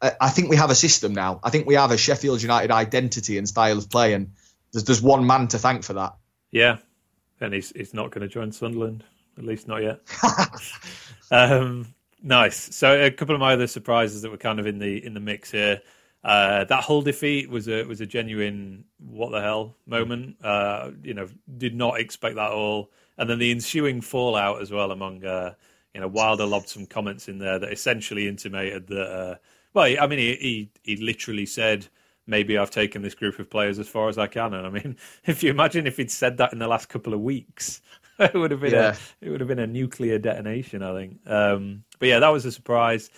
I, 0.00 0.12
I, 0.20 0.30
think 0.30 0.48
we 0.48 0.56
have 0.56 0.70
a 0.70 0.74
system 0.74 1.12
now. 1.12 1.40
I 1.42 1.50
think 1.50 1.66
we 1.66 1.74
have 1.74 1.90
a 1.90 1.98
Sheffield 1.98 2.40
United 2.40 2.70
identity 2.70 3.36
and 3.36 3.46
style 3.46 3.76
of 3.76 3.90
play, 3.90 4.14
and 4.14 4.32
there's, 4.72 4.84
there's 4.84 5.02
one 5.02 5.26
man 5.26 5.48
to 5.48 5.58
thank 5.58 5.84
for 5.84 5.94
that. 5.94 6.16
Yeah, 6.50 6.78
and 7.40 7.54
he's 7.54 7.72
he's 7.74 7.94
not 7.94 8.10
going 8.10 8.22
to 8.22 8.32
join 8.32 8.52
Sunderland, 8.52 9.04
at 9.38 9.44
least 9.44 9.68
not 9.68 9.82
yet. 9.82 10.00
um, 11.30 11.94
nice. 12.22 12.74
So 12.74 13.00
a 13.00 13.10
couple 13.10 13.34
of 13.34 13.40
my 13.40 13.54
other 13.54 13.66
surprises 13.66 14.22
that 14.22 14.30
were 14.30 14.36
kind 14.36 14.60
of 14.60 14.66
in 14.66 14.78
the 14.78 15.04
in 15.04 15.14
the 15.14 15.20
mix 15.20 15.50
here. 15.50 15.80
Uh, 16.22 16.64
that 16.64 16.84
whole 16.84 17.00
defeat 17.00 17.48
was 17.48 17.66
a 17.68 17.84
was 17.84 18.00
a 18.00 18.06
genuine 18.06 18.84
what 18.98 19.30
the 19.30 19.40
hell 19.40 19.76
moment. 19.86 20.36
Uh, 20.44 20.90
you 21.02 21.14
know, 21.14 21.28
did 21.56 21.74
not 21.74 21.98
expect 21.98 22.36
that 22.36 22.50
at 22.50 22.52
all, 22.52 22.90
and 23.16 23.28
then 23.28 23.38
the 23.38 23.50
ensuing 23.50 24.00
fallout 24.00 24.60
as 24.60 24.70
well 24.70 24.90
among 24.90 25.24
uh, 25.24 25.54
you 25.94 26.00
know 26.00 26.08
Wilder 26.08 26.44
lobbed 26.44 26.68
some 26.68 26.86
comments 26.86 27.28
in 27.28 27.38
there 27.38 27.58
that 27.58 27.72
essentially 27.72 28.28
intimated 28.28 28.86
that. 28.88 29.10
Uh, 29.10 29.34
well, 29.72 29.94
I 30.00 30.06
mean, 30.06 30.18
he, 30.18 30.34
he 30.34 30.70
he 30.82 30.96
literally 31.02 31.46
said 31.46 31.86
maybe 32.26 32.58
I've 32.58 32.70
taken 32.70 33.02
this 33.02 33.14
group 33.14 33.38
of 33.38 33.50
players 33.50 33.78
as 33.78 33.88
far 33.88 34.08
as 34.08 34.18
I 34.18 34.26
can. 34.26 34.54
And 34.54 34.66
I 34.66 34.70
mean, 34.70 34.96
if 35.26 35.42
you 35.42 35.50
imagine 35.50 35.86
if 35.86 35.96
he'd 35.96 36.10
said 36.10 36.38
that 36.38 36.52
in 36.52 36.58
the 36.58 36.68
last 36.68 36.88
couple 36.88 37.14
of 37.14 37.20
weeks, 37.20 37.80
it 38.18 38.34
would 38.34 38.50
have 38.50 38.60
been 38.60 38.72
yeah. 38.72 38.96
a 39.22 39.26
it 39.26 39.30
would 39.30 39.40
have 39.40 39.48
been 39.48 39.58
a 39.58 39.66
nuclear 39.66 40.18
detonation, 40.18 40.82
I 40.82 40.94
think. 40.94 41.18
Um, 41.26 41.84
but 41.98 42.08
yeah, 42.08 42.18
that 42.20 42.28
was 42.28 42.44
a 42.44 42.52
surprise. 42.52 43.10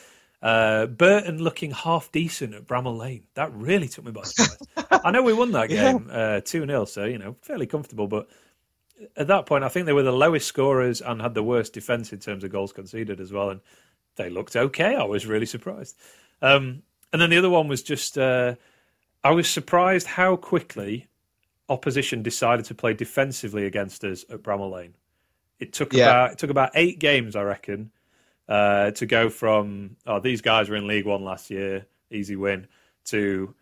Uh, 0.42 0.86
Burton 0.86 1.40
looking 1.40 1.70
half 1.70 2.11
decent 2.11 2.55
at 2.55 2.66
Bramall 2.66 2.98
Lane. 2.98 3.24
That 3.34 3.55
really 3.55 3.88
took 3.88 4.05
me 4.05 4.11
by 4.11 4.22
surprise. 4.24 5.00
I 5.05 5.12
know 5.12 5.22
we 5.22 5.32
won 5.32 5.53
that 5.53 5.68
game 5.68 6.09
uh, 6.11 6.40
2 6.40 6.66
0, 6.66 6.84
so, 6.86 7.05
you 7.05 7.18
know, 7.18 7.36
fairly 7.42 7.66
comfortable. 7.66 8.09
But 8.09 8.28
at 9.16 9.28
that 9.28 9.46
point, 9.46 9.62
I 9.62 9.68
think 9.68 9.86
they 9.86 9.92
were 9.92 10.03
the 10.03 10.12
lowest 10.12 10.48
scorers 10.48 11.00
and 11.00 11.22
had 11.22 11.34
the 11.34 11.44
worst 11.44 11.72
defence 11.72 12.12
in 12.12 12.18
terms 12.18 12.42
of 12.42 12.50
goals 12.50 12.72
conceded 12.72 13.20
as 13.20 13.32
well. 13.32 13.50
And 13.50 13.61
they 14.16 14.30
looked 14.30 14.57
okay. 14.57 14.96
I 14.96 15.05
was 15.05 15.26
really 15.26 15.46
surprised. 15.46 15.96
Um, 16.40 16.82
and 17.12 17.22
then 17.22 17.30
the 17.30 17.38
other 17.38 17.50
one 17.50 17.68
was 17.68 17.82
just 17.82 18.18
uh, 18.18 18.57
I 19.25 19.31
was 19.31 19.49
surprised 19.49 20.07
how 20.07 20.37
quickly 20.37 21.09
opposition 21.68 22.23
decided 22.23 22.64
to 22.66 22.75
play 22.75 22.93
defensively 22.93 23.66
against 23.66 24.05
us 24.05 24.25
at 24.31 24.43
Bramall 24.43 24.73
Lane. 24.73 24.95
It 25.59 25.73
took 25.73 25.93
yeah. 25.93 26.05
about 26.05 26.33
it 26.33 26.39
took 26.39 26.51
about 26.51 26.70
eight 26.75 26.99
games, 26.99 27.37
I 27.37 27.43
reckon, 27.43 27.93
uh, 28.49 28.91
to 28.93 29.07
go 29.07 29.29
from 29.29 29.97
oh 30.07 30.18
these 30.18 30.43
guys 30.43 30.68
were 30.68 30.77
in 30.77 30.87
League 30.87 31.07
One 31.07 31.23
last 31.23 31.51
year, 31.51 31.87
easy 32.11 32.37
win, 32.37 32.66
to 33.07 33.55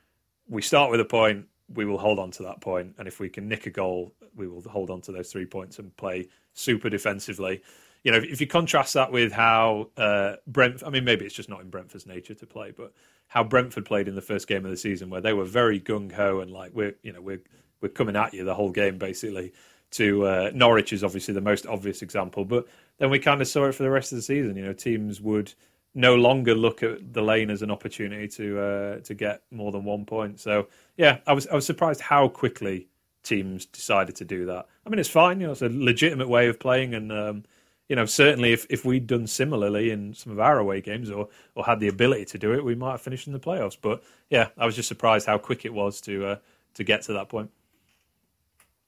we 0.49 0.63
start 0.63 0.91
with 0.91 1.01
a 1.01 1.05
point, 1.05 1.47
we 1.75 1.85
will 1.85 1.99
hold 1.99 2.19
on 2.19 2.31
to 2.33 2.43
that 2.45 2.61
point, 2.61 2.95
and 2.99 3.07
if 3.07 3.21
we 3.21 3.29
can 3.29 3.49
nick 3.49 3.67
a 3.67 3.71
goal, 3.71 4.15
we 4.35 4.49
will 4.49 4.63
hold 4.63 4.91
on 4.91 5.01
to 5.03 5.13
those 5.13 5.31
three 5.31 5.47
points 5.47 5.79
and 5.79 5.95
play 5.97 6.29
super 6.55 6.89
defensively. 6.89 7.63
You 8.03 8.13
know, 8.13 8.19
if, 8.19 8.25
if 8.25 8.41
you 8.41 8.47
contrast 8.47 8.95
that 8.95 9.13
with 9.13 9.31
how 9.31 9.91
uh, 9.99 10.37
Brent, 10.47 10.83
I 10.85 10.91
mean, 10.91 11.05
maybe 11.05 11.27
it's 11.27 11.35
just 11.35 11.51
not 11.51 11.61
in 11.61 11.69
Brentford's 11.69 12.07
nature 12.07 12.35
to 12.35 12.47
play, 12.47 12.73
but 12.75 12.95
how 13.31 13.45
Brentford 13.45 13.87
played 13.87 14.09
in 14.09 14.17
the 14.17 14.21
first 14.21 14.49
game 14.49 14.65
of 14.65 14.71
the 14.71 14.77
season, 14.77 15.09
where 15.09 15.21
they 15.21 15.33
were 15.33 15.45
very 15.45 15.81
gung 15.81 16.11
ho 16.13 16.41
and 16.41 16.51
like 16.51 16.73
we're, 16.75 16.97
you 17.03 17.13
know, 17.13 17.21
we're 17.21 17.41
we're 17.81 17.89
coming 17.89 18.17
at 18.17 18.35
you 18.35 18.45
the 18.45 18.55
whole 18.55 18.71
game 18.71 18.99
basically 18.99 19.53
to 19.93 20.27
uh, 20.27 20.51
Norwich 20.53 20.93
is 20.93 21.03
obviously 21.03 21.33
the 21.35 21.41
most 21.41 21.67
obvious 21.67 22.03
example, 22.03 22.45
but 22.45 22.67
then 22.99 23.09
we 23.09 23.19
kind 23.19 23.41
of 23.41 23.49
saw 23.49 23.67
it 23.67 23.75
for 23.75 23.85
the 23.85 23.91
rest 23.91 24.13
of 24.13 24.17
the 24.17 24.23
season. 24.23 24.57
You 24.57 24.65
know, 24.65 24.73
teams 24.73 25.21
would 25.21 25.55
no 25.95 26.17
longer 26.17 26.55
look 26.55 26.83
at 26.83 27.13
the 27.13 27.23
lane 27.23 27.51
as 27.51 27.63
an 27.63 27.71
opportunity 27.71 28.29
to 28.29 28.61
uh, 28.61 28.99
to 29.01 29.15
get 29.15 29.43
more 29.53 29.71
than 29.73 29.85
one 29.85 30.05
point. 30.05 30.41
So 30.41 30.67
yeah, 30.97 31.19
I 31.27 31.33
was 31.33 31.47
I 31.47 31.55
was 31.55 31.67
surprised 31.67 32.01
how 32.01 32.29
quickly 32.29 32.89
teams 33.23 33.67
decided 33.67 34.17
to 34.17 34.25
do 34.25 34.47
that. 34.47 34.67
I 34.85 34.91
mean, 34.91 34.99
it's 34.99 35.09
fine. 35.09 35.41
You 35.41 35.47
know, 35.47 35.53
it's 35.53 35.63
a 35.63 35.69
legitimate 35.69 36.29
way 36.29 36.49
of 36.49 36.59
playing, 36.59 36.95
and 36.95 37.13
um, 37.13 37.45
you 37.91 37.97
know, 37.97 38.07
certainly 38.07 38.53
if, 38.53 38.69
if 38.71 38.85
we'd 38.85 39.09
done 39.09 39.27
similarly 39.27 39.91
in 39.91 40.15
some 40.15 40.31
of 40.31 40.39
our 40.39 40.59
away 40.59 40.81
games 40.81 41.11
or 41.11 41.29
or 41.57 41.65
had 41.65 41.81
the 41.81 41.89
ability 41.89 42.25
to 42.27 42.39
do 42.39 42.55
it, 42.55 42.65
we 42.65 42.77
might 42.77 42.93
have 42.93 43.01
finished 43.01 43.27
in 43.27 43.33
the 43.33 43.41
playoffs. 43.41 43.77
But 43.79 44.05
yeah, 44.31 44.51
I 44.57 44.65
was 44.65 44.77
just 44.77 44.87
surprised 44.87 45.27
how 45.27 45.39
quick 45.39 45.65
it 45.65 45.75
was 45.75 46.01
to 46.03 46.25
uh, 46.25 46.37
to 46.75 46.85
get 46.85 47.03
to 47.03 47.15
that 47.15 47.29
point. 47.29 47.51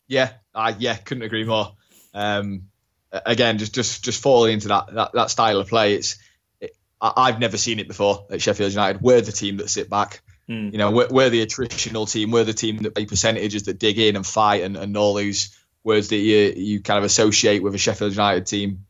Yeah, 0.06 0.30
uh, 0.54 0.74
yeah, 0.78 0.94
couldn't 0.94 1.24
agree 1.24 1.42
more. 1.42 1.72
Um, 2.14 2.68
again, 3.10 3.58
just 3.58 3.74
just 3.74 4.04
just 4.04 4.22
falling 4.22 4.52
into 4.52 4.68
that 4.68 4.94
that, 4.94 5.12
that 5.14 5.30
style 5.30 5.58
of 5.58 5.68
play. 5.68 5.94
It's 5.94 6.18
it, 6.60 6.76
I, 7.00 7.32
have 7.32 7.40
never 7.40 7.56
seen 7.56 7.80
it 7.80 7.88
before 7.88 8.26
at 8.30 8.40
Sheffield 8.40 8.70
United. 8.70 9.02
We're 9.02 9.20
the 9.20 9.32
team 9.32 9.56
that 9.56 9.68
sit 9.68 9.90
back. 9.90 10.22
Mm. 10.48 10.70
You 10.70 10.78
know, 10.78 10.92
we're, 10.92 11.08
we're, 11.08 11.30
the 11.30 11.44
attritional 11.44 12.08
team. 12.08 12.30
We're 12.30 12.44
the 12.44 12.52
team 12.52 12.78
that 12.78 12.94
play 12.94 13.06
percentages 13.06 13.64
that 13.64 13.80
dig 13.80 13.98
in 13.98 14.14
and 14.14 14.24
fight 14.24 14.62
and, 14.62 14.76
and 14.76 14.96
all 14.96 15.14
those 15.14 15.56
words 15.82 16.10
that 16.10 16.16
you 16.16 16.52
you 16.54 16.80
kind 16.82 16.98
of 16.98 17.04
associate 17.04 17.64
with 17.64 17.74
a 17.74 17.78
Sheffield 17.78 18.12
United 18.12 18.46
team. 18.46 18.86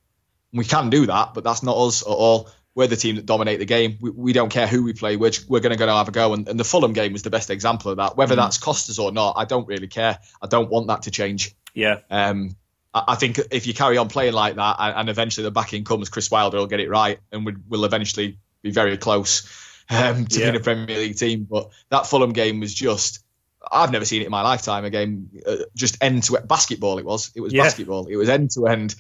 We 0.53 0.65
can 0.65 0.91
do 0.91 1.07
that, 1.07 1.35
but 1.35 1.45
that's 1.45 1.63
not 1.63 1.77
us 1.77 2.03
at 2.03 2.09
all. 2.09 2.49
We're 2.75 2.87
the 2.87 2.97
team 2.97 3.17
that 3.17 3.27
dominate 3.27 3.59
the 3.59 3.67
game. 3.67 3.99
We, 4.01 4.11
we 4.11 4.33
don't 4.33 4.49
care 4.49 4.67
who 4.67 4.83
we 4.83 4.95
play. 4.95 5.17
We're, 5.17 5.33
we're 5.49 5.61
going 5.61 5.73
to 5.73 5.79
go 5.79 5.85
and 5.85 5.97
have 5.97 6.09
a 6.09 6.13
go. 6.13 6.33
And, 6.33 6.49
and, 6.49 6.59
the 6.59 6.65
Fulham 6.65 6.95
game 6.95 7.13
was 7.13 7.23
the 7.23 7.31
best 7.31 7.51
example 7.51 7.91
of 7.91 7.99
that. 7.99 8.17
Whether 8.17 8.35
mm. 8.35 8.39
that's 8.39 8.57
cost 8.57 8.89
us 8.89 8.99
or 8.99 9.13
not, 9.13 9.35
I 9.37 9.45
don't 9.45 9.67
really 9.67 9.89
care. 9.89 10.19
I 10.41 10.47
don't 10.47 10.71
want 10.71 10.87
that 10.87 11.03
to 11.03 11.11
change. 11.11 11.55
Yeah. 11.75 12.01
Um, 12.11 12.57
I 12.95 13.15
think 13.15 13.41
if 13.51 13.67
you 13.67 13.73
carry 13.73 13.97
on 13.97 14.09
playing 14.09 14.35
like 14.35 14.57
that 14.57 14.77
and 14.79 15.09
eventually 15.09 15.45
the 15.45 15.51
backing 15.51 15.85
comes, 15.85 16.11
Chris 16.11 16.31
Wilder 16.31 16.59
will 16.59 16.67
get 16.67 16.81
it 16.81 16.91
right 16.91 17.19
and 17.31 17.47
we, 17.47 17.55
will 17.69 17.87
eventually 17.87 18.39
be 18.63 18.71
very 18.71 18.99
close 18.99 19.49
um, 19.89 20.27
to 20.27 20.39
yeah. 20.39 20.47
being 20.47 20.57
a 20.57 20.61
Premier 20.61 20.99
League 20.99 21.17
team. 21.17 21.47
But 21.51 21.71
that 21.91 22.07
Fulham 22.07 22.33
game 22.33 22.61
was 22.61 22.75
just. 22.75 23.25
I've 23.71 23.93
never 23.93 24.05
seen 24.05 24.23
it 24.23 24.25
in 24.25 24.31
my 24.31 24.43
lifetime. 24.43 24.85
A 24.85 24.91
game 24.91 25.31
uh, 25.47 25.57
just 25.75 26.03
end 26.03 26.25
to 26.25 26.37
end 26.37 26.49
basketball. 26.49 26.99
It 26.99 27.05
was. 27.05 27.31
It 27.35 27.41
was 27.41 27.53
yeah. 27.53 27.63
basketball. 27.63 28.07
It 28.07 28.17
was 28.17 28.29
end 28.29 28.51
to 28.53 28.67
end. 28.67 28.95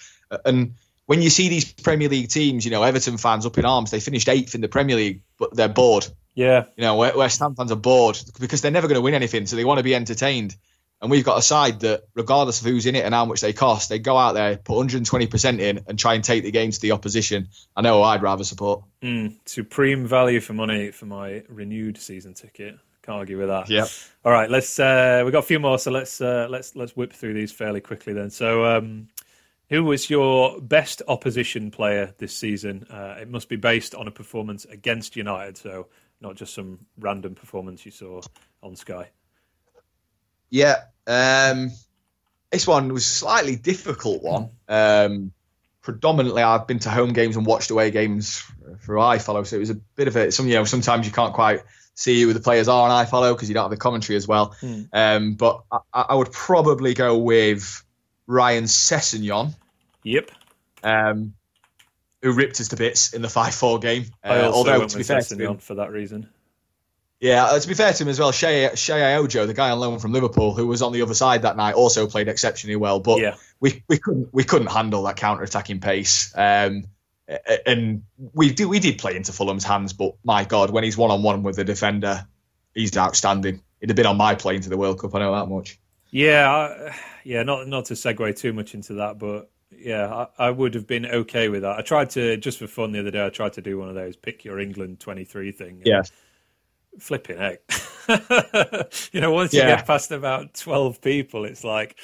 And 0.44 0.74
when 1.06 1.22
you 1.22 1.30
see 1.30 1.48
these 1.48 1.72
Premier 1.72 2.08
League 2.08 2.28
teams, 2.28 2.64
you 2.64 2.70
know 2.70 2.82
Everton 2.82 3.18
fans 3.18 3.46
up 3.46 3.58
in 3.58 3.64
arms. 3.64 3.90
They 3.90 4.00
finished 4.00 4.28
eighth 4.28 4.54
in 4.54 4.60
the 4.60 4.68
Premier 4.68 4.96
League, 4.96 5.22
but 5.38 5.54
they're 5.54 5.68
bored. 5.68 6.06
Yeah. 6.34 6.64
You 6.76 6.82
know 6.82 6.96
West 6.96 7.40
Ham 7.40 7.54
fans 7.54 7.72
are 7.72 7.76
bored 7.76 8.18
because 8.40 8.60
they're 8.60 8.70
never 8.70 8.88
going 8.88 8.96
to 8.96 9.02
win 9.02 9.14
anything, 9.14 9.46
so 9.46 9.56
they 9.56 9.64
want 9.64 9.78
to 9.78 9.84
be 9.84 9.94
entertained. 9.94 10.56
And 11.02 11.10
we've 11.10 11.24
got 11.24 11.36
a 11.36 11.42
side 11.42 11.80
that, 11.80 12.04
regardless 12.14 12.60
of 12.60 12.68
who's 12.68 12.86
in 12.86 12.94
it 12.94 13.04
and 13.04 13.12
how 13.12 13.24
much 13.24 13.40
they 13.40 13.52
cost, 13.52 13.88
they 13.88 13.98
go 13.98 14.16
out 14.16 14.34
there, 14.34 14.56
put 14.56 14.76
120% 14.76 15.58
in, 15.58 15.80
and 15.88 15.98
try 15.98 16.14
and 16.14 16.22
take 16.22 16.44
the 16.44 16.52
game 16.52 16.70
to 16.70 16.80
the 16.80 16.92
opposition. 16.92 17.48
I 17.74 17.82
know 17.82 18.04
I'd 18.04 18.22
rather 18.22 18.44
support. 18.44 18.84
Mm, 19.02 19.36
supreme 19.44 20.06
value 20.06 20.38
for 20.38 20.52
money 20.52 20.92
for 20.92 21.06
my 21.06 21.42
renewed 21.48 21.98
season 21.98 22.34
ticket. 22.34 22.78
Can't 23.02 23.18
argue 23.18 23.36
with 23.36 23.48
that. 23.48 23.68
Yeah. 23.68 23.86
All 24.24 24.30
right, 24.30 24.48
let's. 24.48 24.78
Uh, 24.78 25.22
we've 25.24 25.32
got 25.32 25.40
a 25.40 25.46
few 25.46 25.58
more, 25.58 25.76
so 25.76 25.90
let's 25.90 26.20
uh, 26.20 26.46
let's 26.48 26.76
let's 26.76 26.96
whip 26.96 27.12
through 27.12 27.34
these 27.34 27.50
fairly 27.50 27.80
quickly 27.80 28.12
then. 28.12 28.30
So, 28.30 28.64
um, 28.64 29.08
who 29.72 29.84
was 29.84 30.10
your 30.10 30.60
best 30.60 31.00
opposition 31.08 31.70
player 31.70 32.14
this 32.18 32.36
season? 32.36 32.86
Uh, 32.90 33.16
it 33.18 33.30
must 33.30 33.48
be 33.48 33.56
based 33.56 33.94
on 33.94 34.06
a 34.06 34.10
performance 34.10 34.66
against 34.66 35.16
United, 35.16 35.56
so 35.56 35.86
not 36.20 36.36
just 36.36 36.52
some 36.52 36.80
random 36.98 37.34
performance 37.34 37.86
you 37.86 37.90
saw 37.90 38.20
on 38.62 38.76
Sky. 38.76 39.08
Yeah, 40.50 40.76
um, 41.06 41.70
this 42.50 42.66
one 42.66 42.92
was 42.92 43.04
a 43.06 43.08
slightly 43.08 43.56
difficult 43.56 44.22
one. 44.22 44.50
Um, 44.68 45.32
predominantly, 45.80 46.42
I've 46.42 46.66
been 46.66 46.80
to 46.80 46.90
home 46.90 47.14
games 47.14 47.36
and 47.36 47.46
watched 47.46 47.70
away 47.70 47.90
games 47.90 48.44
for 48.80 48.96
iFollow, 48.96 49.46
so 49.46 49.56
it 49.56 49.60
was 49.60 49.70
a 49.70 49.80
bit 49.96 50.06
of 50.06 50.16
a. 50.16 50.30
Some 50.32 50.48
you 50.48 50.54
know, 50.56 50.64
sometimes 50.64 51.06
you 51.06 51.12
can't 51.12 51.32
quite 51.32 51.62
see 51.94 52.20
who 52.20 52.34
the 52.34 52.40
players 52.40 52.68
are 52.68 52.90
on 52.90 53.06
iFollow 53.06 53.34
because 53.34 53.48
you 53.48 53.54
don't 53.54 53.64
have 53.64 53.70
the 53.70 53.78
commentary 53.78 54.18
as 54.18 54.28
well. 54.28 54.54
Mm. 54.60 54.88
Um, 54.92 55.32
but 55.32 55.62
I, 55.72 55.80
I, 56.10 56.14
would 56.14 56.30
probably 56.30 56.92
go 56.92 57.16
with 57.16 57.82
Ryan 58.26 58.64
Sessegnon. 58.64 59.54
Yep. 60.04 60.30
Um, 60.82 61.34
who 62.22 62.32
ripped 62.32 62.60
us 62.60 62.68
to 62.68 62.76
bits 62.76 63.12
in 63.12 63.22
the 63.22 63.28
five-four 63.40 63.78
game. 63.78 64.06
Uh, 64.24 64.50
although 64.52 64.86
to 64.86 64.96
be 64.96 65.02
fair, 65.02 65.20
to 65.20 65.36
him, 65.36 65.58
for 65.58 65.74
that 65.74 65.90
reason. 65.90 66.28
Yeah, 67.20 67.44
uh, 67.44 67.58
to 67.58 67.68
be 67.68 67.74
fair 67.74 67.92
to 67.92 68.02
him 68.02 68.08
as 68.08 68.18
well, 68.18 68.32
Sheyi, 68.32 68.72
Sheyi 68.72 69.16
Ojo, 69.16 69.46
the 69.46 69.54
guy 69.54 69.70
on 69.70 69.78
loan 69.78 70.00
from 70.00 70.12
Liverpool, 70.12 70.54
who 70.54 70.66
was 70.66 70.82
on 70.82 70.92
the 70.92 71.02
other 71.02 71.14
side 71.14 71.42
that 71.42 71.56
night, 71.56 71.74
also 71.74 72.08
played 72.08 72.26
exceptionally 72.26 72.74
well. 72.74 72.98
But 72.98 73.20
yeah. 73.20 73.36
we, 73.60 73.84
we 73.88 73.98
couldn't 73.98 74.34
we 74.34 74.42
couldn't 74.42 74.72
handle 74.72 75.04
that 75.04 75.16
counter 75.16 75.44
attacking 75.44 75.80
pace. 75.80 76.32
Um, 76.36 76.84
and 77.66 78.02
we 78.34 78.52
did 78.52 78.66
we 78.66 78.80
did 78.80 78.98
play 78.98 79.16
into 79.16 79.32
Fulham's 79.32 79.64
hands, 79.64 79.92
but 79.92 80.16
my 80.24 80.44
God, 80.44 80.70
when 80.70 80.84
he's 80.84 80.96
one 80.96 81.10
on 81.10 81.22
one 81.22 81.42
with 81.42 81.56
the 81.56 81.64
defender, 81.64 82.26
he's 82.74 82.96
outstanding. 82.96 83.62
He'd 83.80 83.90
have 83.90 83.96
been 83.96 84.06
on 84.06 84.16
my 84.16 84.34
plane 84.34 84.60
to 84.60 84.68
the 84.68 84.76
World 84.76 85.00
Cup. 85.00 85.14
I 85.14 85.20
know 85.20 85.32
that 85.34 85.46
much. 85.46 85.78
Yeah, 86.10 86.50
I, 86.50 86.96
yeah. 87.24 87.42
Not 87.42 87.68
not 87.68 87.86
to 87.86 87.94
segue 87.94 88.36
too 88.36 88.52
much 88.52 88.74
into 88.74 88.94
that, 88.94 89.18
but 89.18 89.50
yeah, 89.84 90.26
I, 90.38 90.46
I, 90.46 90.50
would 90.50 90.74
have 90.74 90.86
been 90.86 91.06
okay 91.06 91.48
with 91.48 91.62
that. 91.62 91.78
I 91.78 91.82
tried 91.82 92.10
to 92.10 92.36
just 92.36 92.58
for 92.58 92.66
fun 92.66 92.92
the 92.92 93.00
other 93.00 93.10
day. 93.10 93.24
I 93.24 93.30
tried 93.30 93.52
to 93.54 93.62
do 93.62 93.78
one 93.78 93.88
of 93.88 93.94
those 93.94 94.16
pick 94.16 94.44
your 94.44 94.60
England 94.60 95.00
twenty 95.00 95.24
three 95.24 95.52
thing. 95.52 95.82
Yeah 95.84 96.02
flipping 96.98 97.38
heck. 97.38 97.60
you 99.12 99.20
know, 99.20 99.32
once 99.32 99.52
yeah. 99.52 99.62
you 99.62 99.76
get 99.76 99.86
past 99.86 100.10
about 100.10 100.54
12 100.54 101.00
people, 101.00 101.44
it's 101.44 101.64
like, 101.64 101.96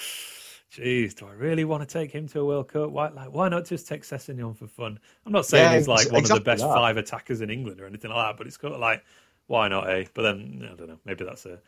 geez, 0.71 1.15
do 1.15 1.27
I 1.27 1.33
really 1.33 1.65
want 1.65 1.87
to 1.87 1.93
take 1.93 2.13
him 2.13 2.29
to 2.29 2.41
a 2.41 2.45
World 2.45 2.69
Cup? 2.69 2.91
Why, 2.91 3.09
like, 3.09 3.33
why 3.33 3.49
not 3.49 3.65
just 3.65 3.87
take 3.87 4.03
Sessegnon 4.03 4.57
for 4.57 4.67
fun? 4.67 4.99
I'm 5.27 5.33
not 5.33 5.47
saying 5.47 5.71
yeah, 5.71 5.77
he's 5.77 5.89
like 5.89 6.11
one 6.11 6.21
exactly 6.21 6.39
of 6.39 6.45
the 6.45 6.51
best 6.51 6.63
that. 6.63 6.75
five 6.75 6.97
attackers 6.97 7.41
in 7.41 7.51
England 7.51 7.81
or 7.81 7.87
anything 7.87 8.11
like 8.11 8.31
that, 8.31 8.39
but 8.39 8.47
it's 8.47 8.57
kind 8.57 8.75
of 8.75 8.81
like, 8.81 9.05
why 9.47 9.69
not, 9.69 9.89
eh? 9.91 10.05
But 10.15 10.23
then, 10.23 10.69
I 10.71 10.75
don't 10.75 10.89
know, 10.89 10.99
maybe 11.05 11.25
that's 11.25 11.47
a, 11.47 11.59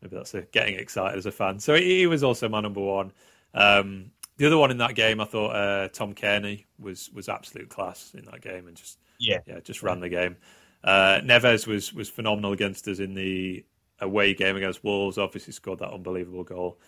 maybe 0.00 0.16
that's 0.16 0.34
a 0.34 0.42
getting 0.42 0.78
excited 0.78 1.18
as 1.18 1.26
a 1.26 1.32
fan. 1.32 1.58
So 1.58 1.74
he, 1.74 2.00
he 2.00 2.06
was 2.06 2.22
also 2.22 2.48
my 2.48 2.60
number 2.60 2.80
one. 2.80 3.12
Um, 3.54 4.10
the 4.36 4.46
other 4.46 4.58
one 4.58 4.70
in 4.70 4.78
that 4.78 4.94
game, 4.94 5.20
I 5.20 5.24
thought 5.24 5.50
uh, 5.50 5.88
Tom 5.88 6.14
Cairney 6.14 6.64
was 6.78 7.10
was 7.12 7.28
absolute 7.28 7.68
class 7.68 8.12
in 8.14 8.24
that 8.26 8.40
game 8.40 8.66
and 8.66 8.76
just 8.76 8.98
yeah, 9.18 9.38
yeah, 9.46 9.60
just 9.60 9.82
ran 9.82 10.00
the 10.00 10.08
game. 10.08 10.36
Uh, 10.82 11.20
Neves 11.22 11.66
was 11.66 11.92
was 11.92 12.08
phenomenal 12.08 12.52
against 12.52 12.88
us 12.88 12.98
in 12.98 13.14
the 13.14 13.64
away 14.00 14.34
game 14.34 14.56
against 14.56 14.84
Wolves. 14.84 15.18
Obviously, 15.18 15.52
scored 15.52 15.78
that 15.78 15.92
unbelievable 15.92 16.44
goal. 16.44 16.78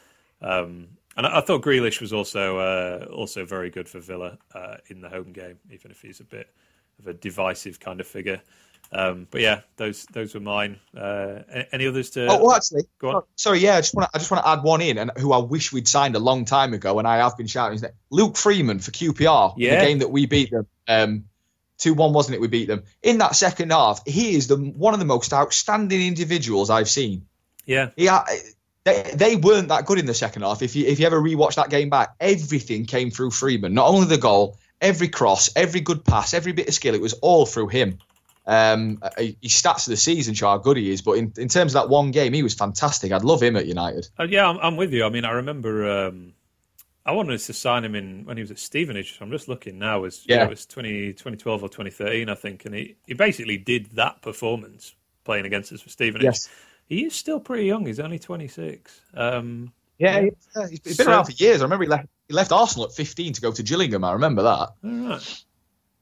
Um, 0.42 0.88
and 1.16 1.26
I, 1.26 1.38
I, 1.38 1.40
thought 1.40 1.62
Grealish 1.62 2.00
was 2.00 2.12
also 2.12 2.58
uh, 2.58 3.06
also 3.12 3.44
very 3.44 3.70
good 3.70 3.88
for 3.88 4.00
Villa 4.00 4.38
uh, 4.54 4.76
in 4.88 5.00
the 5.00 5.08
home 5.08 5.32
game, 5.32 5.58
even 5.70 5.90
if 5.90 6.02
he's 6.02 6.20
a 6.20 6.24
bit 6.24 6.48
of 6.98 7.06
a 7.06 7.14
divisive 7.14 7.80
kind 7.80 8.00
of 8.00 8.06
figure. 8.06 8.40
Um, 8.92 9.26
but 9.30 9.40
yeah, 9.40 9.60
those 9.76 10.04
those 10.06 10.34
were 10.34 10.40
mine. 10.40 10.78
Uh, 10.96 11.40
any 11.72 11.86
others 11.86 12.10
to? 12.10 12.26
Oh, 12.26 12.44
well, 12.44 12.56
actually, 12.56 12.84
go 12.98 13.08
on. 13.08 13.14
Oh, 13.16 13.26
sorry, 13.34 13.58
yeah, 13.58 13.76
I 13.76 13.80
just 13.80 13.94
want 13.94 14.10
to 14.10 14.16
I 14.16 14.18
just 14.18 14.30
want 14.30 14.44
to 14.44 14.48
add 14.48 14.62
one 14.62 14.80
in, 14.80 14.98
and 14.98 15.10
who 15.18 15.32
I 15.32 15.38
wish 15.38 15.72
we'd 15.72 15.88
signed 15.88 16.16
a 16.16 16.20
long 16.20 16.44
time 16.44 16.72
ago, 16.72 16.98
and 16.98 17.06
I 17.06 17.18
have 17.18 17.36
been 17.36 17.46
shouting 17.46 17.72
his 17.72 17.82
name, 17.82 17.92
Luke 18.10 18.36
Freeman 18.36 18.78
for 18.78 18.92
QPR. 18.92 19.54
Yeah. 19.56 19.80
the 19.80 19.86
game 19.86 19.98
that 19.98 20.10
we 20.10 20.26
beat 20.26 20.50
them. 20.50 20.66
Um, 20.88 21.24
Two 21.78 21.92
one, 21.92 22.14
wasn't 22.14 22.36
it? 22.36 22.40
We 22.40 22.48
beat 22.48 22.68
them 22.68 22.84
in 23.02 23.18
that 23.18 23.36
second 23.36 23.70
half. 23.70 24.00
He 24.06 24.34
is 24.34 24.46
the 24.46 24.56
one 24.56 24.94
of 24.94 25.00
the 25.00 25.04
most 25.04 25.32
outstanding 25.34 26.00
individuals 26.00 26.70
I've 26.70 26.88
seen. 26.88 27.26
Yeah, 27.66 27.90
yeah. 27.96 28.24
They, 28.84 29.02
they 29.14 29.36
weren't 29.36 29.68
that 29.68 29.84
good 29.84 29.98
in 29.98 30.06
the 30.06 30.14
second 30.14 30.42
half. 30.42 30.62
If 30.62 30.74
you 30.74 30.86
if 30.86 31.00
you 31.00 31.06
ever 31.06 31.20
rewatch 31.20 31.56
that 31.56 31.68
game 31.68 31.90
back, 31.90 32.14
everything 32.18 32.86
came 32.86 33.10
through 33.10 33.32
Freeman. 33.32 33.74
Not 33.74 33.88
only 33.88 34.06
the 34.06 34.16
goal, 34.16 34.56
every 34.80 35.08
cross, 35.08 35.50
every 35.54 35.80
good 35.80 36.04
pass, 36.04 36.32
every 36.32 36.52
bit 36.52 36.68
of 36.68 36.74
skill. 36.74 36.94
It 36.94 37.00
was 37.00 37.12
all 37.14 37.44
through 37.44 37.68
him. 37.68 37.98
Um, 38.46 39.02
he 39.18 39.48
stats 39.48 39.86
of 39.86 39.90
the 39.90 39.96
season 39.96 40.34
show 40.34 40.48
how 40.48 40.58
good 40.58 40.76
he 40.76 40.90
is, 40.92 41.02
but 41.02 41.12
in, 41.12 41.32
in 41.36 41.48
terms 41.48 41.74
of 41.74 41.82
that 41.82 41.88
one 41.88 42.12
game, 42.12 42.32
he 42.32 42.44
was 42.44 42.54
fantastic. 42.54 43.10
I'd 43.10 43.24
love 43.24 43.42
him 43.42 43.56
at 43.56 43.66
United. 43.66 44.08
Uh, 44.18 44.24
yeah, 44.24 44.48
I'm, 44.48 44.58
I'm, 44.58 44.76
with 44.76 44.92
you. 44.92 45.04
I 45.04 45.08
mean, 45.08 45.24
I 45.24 45.32
remember 45.32 46.06
um, 46.06 46.32
I 47.04 47.12
wanted 47.12 47.38
to 47.38 47.52
sign 47.52 47.84
him 47.84 47.96
in 47.96 48.24
when 48.24 48.36
he 48.36 48.42
was 48.42 48.52
at 48.52 48.58
Stevenage. 48.60 49.18
I'm 49.20 49.30
just 49.30 49.48
looking 49.48 49.78
now. 49.78 49.98
It 49.98 50.02
was 50.02 50.24
yeah. 50.26 50.44
it 50.44 50.50
was 50.50 50.64
20, 50.66 51.12
2012 51.14 51.62
or 51.62 51.68
2013, 51.68 52.28
I 52.28 52.34
think, 52.34 52.64
and 52.66 52.74
he, 52.74 52.96
he 53.06 53.14
basically 53.14 53.58
did 53.58 53.90
that 53.92 54.22
performance 54.22 54.94
playing 55.24 55.44
against 55.44 55.72
us 55.72 55.80
for 55.80 55.88
Stevenage. 55.88 56.24
Yes. 56.24 56.48
He 56.88 57.04
is 57.04 57.14
still 57.14 57.40
pretty 57.40 57.64
young. 57.64 57.84
He's 57.84 57.98
only 57.98 58.20
26. 58.20 59.00
Um, 59.14 59.72
yeah, 59.98 60.20
yeah. 60.20 60.30
Uh, 60.54 60.66
he's 60.68 60.80
been 60.80 60.94
so, 60.94 61.10
around 61.10 61.24
for 61.24 61.32
years. 61.32 61.60
I 61.60 61.64
remember 61.64 61.84
he 61.84 61.90
left, 61.90 62.06
he 62.28 62.34
left 62.34 62.52
Arsenal 62.52 62.86
at 62.86 62.92
15 62.92 63.32
to 63.32 63.40
go 63.40 63.50
to 63.50 63.62
Gillingham. 63.62 64.04
I 64.04 64.12
remember 64.12 64.42
that. 64.42 64.72
All 64.84 65.08
right. 65.08 65.44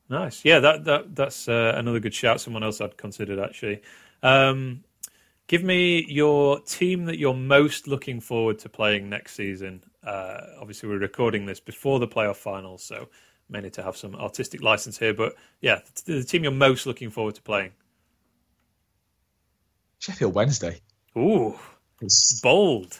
Nice. 0.08 0.44
Yeah, 0.44 0.60
that, 0.60 0.84
that 0.84 1.14
that's 1.14 1.48
uh, 1.48 1.72
another 1.76 2.00
good 2.00 2.14
shout. 2.14 2.40
Someone 2.40 2.62
else 2.62 2.80
I'd 2.80 2.96
considered 2.96 3.38
actually. 3.38 3.82
Um, 4.22 4.84
give 5.46 5.62
me 5.62 6.04
your 6.08 6.60
team 6.60 7.06
that 7.06 7.18
you're 7.18 7.34
most 7.34 7.88
looking 7.88 8.20
forward 8.20 8.58
to 8.60 8.68
playing 8.68 9.08
next 9.08 9.34
season 9.34 9.82
uh, 10.06 10.40
obviously, 10.60 10.88
we're 10.88 10.98
recording 10.98 11.46
this 11.46 11.60
before 11.60 11.98
the 11.98 12.08
playoff 12.08 12.36
finals, 12.36 12.82
so 12.82 13.08
may 13.48 13.60
need 13.60 13.72
to 13.74 13.82
have 13.82 13.96
some 13.96 14.14
artistic 14.14 14.62
license 14.62 14.98
here. 14.98 15.14
But 15.14 15.34
yeah, 15.60 15.80
the, 16.04 16.14
the 16.14 16.24
team 16.24 16.42
you're 16.42 16.52
most 16.52 16.86
looking 16.86 17.10
forward 17.10 17.34
to 17.36 17.42
playing. 17.42 17.72
Sheffield 19.98 20.34
Wednesday. 20.34 20.80
Ooh, 21.16 21.58
it's 22.00 22.40
bold. 22.40 22.98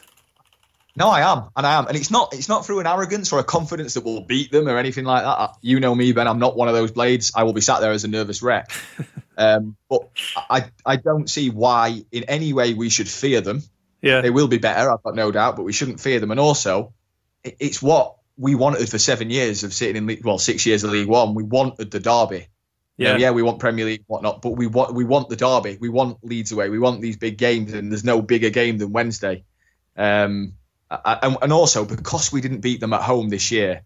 No, 0.96 1.08
I 1.08 1.32
am, 1.32 1.50
and 1.56 1.66
I 1.66 1.74
am, 1.74 1.88
and 1.88 1.96
it's 1.96 2.10
not. 2.10 2.32
It's 2.34 2.48
not 2.48 2.64
through 2.64 2.78
an 2.78 2.86
arrogance 2.86 3.32
or 3.32 3.40
a 3.40 3.44
confidence 3.44 3.94
that 3.94 4.04
we'll 4.04 4.20
beat 4.20 4.52
them 4.52 4.68
or 4.68 4.78
anything 4.78 5.04
like 5.04 5.24
that. 5.24 5.56
You 5.60 5.80
know 5.80 5.92
me, 5.92 6.12
Ben. 6.12 6.28
I'm 6.28 6.38
not 6.38 6.56
one 6.56 6.68
of 6.68 6.74
those 6.74 6.92
blades. 6.92 7.32
I 7.34 7.42
will 7.42 7.52
be 7.52 7.60
sat 7.60 7.80
there 7.80 7.90
as 7.90 8.04
a 8.04 8.08
nervous 8.08 8.42
wreck. 8.42 8.70
um, 9.36 9.76
but 9.88 10.08
I, 10.36 10.70
I 10.86 10.96
don't 10.96 11.28
see 11.28 11.50
why, 11.50 12.04
in 12.12 12.24
any 12.24 12.52
way, 12.52 12.74
we 12.74 12.90
should 12.90 13.08
fear 13.08 13.40
them. 13.40 13.62
Yeah, 14.02 14.20
they 14.20 14.30
will 14.30 14.46
be 14.46 14.58
better. 14.58 14.88
I've 14.88 15.02
got 15.02 15.16
no 15.16 15.32
doubt, 15.32 15.56
but 15.56 15.64
we 15.64 15.72
shouldn't 15.72 15.98
fear 15.98 16.20
them. 16.20 16.30
And 16.30 16.38
also, 16.38 16.94
it's 17.42 17.82
what 17.82 18.16
we 18.36 18.54
wanted 18.54 18.88
for 18.88 18.98
seven 18.98 19.30
years 19.30 19.64
of 19.64 19.74
sitting 19.74 19.96
in 19.96 20.06
League, 20.06 20.24
well, 20.24 20.38
six 20.38 20.64
years 20.64 20.84
of 20.84 20.90
League 20.92 21.08
One. 21.08 21.34
We 21.34 21.42
wanted 21.42 21.90
the 21.90 21.98
derby. 21.98 22.46
Yeah, 22.96 23.08
you 23.08 23.14
know, 23.14 23.18
yeah, 23.18 23.30
we 23.32 23.42
want 23.42 23.58
Premier 23.58 23.84
League, 23.84 24.04
whatnot, 24.06 24.42
but 24.42 24.50
we 24.50 24.68
want 24.68 24.94
we 24.94 25.04
want 25.04 25.28
the 25.28 25.34
derby. 25.34 25.76
We 25.80 25.88
want 25.88 26.18
Leeds 26.22 26.52
away. 26.52 26.68
We 26.68 26.78
want 26.78 27.00
these 27.00 27.16
big 27.16 27.36
games, 27.36 27.72
and 27.72 27.90
there's 27.90 28.04
no 28.04 28.22
bigger 28.22 28.50
game 28.50 28.78
than 28.78 28.92
Wednesday. 28.92 29.42
Um, 29.96 30.52
and, 31.04 31.36
and 31.42 31.52
also 31.52 31.84
because 31.84 32.32
we 32.32 32.40
didn't 32.40 32.60
beat 32.60 32.80
them 32.80 32.92
at 32.92 33.02
home 33.02 33.28
this 33.28 33.50
year, 33.50 33.82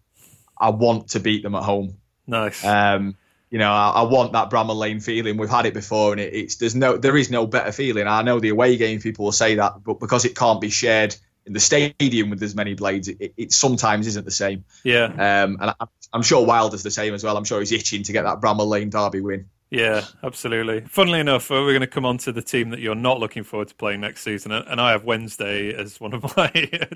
I 0.59 0.71
want 0.71 1.09
to 1.11 1.21
beat 1.21 1.43
them 1.43 1.55
at 1.55 1.63
home. 1.63 1.97
Nice. 2.27 2.65
Um, 2.65 3.17
you 3.51 3.59
know, 3.59 3.71
I, 3.71 3.91
I, 3.91 4.03
want 4.03 4.33
that 4.33 4.51
Bramall 4.51 4.77
Lane 4.77 5.01
feeling. 5.01 5.39
We've 5.39 5.49
had 5.49 5.65
it 5.65 5.73
before, 5.73 6.13
and 6.13 6.21
it, 6.21 6.35
it's 6.35 6.57
there's 6.57 6.75
no 6.75 6.97
there 6.97 7.17
is 7.17 7.31
no 7.31 7.47
better 7.47 7.73
feeling. 7.73 8.07
I 8.07 8.23
know 8.23 8.41
the 8.41 8.51
away 8.51 8.77
game 8.77 9.01
people 9.01 9.25
will 9.25 9.33
say 9.33 9.55
that, 9.55 9.83
but 9.83 10.01
because 10.01 10.25
it 10.27 10.37
can't 10.37 10.61
be 10.61 10.69
shared 10.69 11.17
in 11.47 11.55
the 11.55 11.61
stadium 11.61 12.29
with 12.29 12.43
as 12.43 12.55
many 12.55 12.75
blades, 12.75 13.09
it, 13.09 13.33
it 13.37 13.53
sometimes 13.53 14.07
isn't 14.07 14.27
the 14.27 14.31
same. 14.31 14.65
Yeah. 14.85 15.05
Um, 15.05 15.57
and 15.61 15.75
I, 15.81 15.87
am 16.13 16.23
sure 16.23 16.45
Wilder's 16.45 16.83
the 16.83 16.91
same 16.91 17.15
as 17.15 17.25
well. 17.25 17.37
I'm 17.37 17.45
sure 17.45 17.59
he's 17.61 17.73
itching 17.73 18.03
to 18.05 18.13
get 18.13 18.25
that 18.25 18.41
Bramall 18.41 18.67
Lane 18.67 18.91
derby 18.91 19.23
win. 19.23 19.49
Yeah, 19.71 20.05
absolutely. 20.23 20.81
Funnily 20.83 21.21
enough, 21.21 21.51
we're 21.51 21.67
going 21.67 21.81
to 21.81 21.87
come 21.87 22.07
on 22.07 22.17
to 22.19 22.33
the 22.33 22.41
team 22.41 22.71
that 22.71 22.81
you're 22.81 22.95
not 22.95 23.21
looking 23.21 23.43
forward 23.43 23.69
to 23.69 23.75
playing 23.75 24.01
next 24.01 24.23
season, 24.23 24.51
and 24.51 24.81
I 24.81 24.93
have 24.93 25.05
Wednesday 25.05 25.75
as 25.75 26.01
one 26.01 26.15
of 26.15 26.23
my 26.37 26.49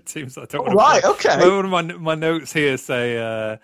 teams. 0.06 0.38
I 0.38 0.46
don't. 0.46 0.68
Oh, 0.68 0.72
right. 0.72 1.04
Okay. 1.04 1.36
One 1.36 1.66
of 1.66 1.70
my 1.70 1.82
my 1.82 2.14
notes 2.14 2.52
here 2.52 2.78
say, 2.78 3.18
uh, 3.18 3.58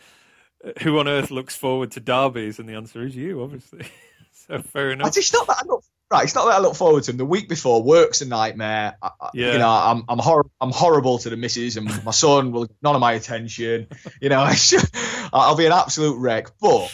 "Who 0.83 0.99
on 0.99 1.09
earth 1.09 1.31
looks 1.31 1.57
forward 1.57 1.93
to 1.93 2.01
derbies?" 2.01 2.59
And 2.59 2.69
the 2.69 2.75
answer 2.75 3.03
is 3.03 3.17
you, 3.17 3.43
obviously. 3.43 3.87
so 4.33 4.61
fair 4.61 4.91
enough. 4.91 5.17
It's 5.17 5.33
not 5.33 5.47
that 5.47 5.63
I 5.65 5.67
look 5.67 5.85
right. 6.11 6.25
It's 6.25 6.35
not 6.35 6.45
that 6.45 6.57
I 6.57 6.59
look 6.59 6.77
forward 6.77 7.05
to 7.05 7.13
them. 7.13 7.17
The 7.17 7.25
week 7.25 7.49
before, 7.49 7.83
work's 7.83 8.21
a 8.21 8.27
nightmare. 8.27 8.99
I, 9.01 9.11
yeah. 9.33 9.53
You 9.53 9.59
know, 9.59 9.71
I'm 9.71 10.05
I'm, 10.07 10.19
hor- 10.19 10.51
I'm 10.61 10.71
horrible 10.71 11.17
to 11.21 11.31
the 11.31 11.37
missus, 11.39 11.79
and 11.79 11.87
my 12.05 12.11
son 12.11 12.53
will 12.53 12.69
none 12.83 12.95
of 12.95 13.01
my 13.01 13.13
attention. 13.13 13.87
You 14.21 14.29
know, 14.29 14.41
I 14.43 14.55
should, 14.55 14.85
I'll 15.33 15.57
be 15.57 15.65
an 15.65 15.73
absolute 15.73 16.19
wreck. 16.19 16.49
But 16.61 16.93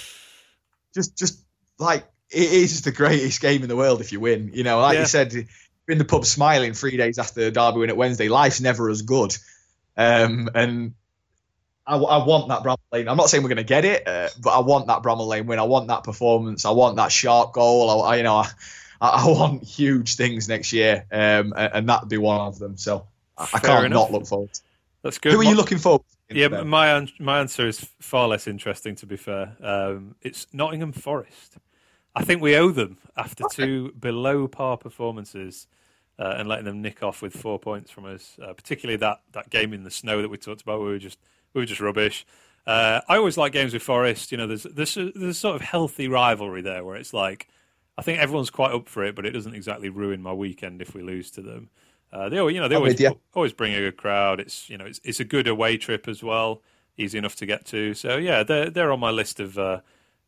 just 0.94 1.18
just 1.18 1.43
like 1.78 2.04
it 2.30 2.52
is 2.52 2.82
the 2.82 2.92
greatest 2.92 3.40
game 3.40 3.62
in 3.62 3.68
the 3.68 3.76
world 3.76 4.00
if 4.00 4.12
you 4.12 4.20
win. 4.20 4.50
You 4.54 4.64
know, 4.64 4.80
like 4.80 4.94
yeah. 4.94 5.00
you 5.00 5.06
said, 5.06 5.34
in 5.88 5.98
the 5.98 6.04
pub 6.04 6.24
smiling 6.24 6.72
three 6.72 6.96
days 6.96 7.18
after 7.18 7.44
the 7.44 7.50
Derby 7.50 7.80
win 7.80 7.90
at 7.90 7.96
Wednesday. 7.96 8.28
Life's 8.28 8.60
never 8.60 8.88
as 8.88 9.02
good, 9.02 9.36
um, 9.96 10.48
and 10.54 10.94
I, 11.86 11.96
I, 11.96 12.24
want 12.24 12.48
that 12.48 12.62
Bramall 12.62 12.78
Lane. 12.92 13.08
I'm 13.08 13.16
not 13.16 13.28
saying 13.28 13.42
we're 13.42 13.50
going 13.50 13.56
to 13.58 13.64
get 13.64 13.84
it, 13.84 14.08
uh, 14.08 14.28
but 14.42 14.50
I 14.50 14.60
want 14.60 14.86
that 14.86 15.02
Bramall 15.02 15.26
Lane 15.26 15.46
win. 15.46 15.58
I 15.58 15.64
want 15.64 15.88
that 15.88 16.04
performance. 16.04 16.64
I 16.64 16.70
want 16.70 16.96
that 16.96 17.12
sharp 17.12 17.52
goal. 17.52 18.02
I, 18.02 18.16
you 18.16 18.22
know, 18.22 18.36
I, 18.36 18.48
I 19.00 19.26
want 19.26 19.62
huge 19.62 20.16
things 20.16 20.48
next 20.48 20.72
year, 20.72 21.06
um, 21.12 21.52
and, 21.56 21.88
that'd 21.88 22.08
be 22.08 22.18
one 22.18 22.40
of 22.40 22.58
them. 22.58 22.76
So 22.76 23.06
I, 23.36 23.48
I 23.54 23.58
can't 23.58 23.86
enough. 23.86 24.10
not 24.10 24.12
look 24.12 24.26
forward. 24.26 24.50
That's 25.02 25.18
good. 25.18 25.32
Who 25.32 25.40
are 25.40 25.44
you 25.44 25.54
looking 25.54 25.78
for? 25.78 26.02
Yeah, 26.30 26.48
my 26.48 27.06
my 27.20 27.40
answer 27.40 27.68
is 27.68 27.86
far 28.00 28.28
less 28.28 28.46
interesting. 28.46 28.94
To 28.96 29.06
be 29.06 29.16
fair, 29.16 29.54
um, 29.62 30.14
it's 30.22 30.46
Nottingham 30.52 30.92
Forest. 30.92 31.58
I 32.14 32.24
think 32.24 32.40
we 32.40 32.56
owe 32.56 32.70
them 32.70 32.98
after 33.16 33.44
two 33.50 33.92
below 33.92 34.46
par 34.46 34.76
performances 34.76 35.66
uh, 36.18 36.34
and 36.38 36.48
letting 36.48 36.64
them 36.64 36.80
nick 36.80 37.02
off 37.02 37.22
with 37.22 37.34
four 37.34 37.58
points 37.58 37.90
from 37.90 38.04
us. 38.04 38.36
Uh, 38.40 38.52
particularly 38.52 38.96
that, 38.98 39.20
that 39.32 39.50
game 39.50 39.72
in 39.72 39.82
the 39.82 39.90
snow 39.90 40.22
that 40.22 40.28
we 40.28 40.36
talked 40.36 40.62
about, 40.62 40.80
we 40.80 40.86
were 40.86 40.98
just 40.98 41.18
we 41.52 41.60
were 41.60 41.66
just 41.66 41.80
rubbish. 41.80 42.26
Uh, 42.66 43.00
I 43.08 43.16
always 43.16 43.36
like 43.36 43.52
games 43.52 43.72
with 43.72 43.82
Forest. 43.82 44.32
You 44.32 44.38
know, 44.38 44.46
there's 44.46 44.62
there's 44.62 44.96
a, 44.96 45.10
there's 45.12 45.36
a 45.36 45.40
sort 45.40 45.56
of 45.56 45.62
healthy 45.62 46.08
rivalry 46.08 46.62
there 46.62 46.84
where 46.84 46.96
it's 46.96 47.12
like 47.12 47.48
I 47.98 48.02
think 48.02 48.20
everyone's 48.20 48.50
quite 48.50 48.72
up 48.72 48.88
for 48.88 49.04
it, 49.04 49.14
but 49.14 49.26
it 49.26 49.30
doesn't 49.30 49.54
exactly 49.54 49.88
ruin 49.88 50.22
my 50.22 50.32
weekend 50.32 50.80
if 50.82 50.94
we 50.94 51.02
lose 51.02 51.30
to 51.32 51.42
them. 51.42 51.70
Uh, 52.12 52.28
they, 52.28 52.36
you 52.36 52.60
know, 52.60 52.68
they 52.68 52.76
always 52.76 53.00
always 53.34 53.52
bring 53.52 53.74
a 53.74 53.80
good 53.80 53.96
crowd. 53.96 54.40
It's 54.40 54.70
you 54.70 54.78
know, 54.78 54.84
it's 54.86 55.00
it's 55.04 55.20
a 55.20 55.24
good 55.24 55.48
away 55.48 55.76
trip 55.76 56.06
as 56.06 56.22
well, 56.22 56.62
easy 56.96 57.18
enough 57.18 57.36
to 57.36 57.46
get 57.46 57.64
to. 57.66 57.92
So 57.94 58.16
yeah, 58.16 58.44
they're 58.44 58.70
they're 58.70 58.92
on 58.92 59.00
my 59.00 59.10
list 59.10 59.40
of 59.40 59.58
uh, 59.58 59.80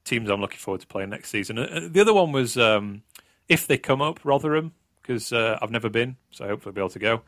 teams 0.07 0.31
I'm 0.31 0.41
looking 0.41 0.59
forward 0.59 0.81
to 0.81 0.87
playing 0.87 1.11
next 1.11 1.31
season. 1.31 1.59
Uh, 1.59 1.89
the 1.91 2.01
other 2.01 2.15
one 2.15 2.33
was 2.33 2.57
um, 2.57 3.03
if 3.49 3.67
they 3.67 3.77
come 3.77 4.01
up, 4.01 4.21
Rotherham, 4.25 4.73
because 5.03 5.33
uh, 5.33 5.59
I've 5.61 5.71
never 5.71 5.89
been, 5.91 6.17
so 6.31 6.47
hopefully 6.47 6.71
I'll 6.71 6.75
be 6.75 6.81
able 6.81 6.89
to 6.91 6.99
go. 6.99 7.23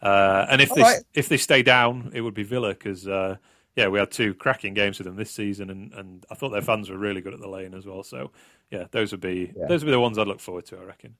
Uh, 0.00 0.46
and 0.50 0.60
if 0.60 0.70
All 0.70 0.76
they 0.76 0.82
right. 0.82 1.02
if 1.14 1.28
they 1.28 1.36
stay 1.36 1.62
down, 1.62 2.10
it 2.14 2.22
would 2.22 2.34
be 2.34 2.42
Villa 2.42 2.70
because 2.70 3.06
uh, 3.06 3.36
yeah, 3.76 3.88
we 3.88 3.98
had 3.98 4.10
two 4.10 4.34
cracking 4.34 4.74
games 4.74 4.98
with 4.98 5.06
them 5.06 5.16
this 5.16 5.30
season, 5.30 5.70
and, 5.70 5.92
and 5.94 6.26
I 6.30 6.34
thought 6.34 6.50
their 6.50 6.62
fans 6.62 6.90
were 6.90 6.98
really 6.98 7.20
good 7.20 7.34
at 7.34 7.40
the 7.40 7.48
lane 7.48 7.72
as 7.72 7.86
well. 7.86 8.02
So 8.02 8.32
yeah, 8.70 8.86
those 8.90 9.12
would 9.12 9.20
be 9.20 9.52
yeah. 9.56 9.66
those 9.68 9.82
would 9.82 9.86
be 9.86 9.92
the 9.92 10.00
ones 10.00 10.18
I'd 10.18 10.26
look 10.26 10.40
forward 10.40 10.66
to. 10.66 10.78
I 10.78 10.82
reckon. 10.82 11.14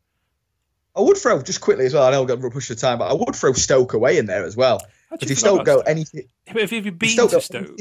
I 0.94 1.00
would 1.00 1.16
throw 1.16 1.40
just 1.40 1.62
quickly 1.62 1.86
as 1.86 1.94
well. 1.94 2.02
I 2.02 2.10
know 2.10 2.20
we're 2.20 2.28
going 2.28 2.42
to 2.42 2.50
push 2.50 2.68
the 2.68 2.74
time, 2.74 2.98
but 2.98 3.10
I 3.10 3.14
would 3.14 3.34
throw 3.34 3.54
Stoke 3.54 3.94
away 3.94 4.18
in 4.18 4.26
there 4.26 4.44
as 4.44 4.56
well. 4.58 4.78
If 5.20 5.30
you 5.30 5.36
Stoke 5.36 5.64
go 5.64 5.80
anything, 5.80 6.24
if 6.46 6.70
you've 6.70 6.98
been 6.98 7.08
Stoke 7.08 7.30
to 7.30 7.40
Stoke, 7.40 7.78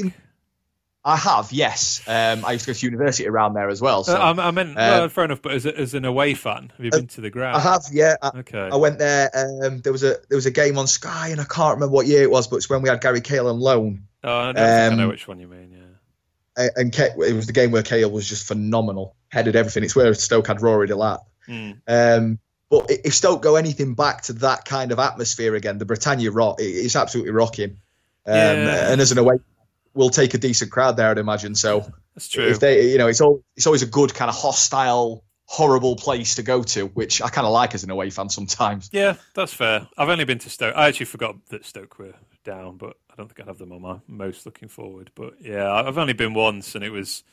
I 1.04 1.16
have, 1.16 1.52
yes. 1.52 2.00
Um, 2.06 2.44
I 2.44 2.52
used 2.52 2.64
to 2.66 2.70
go 2.70 2.74
to 2.74 2.86
university 2.86 3.26
around 3.26 3.54
there 3.54 3.68
as 3.68 3.80
well. 3.82 4.04
So, 4.04 4.14
uh, 4.14 4.34
I, 4.38 4.48
I 4.48 4.50
meant, 4.52 4.78
um, 4.78 5.10
fair 5.10 5.24
enough. 5.24 5.42
But 5.42 5.52
as, 5.52 5.66
a, 5.66 5.76
as 5.76 5.94
an 5.94 6.04
away 6.04 6.34
fan, 6.34 6.72
have 6.76 6.84
you 6.84 6.92
uh, 6.92 6.98
been 6.98 7.08
to 7.08 7.20
the 7.20 7.30
ground? 7.30 7.56
I 7.56 7.60
have, 7.60 7.86
yeah. 7.90 8.14
I, 8.22 8.30
okay. 8.38 8.68
I 8.72 8.76
went 8.76 8.98
there. 8.98 9.30
Um, 9.34 9.80
there 9.80 9.92
was 9.92 10.04
a 10.04 10.16
there 10.28 10.36
was 10.36 10.46
a 10.46 10.52
game 10.52 10.78
on 10.78 10.86
Sky, 10.86 11.30
and 11.30 11.40
I 11.40 11.44
can't 11.44 11.74
remember 11.74 11.92
what 11.92 12.06
year 12.06 12.22
it 12.22 12.30
was, 12.30 12.46
but 12.46 12.56
it's 12.56 12.70
when 12.70 12.82
we 12.82 12.88
had 12.88 13.00
Gary 13.00 13.20
Cahill 13.20 13.48
on 13.48 13.58
loan. 13.58 14.04
Oh, 14.22 14.30
I, 14.30 14.48
I 14.50 14.94
know 14.94 15.04
um, 15.04 15.08
which 15.08 15.26
one 15.26 15.40
you 15.40 15.48
mean. 15.48 15.72
Yeah. 16.56 16.68
And 16.76 16.94
it 16.94 17.34
was 17.34 17.46
the 17.46 17.52
game 17.52 17.72
where 17.72 17.82
Cahill 17.82 18.10
was 18.10 18.28
just 18.28 18.46
phenomenal, 18.46 19.16
headed 19.28 19.56
everything. 19.56 19.82
It's 19.82 19.96
where 19.96 20.12
Stoke 20.14 20.46
had 20.46 20.62
Rory 20.62 20.86
Delap. 20.86 21.24
Mm. 21.48 21.80
Um, 21.88 22.38
but 22.70 22.90
if 22.90 23.14
Stoke 23.14 23.42
go 23.42 23.56
anything 23.56 23.94
back 23.94 24.22
to 24.22 24.34
that 24.34 24.64
kind 24.64 24.92
of 24.92 24.98
atmosphere 24.98 25.54
again, 25.56 25.78
the 25.78 25.84
Britannia 25.84 26.30
rock, 26.30 26.56
it's 26.58 26.94
absolutely 26.94 27.32
rocking. 27.32 27.78
Um, 28.24 28.34
yeah. 28.34 28.92
And 28.92 29.00
as 29.00 29.10
an 29.10 29.18
away 29.18 29.36
will 29.94 30.10
take 30.10 30.34
a 30.34 30.38
decent 30.38 30.70
crowd 30.70 30.96
there, 30.96 31.10
I'd 31.10 31.18
imagine. 31.18 31.54
So 31.54 31.92
that's 32.14 32.28
true. 32.28 32.46
If 32.46 32.60
they, 32.60 32.90
you 32.90 32.98
know, 32.98 33.08
it's 33.08 33.20
all 33.20 33.42
it's 33.56 33.66
always 33.66 33.82
a 33.82 33.86
good 33.86 34.14
kind 34.14 34.28
of 34.28 34.34
hostile, 34.34 35.24
horrible 35.46 35.96
place 35.96 36.36
to 36.36 36.42
go 36.42 36.62
to, 36.62 36.86
which 36.86 37.20
I 37.22 37.28
kind 37.28 37.46
of 37.46 37.52
like 37.52 37.74
as 37.74 37.84
an 37.84 37.90
away 37.90 38.10
fan 38.10 38.28
sometimes. 38.28 38.90
Yeah, 38.92 39.14
that's 39.34 39.52
fair. 39.52 39.88
I've 39.96 40.08
only 40.08 40.24
been 40.24 40.38
to 40.40 40.50
Stoke. 40.50 40.74
I 40.76 40.88
actually 40.88 41.06
forgot 41.06 41.36
that 41.48 41.64
Stoke 41.64 41.98
were 41.98 42.14
down, 42.44 42.76
but 42.76 42.96
I 43.10 43.14
don't 43.16 43.28
think 43.28 43.40
I'd 43.40 43.46
have 43.46 43.58
them 43.58 43.72
on 43.72 43.82
my 43.82 43.98
most 44.06 44.46
looking 44.46 44.68
forward. 44.68 45.10
But 45.14 45.34
yeah, 45.40 45.70
I've 45.70 45.98
only 45.98 46.14
been 46.14 46.34
once, 46.34 46.74
and 46.74 46.84
it 46.84 46.90
was 46.90 47.24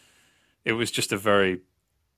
it 0.66 0.74
was 0.74 0.92
just 0.92 1.12
a 1.12 1.18
very 1.18 1.62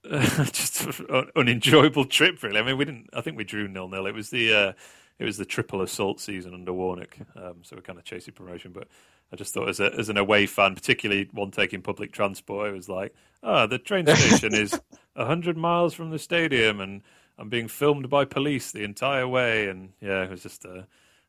just 0.11 0.85
an 0.85 1.29
unenjoyable 1.35 2.05
trip. 2.05 2.41
Really, 2.43 2.59
I 2.59 2.63
mean, 2.63 2.77
we 2.77 2.85
didn't. 2.85 3.09
I 3.13 3.21
think 3.21 3.37
we 3.37 3.43
drew 3.43 3.67
nil 3.67 3.87
nil. 3.87 4.07
It 4.07 4.15
was 4.15 4.29
the 4.29 4.53
uh, 4.53 4.73
it 5.19 5.25
was 5.25 5.37
the 5.37 5.45
triple 5.45 5.81
assault 5.81 6.19
season 6.19 6.53
under 6.53 6.73
Warnock, 6.73 7.15
um, 7.35 7.57
so 7.61 7.75
we're 7.75 7.83
kind 7.83 7.99
of 7.99 8.05
chasing 8.05 8.33
promotion, 8.33 8.71
but 8.71 8.87
I 9.31 9.35
just 9.35 9.53
thought 9.53 9.69
as 9.69 9.79
a, 9.79 9.93
as 9.97 10.09
an 10.09 10.17
away 10.17 10.45
fan, 10.45 10.75
particularly 10.75 11.29
one 11.31 11.51
taking 11.51 11.81
public 11.81 12.11
transport, 12.11 12.69
it 12.69 12.73
was 12.73 12.89
like, 12.89 13.13
oh, 13.43 13.65
the 13.67 13.77
train 13.77 14.05
station 14.05 14.53
is 14.53 14.79
hundred 15.15 15.57
miles 15.57 15.93
from 15.93 16.11
the 16.11 16.19
stadium, 16.19 16.81
and 16.81 17.01
I'm 17.37 17.49
being 17.49 17.67
filmed 17.67 18.09
by 18.09 18.25
police 18.25 18.71
the 18.71 18.83
entire 18.83 19.27
way, 19.27 19.67
and 19.67 19.93
yeah, 20.01 20.23
it 20.23 20.29
was 20.29 20.43
just 20.43 20.65
uh, 20.65 20.83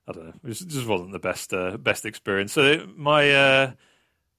I 0.09 0.13
don't 0.13 0.27
know, 0.27 0.35
it, 0.45 0.53
just 0.53 0.87
wasn't 0.87 1.13
the 1.13 1.19
best 1.19 1.55
uh, 1.55 1.77
best 1.77 2.05
experience. 2.05 2.53
So 2.53 2.87
my 2.97 3.31
uh, 3.31 3.73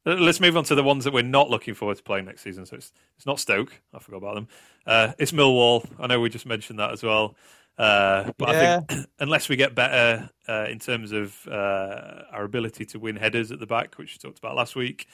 let's 0.05 0.39
move 0.41 0.57
on 0.57 0.66
to 0.66 0.76
the 0.76 0.84
ones 0.84 1.05
that 1.05 1.14
we're 1.14 1.24
not 1.24 1.49
looking 1.49 1.74
forward 1.74 1.97
to 1.97 2.03
playing 2.03 2.26
next 2.26 2.41
season. 2.41 2.66
So 2.66 2.76
it's 2.76 2.91
it's 3.16 3.26
not 3.26 3.39
Stoke, 3.39 3.82
I 3.93 3.99
forgot 3.99 4.18
about 4.18 4.36
them. 4.36 4.47
Uh, 4.86 5.14
it's 5.18 5.32
Millwall. 5.32 5.89
I 5.99 6.07
know 6.07 6.20
we 6.20 6.30
just 6.30 6.45
mentioned 6.45 6.80
that 6.80 6.91
as 6.91 7.03
well. 7.03 7.36
Uh, 7.78 8.32
but 8.38 8.49
yeah. 8.49 8.82
I 8.89 8.93
think 8.93 9.07
unless 9.19 9.49
we 9.49 9.55
get 9.55 9.76
better 9.76 10.30
uh, 10.47 10.65
in 10.69 10.80
terms 10.80 11.11
of 11.11 11.47
uh, 11.47 12.24
our 12.32 12.43
ability 12.43 12.86
to 12.86 12.99
win 12.99 13.15
headers 13.15 13.51
at 13.51 13.59
the 13.59 13.65
back, 13.65 13.95
which 13.95 14.13
we 14.13 14.28
talked 14.28 14.39
about 14.39 14.55
last 14.55 14.76
week, 14.76 15.07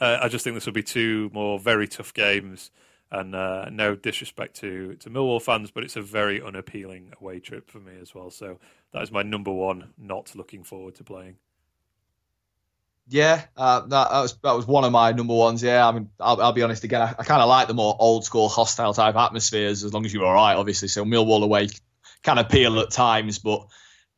uh, 0.00 0.18
I 0.22 0.28
just 0.28 0.44
think 0.44 0.54
this 0.54 0.66
will 0.66 0.72
be 0.72 0.82
two 0.82 1.30
more 1.32 1.58
very 1.58 1.88
tough 1.88 2.14
games. 2.14 2.70
And 3.10 3.34
uh, 3.34 3.70
no 3.70 3.96
disrespect 3.96 4.56
to, 4.56 4.94
to 4.96 5.08
Millwall 5.08 5.40
fans, 5.40 5.70
but 5.70 5.82
it's 5.82 5.96
a 5.96 6.02
very 6.02 6.42
unappealing 6.42 7.14
away 7.18 7.40
trip 7.40 7.70
for 7.70 7.78
me 7.78 7.92
as 8.02 8.14
well. 8.14 8.30
So 8.30 8.58
that 8.92 9.02
is 9.02 9.10
my 9.10 9.22
number 9.22 9.50
one, 9.50 9.94
not 9.96 10.34
looking 10.34 10.62
forward 10.62 10.96
to 10.96 11.04
playing. 11.04 11.36
Yeah, 13.10 13.44
uh, 13.56 13.80
that, 13.80 14.10
that, 14.10 14.20
was 14.20 14.36
that 14.42 14.52
was 14.52 14.66
one 14.66 14.84
of 14.84 14.92
my 14.92 15.12
number 15.12 15.32
ones. 15.32 15.62
Yeah, 15.62 15.88
I 15.88 15.92
mean, 15.92 16.10
I'll, 16.20 16.38
I'll 16.42 16.52
be 16.52 16.62
honest 16.62 16.84
again. 16.84 17.00
I, 17.00 17.14
I 17.18 17.24
kind 17.24 17.40
of 17.40 17.48
like 17.48 17.66
the 17.66 17.72
more 17.72 17.96
old 17.98 18.26
school, 18.26 18.50
hostile 18.50 18.92
type 18.92 19.16
atmospheres, 19.16 19.82
as 19.82 19.94
long 19.94 20.04
as 20.04 20.12
you're 20.12 20.26
all 20.26 20.34
right, 20.34 20.56
obviously. 20.56 20.88
So 20.88 21.06
Millwall 21.06 21.42
away 21.42 21.68
can 22.22 22.38
appeal 22.38 22.78
at 22.80 22.90
times, 22.90 23.38
but 23.38 23.66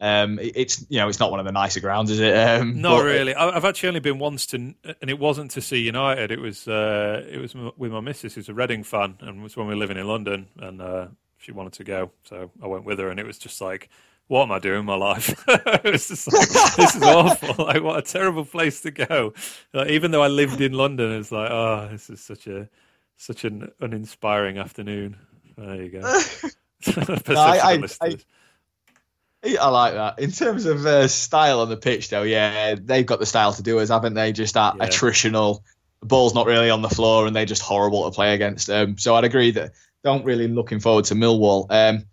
um, 0.01 0.39
it's 0.41 0.85
you 0.89 0.99
know 0.99 1.09
it's 1.09 1.21
not 1.21 1.31
one 1.31 1.41
of 1.41 1.47
the 1.47 1.53
nicer 1.53 1.81
grounds, 1.81 2.11
is 2.11 2.21
it? 2.21 2.35
Um, 2.35 2.81
not 2.81 3.05
really. 3.05 3.35
I've 3.35 3.67
actually 3.67 3.89
only 3.89 4.01
been 4.01 4.19
once 4.19 4.47
to, 4.47 4.57
and 4.57 5.11
it 5.11 5.19
wasn't 5.19 5.51
to 5.53 5.61
see 5.61 5.79
United. 5.79 6.31
It 6.31 6.41
was 6.41 6.67
uh, 6.67 7.27
it 7.31 7.39
was 7.39 7.55
with 7.55 7.93
my 7.93 8.01
missus, 8.01 8.35
who's 8.35 8.49
a 8.49 8.55
Reading 8.55 8.83
fan, 8.83 9.19
and 9.21 9.41
it 9.41 9.43
was 9.43 9.57
when 9.57 9.67
we 9.67 9.75
were 9.75 9.79
living 9.79 9.99
in 9.99 10.09
London, 10.09 10.49
and 10.57 10.81
uh, 10.81 11.09
she 11.37 11.53
wanted 11.53 11.75
to 11.75 11.85
go, 11.85 12.11
so 12.25 12.51
I 12.63 12.67
went 12.67 12.85
with 12.85 12.99
her, 12.99 13.11
and 13.11 13.21
it 13.21 13.27
was 13.27 13.39
just 13.39 13.61
like. 13.61 13.89
What 14.27 14.45
am 14.45 14.53
I 14.53 14.61
doing 14.61 14.79
in 14.79 14.85
my 14.85 14.95
life? 14.95 15.45
it 15.49 15.91
was 15.91 16.07
just 16.07 16.33
like, 16.33 16.49
this 16.77 16.95
is 16.95 17.03
awful. 17.03 17.65
Like, 17.67 17.83
what 17.83 17.99
a 17.99 18.03
terrible 18.03 18.45
place 18.45 18.81
to 18.83 18.93
go. 18.93 19.35
Like, 19.75 19.89
even 19.89 20.13
though 20.13 20.23
I 20.23 20.29
lived 20.29 20.61
in 20.61 20.73
London, 20.73 21.11
it's 21.11 21.33
like, 21.33 21.51
oh, 21.51 21.89
this 21.91 22.09
is 22.11 22.21
such 22.21 22.47
a 22.47 22.69
such 23.17 23.45
an 23.45 23.73
uninspiring 23.81 24.57
afternoon. 24.57 25.17
There 25.59 25.83
you 25.83 25.89
go. 25.91 26.21
no, 26.97 27.19
I, 27.29 27.59
I, 27.59 27.89
I, 28.01 29.57
I, 29.61 29.69
like 29.69 29.95
that. 29.95 30.19
In 30.19 30.31
terms 30.31 30.67
of 30.67 30.85
uh, 30.87 31.09
style 31.09 31.61
on 31.61 31.69
the 31.69 31.77
pitch, 31.77 32.09
though, 32.11 32.23
yeah, 32.23 32.75
they've 32.75 33.07
got 33.07 33.21
the 33.21 33.27
style 33.27 33.53
to 33.53 33.63
do 33.63 33.79
us, 33.79 33.89
haven't 33.89 34.15
they? 34.15 34.33
Just 34.33 34.55
that 34.55 34.77
yeah. 34.77 34.87
attritional. 34.87 35.63
The 36.01 36.07
ball's 36.07 36.35
not 36.35 36.47
really 36.47 36.71
on 36.71 36.83
the 36.83 36.89
floor, 36.89 37.27
and 37.27 37.37
they're 37.37 37.45
just 37.45 37.63
horrible 37.63 38.05
to 38.05 38.15
play 38.15 38.35
against. 38.35 38.71
Um, 38.71 38.97
so 38.99 39.15
I'd 39.15 39.25
agree 39.25 39.51
that 39.53 39.73
don't 40.03 40.25
really 40.25 40.49
looking 40.49 40.81
forward 40.81 41.07
to 41.07 41.15
Millwall. 41.15 41.67
Um, 41.71 42.05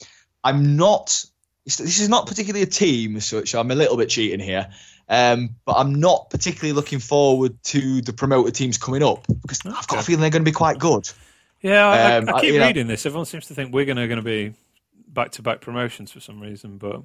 I'm 0.44 0.76
not. 0.76 1.26
This 1.66 2.00
is 2.00 2.10
not 2.10 2.28
particularly 2.28 2.64
a 2.64 2.68
team, 2.68 3.20
so, 3.20 3.44
so 3.44 3.60
I'm 3.60 3.72
a 3.72 3.76
little 3.76 3.98
bit 3.98 4.10
cheating 4.10 4.40
here. 4.40 4.70
Um, 5.10 5.56
but 5.66 5.74
I'm 5.74 5.96
not 5.96 6.30
particularly 6.30 6.74
looking 6.74 7.00
forward 7.00 7.62
to 7.66 8.02
the 8.02 8.14
promoted 8.14 8.56
teams 8.56 8.78
coming 8.78 9.04
up 9.04 9.26
because. 9.28 9.62
I've 9.66 9.88
got 9.88 10.00
a 10.00 10.04
feeling 10.04 10.22
they're 10.22 10.30
going 10.30 10.44
to 10.44 10.50
be 10.50 10.56
quite 10.56 10.80
good. 10.80 11.10
Yeah, 11.62 11.88
I, 11.88 12.18
um, 12.18 12.30
I, 12.30 12.34
I 12.34 12.42
keep 12.42 12.60
reading 12.60 12.88
know, 12.88 12.94
this. 12.94 13.06
Everyone 13.06 13.26
seems 13.26 13.48
to 13.48 13.56
think 13.56 13.74
we're 13.74 13.86
going 13.86 14.08
to 14.08 14.22
be 14.22 14.54
back 15.08 15.32
to 15.32 15.42
back 15.42 15.62
promotions 15.62 16.12
for 16.12 16.20
some 16.20 16.40
reason, 16.40 16.78
but 16.78 17.02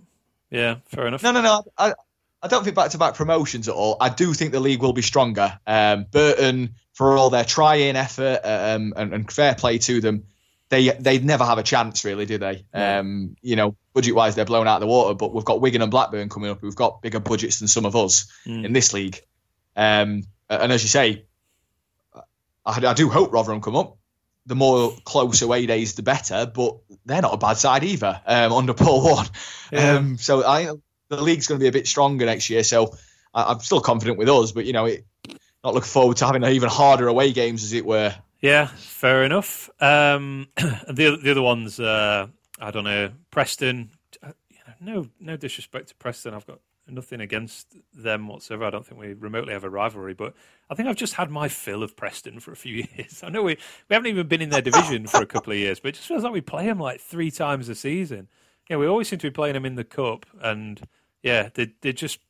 yeah, 0.51 0.77
fair 0.87 1.07
enough. 1.07 1.23
No, 1.23 1.33
no, 1.33 1.43
no. 1.43 1.65
I, 1.79 1.95
I 2.43 2.49
don't 2.49 2.65
think 2.65 2.77
back 2.77 2.91
to 2.91 2.99
back 2.99 3.15
promotions 3.15 3.69
at 3.69 3.75
all. 3.75 3.97
I 4.01 4.09
do 4.09 4.35
think 4.35 4.53
the 4.53 4.61
league 4.61 4.83
will 4.83 4.93
be 4.93 5.03
stronger. 5.03 5.59
Um, 5.67 6.07
Burton, 6.11 6.75
for 6.93 7.17
all 7.17 7.31
their 7.31 7.45
trying 7.45 7.97
effort 7.97 8.41
um, 8.45 8.93
and, 8.97 9.15
and, 9.15 9.33
fair 9.33 9.55
play 9.55 9.79
to 9.79 10.01
them, 10.01 10.25
they 10.69 10.89
they 10.89 11.19
never 11.21 11.45
have 11.45 11.59
a 11.59 11.63
chance, 11.63 12.05
really, 12.05 12.27
do 12.27 12.39
they? 12.39 12.65
Um, 12.75 13.37
you 13.43 13.57
know, 13.57 13.77
budget 13.95 14.15
wise, 14.15 14.35
they're 14.35 14.45
blown 14.45 14.67
out 14.67 14.77
of 14.77 14.81
the 14.81 14.87
water. 14.89 15.15
But 15.15 15.33
we've 15.33 15.45
got 15.45 15.61
Wigan 15.61 15.83
and 15.83 15.91
Blackburn 15.91 16.29
coming 16.29 16.51
up. 16.51 16.63
We've 16.63 16.75
got 16.75 17.01
bigger 17.01 17.21
budgets 17.21 17.61
than 17.61 17.69
some 17.69 17.87
of 17.87 17.95
us 17.95 18.27
Mm. 18.47 18.65
in 18.67 18.73
this 18.73 18.93
league. 18.93 19.21
Um, 19.77 20.25
and 20.51 20.73
as 20.73 20.83
you 20.83 20.89
say, 20.89 21.25
I, 22.67 22.87
I 22.87 22.95
do 22.95 23.09
hope 23.09 23.33
Rotherham 23.33 23.61
come 23.61 23.77
up. 23.77 23.97
The 24.47 24.55
more 24.57 24.93
close 25.05 25.41
away 25.43 25.67
days, 25.67 25.95
the 25.95 26.03
better. 26.03 26.47
But 26.47 26.79
they're 27.07 27.23
not 27.23 27.35
a 27.35 27.39
bad 27.39 27.59
side 27.59 27.85
either 27.85 28.21
um, 28.27 28.53
under 28.53 28.75
Paul 28.75 29.03
Warne. 29.05 29.27
Yeah. 29.71 29.95
Um, 29.97 30.19
so 30.19 30.45
I 30.45 30.69
the 31.09 31.23
league's 31.23 31.47
going 31.47 31.59
to 31.61 31.63
be 31.63 31.69
a 31.69 31.73
bit 31.73 31.87
stronger 31.87 32.27
next 32.27 32.51
year. 32.51 32.65
So 32.65 32.97
I, 33.35 33.45
I'm 33.53 33.61
still 33.61 33.81
confident 33.81 34.19
with 34.19 34.29
us. 34.29 34.53
But 34.53 34.65
you 34.65 34.73
know, 34.73 34.87
it, 34.87 35.05
not 35.63 35.75
looking 35.75 35.87
forward 35.89 36.17
to 36.19 36.27
having 36.27 36.45
even 36.45 36.69
harder 36.69 37.07
away 37.09 37.33
games, 37.33 37.63
as 37.63 37.73
it 37.73 37.87
were. 37.87 38.15
Yeah, 38.41 38.67
fair 38.67 39.23
enough. 39.23 39.71
Um, 39.81 40.49
the 40.57 41.19
the 41.23 41.31
other 41.31 41.43
ones, 41.43 41.79
uh, 41.79 42.27
I 42.61 42.71
don't 42.73 42.85
know, 42.85 43.11
Preston. 43.31 43.91
uh, 44.23 44.33
You 44.51 44.59
know, 44.67 44.95
no, 44.95 45.09
no 45.21 45.37
disrespect 45.37 45.89
to 45.91 45.95
Preston. 45.95 46.35
I've 46.35 46.47
got 46.47 46.59
nothing 46.93 47.21
against 47.21 47.77
them 47.95 48.29
whatsoever. 48.29 48.65
I 48.65 48.71
don't 48.71 48.87
think 48.87 49.01
we 49.01 49.15
remotely 49.15 49.53
have 49.53 49.65
a 49.65 49.71
rivalry, 49.71 50.15
but 50.15 50.35
I 50.71 50.75
think 50.75 50.89
I've 50.89 50.97
just 50.97 51.15
had 51.15 51.31
my 51.31 51.49
fill 51.49 51.83
of 51.83 51.97
Preston 51.97 52.41
for 52.41 52.53
a 52.53 52.57
few 52.57 52.87
years. 52.97 53.23
I 53.23 53.31
know 53.31 53.43
we 53.43 53.57
we 53.89 53.95
haven't 53.95 54.09
even 54.09 54.27
been 54.27 54.43
in 54.43 54.51
their 54.51 54.63
division 54.63 55.07
for 55.07 55.23
a 55.23 55.27
couple 55.27 55.53
of 55.53 55.59
years, 55.59 55.81
but 55.81 55.89
it 55.89 55.95
just 55.95 56.09
feels 56.09 56.23
like 56.23 56.33
we 56.33 56.41
play 56.41 56.67
them 56.67 56.79
like 56.79 57.01
three 57.01 57.31
times 57.31 57.69
a 57.69 57.75
season. 57.75 58.29
Yeah, 58.69 58.77
we 58.77 58.87
always 58.87 59.09
seem 59.09 59.19
to 59.21 59.27
be 59.27 59.33
playing 59.35 59.55
them 59.55 59.67
in 59.67 59.75
the 59.75 59.85
cup, 59.85 60.27
and 60.41 60.81
yeah, 61.23 61.49
they 61.55 61.73
they're 61.81 61.93
just 61.93 62.21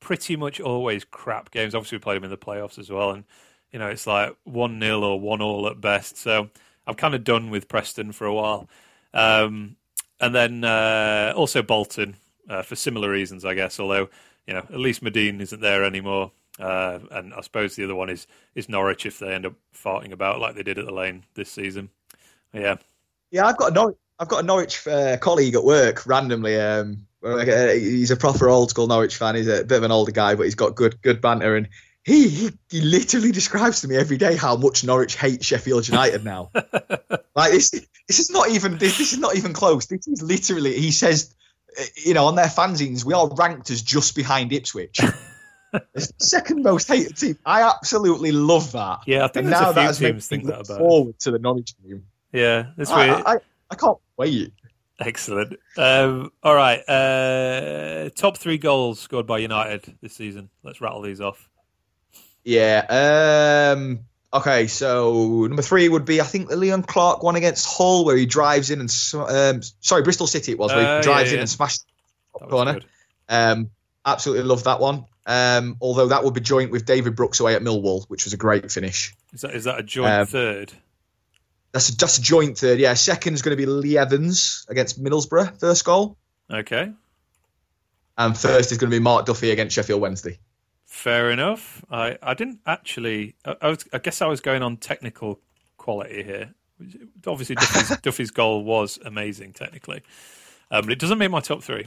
pretty 0.00 0.36
much 0.36 0.60
always 0.60 1.04
crap 1.04 1.50
games. 1.50 1.74
Obviously, 1.74 1.98
we 1.98 2.02
played 2.02 2.16
them 2.16 2.24
in 2.24 2.30
the 2.30 2.36
playoffs 2.36 2.78
as 2.78 2.90
well, 2.90 3.10
and 3.10 3.24
you 3.72 3.78
know 3.78 3.88
it's 3.88 4.06
like 4.06 4.36
one 4.44 4.80
0 4.80 5.00
or 5.02 5.20
one 5.20 5.40
all 5.40 5.66
at 5.68 5.80
best. 5.80 6.16
So 6.16 6.50
I'm 6.86 6.94
kind 6.94 7.14
of 7.14 7.24
done 7.24 7.50
with 7.50 7.68
Preston 7.68 8.12
for 8.12 8.26
a 8.26 8.34
while, 8.34 8.68
um, 9.14 9.76
and 10.20 10.34
then 10.34 10.64
uh, 10.64 11.32
also 11.36 11.62
Bolton 11.62 12.16
uh, 12.48 12.62
for 12.62 12.76
similar 12.76 13.10
reasons, 13.10 13.44
I 13.44 13.54
guess. 13.54 13.78
Although 13.80 14.08
you 14.46 14.54
know 14.54 14.60
at 14.60 14.80
least 14.80 15.02
Madine 15.02 15.40
isn't 15.40 15.60
there 15.60 15.84
anymore, 15.84 16.32
uh, 16.58 16.98
and 17.10 17.34
I 17.34 17.40
suppose 17.42 17.76
the 17.76 17.84
other 17.84 17.94
one 17.94 18.10
is 18.10 18.26
is 18.54 18.68
Norwich 18.68 19.06
if 19.06 19.18
they 19.18 19.32
end 19.32 19.46
up 19.46 19.54
farting 19.74 20.12
about 20.12 20.40
like 20.40 20.54
they 20.54 20.62
did 20.62 20.78
at 20.78 20.86
the 20.86 20.94
Lane 20.94 21.24
this 21.34 21.50
season. 21.50 21.90
Yeah, 22.52 22.76
Yeah, 23.30 23.46
I've 23.46 23.56
got 23.56 23.72
a 23.72 23.74
Norwich, 23.74 23.96
I've 24.18 24.28
got 24.28 24.42
a 24.42 24.46
Norwich 24.46 24.86
uh, 24.86 25.16
colleague 25.18 25.54
at 25.54 25.64
work 25.64 26.06
randomly. 26.06 26.58
Um, 26.58 27.06
uh, 27.22 27.44
he's 27.72 28.10
a 28.10 28.16
proper 28.16 28.48
old 28.48 28.70
school 28.70 28.86
Norwich 28.86 29.16
fan. 29.16 29.34
He's 29.34 29.48
a 29.48 29.64
bit 29.64 29.78
of 29.78 29.82
an 29.82 29.92
older 29.92 30.12
guy, 30.12 30.34
but 30.34 30.44
he's 30.44 30.54
got 30.54 30.74
good 30.74 31.00
good 31.02 31.20
banter. 31.20 31.56
And 31.56 31.68
he, 32.04 32.28
he 32.28 32.50
he 32.70 32.80
literally 32.80 33.32
describes 33.32 33.82
to 33.82 33.88
me 33.88 33.96
every 33.96 34.16
day 34.16 34.36
how 34.36 34.56
much 34.56 34.84
Norwich 34.84 35.16
hates 35.16 35.46
Sheffield 35.46 35.88
United 35.88 36.24
now. 36.24 36.50
like 37.34 37.52
this, 37.52 37.70
this 37.70 38.18
is 38.18 38.30
not 38.30 38.48
even 38.50 38.78
this, 38.78 38.98
this 38.98 39.12
is 39.12 39.18
not 39.18 39.36
even 39.36 39.52
close. 39.52 39.86
This 39.86 40.06
is 40.06 40.22
literally 40.22 40.78
he 40.78 40.90
says, 40.90 41.34
you 42.04 42.14
know, 42.14 42.26
on 42.26 42.34
their 42.34 42.46
fanzines 42.46 43.04
we 43.04 43.14
are 43.14 43.28
ranked 43.34 43.70
as 43.70 43.82
just 43.82 44.14
behind 44.16 44.52
Ipswich. 44.52 45.00
It's 45.94 46.06
the 46.12 46.24
second 46.24 46.62
most 46.62 46.88
hated 46.88 47.14
team. 47.18 47.36
I 47.44 47.60
absolutely 47.60 48.32
love 48.32 48.72
that. 48.72 49.00
yeah. 49.04 49.26
I 49.26 49.28
think 49.28 49.42
And 49.44 49.50
now 49.50 49.68
a 49.68 49.74
that 49.74 49.96
few 49.96 50.12
teams 50.12 50.26
think 50.26 50.46
that 50.46 50.60
about. 50.60 50.76
it. 50.76 50.78
forward 50.78 51.18
to 51.18 51.30
the 51.30 51.38
Norwich 51.38 51.74
game. 51.86 52.06
Yeah, 52.32 52.68
that's 52.78 52.88
I, 52.90 53.06
weird. 53.06 53.22
I, 53.26 53.34
I 53.70 53.74
can't 53.74 53.98
wait. 54.16 54.54
Excellent. 54.98 55.58
Um, 55.76 56.32
all 56.42 56.54
right. 56.54 56.78
Uh, 56.88 58.08
top 58.16 58.38
three 58.38 58.56
goals 58.56 58.98
scored 58.98 59.26
by 59.26 59.36
United 59.40 59.94
this 60.00 60.14
season. 60.14 60.48
Let's 60.62 60.80
rattle 60.80 61.02
these 61.02 61.20
off. 61.20 61.50
Yeah. 62.44 63.74
Um, 63.76 64.06
okay. 64.32 64.66
So 64.66 65.46
number 65.46 65.62
three 65.62 65.88
would 65.88 66.04
be 66.04 66.20
I 66.20 66.24
think 66.24 66.48
the 66.48 66.56
Leon 66.56 66.82
Clarke 66.82 67.22
one 67.22 67.36
against 67.36 67.66
Hull, 67.66 68.04
where 68.04 68.16
he 68.16 68.26
drives 68.26 68.70
in 68.70 68.80
and 68.80 68.90
um, 69.14 69.62
sorry 69.80 70.02
Bristol 70.02 70.26
City 70.26 70.52
it 70.52 70.58
was, 70.58 70.70
where 70.72 70.80
he 70.80 70.86
Uh, 70.86 70.94
yeah, 70.96 71.02
drives 71.02 71.30
in 71.30 71.36
yeah. 71.36 71.40
and 71.42 71.50
smashes 71.50 71.84
corner. 72.48 72.80
Um, 73.28 73.70
absolutely 74.04 74.44
love 74.44 74.64
that 74.64 74.80
one. 74.80 75.04
Um, 75.26 75.76
although 75.82 76.08
that 76.08 76.24
would 76.24 76.32
be 76.32 76.40
joint 76.40 76.70
with 76.70 76.86
David 76.86 77.14
Brooks 77.14 77.40
away 77.40 77.54
at 77.54 77.60
Millwall, 77.62 78.06
which 78.08 78.24
was 78.24 78.32
a 78.32 78.38
great 78.38 78.72
finish. 78.72 79.14
Is 79.34 79.42
that 79.42 79.54
is 79.54 79.64
that 79.64 79.78
a 79.78 79.82
joint 79.82 80.10
Um, 80.10 80.26
third? 80.26 80.72
That's 81.72 81.90
a, 81.90 81.96
that's 81.96 82.16
a 82.16 82.22
joint 82.22 82.56
third. 82.56 82.78
Yeah. 82.78 82.94
second 82.94 83.34
is 83.34 83.42
going 83.42 83.54
to 83.54 83.60
be 83.60 83.66
Lee 83.66 83.98
Evans 83.98 84.64
against 84.70 85.02
Middlesbrough, 85.02 85.60
first 85.60 85.84
goal, 85.84 86.16
Okay, 86.50 86.90
and 88.16 88.38
first 88.38 88.72
is 88.72 88.78
going 88.78 88.90
to 88.90 88.96
be 88.96 89.02
Mark 89.02 89.26
Duffy 89.26 89.50
against 89.50 89.74
Sheffield 89.76 90.00
Wednesday. 90.00 90.38
Fair 90.88 91.30
enough. 91.30 91.84
I, 91.90 92.18
I 92.20 92.34
didn't 92.34 92.60
actually. 92.66 93.36
I, 93.44 93.56
I 93.62 93.68
was. 93.68 93.86
I 93.92 93.98
guess 93.98 94.20
I 94.20 94.26
was 94.26 94.40
going 94.40 94.62
on 94.62 94.78
technical 94.78 95.38
quality 95.76 96.24
here. 96.24 96.54
Obviously, 97.26 97.54
Duffy's, 97.60 97.96
Duffy's 97.98 98.30
goal 98.30 98.64
was 98.64 98.98
amazing 99.04 99.52
technically, 99.52 100.02
um, 100.70 100.82
but 100.82 100.92
it 100.92 100.98
doesn't 100.98 101.18
make 101.18 101.30
my 101.30 101.40
top 101.40 101.62
three. 101.62 101.86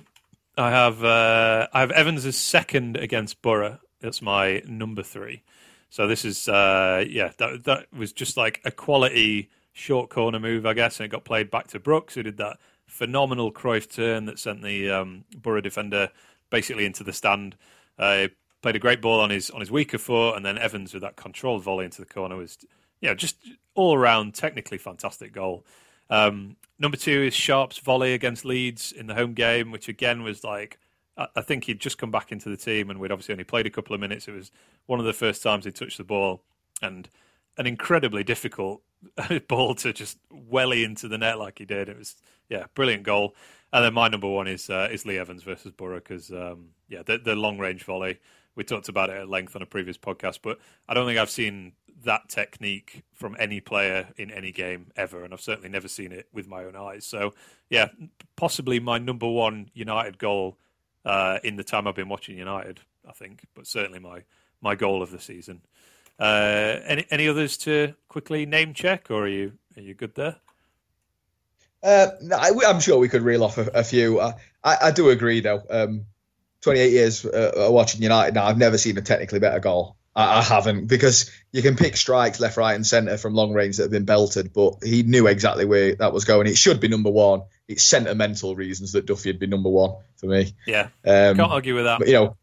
I 0.58 0.70
have 0.70 1.04
uh, 1.04 1.68
I 1.74 1.82
have 1.82 1.92
Evans 1.92 2.26
as 2.26 2.38
second 2.38 2.96
against 2.96 3.42
Borough. 3.42 3.80
That's 4.00 4.22
my 4.22 4.62
number 4.66 5.04
three. 5.04 5.44
So 5.90 6.08
this 6.08 6.24
is 6.24 6.48
uh, 6.48 7.04
yeah, 7.10 7.32
that 7.38 7.66
that 7.66 7.94
was 7.94 8.14
just 8.14 8.38
like 8.38 8.62
a 8.64 8.72
quality 8.72 9.50
short 9.74 10.10
corner 10.10 10.40
move, 10.40 10.66
I 10.66 10.74
guess, 10.74 11.00
and 11.00 11.06
it 11.06 11.10
got 11.10 11.26
played 11.26 11.50
back 11.50 11.68
to 11.68 11.80
Brooks, 11.80 12.16
who 12.16 12.24
did 12.24 12.38
that 12.38 12.58
phenomenal 12.86 13.52
Cruyff 13.52 13.90
turn 13.90 14.26
that 14.26 14.38
sent 14.38 14.62
the 14.62 14.90
um, 14.90 15.24
Borough 15.36 15.62
defender 15.62 16.10
basically 16.50 16.86
into 16.86 17.04
the 17.04 17.14
stand. 17.14 17.56
Uh, 17.98 18.28
played 18.62 18.76
a 18.76 18.80
great 18.80 19.02
ball 19.02 19.20
on 19.20 19.30
his 19.30 19.50
on 19.50 19.60
his 19.60 19.72
weaker 19.72 19.98
foot, 19.98 20.36
and 20.36 20.46
then 20.46 20.58
Evans 20.58 20.94
with 20.94 21.02
that 21.04 21.16
controlled 21.16 21.64
volley 21.64 21.86
into 21.86 22.02
the 22.02 22.08
corner 22.08 22.36
was 22.36 22.58
yeah, 23.02 23.14
just 23.14 23.38
all 23.76 23.96
around 23.96 24.34
technically 24.34 24.78
fantastic 24.78 25.34
goal. 25.34 25.66
Um, 26.10 26.58
number 26.78 26.98
two 26.98 27.24
is 27.24 27.34
Sharp's 27.34 27.78
volley 27.78 28.14
against 28.14 28.46
Leeds 28.46 28.92
in 28.92 29.08
the 29.08 29.16
home 29.16 29.34
game, 29.34 29.72
which 29.72 29.88
again 29.88 30.24
was 30.24 30.44
like 30.44 30.80
I 31.18 31.28
I 31.36 31.42
think 31.42 31.66
he'd 31.66 31.80
just 31.80 31.98
come 31.98 32.12
back 32.12 32.32
into 32.32 32.50
the 32.50 32.58
team, 32.58 32.90
and 32.90 33.00
we'd 33.00 33.12
obviously 33.12 33.34
only 33.34 33.44
played 33.44 33.66
a 33.68 33.72
couple 33.72 33.94
of 33.94 34.02
minutes. 34.02 34.28
It 34.28 34.34
was 34.34 34.52
one 34.86 35.00
of 35.00 35.06
the 35.06 35.14
first 35.14 35.42
times 35.44 35.66
he 35.66 35.72
touched 35.72 35.98
the 35.98 36.04
ball, 36.04 36.44
and 36.82 37.10
an 37.58 37.68
incredibly 37.68 38.24
difficult 38.24 38.82
ball 39.48 39.76
to 39.76 39.94
just 39.94 40.18
welly 40.32 40.84
into 40.84 41.08
the 41.08 41.18
net 41.18 41.40
like 41.40 41.60
he 41.60 41.66
did. 41.66 41.90
It 41.90 41.98
was 41.98 42.16
yeah, 42.50 42.66
brilliant 42.76 43.04
goal. 43.04 43.36
And 43.74 43.86
then 43.86 43.94
my 43.94 44.10
number 44.10 44.28
one 44.28 44.48
is 44.48 44.70
uh, 44.70 44.90
is 44.92 45.06
Lee 45.06 45.18
Evans 45.18 45.44
versus 45.44 45.72
Borough 45.72 45.96
because 45.96 46.32
um, 46.32 46.70
yeah, 46.90 47.04
the, 47.04 47.18
the 47.18 47.36
long 47.36 47.58
range 47.58 47.84
volley. 47.84 48.20
We 48.56 48.64
talked 48.64 48.90
about 48.90 49.10
it 49.10 49.18
at 49.18 49.30
length 49.30 49.56
on 49.56 49.62
a 49.62 49.66
previous 49.66 49.98
podcast, 49.98 50.40
but 50.42 50.60
I 50.88 50.94
don't 50.94 51.08
think 51.08 51.20
I've 51.20 51.30
seen 51.30 51.74
that 52.04 52.30
technique 52.30 53.04
from 53.14 53.36
any 53.40 53.62
player 53.62 54.10
in 54.18 54.32
any 54.32 54.52
game 54.52 54.92
ever, 54.96 55.24
and 55.24 55.34
I've 55.34 55.42
certainly 55.42 55.70
never 55.70 55.88
seen 55.88 56.12
it 56.12 56.28
with 56.34 56.48
my 56.48 56.64
own 56.66 56.76
eyes. 56.76 57.06
So 57.06 57.34
yeah, 57.70 57.90
possibly 58.36 58.80
my 58.80 58.98
number 58.98 59.30
one 59.30 59.70
United 59.74 60.18
goal 60.18 60.58
uh, 61.06 61.40
in 61.44 61.56
the 61.56 61.64
time 61.64 61.88
I've 61.88 61.96
been 61.96 62.10
watching 62.10 62.38
United. 62.38 62.80
I 63.08 63.14
think, 63.14 63.46
but 63.56 63.68
certainly 63.68 64.00
my 64.00 64.24
my 64.62 64.76
goal 64.76 65.02
of 65.02 65.12
the 65.12 65.20
season. 65.20 65.62
Uh, 66.20 66.80
any 66.86 67.06
any 67.10 67.28
others 67.28 67.58
to 67.58 67.96
quickly 68.08 68.46
name 68.46 68.74
check, 68.74 69.10
or 69.10 69.24
are 69.24 69.28
you 69.28 69.54
are 69.78 69.82
you 69.82 69.94
good 69.94 70.16
there? 70.16 70.36
Uh, 71.84 72.08
I, 72.38 72.52
I'm 72.68 72.80
sure 72.80 73.00
we 73.00 73.10
could 73.10 73.24
reel 73.24 73.44
off 73.44 73.58
a, 73.58 73.68
a 73.74 73.84
few. 73.84 74.20
I, 74.20 74.34
I, 74.64 74.78
I 74.84 74.92
do 74.92 75.10
agree, 75.10 75.40
though. 75.40 75.64
Um, 75.70 76.06
28 76.62 76.92
years 76.92 77.26
uh, 77.26 77.68
watching 77.70 78.02
United 78.02 78.36
now, 78.36 78.46
I've 78.46 78.58
never 78.58 78.78
seen 78.78 78.98
a 78.98 79.02
technically 79.02 79.40
better 79.40 79.60
goal. 79.60 79.96
I, 80.16 80.40
I 80.40 80.42
haven't 80.42 80.88
because 80.88 81.32
you 81.52 81.62
can 81.62 81.76
pick 81.76 81.96
strikes 81.96 82.40
left, 82.40 82.58
right, 82.58 82.74
and 82.74 82.86
centre 82.86 83.18
from 83.18 83.34
long 83.34 83.54
range 83.54 83.78
that 83.78 83.84
have 83.84 83.92
been 83.92 84.06
belted, 84.06 84.54
but 84.54 84.84
he 84.84 85.04
knew 85.04 85.28
exactly 85.28 85.66
where 85.66 85.96
that 85.96 86.14
was 86.14 86.26
going. 86.26 86.48
It 86.48 86.58
should 86.58 86.80
be 86.80 86.88
number 86.88 87.10
one. 87.10 87.44
It's 87.68 87.84
sentimental 87.84 88.56
reasons 88.56 88.92
that 88.92 89.06
Duffy 89.06 89.30
would 89.30 89.40
be 89.40 89.48
number 89.48 89.70
one 89.70 89.96
for 90.18 90.28
me. 90.28 90.54
Yeah, 90.68 90.90
Um, 91.06 91.38
can't 91.38 91.52
argue 91.52 91.76
with 91.76 91.86
that. 91.86 92.00
but 92.00 92.08
you 92.08 92.14
know, 92.14 92.38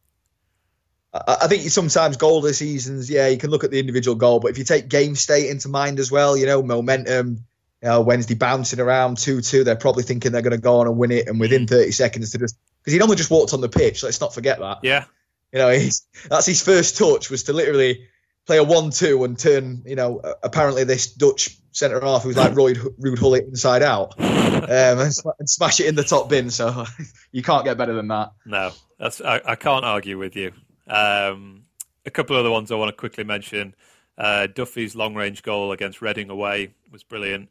I, 1.12 1.36
I 1.42 1.46
think 1.46 1.62
sometimes 1.70 2.16
goal 2.16 2.40
this 2.40 2.58
seasons, 2.58 3.10
yeah, 3.10 3.28
you 3.28 3.36
can 3.36 3.50
look 3.50 3.64
at 3.64 3.70
the 3.70 3.78
individual 3.78 4.16
goal, 4.16 4.40
but 4.40 4.50
if 4.50 4.58
you 4.58 4.64
take 4.64 4.88
game 4.88 5.14
state 5.14 5.50
into 5.50 5.68
mind 5.68 5.98
as 5.98 6.10
well, 6.10 6.36
you 6.36 6.46
know, 6.46 6.62
momentum, 6.62 7.44
you 7.82 7.88
know, 7.88 8.00
Wednesday 8.00 8.34
bouncing 8.34 8.80
around 8.80 9.18
two 9.18 9.42
two, 9.42 9.62
they're 9.62 9.76
probably 9.76 10.02
thinking 10.02 10.32
they're 10.32 10.42
going 10.42 10.56
to 10.56 10.58
go 10.58 10.80
on 10.80 10.86
and 10.86 10.96
win 10.96 11.10
it, 11.10 11.28
and 11.28 11.38
within 11.38 11.66
thirty 11.66 11.92
seconds 11.92 12.30
to 12.30 12.38
just 12.38 12.56
because 12.88 12.94
he'd 12.94 13.02
only 13.02 13.16
just 13.16 13.30
walked 13.30 13.52
on 13.52 13.60
the 13.60 13.68
pitch, 13.68 14.02
let's 14.02 14.18
not 14.20 14.32
forget 14.32 14.60
that. 14.60 14.78
Yeah, 14.82 15.04
You 15.52 15.58
know, 15.58 15.68
he's, 15.68 16.06
that's 16.30 16.46
his 16.46 16.62
first 16.62 16.96
touch 16.96 17.28
was 17.28 17.42
to 17.44 17.52
literally 17.52 18.08
play 18.46 18.56
a 18.56 18.64
one-two 18.64 19.24
and 19.24 19.38
turn. 19.38 19.82
You 19.84 19.94
know, 19.94 20.22
apparently 20.42 20.84
this 20.84 21.12
Dutch 21.12 21.58
centre 21.72 22.00
half 22.00 22.22
who's 22.22 22.36
like 22.36 22.56
Roy 22.56 22.72
Rude 22.98 23.18
Hull 23.18 23.34
it 23.34 23.44
inside 23.44 23.82
out 23.82 24.18
um, 24.18 24.64
and, 24.64 25.12
and 25.38 25.50
smash 25.50 25.80
it 25.80 25.86
in 25.86 25.96
the 25.96 26.02
top 26.02 26.30
bin. 26.30 26.48
So 26.48 26.86
you 27.32 27.42
can't 27.42 27.66
get 27.66 27.76
better 27.76 27.92
than 27.92 28.08
that. 28.08 28.32
no, 28.46 28.72
that's 28.98 29.20
I, 29.20 29.42
I 29.44 29.54
can't 29.54 29.84
argue 29.84 30.18
with 30.18 30.34
you. 30.34 30.52
Um, 30.86 31.64
a 32.06 32.10
couple 32.10 32.36
of 32.36 32.40
other 32.40 32.50
ones 32.50 32.72
I 32.72 32.76
want 32.76 32.88
to 32.88 32.96
quickly 32.96 33.24
mention. 33.24 33.74
Uh, 34.16 34.46
Duffy's 34.46 34.96
long 34.96 35.14
range 35.14 35.42
goal 35.42 35.72
against 35.72 36.00
Reading 36.00 36.30
away 36.30 36.70
was 36.90 37.04
brilliant. 37.04 37.50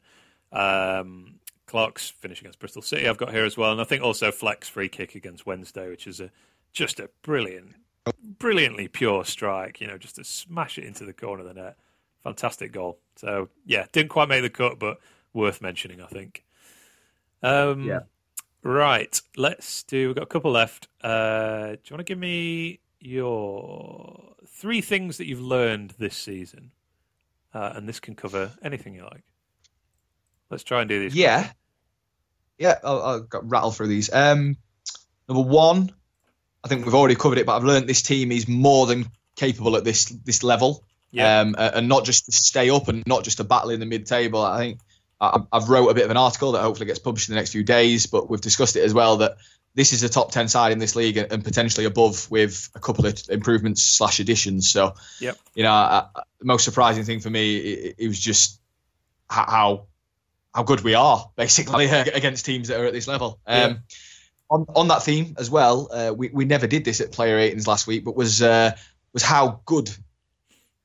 Um, 0.51 1.36
Clarke's 1.67 2.09
finish 2.09 2.39
against 2.39 2.59
Bristol 2.59 2.81
City 2.81 3.07
I've 3.07 3.17
got 3.17 3.31
here 3.31 3.45
as 3.45 3.57
well, 3.57 3.71
and 3.71 3.79
I 3.79 3.83
think 3.83 4.01
also 4.01 4.31
Fleck's 4.31 4.67
free 4.69 4.89
kick 4.89 5.15
against 5.15 5.45
Wednesday, 5.45 5.87
which 5.89 6.07
is 6.07 6.19
a 6.19 6.31
just 6.73 6.99
a 6.99 7.09
brilliant, 7.21 7.75
brilliantly 8.39 8.87
pure 8.87 9.23
strike. 9.25 9.79
You 9.81 9.87
know, 9.87 9.97
just 9.97 10.15
to 10.15 10.23
smash 10.23 10.77
it 10.77 10.85
into 10.85 11.05
the 11.05 11.13
corner 11.13 11.41
of 11.41 11.47
the 11.47 11.53
net. 11.61 11.77
Fantastic 12.23 12.71
goal. 12.71 12.99
So 13.15 13.49
yeah, 13.65 13.85
didn't 13.91 14.09
quite 14.09 14.29
make 14.29 14.41
the 14.41 14.49
cut, 14.49 14.79
but 14.79 14.99
worth 15.33 15.61
mentioning. 15.61 16.01
I 16.01 16.07
think. 16.07 16.43
Um, 17.43 17.83
Yeah. 17.83 17.99
Right. 18.63 19.21
Let's 19.35 19.83
do. 19.83 20.07
We've 20.07 20.15
got 20.15 20.23
a 20.23 20.27
couple 20.27 20.51
left. 20.51 20.87
Uh, 21.01 21.67
do 21.67 21.79
you 21.85 21.93
want 21.93 21.99
to 21.99 22.03
give 22.03 22.17
me 22.17 22.79
your 22.99 24.33
three 24.47 24.81
things 24.81 25.17
that 25.17 25.27
you've 25.27 25.41
learned 25.41 25.93
this 25.99 26.17
season? 26.17 26.71
Uh, 27.53 27.73
and 27.75 27.87
this 27.87 27.99
can 27.99 28.15
cover 28.15 28.51
anything 28.61 28.93
you 28.95 29.03
like. 29.03 29.23
Let's 30.49 30.63
try 30.63 30.81
and 30.81 30.89
do 30.89 30.99
these. 30.99 31.15
Yeah, 31.15 31.51
yeah. 32.57 32.79
I'll, 32.83 33.01
I'll 33.01 33.27
rattle 33.43 33.71
through 33.71 33.87
these. 33.87 34.11
Um, 34.11 34.57
number 35.27 35.43
one, 35.43 35.91
I 36.63 36.67
think 36.67 36.85
we've 36.85 36.95
already 36.95 37.15
covered 37.15 37.37
it, 37.37 37.45
but 37.45 37.55
I've 37.55 37.63
learned 37.63 37.87
this 37.87 38.01
team 38.01 38.31
is 38.31 38.47
more 38.47 38.85
than 38.85 39.05
capable 39.35 39.75
at 39.77 39.83
this 39.83 40.05
this 40.05 40.43
level. 40.43 40.83
Yeah. 41.11 41.39
Um, 41.39 41.55
and 41.57 41.87
not 41.87 42.03
just 42.03 42.25
to 42.25 42.31
stay 42.31 42.69
up 42.69 42.89
and 42.89 43.03
not 43.07 43.23
just 43.23 43.37
to 43.37 43.43
battle 43.43 43.69
in 43.69 43.79
the 43.79 43.85
mid 43.85 44.05
table. 44.05 44.41
I 44.41 44.57
think 44.57 44.79
I, 45.21 45.39
I've 45.51 45.69
wrote 45.69 45.87
a 45.87 45.93
bit 45.93 46.03
of 46.03 46.11
an 46.11 46.17
article 46.17 46.51
that 46.53 46.61
hopefully 46.61 46.85
gets 46.85 46.99
published 46.99 47.29
in 47.29 47.33
the 47.35 47.39
next 47.39 47.51
few 47.51 47.63
days, 47.63 48.07
but 48.07 48.29
we've 48.29 48.41
discussed 48.41 48.75
it 48.75 48.83
as 48.83 48.93
well 48.93 49.17
that 49.17 49.37
this 49.73 49.93
is 49.93 50.03
a 50.03 50.09
top 50.09 50.31
10 50.31 50.47
side 50.47 50.71
in 50.71 50.79
this 50.79 50.95
league 50.95 51.17
and, 51.17 51.43
potentially 51.43 51.85
above 51.85 52.29
with 52.31 52.69
a 52.73 52.79
couple 52.79 53.05
of 53.05 53.15
improvements 53.29 53.83
slash 53.83 54.19
additions. 54.19 54.69
So, 54.69 54.95
Yep. 55.19 55.37
you 55.53 55.63
know, 55.63 56.07
the 56.39 56.45
most 56.45 56.65
surprising 56.65 57.03
thing 57.03 57.19
for 57.19 57.29
me, 57.29 57.57
it, 57.57 57.95
it 57.99 58.07
was 58.07 58.19
just 58.19 58.59
how 59.29 59.85
how 60.57 60.63
good 60.63 60.81
we 60.81 60.95
are 60.95 61.29
basically 61.35 61.85
against 61.89 62.43
teams 62.43 62.69
that 62.69 62.79
are 62.79 62.85
at 62.85 62.93
this 62.93 63.07
level. 63.07 63.39
Um, 63.45 63.55
Yeah. 63.55 63.73
on, 64.49 64.65
on 64.75 64.87
that 64.87 65.03
theme 65.03 65.35
as 65.37 65.51
well, 65.51 65.87
uh, 65.91 66.11
we, 66.11 66.29
we 66.29 66.45
never 66.45 66.65
did 66.65 66.83
this 66.83 66.99
at 66.99 67.11
player 67.11 67.35
ratings 67.35 67.67
last 67.67 67.85
week, 67.85 68.03
but 68.03 68.15
was 68.15 68.41
uh, 68.41 68.71
was 69.13 69.21
how 69.21 69.61
good 69.65 69.95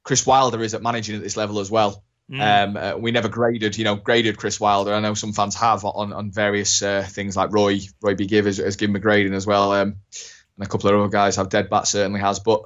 Chris 0.05 0.27
Wilder 0.27 0.63
is 0.63 0.75
at 0.75 0.83
managing 0.83 1.17
at 1.17 1.23
this 1.23 1.39
level 1.39 1.59
as 1.59 1.71
well. 1.71 2.05
Mm. 2.31 2.41
Um, 2.41 2.77
uh, 2.77 2.99
we 2.99 3.13
never 3.13 3.31
graded, 3.31 3.79
you 3.79 3.85
know, 3.85 3.97
graded 3.97 4.37
Chris 4.37 4.61
Wilder. 4.61 4.93
I 4.93 5.01
know 5.01 5.15
some 5.15 5.33
fans 5.33 5.55
have 5.55 5.87
on 5.87 6.13
on 6.13 6.31
various 6.31 6.83
uh, 6.83 7.07
things 7.09 7.35
like 7.35 7.51
Roy 7.51 7.81
Roy 8.03 8.15
B. 8.15 8.27
Gibb 8.27 8.45
has, 8.45 8.59
has 8.59 8.77
given 8.77 8.93
him 8.95 8.97
a 8.97 9.01
grading 9.01 9.33
as 9.33 9.47
well, 9.47 9.73
um, 9.73 9.97
and 10.59 10.67
a 10.67 10.69
couple 10.69 10.91
of 10.91 11.01
other 11.01 11.09
guys 11.09 11.37
have. 11.37 11.49
Dead 11.49 11.71
Bat 11.71 11.87
certainly 11.87 12.21
has, 12.21 12.41
but 12.41 12.65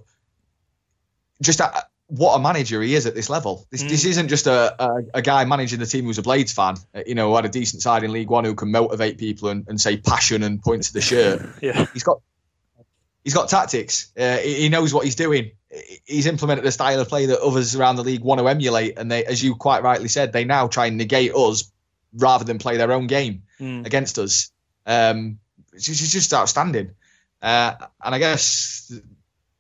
just 1.41 1.61
uh 1.61 1.71
what 2.09 2.37
a 2.37 2.39
manager 2.41 2.81
he 2.83 2.95
is 2.95 3.07
at 3.07 3.15
this 3.15 3.29
level. 3.29 3.67
This 3.71 3.83
Mm. 3.83 3.89
this 3.89 4.05
isn't 4.05 4.29
just 4.29 4.47
a, 4.47 4.75
a 4.83 5.03
a 5.15 5.23
guy 5.23 5.45
managing 5.45 5.79
the 5.81 5.87
team 5.87 6.05
who's 6.05 6.19
a 6.19 6.23
Blades 6.23 6.53
fan, 6.53 6.77
uh, 6.95 7.03
you 7.07 7.15
know, 7.17 7.31
who 7.31 7.37
had 7.37 7.45
a 7.45 7.49
decent 7.49 7.83
side 7.83 8.05
in 8.05 8.13
League 8.13 8.31
One 8.31 8.45
who 8.45 8.55
can 8.55 8.71
motivate 8.71 9.19
people 9.19 9.49
and, 9.49 9.67
and 9.69 9.81
say 9.81 9.97
passion 9.97 10.43
and 10.43 10.63
point 10.63 10.85
to 10.85 10.93
the 10.93 11.01
shirt 11.11 11.43
yeah. 11.61 11.87
he's 11.93 12.05
got 12.05 12.21
he's 13.25 13.35
got 13.35 13.49
tactics. 13.49 14.13
Uh, 14.17 14.37
he, 14.39 14.55
he 14.55 14.69
knows 14.69 14.95
what 14.95 15.05
he's 15.05 15.17
doing. 15.17 15.51
He's 16.05 16.27
implemented 16.27 16.65
a 16.65 16.71
style 16.73 17.01
of 17.01 17.09
play 17.09 17.27
that 17.27 17.41
others 17.41 17.75
around 17.75 17.97
the 17.97 18.05
league 18.05 18.23
want 18.23 18.39
to 18.41 18.47
emulate, 18.49 18.99
and 18.99 19.11
they, 19.11 19.25
as 19.25 19.43
you 19.43 19.57
quite 19.57 19.83
rightly 19.83 20.09
said, 20.09 20.33
they 20.33 20.45
now 20.45 20.69
try 20.69 20.87
and 20.87 20.97
negate 20.97 21.35
us 21.35 21.71
rather 22.15 22.45
than 22.45 22.59
play 22.59 22.77
their 22.77 22.93
own 22.93 23.07
game 23.09 23.43
Mm. 23.61 23.85
against 23.87 24.19
us. 24.19 24.51
Um, 24.87 25.39
it's 25.73 25.87
just, 25.87 26.03
it's 26.03 26.13
just 26.13 26.33
outstanding. 26.33 26.91
Uh, 27.43 27.75
and 28.03 28.15
I 28.15 28.19
guess 28.19 28.93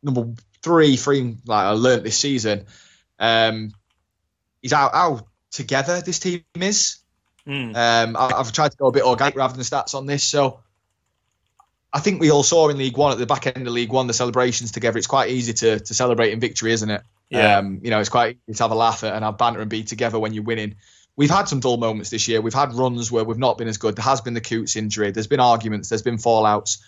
number 0.03 0.29
three, 0.67 0.97
three 0.97 1.37
like 1.47 1.65
I 1.65 1.71
learnt 1.71 2.03
this 2.03 2.19
season, 2.19 2.67
um, 3.21 3.73
is 4.65 4.73
how, 4.73 4.91
how 4.93 5.21
together 5.53 6.01
this 6.01 6.19
team 6.19 6.43
is. 6.57 6.99
Mm. 7.47 7.77
Um, 7.77 8.17
I, 8.17 8.33
I've 8.35 8.51
tried 8.51 8.73
to 8.73 8.77
go 8.77 8.89
a 8.89 8.91
bit 8.91 9.05
organic 9.05 9.37
rather 9.37 9.55
than 9.55 9.63
stats 9.63 9.95
on 9.95 10.07
this. 10.07 10.25
So 10.25 10.59
I 11.93 12.01
think 12.01 12.21
we 12.21 12.33
all 12.33 12.43
saw 12.43 12.69
in 12.69 12.79
League 12.79 12.97
One 12.97 13.13
at 13.13 13.19
the 13.19 13.27
back 13.27 13.47
end 13.47 13.65
of 13.65 13.73
League 13.73 13.93
One 13.93 14.09
the 14.09 14.13
celebrations 14.13 14.73
together. 14.73 14.99
It's 14.99 15.07
quite 15.07 15.31
easy 15.31 15.53
to, 15.53 15.79
to 15.79 15.95
celebrate 15.95 16.33
in 16.33 16.41
victory, 16.41 16.73
isn't 16.73 16.91
it? 16.91 17.03
Yeah. 17.31 17.59
Um, 17.59 17.79
you 17.85 17.91
know, 17.91 18.01
it's 18.01 18.09
quite 18.09 18.39
easy 18.49 18.57
to 18.57 18.65
have 18.65 18.73
a 18.73 18.75
laugh 18.75 19.05
at 19.05 19.15
and 19.15 19.25
have 19.25 19.39
banter 19.39 19.61
and 19.61 19.71
be 19.71 19.85
together 19.85 20.19
when 20.19 20.35
you're 20.35 20.43
winning. 20.43 20.75
We've 21.15 21.31
had 21.31 21.47
some 21.49 21.61
dull 21.61 21.77
moments 21.77 22.11
this 22.11 22.27
year. 22.27 22.41
We've 22.41 22.53
had 22.53 22.75
runs 22.75 23.13
where 23.13 23.23
we've 23.23 23.39
not 23.39 23.57
been 23.57 23.69
as 23.69 23.79
good. 23.79 23.95
There 23.95 24.05
has 24.05 24.21
been 24.21 24.35
the 24.35 24.41
Coutts 24.41 24.75
injury. 24.75 25.13
There's 25.13 25.29
been 25.29 25.39
arguments. 25.39 25.89
There's 25.89 26.03
been 26.03 26.19
fallouts. 26.19 26.79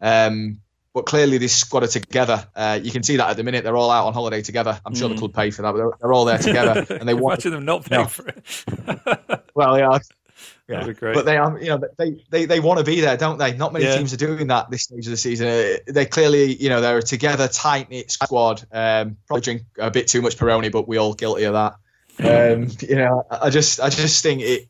Um, 0.00 0.60
but 0.96 1.04
clearly, 1.04 1.36
this 1.36 1.54
squad 1.54 1.82
are 1.82 1.88
together. 1.88 2.48
Uh, 2.56 2.80
you 2.82 2.90
can 2.90 3.02
see 3.02 3.18
that 3.18 3.28
at 3.28 3.36
the 3.36 3.44
minute. 3.44 3.64
They're 3.64 3.76
all 3.76 3.90
out 3.90 4.06
on 4.06 4.14
holiday 4.14 4.40
together. 4.40 4.80
I'm 4.86 4.94
sure 4.94 5.10
Mm. 5.10 5.12
the 5.12 5.18
club 5.18 5.34
pay 5.34 5.50
for 5.50 5.60
that, 5.60 5.72
but 5.72 5.76
they're, 5.76 5.90
they're 6.00 6.12
all 6.14 6.24
there 6.24 6.38
together. 6.38 6.86
and 6.98 7.06
they 7.06 7.12
want 7.12 7.44
Imagine 7.44 7.52
them 7.52 7.64
not 7.66 7.84
paying 7.84 8.00
No. 8.04 8.08
for 8.08 8.26
it. 8.28 9.42
Well, 9.54 9.78
yeah, 9.78 10.90
great. 10.92 11.14
But 11.14 11.26
they 11.26 11.36
are, 11.36 11.58
you 11.58 11.66
know, 11.68 11.82
they 11.98 12.24
they, 12.30 12.46
they 12.46 12.60
want 12.60 12.78
to 12.78 12.84
be 12.84 13.02
there, 13.02 13.18
don't 13.18 13.36
they? 13.36 13.54
Not 13.54 13.74
many 13.74 13.84
Yeah. 13.84 13.98
teams 13.98 14.14
are 14.14 14.16
doing 14.16 14.46
that 14.46 14.70
this 14.70 14.84
stage 14.84 15.06
of 15.06 15.10
the 15.10 15.18
season. 15.18 15.48
Uh, 15.48 15.76
They 15.86 16.06
clearly, 16.06 16.54
you 16.56 16.70
know, 16.70 16.80
they're 16.80 16.96
a 16.96 17.02
together, 17.02 17.46
tight 17.46 17.90
knit 17.90 18.10
squad. 18.10 18.62
Um, 18.72 19.18
probably 19.26 19.42
drink 19.42 19.62
a 19.78 19.90
bit 19.90 20.08
too 20.08 20.22
much 20.22 20.38
Peroni, 20.38 20.72
but 20.72 20.88
we 20.88 20.96
all 20.96 21.12
guilty 21.12 21.44
of 21.44 21.52
that. 21.52 21.74
Um, 22.20 22.68
you 22.80 22.96
know, 22.96 23.22
I 23.30 23.48
I 23.48 23.50
just 23.50 23.80
I 23.80 23.90
just 23.90 24.22
think 24.22 24.40
it. 24.40 24.68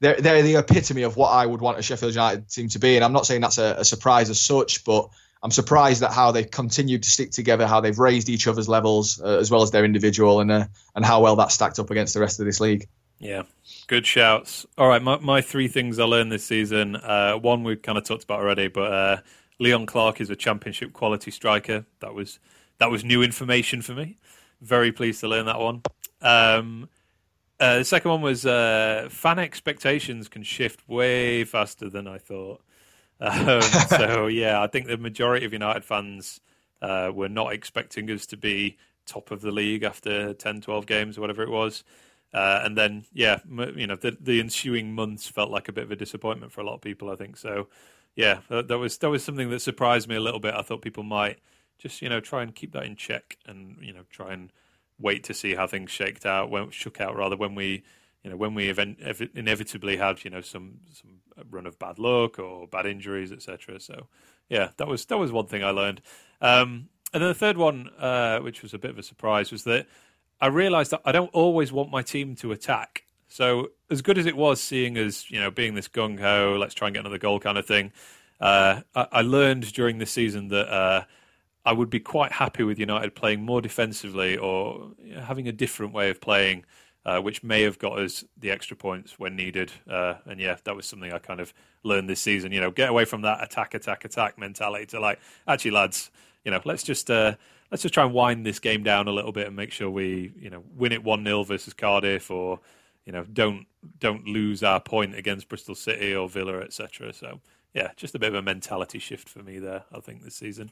They're, 0.00 0.16
they're 0.16 0.42
the 0.42 0.56
epitome 0.56 1.02
of 1.02 1.16
what 1.16 1.28
I 1.30 1.44
would 1.44 1.60
want 1.60 1.78
a 1.78 1.82
Sheffield 1.82 2.14
United 2.14 2.48
team 2.48 2.68
to 2.68 2.78
be, 2.78 2.96
and 2.96 3.04
I'm 3.04 3.12
not 3.12 3.26
saying 3.26 3.42
that's 3.42 3.58
a, 3.58 3.76
a 3.80 3.84
surprise 3.84 4.30
as 4.30 4.40
such, 4.40 4.84
but 4.84 5.10
I'm 5.42 5.50
surprised 5.50 6.02
at 6.02 6.12
how 6.12 6.32
they've 6.32 6.50
continued 6.50 7.04
to 7.04 7.10
stick 7.10 7.30
together, 7.30 7.66
how 7.66 7.80
they've 7.80 7.98
raised 7.98 8.28
each 8.28 8.46
other's 8.46 8.68
levels 8.68 9.20
uh, 9.20 9.38
as 9.38 9.50
well 9.50 9.62
as 9.62 9.70
their 9.70 9.84
individual, 9.84 10.40
and 10.40 10.50
uh, 10.50 10.66
and 10.94 11.04
how 11.04 11.22
well 11.22 11.36
that 11.36 11.52
stacked 11.52 11.78
up 11.78 11.90
against 11.90 12.14
the 12.14 12.20
rest 12.20 12.40
of 12.40 12.46
this 12.46 12.60
league. 12.60 12.88
Yeah, 13.18 13.42
good 13.86 14.06
shouts. 14.06 14.66
All 14.76 14.88
right, 14.88 15.02
my, 15.02 15.18
my 15.18 15.40
three 15.40 15.68
things 15.68 15.98
I 15.98 16.04
learned 16.04 16.30
this 16.32 16.44
season. 16.44 16.96
Uh, 16.96 17.34
one 17.34 17.64
we've 17.64 17.82
kind 17.82 17.98
of 17.98 18.04
talked 18.04 18.24
about 18.24 18.40
already, 18.40 18.68
but 18.68 18.92
uh, 18.92 19.16
Leon 19.58 19.86
Clarke 19.86 20.20
is 20.20 20.30
a 20.30 20.36
championship 20.36 20.92
quality 20.92 21.30
striker. 21.30 21.84
That 22.00 22.14
was 22.14 22.38
that 22.78 22.90
was 22.90 23.04
new 23.04 23.22
information 23.22 23.82
for 23.82 23.92
me. 23.92 24.16
Very 24.60 24.92
pleased 24.92 25.20
to 25.20 25.28
learn 25.28 25.46
that 25.46 25.58
one. 25.58 25.82
Um, 26.20 26.88
uh, 27.60 27.78
the 27.78 27.84
second 27.84 28.10
one 28.10 28.22
was 28.22 28.46
uh, 28.46 29.08
fan 29.10 29.38
expectations 29.38 30.28
can 30.28 30.42
shift 30.42 30.88
way 30.88 31.44
faster 31.44 31.88
than 31.88 32.06
I 32.06 32.18
thought. 32.18 32.60
Um, 33.20 33.60
so 33.88 34.26
yeah, 34.26 34.60
I 34.62 34.66
think 34.66 34.86
the 34.86 34.96
majority 34.96 35.44
of 35.46 35.52
United 35.52 35.84
fans 35.84 36.40
uh, 36.82 37.10
were 37.14 37.28
not 37.28 37.52
expecting 37.52 38.10
us 38.10 38.26
to 38.26 38.36
be 38.36 38.76
top 39.06 39.30
of 39.30 39.40
the 39.40 39.50
league 39.50 39.82
after 39.82 40.34
10, 40.34 40.60
12 40.60 40.86
games 40.86 41.18
or 41.18 41.22
whatever 41.22 41.42
it 41.42 41.50
was. 41.50 41.82
Uh, 42.32 42.60
and 42.62 42.76
then, 42.76 43.06
yeah, 43.12 43.40
m- 43.50 43.78
you 43.78 43.86
know, 43.86 43.96
the, 43.96 44.16
the 44.20 44.38
ensuing 44.38 44.94
months 44.94 45.28
felt 45.28 45.50
like 45.50 45.68
a 45.68 45.72
bit 45.72 45.84
of 45.84 45.90
a 45.90 45.96
disappointment 45.96 46.52
for 46.52 46.60
a 46.60 46.64
lot 46.64 46.74
of 46.74 46.80
people. 46.82 47.10
I 47.10 47.16
think 47.16 47.36
so. 47.36 47.68
Yeah, 48.14 48.40
that, 48.48 48.68
that 48.68 48.78
was 48.78 48.98
that 48.98 49.08
was 49.10 49.24
something 49.24 49.50
that 49.50 49.60
surprised 49.60 50.08
me 50.08 50.16
a 50.16 50.20
little 50.20 50.40
bit. 50.40 50.54
I 50.54 50.62
thought 50.62 50.82
people 50.82 51.04
might 51.04 51.38
just 51.78 52.02
you 52.02 52.08
know 52.08 52.20
try 52.20 52.42
and 52.42 52.54
keep 52.54 52.72
that 52.72 52.84
in 52.84 52.96
check 52.96 53.38
and 53.46 53.76
you 53.80 53.92
know 53.92 54.02
try 54.10 54.32
and 54.32 54.52
wait 54.98 55.22
to 55.24 55.34
see 55.34 55.54
how 55.54 55.66
things 55.66 55.90
shaked 55.90 56.26
out 56.26 56.50
when 56.50 56.70
shook 56.70 57.00
out 57.00 57.16
rather 57.16 57.36
when 57.36 57.54
we 57.54 57.82
you 58.24 58.30
know 58.30 58.36
when 58.36 58.54
we 58.54 58.68
event, 58.68 58.98
ev- 59.00 59.30
inevitably 59.34 59.96
had 59.96 60.24
you 60.24 60.30
know 60.30 60.40
some 60.40 60.80
some 60.92 61.20
run 61.50 61.66
of 61.66 61.78
bad 61.78 61.98
luck 61.98 62.38
or 62.38 62.66
bad 62.66 62.86
injuries 62.86 63.32
etc. 63.32 63.80
So 63.80 64.08
yeah, 64.48 64.70
that 64.76 64.88
was 64.88 65.04
that 65.06 65.18
was 65.18 65.32
one 65.32 65.46
thing 65.46 65.64
I 65.64 65.70
learned. 65.70 66.00
Um, 66.40 66.88
and 67.12 67.22
then 67.22 67.28
the 67.28 67.34
third 67.34 67.56
one, 67.56 67.88
uh, 67.98 68.38
which 68.40 68.62
was 68.62 68.74
a 68.74 68.78
bit 68.78 68.90
of 68.90 68.98
a 68.98 69.02
surprise, 69.02 69.50
was 69.50 69.64
that 69.64 69.86
I 70.40 70.46
realised 70.46 70.90
that 70.92 71.02
I 71.04 71.12
don't 71.12 71.30
always 71.32 71.72
want 71.72 71.90
my 71.90 72.02
team 72.02 72.36
to 72.36 72.52
attack. 72.52 73.04
So 73.28 73.70
as 73.90 74.02
good 74.02 74.18
as 74.18 74.26
it 74.26 74.36
was 74.36 74.60
seeing 74.60 74.96
as 74.96 75.30
you 75.30 75.40
know, 75.40 75.50
being 75.50 75.74
this 75.74 75.88
gung 75.88 76.18
ho, 76.18 76.56
let's 76.58 76.74
try 76.74 76.88
and 76.88 76.94
get 76.94 77.00
another 77.00 77.18
goal 77.18 77.40
kind 77.40 77.58
of 77.58 77.66
thing, 77.66 77.92
uh, 78.40 78.82
I, 78.94 79.06
I 79.12 79.22
learned 79.22 79.72
during 79.72 79.98
this 79.98 80.10
season 80.10 80.48
that 80.48 80.68
uh, 80.72 81.04
I 81.64 81.72
would 81.72 81.90
be 81.90 82.00
quite 82.00 82.32
happy 82.32 82.62
with 82.62 82.78
United 82.78 83.14
playing 83.14 83.42
more 83.42 83.60
defensively 83.60 84.36
or 84.36 84.92
having 85.20 85.48
a 85.48 85.52
different 85.52 85.92
way 85.92 86.10
of 86.10 86.20
playing, 86.20 86.64
uh, 87.08 87.20
which 87.20 87.42
may 87.42 87.62
have 87.62 87.78
got 87.78 87.98
us 87.98 88.22
the 88.36 88.50
extra 88.50 88.76
points 88.76 89.18
when 89.18 89.34
needed. 89.34 89.72
Uh, 89.88 90.14
and 90.26 90.38
yeah, 90.38 90.56
that 90.64 90.76
was 90.76 90.84
something 90.84 91.10
I 91.10 91.18
kind 91.18 91.40
of 91.40 91.54
learned 91.82 92.08
this 92.10 92.20
season. 92.20 92.52
You 92.52 92.60
know, 92.60 92.70
get 92.70 92.90
away 92.90 93.06
from 93.06 93.22
that 93.22 93.42
attack, 93.42 93.72
attack, 93.72 94.04
attack 94.04 94.38
mentality 94.38 94.84
to 94.86 95.00
like, 95.00 95.18
actually, 95.46 95.70
lads, 95.70 96.10
you 96.44 96.50
know, 96.50 96.60
let's 96.64 96.82
just. 96.82 97.10
Uh, 97.10 97.34
Let's 97.70 97.82
just 97.82 97.92
try 97.92 98.02
and 98.02 98.14
wind 98.14 98.46
this 98.46 98.60
game 98.60 98.82
down 98.82 99.08
a 99.08 99.12
little 99.12 99.30
bit 99.30 99.46
and 99.46 99.54
make 99.54 99.72
sure 99.72 99.90
we, 99.90 100.32
you 100.40 100.48
know, 100.48 100.64
win 100.74 100.90
it 100.90 101.04
one 101.04 101.22
0 101.22 101.42
versus 101.44 101.74
Cardiff, 101.74 102.30
or 102.30 102.60
you 103.04 103.12
know, 103.12 103.24
don't 103.30 103.66
don't 104.00 104.26
lose 104.26 104.62
our 104.62 104.80
point 104.80 105.14
against 105.14 105.50
Bristol 105.50 105.74
City 105.74 106.14
or 106.14 106.30
Villa, 106.30 106.60
etc. 106.60 107.12
So 107.12 107.40
yeah, 107.74 107.90
just 107.94 108.14
a 108.14 108.18
bit 108.18 108.30
of 108.30 108.36
a 108.36 108.42
mentality 108.42 108.98
shift 108.98 109.28
for 109.28 109.42
me 109.42 109.58
there. 109.58 109.84
I 109.92 110.00
think 110.00 110.24
this 110.24 110.34
season. 110.34 110.70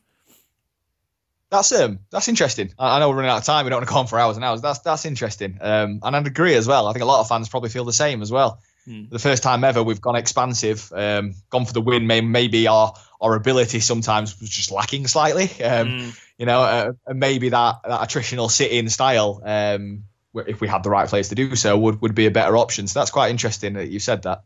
That's 1.50 1.70
um 1.72 2.00
that's 2.10 2.28
interesting. 2.28 2.72
I, 2.78 2.96
I 2.96 3.00
know 3.00 3.08
we're 3.08 3.16
running 3.16 3.30
out 3.30 3.38
of 3.38 3.44
time. 3.44 3.64
We 3.64 3.70
don't 3.70 3.78
want 3.78 3.88
to 3.88 3.92
go 3.94 4.00
on 4.00 4.06
for 4.06 4.18
hours 4.18 4.36
and 4.36 4.44
hours. 4.44 4.60
That's 4.60 4.80
that's 4.80 5.04
interesting. 5.04 5.58
Um, 5.60 6.00
and 6.02 6.16
I'd 6.16 6.26
agree 6.26 6.54
as 6.54 6.66
well. 6.66 6.86
I 6.86 6.92
think 6.92 7.02
a 7.02 7.06
lot 7.06 7.20
of 7.20 7.28
fans 7.28 7.48
probably 7.48 7.70
feel 7.70 7.84
the 7.84 7.92
same 7.92 8.22
as 8.22 8.32
well. 8.32 8.60
Hmm. 8.84 9.04
The 9.10 9.18
first 9.18 9.42
time 9.42 9.64
ever 9.64 9.82
we've 9.82 10.00
gone 10.00 10.16
expansive, 10.16 10.92
um, 10.94 11.34
gone 11.50 11.66
for 11.66 11.72
the 11.72 11.80
win. 11.80 12.06
May, 12.06 12.20
maybe 12.20 12.66
our 12.68 12.94
our 13.20 13.34
ability 13.34 13.80
sometimes 13.80 14.38
was 14.40 14.50
just 14.50 14.70
lacking 14.70 15.06
slightly. 15.06 15.44
Um, 15.62 15.88
Mm, 15.88 16.20
you 16.38 16.46
know, 16.46 16.62
uh, 16.62 16.92
and 17.06 17.18
maybe 17.18 17.48
that 17.48 17.76
that 17.84 18.00
attritional 18.08 18.50
sit-in 18.50 18.88
style, 18.88 19.40
um, 19.44 20.04
if 20.34 20.60
we 20.60 20.68
had 20.68 20.82
the 20.82 20.90
right 20.90 21.08
players 21.08 21.30
to 21.30 21.34
do 21.34 21.56
so, 21.56 21.78
would 21.78 22.00
would 22.02 22.14
be 22.14 22.26
a 22.26 22.30
better 22.30 22.56
option. 22.56 22.86
So 22.88 23.00
that's 23.00 23.10
quite 23.10 23.30
interesting 23.30 23.74
that 23.74 23.88
you 23.88 24.00
said 24.00 24.22
that. 24.22 24.42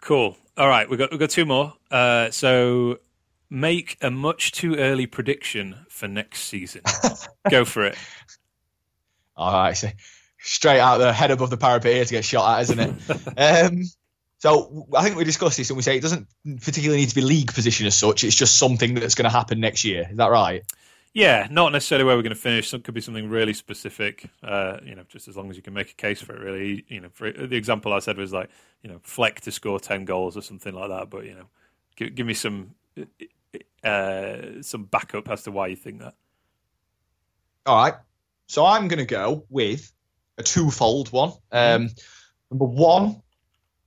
cool. 0.00 0.36
All 0.56 0.68
right, 0.68 0.88
we've 0.88 0.98
got 0.98 1.10
we've 1.10 1.20
got 1.20 1.30
two 1.30 1.44
more. 1.44 1.74
Uh, 1.90 2.30
so 2.30 2.98
make 3.50 3.96
a 4.00 4.10
much 4.10 4.52
too 4.52 4.74
early 4.76 5.06
prediction 5.06 5.86
for 5.88 6.08
next 6.08 6.42
season. 6.42 6.82
Go 7.50 7.64
for 7.64 7.84
it. 7.84 7.96
All 9.36 9.52
right. 9.52 9.76
So 9.76 9.88
straight 10.38 10.80
out 10.80 10.98
the 10.98 11.12
head 11.12 11.30
above 11.30 11.50
the 11.50 11.56
parapet 11.56 11.94
here 11.94 12.04
to 12.04 12.10
get 12.10 12.24
shot 12.24 12.58
at, 12.58 12.62
isn't 12.62 12.78
it? 12.78 13.28
um, 13.38 13.82
so 14.38 14.86
I 14.96 15.02
think 15.02 15.16
we 15.16 15.24
discussed 15.24 15.56
this 15.56 15.70
and 15.70 15.76
we 15.76 15.82
say 15.82 15.96
it 15.96 16.02
doesn't 16.02 16.28
particularly 16.62 17.00
need 17.00 17.08
to 17.08 17.14
be 17.14 17.22
league 17.22 17.52
position 17.52 17.86
as 17.86 17.94
such. 17.94 18.22
It's 18.22 18.36
just 18.36 18.58
something 18.58 18.94
that's 18.94 19.14
going 19.14 19.24
to 19.24 19.36
happen 19.36 19.60
next 19.60 19.84
year. 19.84 20.06
Is 20.10 20.16
that 20.16 20.30
right? 20.30 20.64
Yeah, 21.14 21.48
not 21.50 21.72
necessarily 21.72 22.04
where 22.04 22.16
we're 22.16 22.22
going 22.22 22.34
to 22.34 22.40
finish. 22.40 22.72
It 22.72 22.84
could 22.84 22.94
be 22.94 23.00
something 23.00 23.28
really 23.28 23.54
specific. 23.54 24.28
Uh, 24.42 24.78
you 24.84 24.94
know, 24.94 25.02
just 25.08 25.26
as 25.26 25.36
long 25.36 25.50
as 25.50 25.56
you 25.56 25.62
can 25.62 25.72
make 25.72 25.90
a 25.90 25.94
case 25.94 26.20
for 26.20 26.36
it. 26.36 26.40
Really, 26.40 26.84
you 26.86 27.00
know, 27.00 27.08
for 27.12 27.32
the 27.32 27.56
example 27.56 27.92
I 27.92 27.98
said 27.98 28.16
was 28.18 28.32
like, 28.32 28.50
you 28.82 28.90
know, 28.90 29.00
Fleck 29.02 29.40
to 29.40 29.50
score 29.50 29.80
ten 29.80 30.04
goals 30.04 30.36
or 30.36 30.42
something 30.42 30.74
like 30.74 30.90
that. 30.90 31.10
But 31.10 31.24
you 31.24 31.34
know, 31.34 31.46
give, 31.96 32.14
give 32.14 32.26
me 32.26 32.34
some 32.34 32.74
uh, 33.84 34.62
some 34.62 34.84
backup 34.84 35.28
as 35.28 35.42
to 35.44 35.50
why 35.50 35.68
you 35.68 35.76
think 35.76 36.00
that. 36.00 36.14
All 37.66 37.76
right. 37.76 37.94
So 38.46 38.64
I'm 38.64 38.88
going 38.88 38.98
to 38.98 39.04
go 39.04 39.44
with 39.50 39.92
a 40.38 40.42
twofold 40.42 41.12
one. 41.12 41.32
Um, 41.52 41.90
number 42.50 42.64
one, 42.64 43.22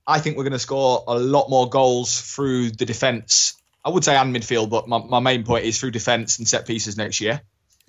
I 0.06 0.20
think 0.20 0.36
we're 0.36 0.44
going 0.44 0.52
to 0.52 0.58
score 0.58 1.04
a 1.06 1.18
lot 1.18 1.50
more 1.50 1.68
goals 1.68 2.20
through 2.20 2.70
the 2.70 2.84
defence. 2.84 3.54
I 3.84 3.90
would 3.90 4.04
say 4.04 4.16
and 4.16 4.34
midfield, 4.34 4.70
but 4.70 4.88
my, 4.88 4.98
my 4.98 5.20
main 5.20 5.44
point 5.44 5.64
is 5.64 5.80
through 5.80 5.90
defence 5.90 6.38
and 6.38 6.46
set 6.46 6.66
pieces 6.66 6.96
next 6.96 7.20
year. 7.20 7.40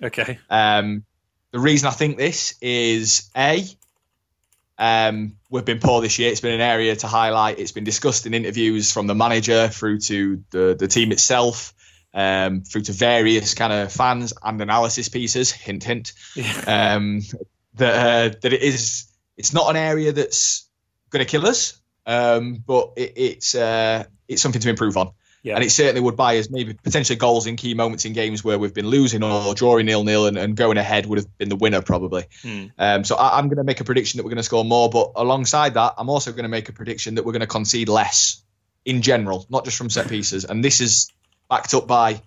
Okay. 0.02 0.38
Um, 0.50 1.04
the 1.52 1.60
reason 1.60 1.86
I 1.86 1.92
think 1.92 2.16
this 2.16 2.54
is 2.60 3.30
A, 3.36 3.64
um, 4.76 5.36
we've 5.50 5.64
been 5.64 5.78
poor 5.78 6.02
this 6.02 6.18
year. 6.18 6.30
It's 6.32 6.40
been 6.40 6.54
an 6.54 6.60
area 6.60 6.96
to 6.96 7.06
highlight. 7.06 7.60
It's 7.60 7.70
been 7.70 7.84
discussed 7.84 8.26
in 8.26 8.34
interviews 8.34 8.90
from 8.90 9.06
the 9.06 9.14
manager 9.14 9.68
through 9.68 10.00
to 10.00 10.42
the, 10.50 10.76
the 10.76 10.88
team 10.88 11.12
itself, 11.12 11.72
um, 12.14 12.62
through 12.62 12.82
to 12.82 12.92
various 12.92 13.54
kind 13.54 13.72
of 13.72 13.92
fans 13.92 14.32
and 14.42 14.60
analysis 14.62 15.08
pieces. 15.08 15.50
Hint, 15.50 15.84
hint. 15.84 16.12
Yeah. 16.34 16.94
Um, 16.96 17.22
that 17.74 17.94
uh, 17.94 18.36
that 18.40 18.52
it 18.52 18.62
is. 18.62 19.06
It's 19.36 19.52
not 19.52 19.68
an 19.68 19.76
area 19.76 20.12
that's 20.12 20.68
going 21.10 21.24
to 21.24 21.30
kill 21.30 21.46
us, 21.46 21.80
um, 22.06 22.62
but 22.64 22.92
it, 22.96 23.12
it's 23.16 23.54
uh, 23.54 24.04
it's 24.28 24.40
something 24.40 24.62
to 24.62 24.70
improve 24.70 24.96
on. 24.96 25.10
Yeah. 25.42 25.56
And 25.56 25.64
it 25.64 25.70
certainly 25.70 26.00
would 26.00 26.16
buy 26.16 26.38
us 26.38 26.48
maybe 26.48 26.72
potentially 26.72 27.16
goals 27.16 27.46
in 27.46 27.56
key 27.56 27.74
moments 27.74 28.06
in 28.06 28.14
games 28.14 28.42
where 28.42 28.58
we've 28.58 28.72
been 28.72 28.86
losing 28.86 29.22
or 29.22 29.54
drawing 29.54 29.84
nil 29.84 30.02
nil 30.02 30.26
and, 30.26 30.38
and 30.38 30.56
going 30.56 30.78
ahead 30.78 31.04
would 31.04 31.18
have 31.18 31.36
been 31.36 31.50
the 31.50 31.56
winner 31.56 31.82
probably. 31.82 32.24
Mm. 32.42 32.72
Um, 32.78 33.04
so 33.04 33.16
I, 33.16 33.38
am 33.38 33.48
going 33.48 33.58
to 33.58 33.64
make 33.64 33.78
a 33.78 33.84
prediction 33.84 34.16
that 34.16 34.24
we're 34.24 34.30
going 34.30 34.38
to 34.38 34.42
score 34.42 34.64
more, 34.64 34.88
but 34.88 35.12
alongside 35.16 35.74
that, 35.74 35.94
I'm 35.98 36.08
also 36.08 36.32
going 36.32 36.44
to 36.44 36.48
make 36.48 36.70
a 36.70 36.72
prediction 36.72 37.16
that 37.16 37.26
we're 37.26 37.32
going 37.32 37.40
to 37.40 37.46
concede 37.46 37.90
less 37.90 38.42
in 38.86 39.02
general, 39.02 39.44
not 39.50 39.66
just 39.66 39.76
from 39.76 39.90
set 39.90 40.08
pieces. 40.08 40.46
And 40.46 40.64
this 40.64 40.80
is 40.80 41.12
backed 41.54 41.72
up 41.72 41.86
by 41.86 42.20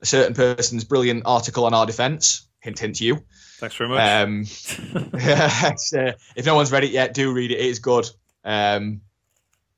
a 0.00 0.06
certain 0.06 0.32
person's 0.32 0.84
brilliant 0.84 1.24
article 1.26 1.64
on 1.64 1.74
our 1.74 1.86
defence. 1.86 2.46
Hint, 2.60 2.78
hint 2.78 2.96
to 2.96 3.04
you. 3.04 3.24
Thanks 3.58 3.74
very 3.74 3.90
much. 3.90 4.00
Um, 4.00 4.44
uh, 5.14 6.12
if 6.36 6.46
no 6.46 6.54
one's 6.54 6.70
read 6.70 6.84
it 6.84 6.92
yet, 6.92 7.12
do 7.12 7.32
read 7.32 7.50
it. 7.50 7.58
It 7.58 7.66
is 7.66 7.80
good. 7.80 8.08
Um, 8.44 9.00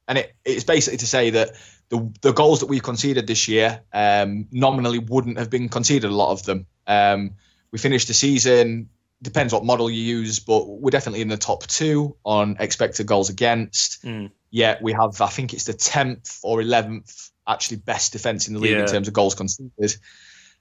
and 0.06 0.18
it, 0.18 0.34
it's 0.44 0.64
basically 0.64 0.98
to 0.98 1.06
say 1.06 1.30
that 1.30 1.52
the 1.88 2.12
the 2.20 2.32
goals 2.32 2.60
that 2.60 2.66
we've 2.66 2.82
conceded 2.82 3.26
this 3.26 3.48
year 3.48 3.80
um, 3.94 4.46
nominally 4.50 4.98
wouldn't 4.98 5.38
have 5.38 5.48
been 5.48 5.70
conceded. 5.70 6.10
A 6.10 6.14
lot 6.14 6.32
of 6.32 6.44
them. 6.44 6.66
Um, 6.86 7.30
we 7.70 7.78
finished 7.78 8.08
the 8.08 8.14
season. 8.14 8.90
Depends 9.22 9.54
what 9.54 9.64
model 9.64 9.88
you 9.88 10.02
use, 10.02 10.40
but 10.40 10.68
we're 10.68 10.90
definitely 10.90 11.22
in 11.22 11.28
the 11.28 11.38
top 11.38 11.62
two 11.66 12.16
on 12.24 12.56
expected 12.58 13.06
goals 13.06 13.30
against. 13.30 14.04
Mm. 14.04 14.32
Yet 14.50 14.82
we 14.82 14.92
have, 14.92 15.20
I 15.20 15.28
think 15.28 15.54
it's 15.54 15.64
the 15.64 15.72
tenth 15.72 16.40
or 16.42 16.60
eleventh 16.60 17.31
actually 17.46 17.78
best 17.78 18.12
defense 18.12 18.48
in 18.48 18.54
the 18.54 18.60
league 18.60 18.72
yeah. 18.72 18.82
in 18.82 18.86
terms 18.86 19.08
of 19.08 19.14
goals 19.14 19.34
conceded. 19.34 19.96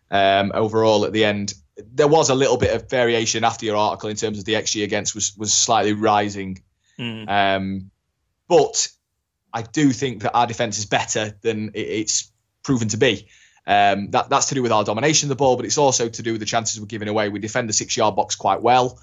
Um, 0.09 0.51
overall, 0.53 1.05
at 1.05 1.13
the 1.13 1.23
end, 1.23 1.53
there 1.77 2.07
was 2.07 2.29
a 2.29 2.35
little 2.35 2.57
bit 2.57 2.73
of 2.73 2.89
variation 2.89 3.43
after 3.43 3.65
your 3.65 3.77
article 3.77 4.09
in 4.09 4.15
terms 4.15 4.39
of 4.39 4.45
the 4.45 4.53
xG 4.53 4.83
against 4.83 5.15
was 5.15 5.35
was 5.37 5.53
slightly 5.53 5.93
rising. 5.93 6.61
Mm. 6.99 7.29
Um, 7.29 7.91
but 8.47 8.89
I 9.53 9.61
do 9.61 9.91
think 9.91 10.23
that 10.23 10.33
our 10.33 10.47
defence 10.47 10.77
is 10.77 10.85
better 10.85 11.33
than 11.41 11.71
it's 11.73 12.31
proven 12.63 12.89
to 12.89 12.97
be. 12.97 13.27
Um, 13.65 14.09
that, 14.11 14.29
that's 14.29 14.47
to 14.47 14.55
do 14.55 14.63
with 14.63 14.71
our 14.71 14.83
domination 14.83 15.27
of 15.27 15.29
the 15.29 15.35
ball, 15.35 15.55
but 15.55 15.65
it's 15.65 15.77
also 15.77 16.09
to 16.09 16.23
do 16.23 16.33
with 16.33 16.41
the 16.41 16.45
chances 16.45 16.79
we're 16.79 16.87
giving 16.87 17.07
away. 17.07 17.29
We 17.29 17.39
defend 17.39 17.69
the 17.69 17.73
six 17.73 17.95
yard 17.95 18.15
box 18.15 18.35
quite 18.35 18.61
well. 18.61 18.99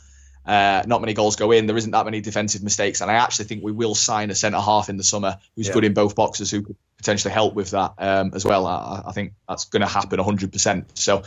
Uh, 0.48 0.82
not 0.86 1.02
many 1.02 1.12
goals 1.12 1.36
go 1.36 1.52
in. 1.52 1.66
There 1.66 1.76
isn't 1.76 1.90
that 1.90 2.06
many 2.06 2.22
defensive 2.22 2.62
mistakes, 2.62 3.02
and 3.02 3.10
I 3.10 3.14
actually 3.16 3.44
think 3.44 3.62
we 3.62 3.70
will 3.70 3.94
sign 3.94 4.30
a 4.30 4.34
centre 4.34 4.58
half 4.58 4.88
in 4.88 4.96
the 4.96 5.04
summer 5.04 5.36
who's 5.54 5.68
yeah. 5.68 5.74
good 5.74 5.84
in 5.84 5.92
both 5.92 6.14
boxes, 6.14 6.50
who 6.50 6.62
could 6.62 6.76
potentially 6.96 7.34
help 7.34 7.52
with 7.52 7.72
that 7.72 7.92
um, 7.98 8.30
as 8.34 8.46
well. 8.46 8.66
I, 8.66 9.02
I 9.08 9.12
think 9.12 9.34
that's 9.46 9.66
going 9.66 9.82
to 9.82 9.86
happen 9.86 10.18
100%. 10.18 10.86
So 10.94 11.18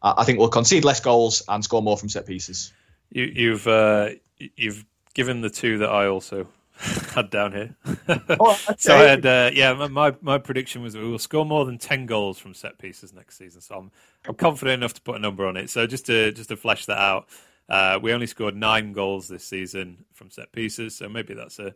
uh, 0.00 0.14
I 0.16 0.24
think 0.24 0.38
we'll 0.38 0.48
concede 0.48 0.86
less 0.86 1.00
goals 1.00 1.42
and 1.46 1.62
score 1.62 1.82
more 1.82 1.98
from 1.98 2.08
set 2.08 2.24
pieces. 2.24 2.72
You, 3.10 3.52
have 3.52 3.66
uh, 3.66 4.08
you've 4.38 4.86
given 5.12 5.42
the 5.42 5.50
two 5.50 5.76
that 5.78 5.90
I 5.90 6.06
also 6.06 6.46
had 7.14 7.28
down 7.28 7.52
here. 7.52 7.76
oh, 8.08 8.58
okay. 8.70 8.74
so 8.78 8.96
I 8.96 9.02
had, 9.02 9.26
uh, 9.26 9.50
yeah, 9.52 9.74
my 9.74 10.14
my 10.22 10.38
prediction 10.38 10.80
was 10.82 10.96
we 10.96 11.06
will 11.06 11.18
score 11.18 11.44
more 11.44 11.66
than 11.66 11.76
ten 11.76 12.06
goals 12.06 12.38
from 12.38 12.54
set 12.54 12.78
pieces 12.78 13.12
next 13.12 13.36
season. 13.36 13.60
So 13.60 13.74
I'm 13.74 13.90
I'm 14.26 14.36
confident 14.36 14.80
enough 14.80 14.94
to 14.94 15.02
put 15.02 15.16
a 15.16 15.18
number 15.18 15.46
on 15.46 15.58
it. 15.58 15.68
So 15.68 15.86
just 15.86 16.06
to 16.06 16.32
just 16.32 16.48
to 16.48 16.56
flesh 16.56 16.86
that 16.86 16.98
out, 16.98 17.28
uh, 17.70 17.98
we 18.02 18.12
only 18.12 18.26
scored 18.26 18.56
nine 18.56 18.92
goals 18.92 19.28
this 19.28 19.44
season 19.44 20.04
from 20.12 20.30
set 20.30 20.52
pieces. 20.52 20.96
So 20.96 21.08
maybe 21.08 21.34
that's 21.34 21.58
a 21.58 21.74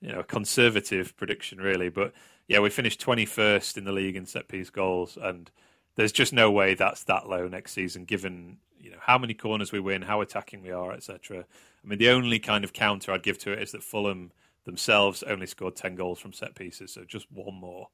you 0.00 0.12
know 0.12 0.20
a 0.20 0.24
conservative 0.24 1.16
prediction, 1.16 1.58
really. 1.58 1.88
But 1.88 2.12
yeah, 2.48 2.58
we 2.58 2.68
finished 2.68 3.00
21st 3.00 3.78
in 3.78 3.84
the 3.84 3.92
league 3.92 4.16
in 4.16 4.26
set 4.26 4.48
piece 4.48 4.70
goals, 4.70 5.16
and 5.20 5.50
there's 5.94 6.12
just 6.12 6.32
no 6.32 6.50
way 6.50 6.74
that's 6.74 7.04
that 7.04 7.28
low 7.28 7.46
next 7.46 7.72
season, 7.72 8.04
given 8.04 8.58
you 8.78 8.90
know 8.90 8.98
how 9.00 9.16
many 9.16 9.34
corners 9.34 9.72
we 9.72 9.80
win, 9.80 10.02
how 10.02 10.20
attacking 10.20 10.62
we 10.62 10.72
are, 10.72 10.92
etc. 10.92 11.44
I 11.84 11.88
mean, 11.88 11.98
the 11.98 12.10
only 12.10 12.40
kind 12.40 12.64
of 12.64 12.72
counter 12.72 13.12
I'd 13.12 13.22
give 13.22 13.38
to 13.38 13.52
it 13.52 13.62
is 13.62 13.72
that 13.72 13.84
Fulham 13.84 14.32
themselves 14.64 15.22
only 15.22 15.46
scored 15.46 15.76
10 15.76 15.94
goals 15.94 16.18
from 16.18 16.32
set 16.32 16.56
pieces, 16.56 16.92
so 16.92 17.04
just 17.04 17.30
one 17.30 17.54
more. 17.54 17.88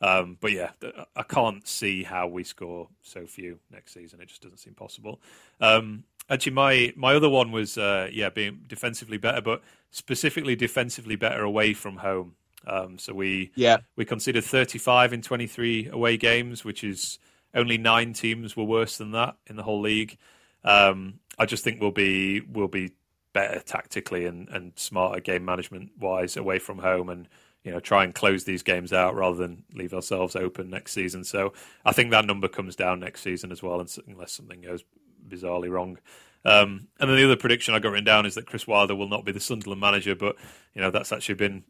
Um, 0.00 0.36
but 0.40 0.50
yeah, 0.50 0.70
I 1.14 1.22
can't 1.22 1.66
see 1.66 2.02
how 2.02 2.26
we 2.26 2.42
score 2.42 2.88
so 3.02 3.24
few 3.24 3.60
next 3.70 3.94
season. 3.94 4.20
It 4.20 4.28
just 4.28 4.42
doesn't 4.42 4.58
seem 4.58 4.74
possible. 4.74 5.20
Um, 5.60 6.02
actually, 6.32 6.52
my 6.52 6.92
my 6.96 7.14
other 7.14 7.28
one 7.28 7.52
was 7.52 7.76
uh, 7.78 8.08
yeah, 8.12 8.30
being 8.30 8.62
defensively 8.66 9.18
better, 9.18 9.40
but 9.40 9.62
specifically 9.90 10.56
defensively 10.56 11.16
better 11.16 11.42
away 11.42 11.74
from 11.74 11.98
home. 11.98 12.34
Um, 12.66 12.98
so 12.98 13.12
we 13.12 13.52
yeah 13.54 13.78
we 13.96 14.04
considered 14.04 14.44
35 14.44 15.12
in 15.12 15.22
23 15.22 15.88
away 15.88 16.16
games, 16.16 16.64
which 16.64 16.84
is 16.84 17.18
only 17.54 17.76
nine 17.76 18.12
teams 18.12 18.56
were 18.56 18.64
worse 18.64 18.98
than 18.98 19.12
that 19.12 19.36
in 19.46 19.56
the 19.56 19.62
whole 19.62 19.80
league. 19.80 20.16
Um, 20.64 21.20
I 21.38 21.46
just 21.46 21.64
think 21.64 21.80
we'll 21.80 21.90
be 21.90 22.40
we'll 22.40 22.68
be 22.68 22.92
better 23.32 23.60
tactically 23.60 24.26
and, 24.26 24.48
and 24.48 24.72
smarter 24.76 25.20
game 25.20 25.44
management 25.44 25.90
wise 25.98 26.36
away 26.36 26.58
from 26.58 26.78
home 26.78 27.08
and 27.08 27.28
you 27.64 27.72
know 27.72 27.80
try 27.80 28.04
and 28.04 28.14
close 28.14 28.44
these 28.44 28.62
games 28.62 28.92
out 28.92 29.14
rather 29.14 29.36
than 29.36 29.64
leave 29.74 29.94
ourselves 29.94 30.36
open 30.36 30.70
next 30.70 30.92
season. 30.92 31.24
So 31.24 31.52
I 31.84 31.92
think 31.92 32.10
that 32.10 32.26
number 32.26 32.48
comes 32.48 32.76
down 32.76 33.00
next 33.00 33.22
season 33.22 33.52
as 33.52 33.62
well, 33.62 33.84
unless 34.06 34.32
something 34.32 34.60
goes 34.60 34.84
bizarrely 35.32 35.70
wrong. 35.70 35.98
Um, 36.44 36.88
and 36.98 37.08
then 37.08 37.16
the 37.16 37.24
other 37.24 37.36
prediction 37.36 37.74
I 37.74 37.78
got 37.78 37.90
written 37.90 38.04
down 38.04 38.26
is 38.26 38.34
that 38.34 38.46
Chris 38.46 38.66
Wilder 38.66 38.94
will 38.94 39.08
not 39.08 39.24
be 39.24 39.32
the 39.32 39.40
Sunderland 39.40 39.80
manager, 39.80 40.14
but 40.14 40.36
you 40.74 40.80
know 40.82 40.90
that's 40.90 41.12
actually 41.12 41.36
been 41.36 41.64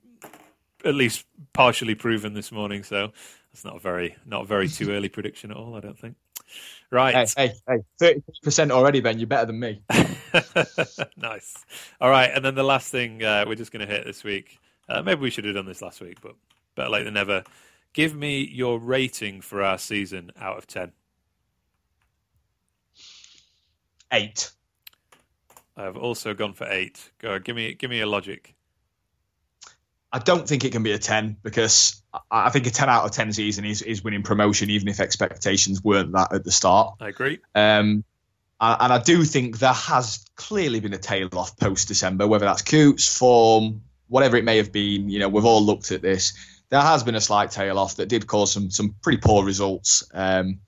at 0.84 0.94
least 0.94 1.24
partially 1.52 1.94
proven 1.94 2.34
this 2.34 2.50
morning. 2.50 2.82
So 2.82 3.12
that's 3.52 3.64
not 3.64 3.76
a 3.76 3.80
very 3.80 4.16
not 4.26 4.42
a 4.42 4.46
very 4.46 4.68
too 4.68 4.90
early 4.90 5.08
prediction 5.10 5.50
at 5.50 5.56
all. 5.56 5.74
I 5.74 5.80
don't 5.80 5.98
think. 5.98 6.16
Right. 6.90 7.14
Hey, 7.14 7.48
hey, 7.48 7.52
hey, 7.68 7.78
thirty 7.98 8.22
percent 8.42 8.70
already, 8.70 9.00
Ben. 9.00 9.18
You're 9.18 9.26
better 9.26 9.46
than 9.46 9.60
me. 9.60 9.82
nice. 11.16 11.54
All 12.00 12.10
right, 12.10 12.30
and 12.32 12.44
then 12.44 12.54
the 12.54 12.62
last 12.62 12.90
thing 12.90 13.22
uh, 13.22 13.44
we're 13.46 13.54
just 13.54 13.72
going 13.72 13.86
to 13.86 13.92
hit 13.92 14.04
this 14.04 14.24
week. 14.24 14.58
Uh, 14.88 15.02
maybe 15.02 15.20
we 15.20 15.30
should 15.30 15.44
have 15.44 15.54
done 15.54 15.66
this 15.66 15.80
last 15.80 16.00
week, 16.00 16.20
but 16.20 16.34
better 16.74 16.90
late 16.90 17.04
than 17.04 17.14
never. 17.14 17.44
Give 17.94 18.14
me 18.14 18.46
your 18.46 18.78
rating 18.78 19.40
for 19.42 19.62
our 19.62 19.78
season 19.78 20.32
out 20.38 20.58
of 20.58 20.66
ten. 20.66 20.92
Eight. 24.12 24.50
I've 25.76 25.96
also 25.96 26.34
gone 26.34 26.52
for 26.52 26.66
eight. 26.68 27.10
Go, 27.18 27.38
give 27.38 27.56
me, 27.56 27.74
give 27.74 27.90
me 27.90 28.00
a 28.00 28.06
logic. 28.06 28.54
I 30.12 30.18
don't 30.18 30.46
think 30.46 30.64
it 30.64 30.72
can 30.72 30.82
be 30.82 30.92
a 30.92 30.98
10 30.98 31.38
because 31.42 32.02
I 32.30 32.50
think 32.50 32.66
a 32.66 32.70
10 32.70 32.90
out 32.90 33.06
of 33.06 33.12
10 33.12 33.32
season 33.32 33.64
is, 33.64 33.80
is 33.80 34.04
winning 34.04 34.22
promotion, 34.22 34.68
even 34.68 34.88
if 34.88 35.00
expectations 35.00 35.82
weren't 35.82 36.12
that 36.12 36.34
at 36.34 36.44
the 36.44 36.52
start. 36.52 36.96
I 37.00 37.08
agree. 37.08 37.38
Um, 37.54 38.04
and 38.60 38.92
I 38.92 38.98
do 38.98 39.24
think 39.24 39.58
there 39.58 39.72
has 39.72 40.24
clearly 40.36 40.78
been 40.80 40.92
a 40.92 40.98
tail 40.98 41.28
off 41.32 41.56
post 41.56 41.88
December, 41.88 42.28
whether 42.28 42.44
that's 42.44 42.62
Coutts, 42.62 43.16
form, 43.18 43.82
whatever 44.08 44.36
it 44.36 44.44
may 44.44 44.58
have 44.58 44.70
been. 44.70 45.08
You 45.08 45.18
know, 45.18 45.28
we've 45.28 45.44
all 45.44 45.64
looked 45.64 45.90
at 45.90 46.02
this. 46.02 46.34
There 46.68 46.80
has 46.80 47.02
been 47.02 47.16
a 47.16 47.20
slight 47.20 47.50
tail 47.50 47.78
off 47.78 47.96
that 47.96 48.08
did 48.08 48.26
cause 48.26 48.52
some 48.52 48.70
some 48.70 48.94
pretty 49.02 49.18
poor 49.18 49.44
results. 49.44 50.08
Um, 50.14 50.60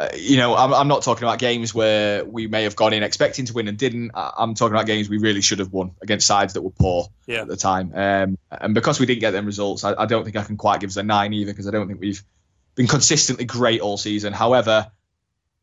uh, 0.00 0.08
you 0.16 0.38
know, 0.38 0.56
I'm, 0.56 0.72
I'm, 0.72 0.88
not 0.88 1.02
talking 1.02 1.24
about 1.24 1.38
games 1.38 1.74
where 1.74 2.24
we 2.24 2.46
may 2.46 2.62
have 2.62 2.74
gone 2.74 2.94
in 2.94 3.02
expecting 3.02 3.44
to 3.44 3.52
win 3.52 3.68
and 3.68 3.76
didn't. 3.76 4.12
I'm 4.14 4.54
talking 4.54 4.74
about 4.74 4.86
games 4.86 5.10
we 5.10 5.18
really 5.18 5.42
should 5.42 5.58
have 5.58 5.74
won 5.74 5.90
against 6.00 6.26
sides 6.26 6.54
that 6.54 6.62
were 6.62 6.70
poor 6.70 7.08
yeah. 7.26 7.42
at 7.42 7.48
the 7.48 7.56
time. 7.58 7.92
Um, 7.94 8.38
and 8.50 8.72
because 8.72 8.98
we 8.98 9.04
didn't 9.04 9.20
get 9.20 9.32
them 9.32 9.44
results, 9.44 9.84
I, 9.84 9.94
I, 9.98 10.06
don't 10.06 10.24
think 10.24 10.36
I 10.36 10.42
can 10.42 10.56
quite 10.56 10.80
give 10.80 10.88
us 10.88 10.96
a 10.96 11.02
nine 11.02 11.34
either 11.34 11.52
because 11.52 11.68
I 11.68 11.70
don't 11.70 11.86
think 11.86 12.00
we've 12.00 12.22
been 12.76 12.86
consistently 12.86 13.44
great 13.44 13.82
all 13.82 13.98
season. 13.98 14.32
However, 14.32 14.90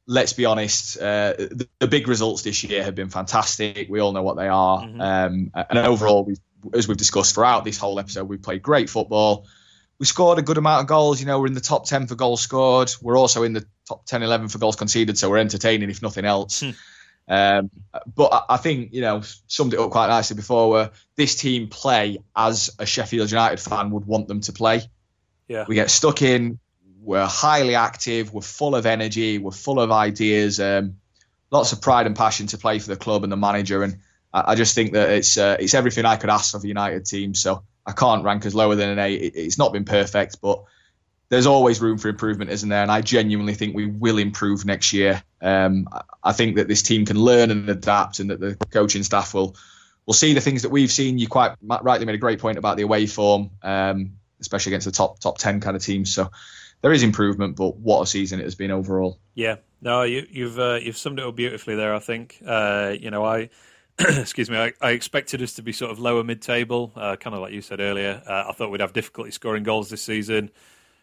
let's 0.06 0.34
be 0.34 0.46
honest, 0.46 0.98
uh, 0.98 1.34
the, 1.38 1.68
the, 1.80 1.88
big 1.88 2.08
results 2.08 2.44
this 2.44 2.64
year 2.64 2.84
have 2.84 2.94
been 2.94 3.10
fantastic. 3.10 3.90
We 3.90 4.02
all 4.02 4.12
know 4.12 4.22
what 4.22 4.38
they 4.38 4.50
are. 4.50 4.82
Mm-hmm. 4.82 5.02
Um, 5.02 5.52
and 5.68 5.80
overall, 5.80 6.24
we 6.24 6.36
as 6.76 6.88
we've 6.88 6.98
discussed 6.98 7.34
throughout 7.34 7.64
this 7.64 7.80
whole 7.80 8.00
episode, 8.00 8.26
we've 8.26 8.42
played 8.42 8.62
great 8.62 8.88
football. 8.88 9.48
We 10.00 10.06
scored 10.06 10.38
a 10.38 10.44
good 10.44 10.58
amount 10.58 10.82
of 10.82 10.88
goals. 10.88 11.20
You 11.20 11.26
know, 11.26 11.40
we're 11.40 11.48
in 11.48 11.54
the 11.54 11.62
top 11.62 11.86
10 11.86 12.08
for 12.08 12.16
goals 12.16 12.42
scored. 12.42 12.92
We're 13.02 13.18
also 13.18 13.44
in 13.44 13.54
the 13.54 13.66
top 13.88 14.06
10, 14.06 14.22
11 14.22 14.50
for 14.50 14.60
goals 14.60 14.76
conceded. 14.76 15.18
So 15.18 15.30
we're 15.30 15.38
entertaining, 15.38 15.90
if 15.90 16.02
nothing 16.02 16.26
else. 16.26 16.62
Hmm. 16.62 16.70
Um, 17.30 17.70
but 18.16 18.46
I 18.48 18.58
think, 18.58 18.94
you 18.94 19.02
know, 19.02 19.22
summed 19.48 19.74
it 19.74 19.80
up 19.80 19.92
quite 19.92 20.08
nicely 20.08 20.36
before 20.36 20.70
where 20.70 20.92
this 21.16 21.36
team 21.36 21.68
play 21.68 22.20
as 22.36 22.70
a 22.80 22.86
Sheffield 22.86 23.32
United 23.32 23.60
fan 23.60 23.92
would 23.92 24.06
want 24.06 24.28
them 24.28 24.42
to 24.42 24.54
play. 24.54 24.84
Yeah. 25.48 25.66
We 25.68 25.76
get 25.76 25.90
stuck 25.90 26.22
in. 26.22 26.60
We're 27.02 27.26
highly 27.26 27.76
active. 27.76 28.34
We're 28.34 28.42
full 28.42 28.76
of 28.76 28.86
energy. 28.86 29.38
We're 29.40 29.52
full 29.52 29.80
of 29.80 29.92
ideas. 29.92 30.60
Um, 30.60 30.98
lots 31.52 31.72
of 31.72 31.82
pride 31.82 32.06
and 32.06 32.16
passion 32.16 32.48
to 32.48 32.58
play 32.58 32.80
for 32.80 32.90
the 32.90 32.98
club 32.98 33.24
and 33.24 33.32
the 33.32 33.38
manager. 33.38 33.84
And 33.84 33.98
I, 34.34 34.52
I 34.52 34.56
just 34.56 34.76
think 34.76 34.94
that 34.94 35.10
it's 35.10 35.38
uh, 35.38 35.58
it's 35.60 35.74
everything 35.74 36.06
I 36.06 36.18
could 36.18 36.30
ask 36.30 36.56
of 36.56 36.64
a 36.64 36.68
United 36.68 37.06
team. 37.06 37.34
So 37.34 37.64
I 37.88 37.94
can't 37.94 38.24
rank 38.24 38.46
us 38.46 38.54
lower 38.54 38.76
than 38.76 38.90
an 38.90 39.00
A. 39.00 39.14
It, 39.14 39.34
it's 39.36 39.58
not 39.58 39.72
been 39.72 39.86
perfect, 39.86 40.42
but 40.42 40.64
there's 41.30 41.46
always 41.46 41.82
room 41.82 41.98
for 41.98 42.10
improvement, 42.10 42.52
isn't 42.52 42.70
there? 42.70 42.82
And 42.82 42.92
I 42.92 43.02
genuinely 43.02 43.54
think 43.54 43.76
we 43.76 43.86
will 43.86 44.18
improve 44.18 44.66
next 44.66 44.94
year. 44.94 45.24
Um, 45.42 45.88
I 46.24 46.34
think 46.34 46.58
that 46.58 46.68
this 46.68 46.82
team 46.82 47.06
can 47.06 47.18
learn 47.18 47.50
and 47.50 47.70
adapt, 47.70 48.20
and 48.20 48.30
that 48.30 48.40
the 48.40 48.56
coaching 48.72 49.04
staff 49.04 49.34
will 49.34 49.56
will 50.06 50.14
see 50.14 50.34
the 50.34 50.42
things 50.42 50.62
that 50.64 50.70
we've 50.70 50.92
seen. 50.92 51.18
You 51.18 51.28
quite 51.28 51.56
rightly 51.62 52.06
made 52.06 52.16
a 52.16 52.20
great 52.20 52.40
point 52.40 52.58
about 52.58 52.78
the 52.78 52.84
away 52.84 53.08
form, 53.08 53.52
um, 53.64 54.18
especially 54.40 54.72
against 54.72 54.86
the 54.86 54.92
top 54.92 55.20
top 55.20 55.38
ten 55.38 55.62
kind 55.62 55.76
of 55.76 55.84
teams. 55.84 56.14
So 56.14 56.30
there 56.82 56.92
is 56.92 57.04
improvement, 57.04 57.56
but 57.56 57.78
what 57.78 58.02
a 58.02 58.06
season 58.06 58.40
it 58.40 58.44
has 58.44 58.56
been 58.56 58.72
overall. 58.72 59.20
Yeah, 59.34 59.58
no, 59.82 60.04
you, 60.04 60.22
have 60.22 60.32
you've, 60.32 60.60
uh, 60.60 60.80
you've 60.82 60.98
summed 60.98 61.20
it 61.20 61.26
up 61.26 61.36
beautifully 61.36 61.76
there. 61.76 61.96
I 61.96 62.00
think 62.00 62.42
uh, 62.46 62.96
you 63.00 63.12
know 63.12 63.26
I 63.26 63.50
excuse 64.00 64.50
me, 64.50 64.58
I, 64.58 64.74
I, 64.80 64.92
expected 64.92 65.42
us 65.42 65.54
to 65.54 65.64
be 65.64 65.72
sort 65.72 65.92
of 65.92 65.98
lower 65.98 66.24
mid-table, 66.24 66.92
uh, 66.96 67.16
kind 67.16 67.36
of 67.36 67.42
like 67.42 67.52
you 67.52 67.62
said 67.62 67.80
earlier. 67.80 68.22
Uh, 68.28 68.46
I 68.50 68.52
thought 68.52 68.70
we'd 68.70 68.82
have 68.82 68.94
difficulty 68.94 69.32
scoring 69.32 69.64
goals 69.64 69.90
this 69.90 70.04
season. 70.04 70.52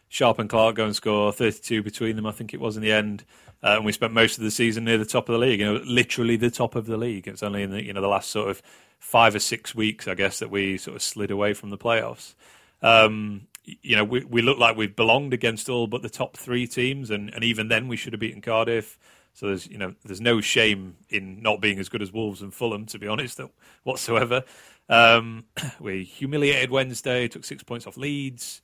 Sharp 0.07 0.39
and 0.39 0.49
Clarke 0.49 0.75
go 0.75 0.85
and 0.85 0.95
score 0.95 1.33
32 1.33 1.83
between 1.83 2.15
them, 2.15 2.25
I 2.25 2.31
think 2.31 2.53
it 2.53 2.61
was 2.61 2.77
in 2.77 2.83
the 2.83 2.93
end. 2.93 3.25
Uh, 3.61 3.75
and 3.77 3.85
we 3.85 3.91
spent 3.91 4.13
most 4.13 4.37
of 4.37 4.45
the 4.45 4.51
season 4.51 4.85
near 4.85 4.97
the 4.97 5.05
top 5.05 5.27
of 5.27 5.33
the 5.33 5.39
league, 5.39 5.59
you 5.59 5.65
know, 5.65 5.81
literally 5.85 6.37
the 6.37 6.49
top 6.49 6.75
of 6.75 6.85
the 6.85 6.95
league. 6.95 7.27
It's 7.27 7.43
only 7.43 7.63
in 7.63 7.71
the, 7.71 7.83
you 7.83 7.91
know, 7.91 7.99
the 7.99 8.07
last 8.07 8.31
sort 8.31 8.49
of 8.49 8.61
five 8.99 9.35
or 9.35 9.39
six 9.39 9.75
weeks, 9.75 10.07
I 10.07 10.13
guess, 10.13 10.39
that 10.39 10.49
we 10.49 10.77
sort 10.77 10.95
of 10.95 11.01
slid 11.01 11.31
away 11.31 11.53
from 11.53 11.71
the 11.71 11.77
playoffs. 11.77 12.33
Um, 12.81 13.47
you 13.63 13.95
know, 13.95 14.03
we, 14.03 14.23
we 14.23 14.41
look 14.41 14.57
like 14.57 14.77
we've 14.77 14.95
belonged 14.95 15.33
against 15.33 15.67
all 15.67 15.87
but 15.87 16.01
the 16.01 16.09
top 16.09 16.37
three 16.37 16.67
teams, 16.67 17.09
and, 17.09 17.33
and 17.33 17.43
even 17.43 17.67
then 17.67 17.87
we 17.87 17.97
should 17.97 18.13
have 18.13 18.19
beaten 18.19 18.41
Cardiff. 18.41 18.97
So 19.35 19.47
there's 19.47 19.67
you 19.67 19.77
know 19.77 19.93
there's 20.03 20.21
no 20.21 20.39
shame 20.41 20.95
in 21.09 21.41
not 21.41 21.59
being 21.59 21.77
as 21.77 21.89
good 21.89 22.01
as 22.01 22.11
Wolves 22.11 22.41
and 22.41 22.53
Fulham, 22.53 22.85
to 22.87 22.97
be 22.97 23.07
honest, 23.07 23.39
whatsoever. 23.83 24.43
Um, 24.87 25.43
we 25.79 26.05
humiliated 26.05 26.71
Wednesday, 26.71 27.27
took 27.27 27.43
six 27.43 27.61
points 27.61 27.85
off 27.85 27.97
Leeds. 27.97 28.61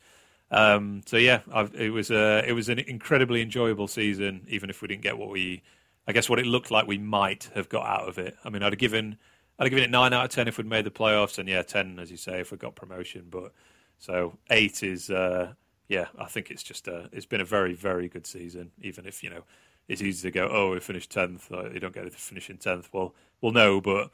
Um, 0.50 1.02
so 1.06 1.18
yeah, 1.18 1.42
I've, 1.54 1.76
it 1.76 1.92
was 1.92 2.10
a, 2.10 2.44
it 2.48 2.54
was 2.54 2.70
an 2.70 2.80
incredibly 2.80 3.42
enjoyable 3.42 3.88
season, 3.88 4.46
even 4.48 4.70
if 4.70 4.82
we 4.82 4.88
didn't 4.88 5.04
get 5.04 5.18
what 5.18 5.30
we, 5.30 5.62
I 6.08 6.14
guess, 6.14 6.30
what 6.30 6.40
it 6.40 6.46
looked 6.46 6.72
like 6.72 6.88
we 6.88 6.98
might 6.98 7.50
have 7.54 7.70
got 7.70 7.86
out 7.86 8.08
of 8.08 8.18
it. 8.18 8.38
I 8.44 8.50
mean, 8.50 8.64
I'd 8.64 8.72
have 8.72 8.80
given 8.80 9.18
I'd 9.60 9.66
have 9.66 9.72
given 9.72 9.84
it 9.84 9.92
nine 9.92 10.14
out 10.14 10.26
of 10.26 10.32
ten 10.32 10.48
if 10.48 10.58
we'd 10.58 10.68
made 10.68 10.86
the 10.86 10.92
playoffs, 10.92 11.38
and 11.38 11.50
yeah, 11.50 11.64
ten 11.64 12.00
as 12.00 12.10
you 12.10 12.18
say 12.18 12.40
if 12.40 12.50
we 12.50 12.58
got 12.58 12.76
promotion. 12.76 13.26
But 13.30 13.52
so 14.00 14.38
eight 14.50 14.84
is 14.84 15.10
uh, 15.10 15.52
yeah, 15.90 16.06
I 16.18 16.28
think 16.28 16.50
it's 16.50 16.64
just 16.64 16.88
a, 16.88 17.10
it's 17.12 17.26
been 17.26 17.42
a 17.42 17.46
very 17.46 17.74
very 17.74 18.08
good 18.08 18.26
season, 18.26 18.72
even 18.82 19.06
if 19.06 19.22
you 19.22 19.30
know 19.30 19.44
it's 19.88 20.02
easy 20.02 20.30
to 20.30 20.32
go, 20.32 20.50
oh, 20.52 20.72
we 20.72 20.80
finished 20.80 21.12
tenth. 21.12 21.50
You 21.52 21.80
don't 21.80 21.94
get 21.94 22.04
to 22.04 22.10
finish 22.12 22.50
in 22.50 22.58
tenth. 22.58 22.90
Well, 22.94 23.14
well, 23.42 23.52
no, 23.52 23.82
but 23.82 24.12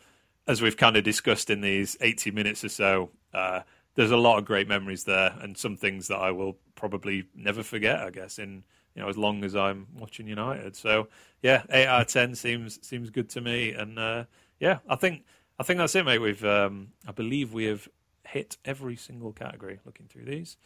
as 0.47 0.61
we've 0.61 0.77
kind 0.77 0.95
of 0.95 1.03
discussed 1.03 1.49
in 1.49 1.61
these 1.61 1.97
eighty 2.01 2.31
minutes 2.31 2.63
or 2.63 2.69
so, 2.69 3.09
uh, 3.33 3.61
there's 3.95 4.11
a 4.11 4.17
lot 4.17 4.37
of 4.37 4.45
great 4.45 4.67
memories 4.67 5.03
there, 5.03 5.35
and 5.41 5.57
some 5.57 5.75
things 5.75 6.07
that 6.07 6.17
I 6.17 6.31
will 6.31 6.57
probably 6.75 7.27
never 7.35 7.63
forget. 7.63 7.99
I 7.99 8.09
guess 8.09 8.39
in 8.39 8.63
you 8.95 9.01
know 9.01 9.09
as 9.09 9.17
long 9.17 9.43
as 9.43 9.55
I'm 9.55 9.87
watching 9.95 10.27
United. 10.27 10.75
So 10.75 11.09
yeah, 11.41 11.63
eight 11.69 11.87
out 11.87 12.01
of 12.01 12.07
ten 12.07 12.35
seems 12.35 12.85
seems 12.85 13.09
good 13.09 13.29
to 13.29 13.41
me, 13.41 13.71
and 13.71 13.99
uh, 13.99 14.23
yeah, 14.59 14.79
I 14.89 14.95
think 14.95 15.23
I 15.59 15.63
think 15.63 15.79
that's 15.79 15.95
it, 15.95 16.05
mate. 16.05 16.19
We've 16.19 16.43
um, 16.45 16.89
I 17.07 17.11
believe 17.11 17.53
we 17.53 17.65
have 17.65 17.87
hit 18.25 18.57
every 18.65 18.95
single 18.95 19.31
category 19.31 19.79
looking 19.85 20.07
through 20.07 20.25
these. 20.25 20.57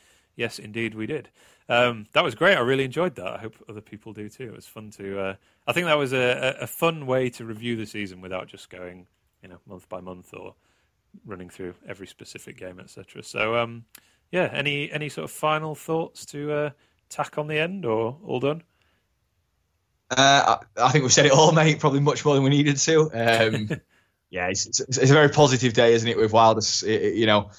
Yes, 0.41 0.57
indeed, 0.57 0.95
we 0.95 1.05
did. 1.05 1.29
Um, 1.69 2.07
that 2.13 2.23
was 2.23 2.33
great. 2.33 2.57
I 2.57 2.61
really 2.61 2.83
enjoyed 2.83 3.13
that. 3.13 3.27
I 3.27 3.37
hope 3.37 3.53
other 3.69 3.79
people 3.79 4.11
do 4.11 4.27
too. 4.27 4.45
It 4.45 4.55
was 4.55 4.65
fun 4.65 4.89
to. 4.97 5.19
Uh, 5.19 5.35
I 5.67 5.71
think 5.71 5.85
that 5.85 5.99
was 5.99 6.13
a, 6.13 6.57
a, 6.59 6.65
fun 6.65 7.05
way 7.05 7.29
to 7.29 7.45
review 7.45 7.75
the 7.75 7.85
season 7.85 8.21
without 8.21 8.47
just 8.47 8.71
going, 8.71 9.05
you 9.43 9.49
know, 9.49 9.59
month 9.67 9.87
by 9.87 10.01
month 10.01 10.33
or 10.33 10.55
running 11.27 11.47
through 11.47 11.75
every 11.87 12.07
specific 12.07 12.57
game, 12.57 12.79
etc. 12.79 13.21
So, 13.21 13.55
um, 13.55 13.85
yeah. 14.31 14.49
Any 14.51 14.91
any 14.91 15.09
sort 15.09 15.25
of 15.25 15.31
final 15.31 15.75
thoughts 15.75 16.25
to 16.27 16.51
uh, 16.51 16.69
tack 17.09 17.37
on 17.37 17.45
the 17.45 17.59
end, 17.59 17.85
or 17.85 18.17
all 18.25 18.39
done? 18.39 18.63
Uh, 20.09 20.57
I, 20.57 20.85
I 20.85 20.91
think 20.91 21.03
we've 21.03 21.13
said 21.13 21.27
it 21.27 21.33
all, 21.33 21.51
mate. 21.61 21.79
Probably 21.79 21.99
much 21.99 22.25
more 22.25 22.33
than 22.33 22.43
we 22.43 22.49
needed 22.49 22.77
to. 22.77 23.01
Um, 23.13 23.69
yeah, 24.31 24.47
it's, 24.47 24.65
it's, 24.65 24.79
it's, 24.79 25.11
a 25.11 25.13
very 25.13 25.29
positive 25.29 25.73
day, 25.73 25.93
isn't 25.93 26.09
it? 26.09 26.17
With 26.17 26.33
Wilder, 26.33 26.61
you 26.83 27.27
know, 27.27 27.51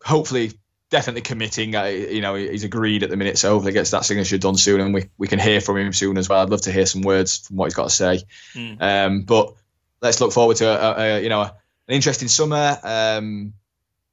hopefully 0.00 0.52
definitely 0.90 1.22
committing. 1.22 1.74
Uh, 1.74 1.84
you 1.84 2.20
know, 2.20 2.34
he's 2.34 2.64
agreed 2.64 3.02
at 3.02 3.10
the 3.10 3.16
minute, 3.16 3.38
so 3.38 3.50
hopefully 3.50 3.72
gets 3.72 3.92
that 3.92 4.04
signature 4.04 4.38
done 4.38 4.56
soon, 4.56 4.80
and 4.80 4.92
we, 4.92 5.08
we 5.16 5.28
can 5.28 5.38
hear 5.38 5.60
from 5.60 5.78
him 5.78 5.92
soon 5.92 6.18
as 6.18 6.28
well. 6.28 6.42
I'd 6.42 6.50
love 6.50 6.62
to 6.62 6.72
hear 6.72 6.86
some 6.86 7.02
words 7.02 7.38
from 7.38 7.56
what 7.56 7.66
he's 7.66 7.74
got 7.74 7.84
to 7.84 7.94
say. 7.94 8.22
Mm. 8.54 8.82
Um, 8.82 9.22
but 9.22 9.54
let's 10.02 10.20
look 10.20 10.32
forward 10.32 10.56
to 10.58 10.66
a, 10.66 10.74
a, 10.74 11.16
a 11.16 11.22
you 11.22 11.28
know 11.28 11.42
an 11.42 11.50
interesting 11.88 12.28
summer. 12.28 12.78
Um, 12.82 13.54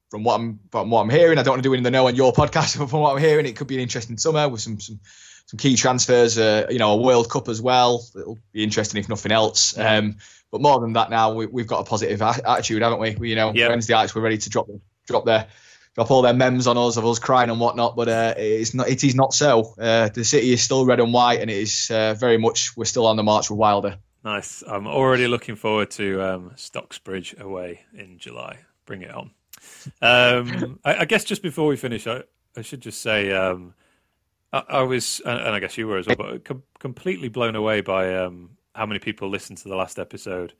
from 0.09 0.23
what 0.23 0.35
I'm 0.35 0.59
from 0.71 0.89
what 0.89 1.01
I'm 1.01 1.09
hearing, 1.09 1.37
I 1.37 1.43
don't 1.43 1.53
want 1.53 1.63
to 1.63 1.69
do 1.69 1.73
it 1.73 1.77
in 1.77 1.83
the 1.83 1.91
know 1.91 2.07
on 2.07 2.15
your 2.15 2.31
podcast, 2.33 2.77
but 2.77 2.89
from 2.89 3.01
what 3.01 3.13
I'm 3.13 3.21
hearing, 3.21 3.45
it 3.45 3.55
could 3.55 3.67
be 3.67 3.75
an 3.75 3.81
interesting 3.81 4.17
summer 4.17 4.47
with 4.47 4.61
some 4.61 4.79
some 4.79 4.99
some 5.47 5.57
key 5.57 5.75
transfers. 5.75 6.37
Uh, 6.37 6.67
you 6.69 6.79
know, 6.79 6.93
a 6.93 6.97
World 6.97 7.29
Cup 7.29 7.49
as 7.49 7.61
well. 7.61 8.05
It'll 8.15 8.39
be 8.51 8.63
interesting 8.63 8.99
if 8.99 9.09
nothing 9.09 9.31
else. 9.31 9.77
Um, 9.77 10.17
but 10.49 10.61
more 10.61 10.79
than 10.79 10.93
that, 10.93 11.09
now 11.09 11.33
we, 11.33 11.61
have 11.61 11.67
got 11.67 11.81
a 11.81 11.83
positive 11.83 12.21
a- 12.21 12.49
attitude, 12.49 12.81
haven't 12.81 12.99
we? 12.99 13.15
we 13.15 13.29
you 13.29 13.35
know, 13.35 13.51
yep. 13.53 13.69
Wednesday 13.69 13.93
nights 13.93 14.15
we're 14.15 14.21
ready 14.21 14.37
to 14.37 14.49
drop 14.49 14.69
drop 15.05 15.25
their 15.25 15.47
drop 15.97 16.11
all 16.11 16.21
their 16.21 16.33
memes 16.33 16.67
on 16.67 16.77
us 16.77 16.95
of 16.95 17.05
us 17.07 17.17
crying 17.17 17.49
and 17.49 17.59
whatnot, 17.59 17.95
but 17.95 18.07
uh, 18.07 18.35
it's 18.37 18.75
not. 18.75 18.87
It 18.87 19.03
is 19.03 19.15
not 19.15 19.33
so. 19.33 19.73
Uh, 19.79 20.09
the 20.09 20.23
city 20.23 20.53
is 20.53 20.61
still 20.61 20.85
red 20.85 20.99
and 20.99 21.11
white, 21.11 21.41
and 21.41 21.49
it 21.49 21.57
is 21.57 21.89
uh, 21.89 22.13
very 22.13 22.37
much. 22.37 22.77
We're 22.77 22.85
still 22.85 23.07
on 23.07 23.17
the 23.17 23.23
march 23.23 23.49
with 23.49 23.57
Wilder. 23.57 23.97
Nice. 24.23 24.61
I'm 24.67 24.85
already 24.85 25.27
looking 25.27 25.55
forward 25.55 25.89
to 25.91 26.21
um, 26.21 26.51
Stocksbridge 26.55 27.39
away 27.39 27.81
in 27.95 28.19
July. 28.19 28.59
Bring 28.85 29.01
it 29.01 29.11
on. 29.11 29.31
Um, 30.01 30.79
I, 30.85 30.97
I, 30.99 31.05
guess 31.05 31.23
just 31.23 31.41
before 31.41 31.65
we 31.65 31.77
finish, 31.77 32.05
I, 32.05 32.23
I 32.55 32.61
should 32.61 32.81
just 32.81 33.01
say 33.01 33.31
um, 33.31 33.73
I, 34.53 34.63
I, 34.69 34.81
was, 34.83 35.19
and 35.25 35.39
I 35.39 35.59
guess 35.59 35.77
you 35.77 35.87
were 35.87 35.97
as 35.97 36.07
well, 36.07 36.17
but 36.17 36.45
com- 36.45 36.63
completely 36.77 37.29
blown 37.29 37.55
away 37.55 37.81
by 37.81 38.15
um, 38.15 38.51
how 38.75 38.85
many 38.85 38.99
people 38.99 39.29
listened 39.29 39.57
to 39.59 39.69
the 39.69 39.75
last 39.75 39.97
episode. 39.97 40.53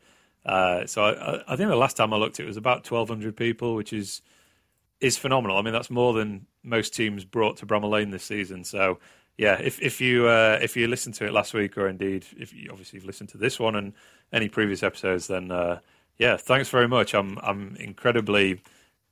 Uh, 0.46 0.86
so 0.86 1.44
I, 1.48 1.56
think 1.56 1.70
the 1.70 1.76
last 1.76 1.98
time 1.98 2.14
I 2.14 2.18
looked, 2.18 2.40
it 2.40 2.46
was 2.46 2.58
about 2.58 2.90
1,200 2.90 3.36
people, 3.36 3.76
which 3.76 3.92
is 3.94 4.22
is 5.02 5.18
phenomenal. 5.18 5.58
I 5.58 5.62
mean, 5.62 5.74
that's 5.74 5.90
more 5.90 6.14
than 6.14 6.46
most 6.64 6.94
teams 6.94 7.24
brought 7.26 7.58
to 7.58 7.66
Bramall 7.66 7.92
Lane 7.92 8.10
this 8.10 8.24
season. 8.24 8.64
So, 8.64 9.00
yeah, 9.38 9.60
if 9.62 9.82
if 9.82 10.02
you 10.02 10.28
uh, 10.28 10.60
if 10.62 10.76
you 10.76 10.88
listened 10.88 11.16
to 11.16 11.26
it 11.26 11.34
last 11.34 11.54
week, 11.54 11.78
or 11.78 11.88
indeed 11.88 12.26
if 12.38 12.54
you 12.54 12.70
obviously 12.72 12.98
you've 12.98 13.06
listened 13.06 13.30
to 13.30 13.38
this 13.38 13.60
one 13.60 13.76
and 13.76 13.94
any 14.34 14.50
previous 14.50 14.84
episodes, 14.84 15.28
then 15.28 15.52
uh, 15.52 15.80
yeah, 16.18 16.38
thanks 16.38 16.70
very 16.70 16.88
much. 16.88 17.14
I'm 17.14 17.38
I'm 17.44 17.76
incredibly 17.76 18.62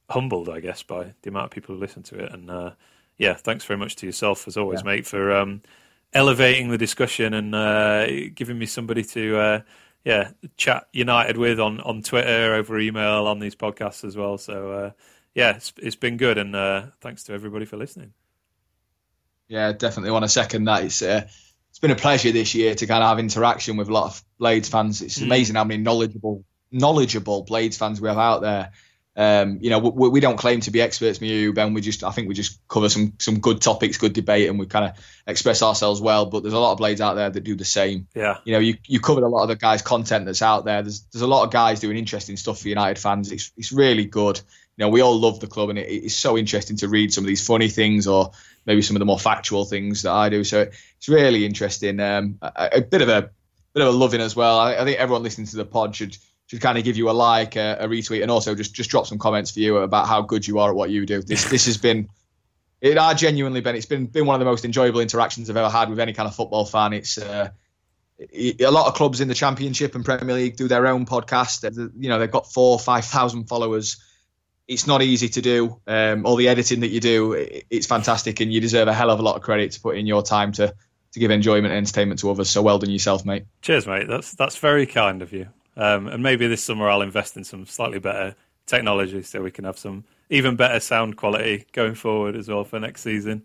humbled, 0.10 0.50
I 0.50 0.60
guess, 0.60 0.84
by 0.84 1.14
the 1.22 1.30
amount 1.30 1.46
of 1.46 1.52
people 1.52 1.76
who 1.76 1.82
listen 1.82 2.04
to 2.04 2.24
it, 2.24 2.32
and 2.32 2.50
uh, 2.50 2.72
yeah, 3.18 3.36
thanks 3.36 3.66
very 3.66 3.78
much 3.78 3.96
to 3.98 4.06
yourself 4.06 4.48
as 4.48 4.58
always, 4.58 4.82
yeah. 4.82 4.92
mate, 4.92 5.06
for 5.06 5.32
um, 5.32 5.62
elevating 6.14 6.70
the 6.70 6.78
discussion 6.78 7.34
and 7.34 7.54
uh, 7.54 8.08
giving 8.34 8.58
me 8.58 8.66
somebody 8.66 9.04
to. 9.04 9.38
Uh, 9.38 9.62
yeah, 10.06 10.30
chat 10.56 10.88
United 10.94 11.36
with 11.36 11.60
on, 11.60 11.82
on 11.82 12.04
Twitter, 12.04 12.54
over 12.54 12.80
email, 12.80 13.26
on 13.26 13.40
these 13.40 13.56
podcasts 13.56 14.06
as 14.06 14.16
well. 14.16 14.38
So 14.38 14.72
uh, 14.72 14.92
yeah, 15.36 15.58
it's, 15.58 15.74
it's 15.78 15.98
been 15.98 16.18
good, 16.18 16.38
and 16.38 16.56
uh, 16.56 16.88
thanks 17.02 17.24
to 17.24 17.34
everybody 17.34 17.66
for 17.66 17.78
listening. 17.78 18.14
Yeah, 19.48 19.74
definitely 19.74 20.12
want 20.12 20.24
to 20.24 20.30
second 20.30 20.64
that. 20.66 20.86
It's 20.86 21.02
uh, 21.02 21.28
it's 21.70 21.80
been 21.80 21.92
a 21.92 21.96
pleasure 21.96 22.32
this 22.32 22.56
year 22.56 22.74
to 22.74 22.88
kind 22.88 23.04
of 23.04 23.10
have 23.10 23.20
interaction 23.20 23.78
with 23.78 23.90
a 23.90 23.94
lot 23.94 24.06
of 24.06 24.24
Blades 24.40 24.70
fans. 24.70 25.02
It's 25.02 25.20
mm. 25.20 25.24
amazing 25.24 25.56
how 25.56 25.66
many 25.66 25.84
knowledgeable 25.84 26.46
knowledgeable 26.72 27.44
Blades 27.44 27.78
fans 27.78 28.02
we 28.02 28.08
have 28.08 28.18
out 28.18 28.42
there. 28.42 28.72
Um, 29.18 29.60
you 29.62 29.70
know, 29.70 29.80
we, 29.80 30.10
we, 30.10 30.20
don't 30.20 30.36
claim 30.36 30.60
to 30.62 30.72
be 30.72 30.82
experts, 30.82 31.22
me 31.22 31.30
you, 31.30 31.54
Ben. 31.54 31.74
We 31.74 31.80
just, 31.80 32.04
I 32.04 32.12
think 32.12 32.28
we 32.28 32.34
just 32.34 32.60
cover 32.68 32.90
some 32.90 33.14
some 33.20 33.40
good 33.40 33.62
topics, 33.62 33.98
good 33.98 34.12
debate, 34.12 34.50
and 34.50 34.60
we 34.60 34.66
kind 34.66 34.90
of 34.90 35.06
express 35.26 35.62
ourselves 35.62 36.02
well. 36.02 36.26
But 36.26 36.44
there's 36.44 36.54
a 36.54 36.60
lot 36.60 36.74
of 36.74 36.80
blades 36.80 37.00
out 37.00 37.14
there 37.16 37.30
that 37.30 37.42
do 37.42 37.56
the 37.56 37.66
same. 37.66 38.08
Yeah. 38.14 38.40
You 38.44 38.54
know, 38.54 38.60
you, 38.60 38.76
you 38.86 39.00
covered 39.00 39.24
a 39.24 39.30
lot 39.30 39.44
of 39.44 39.48
the 39.48 39.56
guys' 39.56 39.82
content 39.82 40.26
that's 40.26 40.42
out 40.42 40.66
there. 40.66 40.82
There's 40.82 41.02
there's 41.14 41.22
a 41.22 41.28
lot 41.28 41.46
of 41.46 41.52
guys 41.52 41.80
doing 41.80 41.98
interesting 41.98 42.36
stuff 42.36 42.60
for 42.60 42.68
United 42.68 43.00
fans. 43.00 43.32
It's 43.32 43.54
it's 43.56 43.72
really 43.72 44.06
good 44.06 44.42
you 44.78 44.86
know, 44.86 44.90
we 44.90 45.02
all 45.02 45.18
love 45.20 45.40
the 45.40 45.48
club, 45.48 45.70
and 45.70 45.80
it, 45.80 45.88
it's 45.88 46.16
so 46.16 46.38
interesting 46.38 46.78
to 46.78 46.90
read 46.90 47.14
some 47.14 47.24
of 47.24 47.28
these 47.28 47.46
funny 47.46 47.70
things 47.70 48.08
or 48.08 48.32
maybe 48.66 48.82
some 48.82 48.96
of 48.96 49.00
the 49.00 49.06
more 49.06 49.20
factual 49.20 49.66
things 49.66 50.02
that 50.02 50.12
I 50.12 50.30
do. 50.30 50.44
So 50.44 50.62
it's 50.62 51.10
really 51.10 51.46
interesting. 51.46 52.00
Um, 52.00 52.40
a, 52.42 52.70
a, 52.74 52.82
bit 52.82 53.02
of 53.02 53.10
a 53.10 53.30
bit 53.74 53.88
of 53.88 53.94
a 53.94 53.98
loving 53.98 54.22
as 54.22 54.36
well. 54.36 54.60
I, 54.60 54.76
I 54.76 54.84
think 54.84 55.00
everyone 55.00 55.24
listening 55.24 55.48
to 55.48 55.58
the 55.58 55.66
pod 55.66 55.96
should 55.96 56.18
should 56.48 56.62
kind 56.62 56.78
of 56.78 56.84
give 56.84 56.98
you 56.98 57.10
a 57.10 57.12
like, 57.12 57.56
a, 57.56 57.78
a, 57.80 57.88
retweet, 57.88 58.22
and 58.22 58.30
also 58.30 58.54
just 58.54 58.74
just 58.74 58.90
drop 58.90 59.08
some 59.08 59.18
comments 59.18 59.52
for 59.52 59.60
you 59.60 59.78
about 59.78 60.08
how 60.08 60.22
good 60.22 60.46
you 60.46 60.60
are 60.60 60.72
at 60.72 60.76
what 60.76 60.90
you 60.90 61.06
do. 61.06 61.22
This 61.22 61.50
this 61.50 61.66
has 61.68 61.78
been. 61.78 62.10
It 62.82 62.98
are 62.98 63.14
genuinely 63.14 63.62
been. 63.62 63.76
It's 63.76 63.86
been 63.86 64.08
been 64.08 64.26
one 64.26 64.36
of 64.36 64.40
the 64.40 64.46
most 64.46 64.66
enjoyable 64.66 65.00
interactions 65.00 65.50
I've 65.50 65.58
ever 65.58 65.70
had 65.70 65.90
with 65.90 66.00
any 66.00 66.14
kind 66.14 66.28
of 66.28 66.36
football 66.36 66.66
fan. 66.66 66.92
It's 66.94 67.18
uh, 67.18 67.50
a 68.20 68.70
lot 68.70 68.88
of 68.88 68.94
clubs 68.94 69.22
in 69.22 69.28
the 69.28 69.34
Championship 69.34 69.96
and 69.96 70.04
Premier 70.04 70.36
League 70.36 70.58
do 70.58 70.68
their 70.68 70.86
own 70.88 71.06
podcast. 71.06 71.64
You 71.98 72.10
know, 72.10 72.20
they've 72.20 72.30
got 72.30 72.52
four, 72.52 72.78
five 72.78 73.06
thousand 73.06 73.46
followers. 73.46 74.04
It's 74.68 74.88
not 74.88 75.02
easy 75.02 75.30
to 75.30 75.42
do. 75.42 75.80
Um, 75.86 76.26
all 76.26 76.36
the 76.36 76.48
editing 76.48 76.80
that 76.80 76.90
you 76.90 77.00
do, 77.00 77.34
it's 77.70 77.86
fantastic, 77.86 78.40
and 78.40 78.52
you 78.52 78.60
deserve 78.60 78.88
a 78.88 78.94
hell 78.94 79.12
of 79.12 79.20
a 79.20 79.24
lot 79.24 79.36
of 79.36 79.42
credit 79.42 79.72
to 79.74 79.82
put 79.82 79.98
in 79.98 80.08
your 80.08 80.24
time 80.24 80.52
to 80.54 80.74
to 81.12 81.20
give 81.20 81.32
enjoyment 81.32 81.68
and 81.68 81.78
entertainment 81.78 82.20
to 82.20 82.30
others. 82.30 82.50
So 82.50 82.62
well 82.62 82.78
done 82.78 82.90
yourself, 82.90 83.26
mate. 83.26 83.46
Cheers, 83.62 83.88
mate. 83.88 84.08
That's 84.08 84.32
that's 84.34 84.58
very 84.58 84.86
kind 84.86 85.22
of 85.22 85.32
you. 85.32 85.48
Um, 85.78 86.08
and 86.08 86.22
maybe 86.22 86.48
this 86.48 86.64
summer 86.64 86.90
I'll 86.90 87.02
invest 87.02 87.38
in 87.38 87.44
some 87.44 87.66
slightly 87.66 88.00
better 88.00 88.36
technology 88.66 89.22
so 89.22 89.42
we 89.42 89.52
can 89.52 89.66
have 89.66 89.78
some 89.78 90.06
even 90.30 90.56
better 90.56 90.80
sound 90.80 91.18
quality 91.18 91.66
going 91.72 91.96
forward 91.96 92.36
as 92.36 92.50
well 92.50 92.64
for 92.64 92.80
next 92.80 93.02
season. 93.02 93.44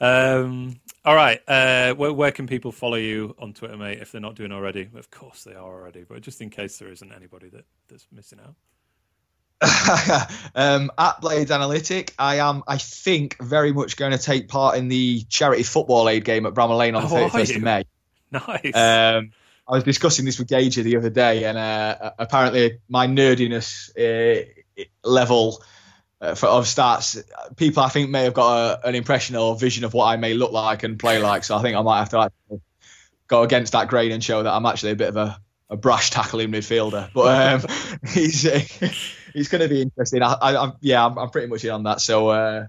Um, 0.00 0.80
all 1.04 1.14
right. 1.14 1.40
Uh, 1.46 1.94
where, 1.94 2.12
where, 2.12 2.32
can 2.32 2.46
people 2.46 2.72
follow 2.72 2.96
you 2.96 3.34
on 3.38 3.52
Twitter, 3.52 3.76
mate, 3.76 3.98
if 4.00 4.10
they're 4.10 4.20
not 4.20 4.34
doing 4.34 4.52
already? 4.52 4.88
Of 4.94 5.10
course 5.10 5.44
they 5.44 5.54
are 5.54 5.72
already, 5.72 6.04
but 6.04 6.20
just 6.22 6.40
in 6.40 6.50
case 6.50 6.78
there 6.78 6.90
isn't 6.90 7.12
anybody 7.12 7.48
that, 7.50 7.64
that's 7.88 8.06
missing 8.10 8.40
out. 8.44 8.54
um, 10.54 10.90
at 10.98 11.20
Blades 11.20 11.50
Analytic, 11.50 12.14
I 12.18 12.36
am, 12.36 12.62
I 12.66 12.78
think, 12.78 13.40
very 13.40 13.72
much 13.72 13.96
going 13.96 14.12
to 14.12 14.18
take 14.18 14.48
part 14.48 14.76
in 14.76 14.88
the 14.88 15.22
charity 15.24 15.62
football 15.62 16.08
aid 16.08 16.24
game 16.24 16.46
at 16.46 16.54
Bramall 16.54 16.78
Lane 16.78 16.94
on 16.94 17.08
the 17.08 17.08
oh, 17.08 17.28
31st 17.28 17.56
of 17.56 17.62
May. 17.62 17.84
Nice. 18.30 18.74
Um, 18.74 19.30
I 19.66 19.72
was 19.72 19.84
discussing 19.84 20.24
this 20.24 20.38
with 20.38 20.48
Gage 20.48 20.76
the 20.76 20.96
other 20.96 21.10
day, 21.10 21.44
and 21.44 21.56
uh, 21.56 22.12
apparently 22.18 22.80
my 22.88 23.06
nerdiness 23.06 23.90
uh, 23.96 24.44
level 25.02 25.62
uh, 26.20 26.34
for, 26.34 26.46
of 26.46 26.64
stats, 26.64 27.22
people 27.56 27.82
I 27.82 27.88
think 27.88 28.10
may 28.10 28.24
have 28.24 28.34
got 28.34 28.82
a, 28.84 28.88
an 28.88 28.94
impression 28.94 29.36
or 29.36 29.56
vision 29.56 29.84
of 29.84 29.94
what 29.94 30.06
I 30.06 30.16
may 30.16 30.34
look 30.34 30.52
like 30.52 30.82
and 30.82 30.98
play 30.98 31.18
like. 31.18 31.44
So 31.44 31.56
I 31.56 31.62
think 31.62 31.76
I 31.76 31.82
might 31.82 31.98
have 31.98 32.10
to 32.10 32.30
go 33.26 33.42
against 33.42 33.72
that 33.72 33.88
grain 33.88 34.12
and 34.12 34.22
show 34.22 34.42
that 34.42 34.52
I'm 34.52 34.66
actually 34.66 34.92
a 34.92 34.96
bit 34.96 35.08
of 35.08 35.16
a, 35.16 35.40
a 35.70 35.76
brash 35.76 36.10
tackling 36.10 36.50
midfielder. 36.50 37.10
But 37.14 37.64
um, 37.64 38.08
he's 38.12 38.46
uh, 39.34 39.38
he's 39.38 39.48
going 39.48 39.62
to 39.62 39.68
be 39.68 39.82
interesting. 39.82 40.22
I, 40.22 40.36
I, 40.40 40.72
yeah, 40.80 41.04
I'm, 41.04 41.18
I'm, 41.18 41.30
pretty 41.30 41.48
much 41.48 41.64
in 41.64 41.70
on 41.70 41.82
that. 41.84 42.00
So 42.00 42.28
uh, 42.28 42.66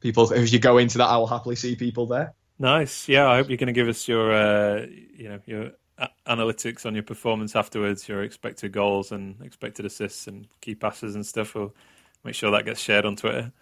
people, 0.00 0.32
if 0.32 0.52
you 0.52 0.58
go 0.58 0.78
into 0.78 0.98
that, 0.98 1.06
I 1.06 1.16
will 1.16 1.26
happily 1.26 1.56
see 1.56 1.76
people 1.76 2.06
there. 2.06 2.34
Nice. 2.58 3.08
Yeah, 3.08 3.28
I 3.28 3.36
hope 3.36 3.48
you're 3.48 3.56
going 3.56 3.68
to 3.68 3.72
give 3.72 3.88
us 3.88 4.06
your, 4.06 4.32
uh, 4.32 4.86
you 5.14 5.28
know, 5.28 5.40
your 5.46 5.72
analytics 6.26 6.86
on 6.86 6.94
your 6.94 7.02
performance 7.02 7.56
afterwards, 7.56 8.08
your 8.08 8.22
expected 8.22 8.72
goals 8.72 9.12
and 9.12 9.40
expected 9.42 9.86
assists 9.86 10.26
and 10.26 10.46
key 10.60 10.74
passes 10.74 11.14
and 11.14 11.24
stuff. 11.24 11.54
We'll 11.54 11.74
make 12.24 12.34
sure 12.34 12.50
that 12.50 12.64
gets 12.64 12.80
shared 12.80 13.06
on 13.06 13.16
Twitter. 13.16 13.52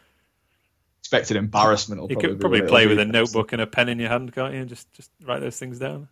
Expected 1.01 1.37
embarrassment. 1.37 2.11
you 2.11 2.17
could 2.17 2.41
probably 2.41 2.63
play 2.63 2.87
with 2.87 2.99
a 2.99 3.05
notebook 3.05 3.53
and 3.53 3.63
a 3.63 3.67
pen 3.67 3.89
in 3.89 3.99
your 3.99 4.09
hand, 4.09 4.33
can't 4.35 4.53
you? 4.53 4.61
And 4.61 4.69
just 4.69 4.93
just 4.93 5.11
write 5.23 5.41
those 5.41 5.59
things 5.59 5.79
down. 5.79 6.09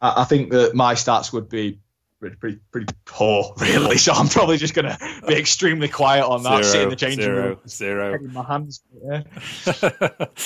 I, 0.00 0.22
I 0.22 0.24
think 0.24 0.50
that 0.50 0.74
my 0.74 0.94
stats 0.94 1.32
would 1.32 1.48
be 1.48 1.80
pretty, 2.24 2.36
pretty, 2.36 2.58
pretty 2.70 2.94
poor, 3.04 3.54
really. 3.60 3.98
So 3.98 4.12
I'm 4.12 4.28
probably 4.28 4.56
just 4.56 4.74
going 4.74 4.86
to 4.86 4.98
be 5.26 5.34
extremely 5.34 5.88
quiet 5.88 6.24
on 6.24 6.42
that. 6.44 6.64
Zero, 6.64 6.72
sit 6.72 6.82
in 6.82 6.88
the 6.88 6.96
changing 6.96 7.24
zero, 7.24 7.48
room, 7.48 7.58
zero. 7.68 8.18
My 8.32 8.44
hands. 8.44 8.82
Yeah. 9.02 9.22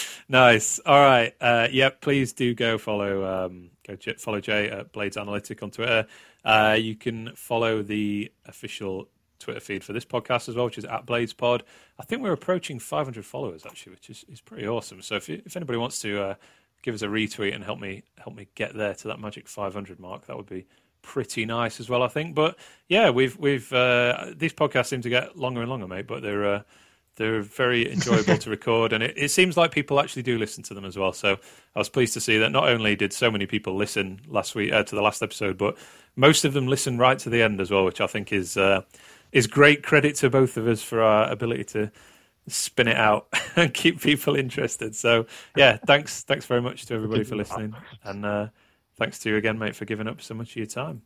nice. 0.29 0.81
All 0.85 1.01
right. 1.01 1.35
Uh, 1.41 1.69
yeah. 1.71 1.91
Please 1.91 2.33
do 2.33 2.55
go 2.55 2.79
follow. 2.79 3.47
Um, 3.47 3.71
go 3.87 3.97
follow 4.19 4.41
Jay 4.41 4.71
at 4.71 4.93
Blades 4.93 5.17
Analytic 5.17 5.63
on 5.63 5.71
Twitter. 5.71 6.07
Uh, 6.45 6.77
you 6.79 6.97
can 6.97 7.35
follow 7.35 7.83
the 7.83 8.33
official 8.47 9.09
Twitter 9.39 9.61
feed 9.61 9.85
for 9.85 9.93
this 9.93 10.05
podcast 10.05 10.49
as 10.49 10.57
well, 10.57 10.65
which 10.65 10.79
is 10.79 10.85
at 10.85 11.07
Blades 11.07 11.33
Pod. 11.33 11.63
I 11.99 12.05
think 12.05 12.23
we're 12.23 12.33
approaching 12.33 12.79
500 12.79 13.25
followers 13.25 13.65
actually, 13.67 13.93
which 13.93 14.11
is, 14.11 14.25
is 14.29 14.41
pretty 14.41 14.67
awesome. 14.67 15.03
So 15.03 15.17
if 15.17 15.29
if 15.29 15.57
anybody 15.57 15.79
wants 15.79 16.01
to 16.01 16.21
uh, 16.21 16.35
give 16.83 16.95
us 16.95 17.03
a 17.03 17.07
retweet 17.07 17.55
and 17.55 17.63
help 17.63 17.79
me 17.79 18.03
help 18.17 18.35
me 18.35 18.49
get 18.55 18.75
there 18.75 18.95
to 18.95 19.09
that 19.09 19.21
magic 19.21 19.49
500 19.49 20.01
mark, 20.01 20.27
that 20.27 20.37
would 20.37 20.49
be 20.49 20.67
pretty 21.09 21.47
nice 21.47 21.81
as 21.81 21.89
well, 21.89 22.03
I 22.03 22.09
think. 22.09 22.35
But 22.35 22.57
yeah, 22.89 23.09
we've 23.09 23.37
we've 23.39 23.73
uh, 23.73 24.33
these 24.37 24.53
podcasts 24.53 24.89
seem 24.89 25.01
to 25.03 25.09
get 25.09 25.37
longer 25.37 25.63
and 25.63 25.71
longer, 25.71 25.89
mate. 25.89 26.07
But 26.07 26.23
they're 26.23 26.45
uh, 26.45 26.63
they're 27.17 27.41
very 27.41 27.91
enjoyable 27.93 28.37
to 28.37 28.51
record, 28.51 28.93
and 28.93 29.03
it, 29.03 29.15
it, 29.17 29.31
seems 29.31 29.57
like 29.57 29.73
people 29.73 29.99
actually 30.01 30.23
do 30.23 30.39
listen 30.39 30.63
to 30.65 30.75
them 30.75 30.85
as 30.85 30.99
well. 30.99 31.15
So 31.15 31.39
I 31.75 31.79
was 31.79 31.89
pleased 31.89 32.13
to 32.15 32.21
see 32.21 32.39
that 32.39 32.51
not 32.51 32.69
only 32.69 32.95
did 32.95 33.13
so 33.15 33.31
many 33.31 33.47
people 33.47 33.75
listen 33.75 34.21
last 34.29 34.55
week 34.55 34.71
uh, 34.71 34.85
to 34.85 34.95
the 34.95 35.03
last 35.03 35.23
episode, 35.23 35.57
but 35.57 35.79
most 36.15 36.45
of 36.45 36.53
them 36.53 36.69
listen 36.69 36.99
right 36.99 37.19
to 37.21 37.31
the 37.31 37.43
end 37.43 37.61
as 37.61 37.71
well, 37.71 37.85
which 37.85 38.03
I 38.03 38.07
think 38.07 38.31
is 38.31 38.59
uh, 38.59 38.83
is 39.33 39.47
great 39.47 39.83
credit 39.83 40.15
to 40.17 40.29
both 40.29 40.59
of 40.59 40.69
us 40.69 40.83
for 40.83 41.03
our 41.03 41.31
ability 41.31 41.65
to 41.65 41.91
spin 42.49 42.89
it 42.89 42.97
out 42.97 43.29
and 43.57 43.73
keep 43.73 44.01
people 44.03 44.37
interested. 44.37 44.95
So 44.95 45.27
yeah, 45.57 45.79
thanks 45.87 46.23
thanks 46.23 46.45
very 46.45 46.61
much 46.61 46.85
to 46.87 46.95
everybody 46.95 47.25
for 47.25 47.37
listening, 47.37 47.75
and 48.05 48.27
uh, 48.27 48.49
thanks 48.99 49.19
to 49.21 49.31
you 49.31 49.37
again, 49.37 49.59
mate, 49.59 49.77
for 49.77 49.85
giving 49.85 50.07
up 50.07 50.21
so 50.21 50.35
much 50.35 50.51
of 50.51 50.57
your 50.57 50.67
time. 50.67 51.03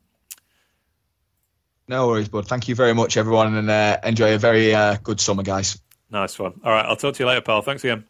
No 1.88 2.08
worries, 2.08 2.28
bud. 2.28 2.46
Thank 2.46 2.68
you 2.68 2.74
very 2.74 2.94
much, 2.94 3.16
everyone, 3.16 3.54
and 3.54 3.68
uh, 3.68 3.98
enjoy 4.04 4.34
a 4.34 4.38
very 4.38 4.74
uh, 4.74 4.96
good 5.02 5.20
summer, 5.20 5.42
guys. 5.42 5.78
Nice 6.10 6.38
one. 6.38 6.60
All 6.64 6.72
right, 6.72 6.84
I'll 6.84 6.96
talk 6.96 7.14
to 7.14 7.22
you 7.22 7.26
later, 7.26 7.40
pal. 7.40 7.62
Thanks 7.62 7.84
again. 7.84 8.04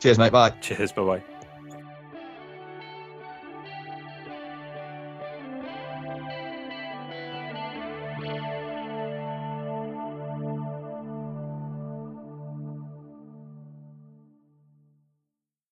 Cheers, 0.00 0.18
mate. 0.18 0.32
Bye. 0.32 0.50
Cheers. 0.60 0.92
Bye 0.92 1.02
bye. 1.04 1.31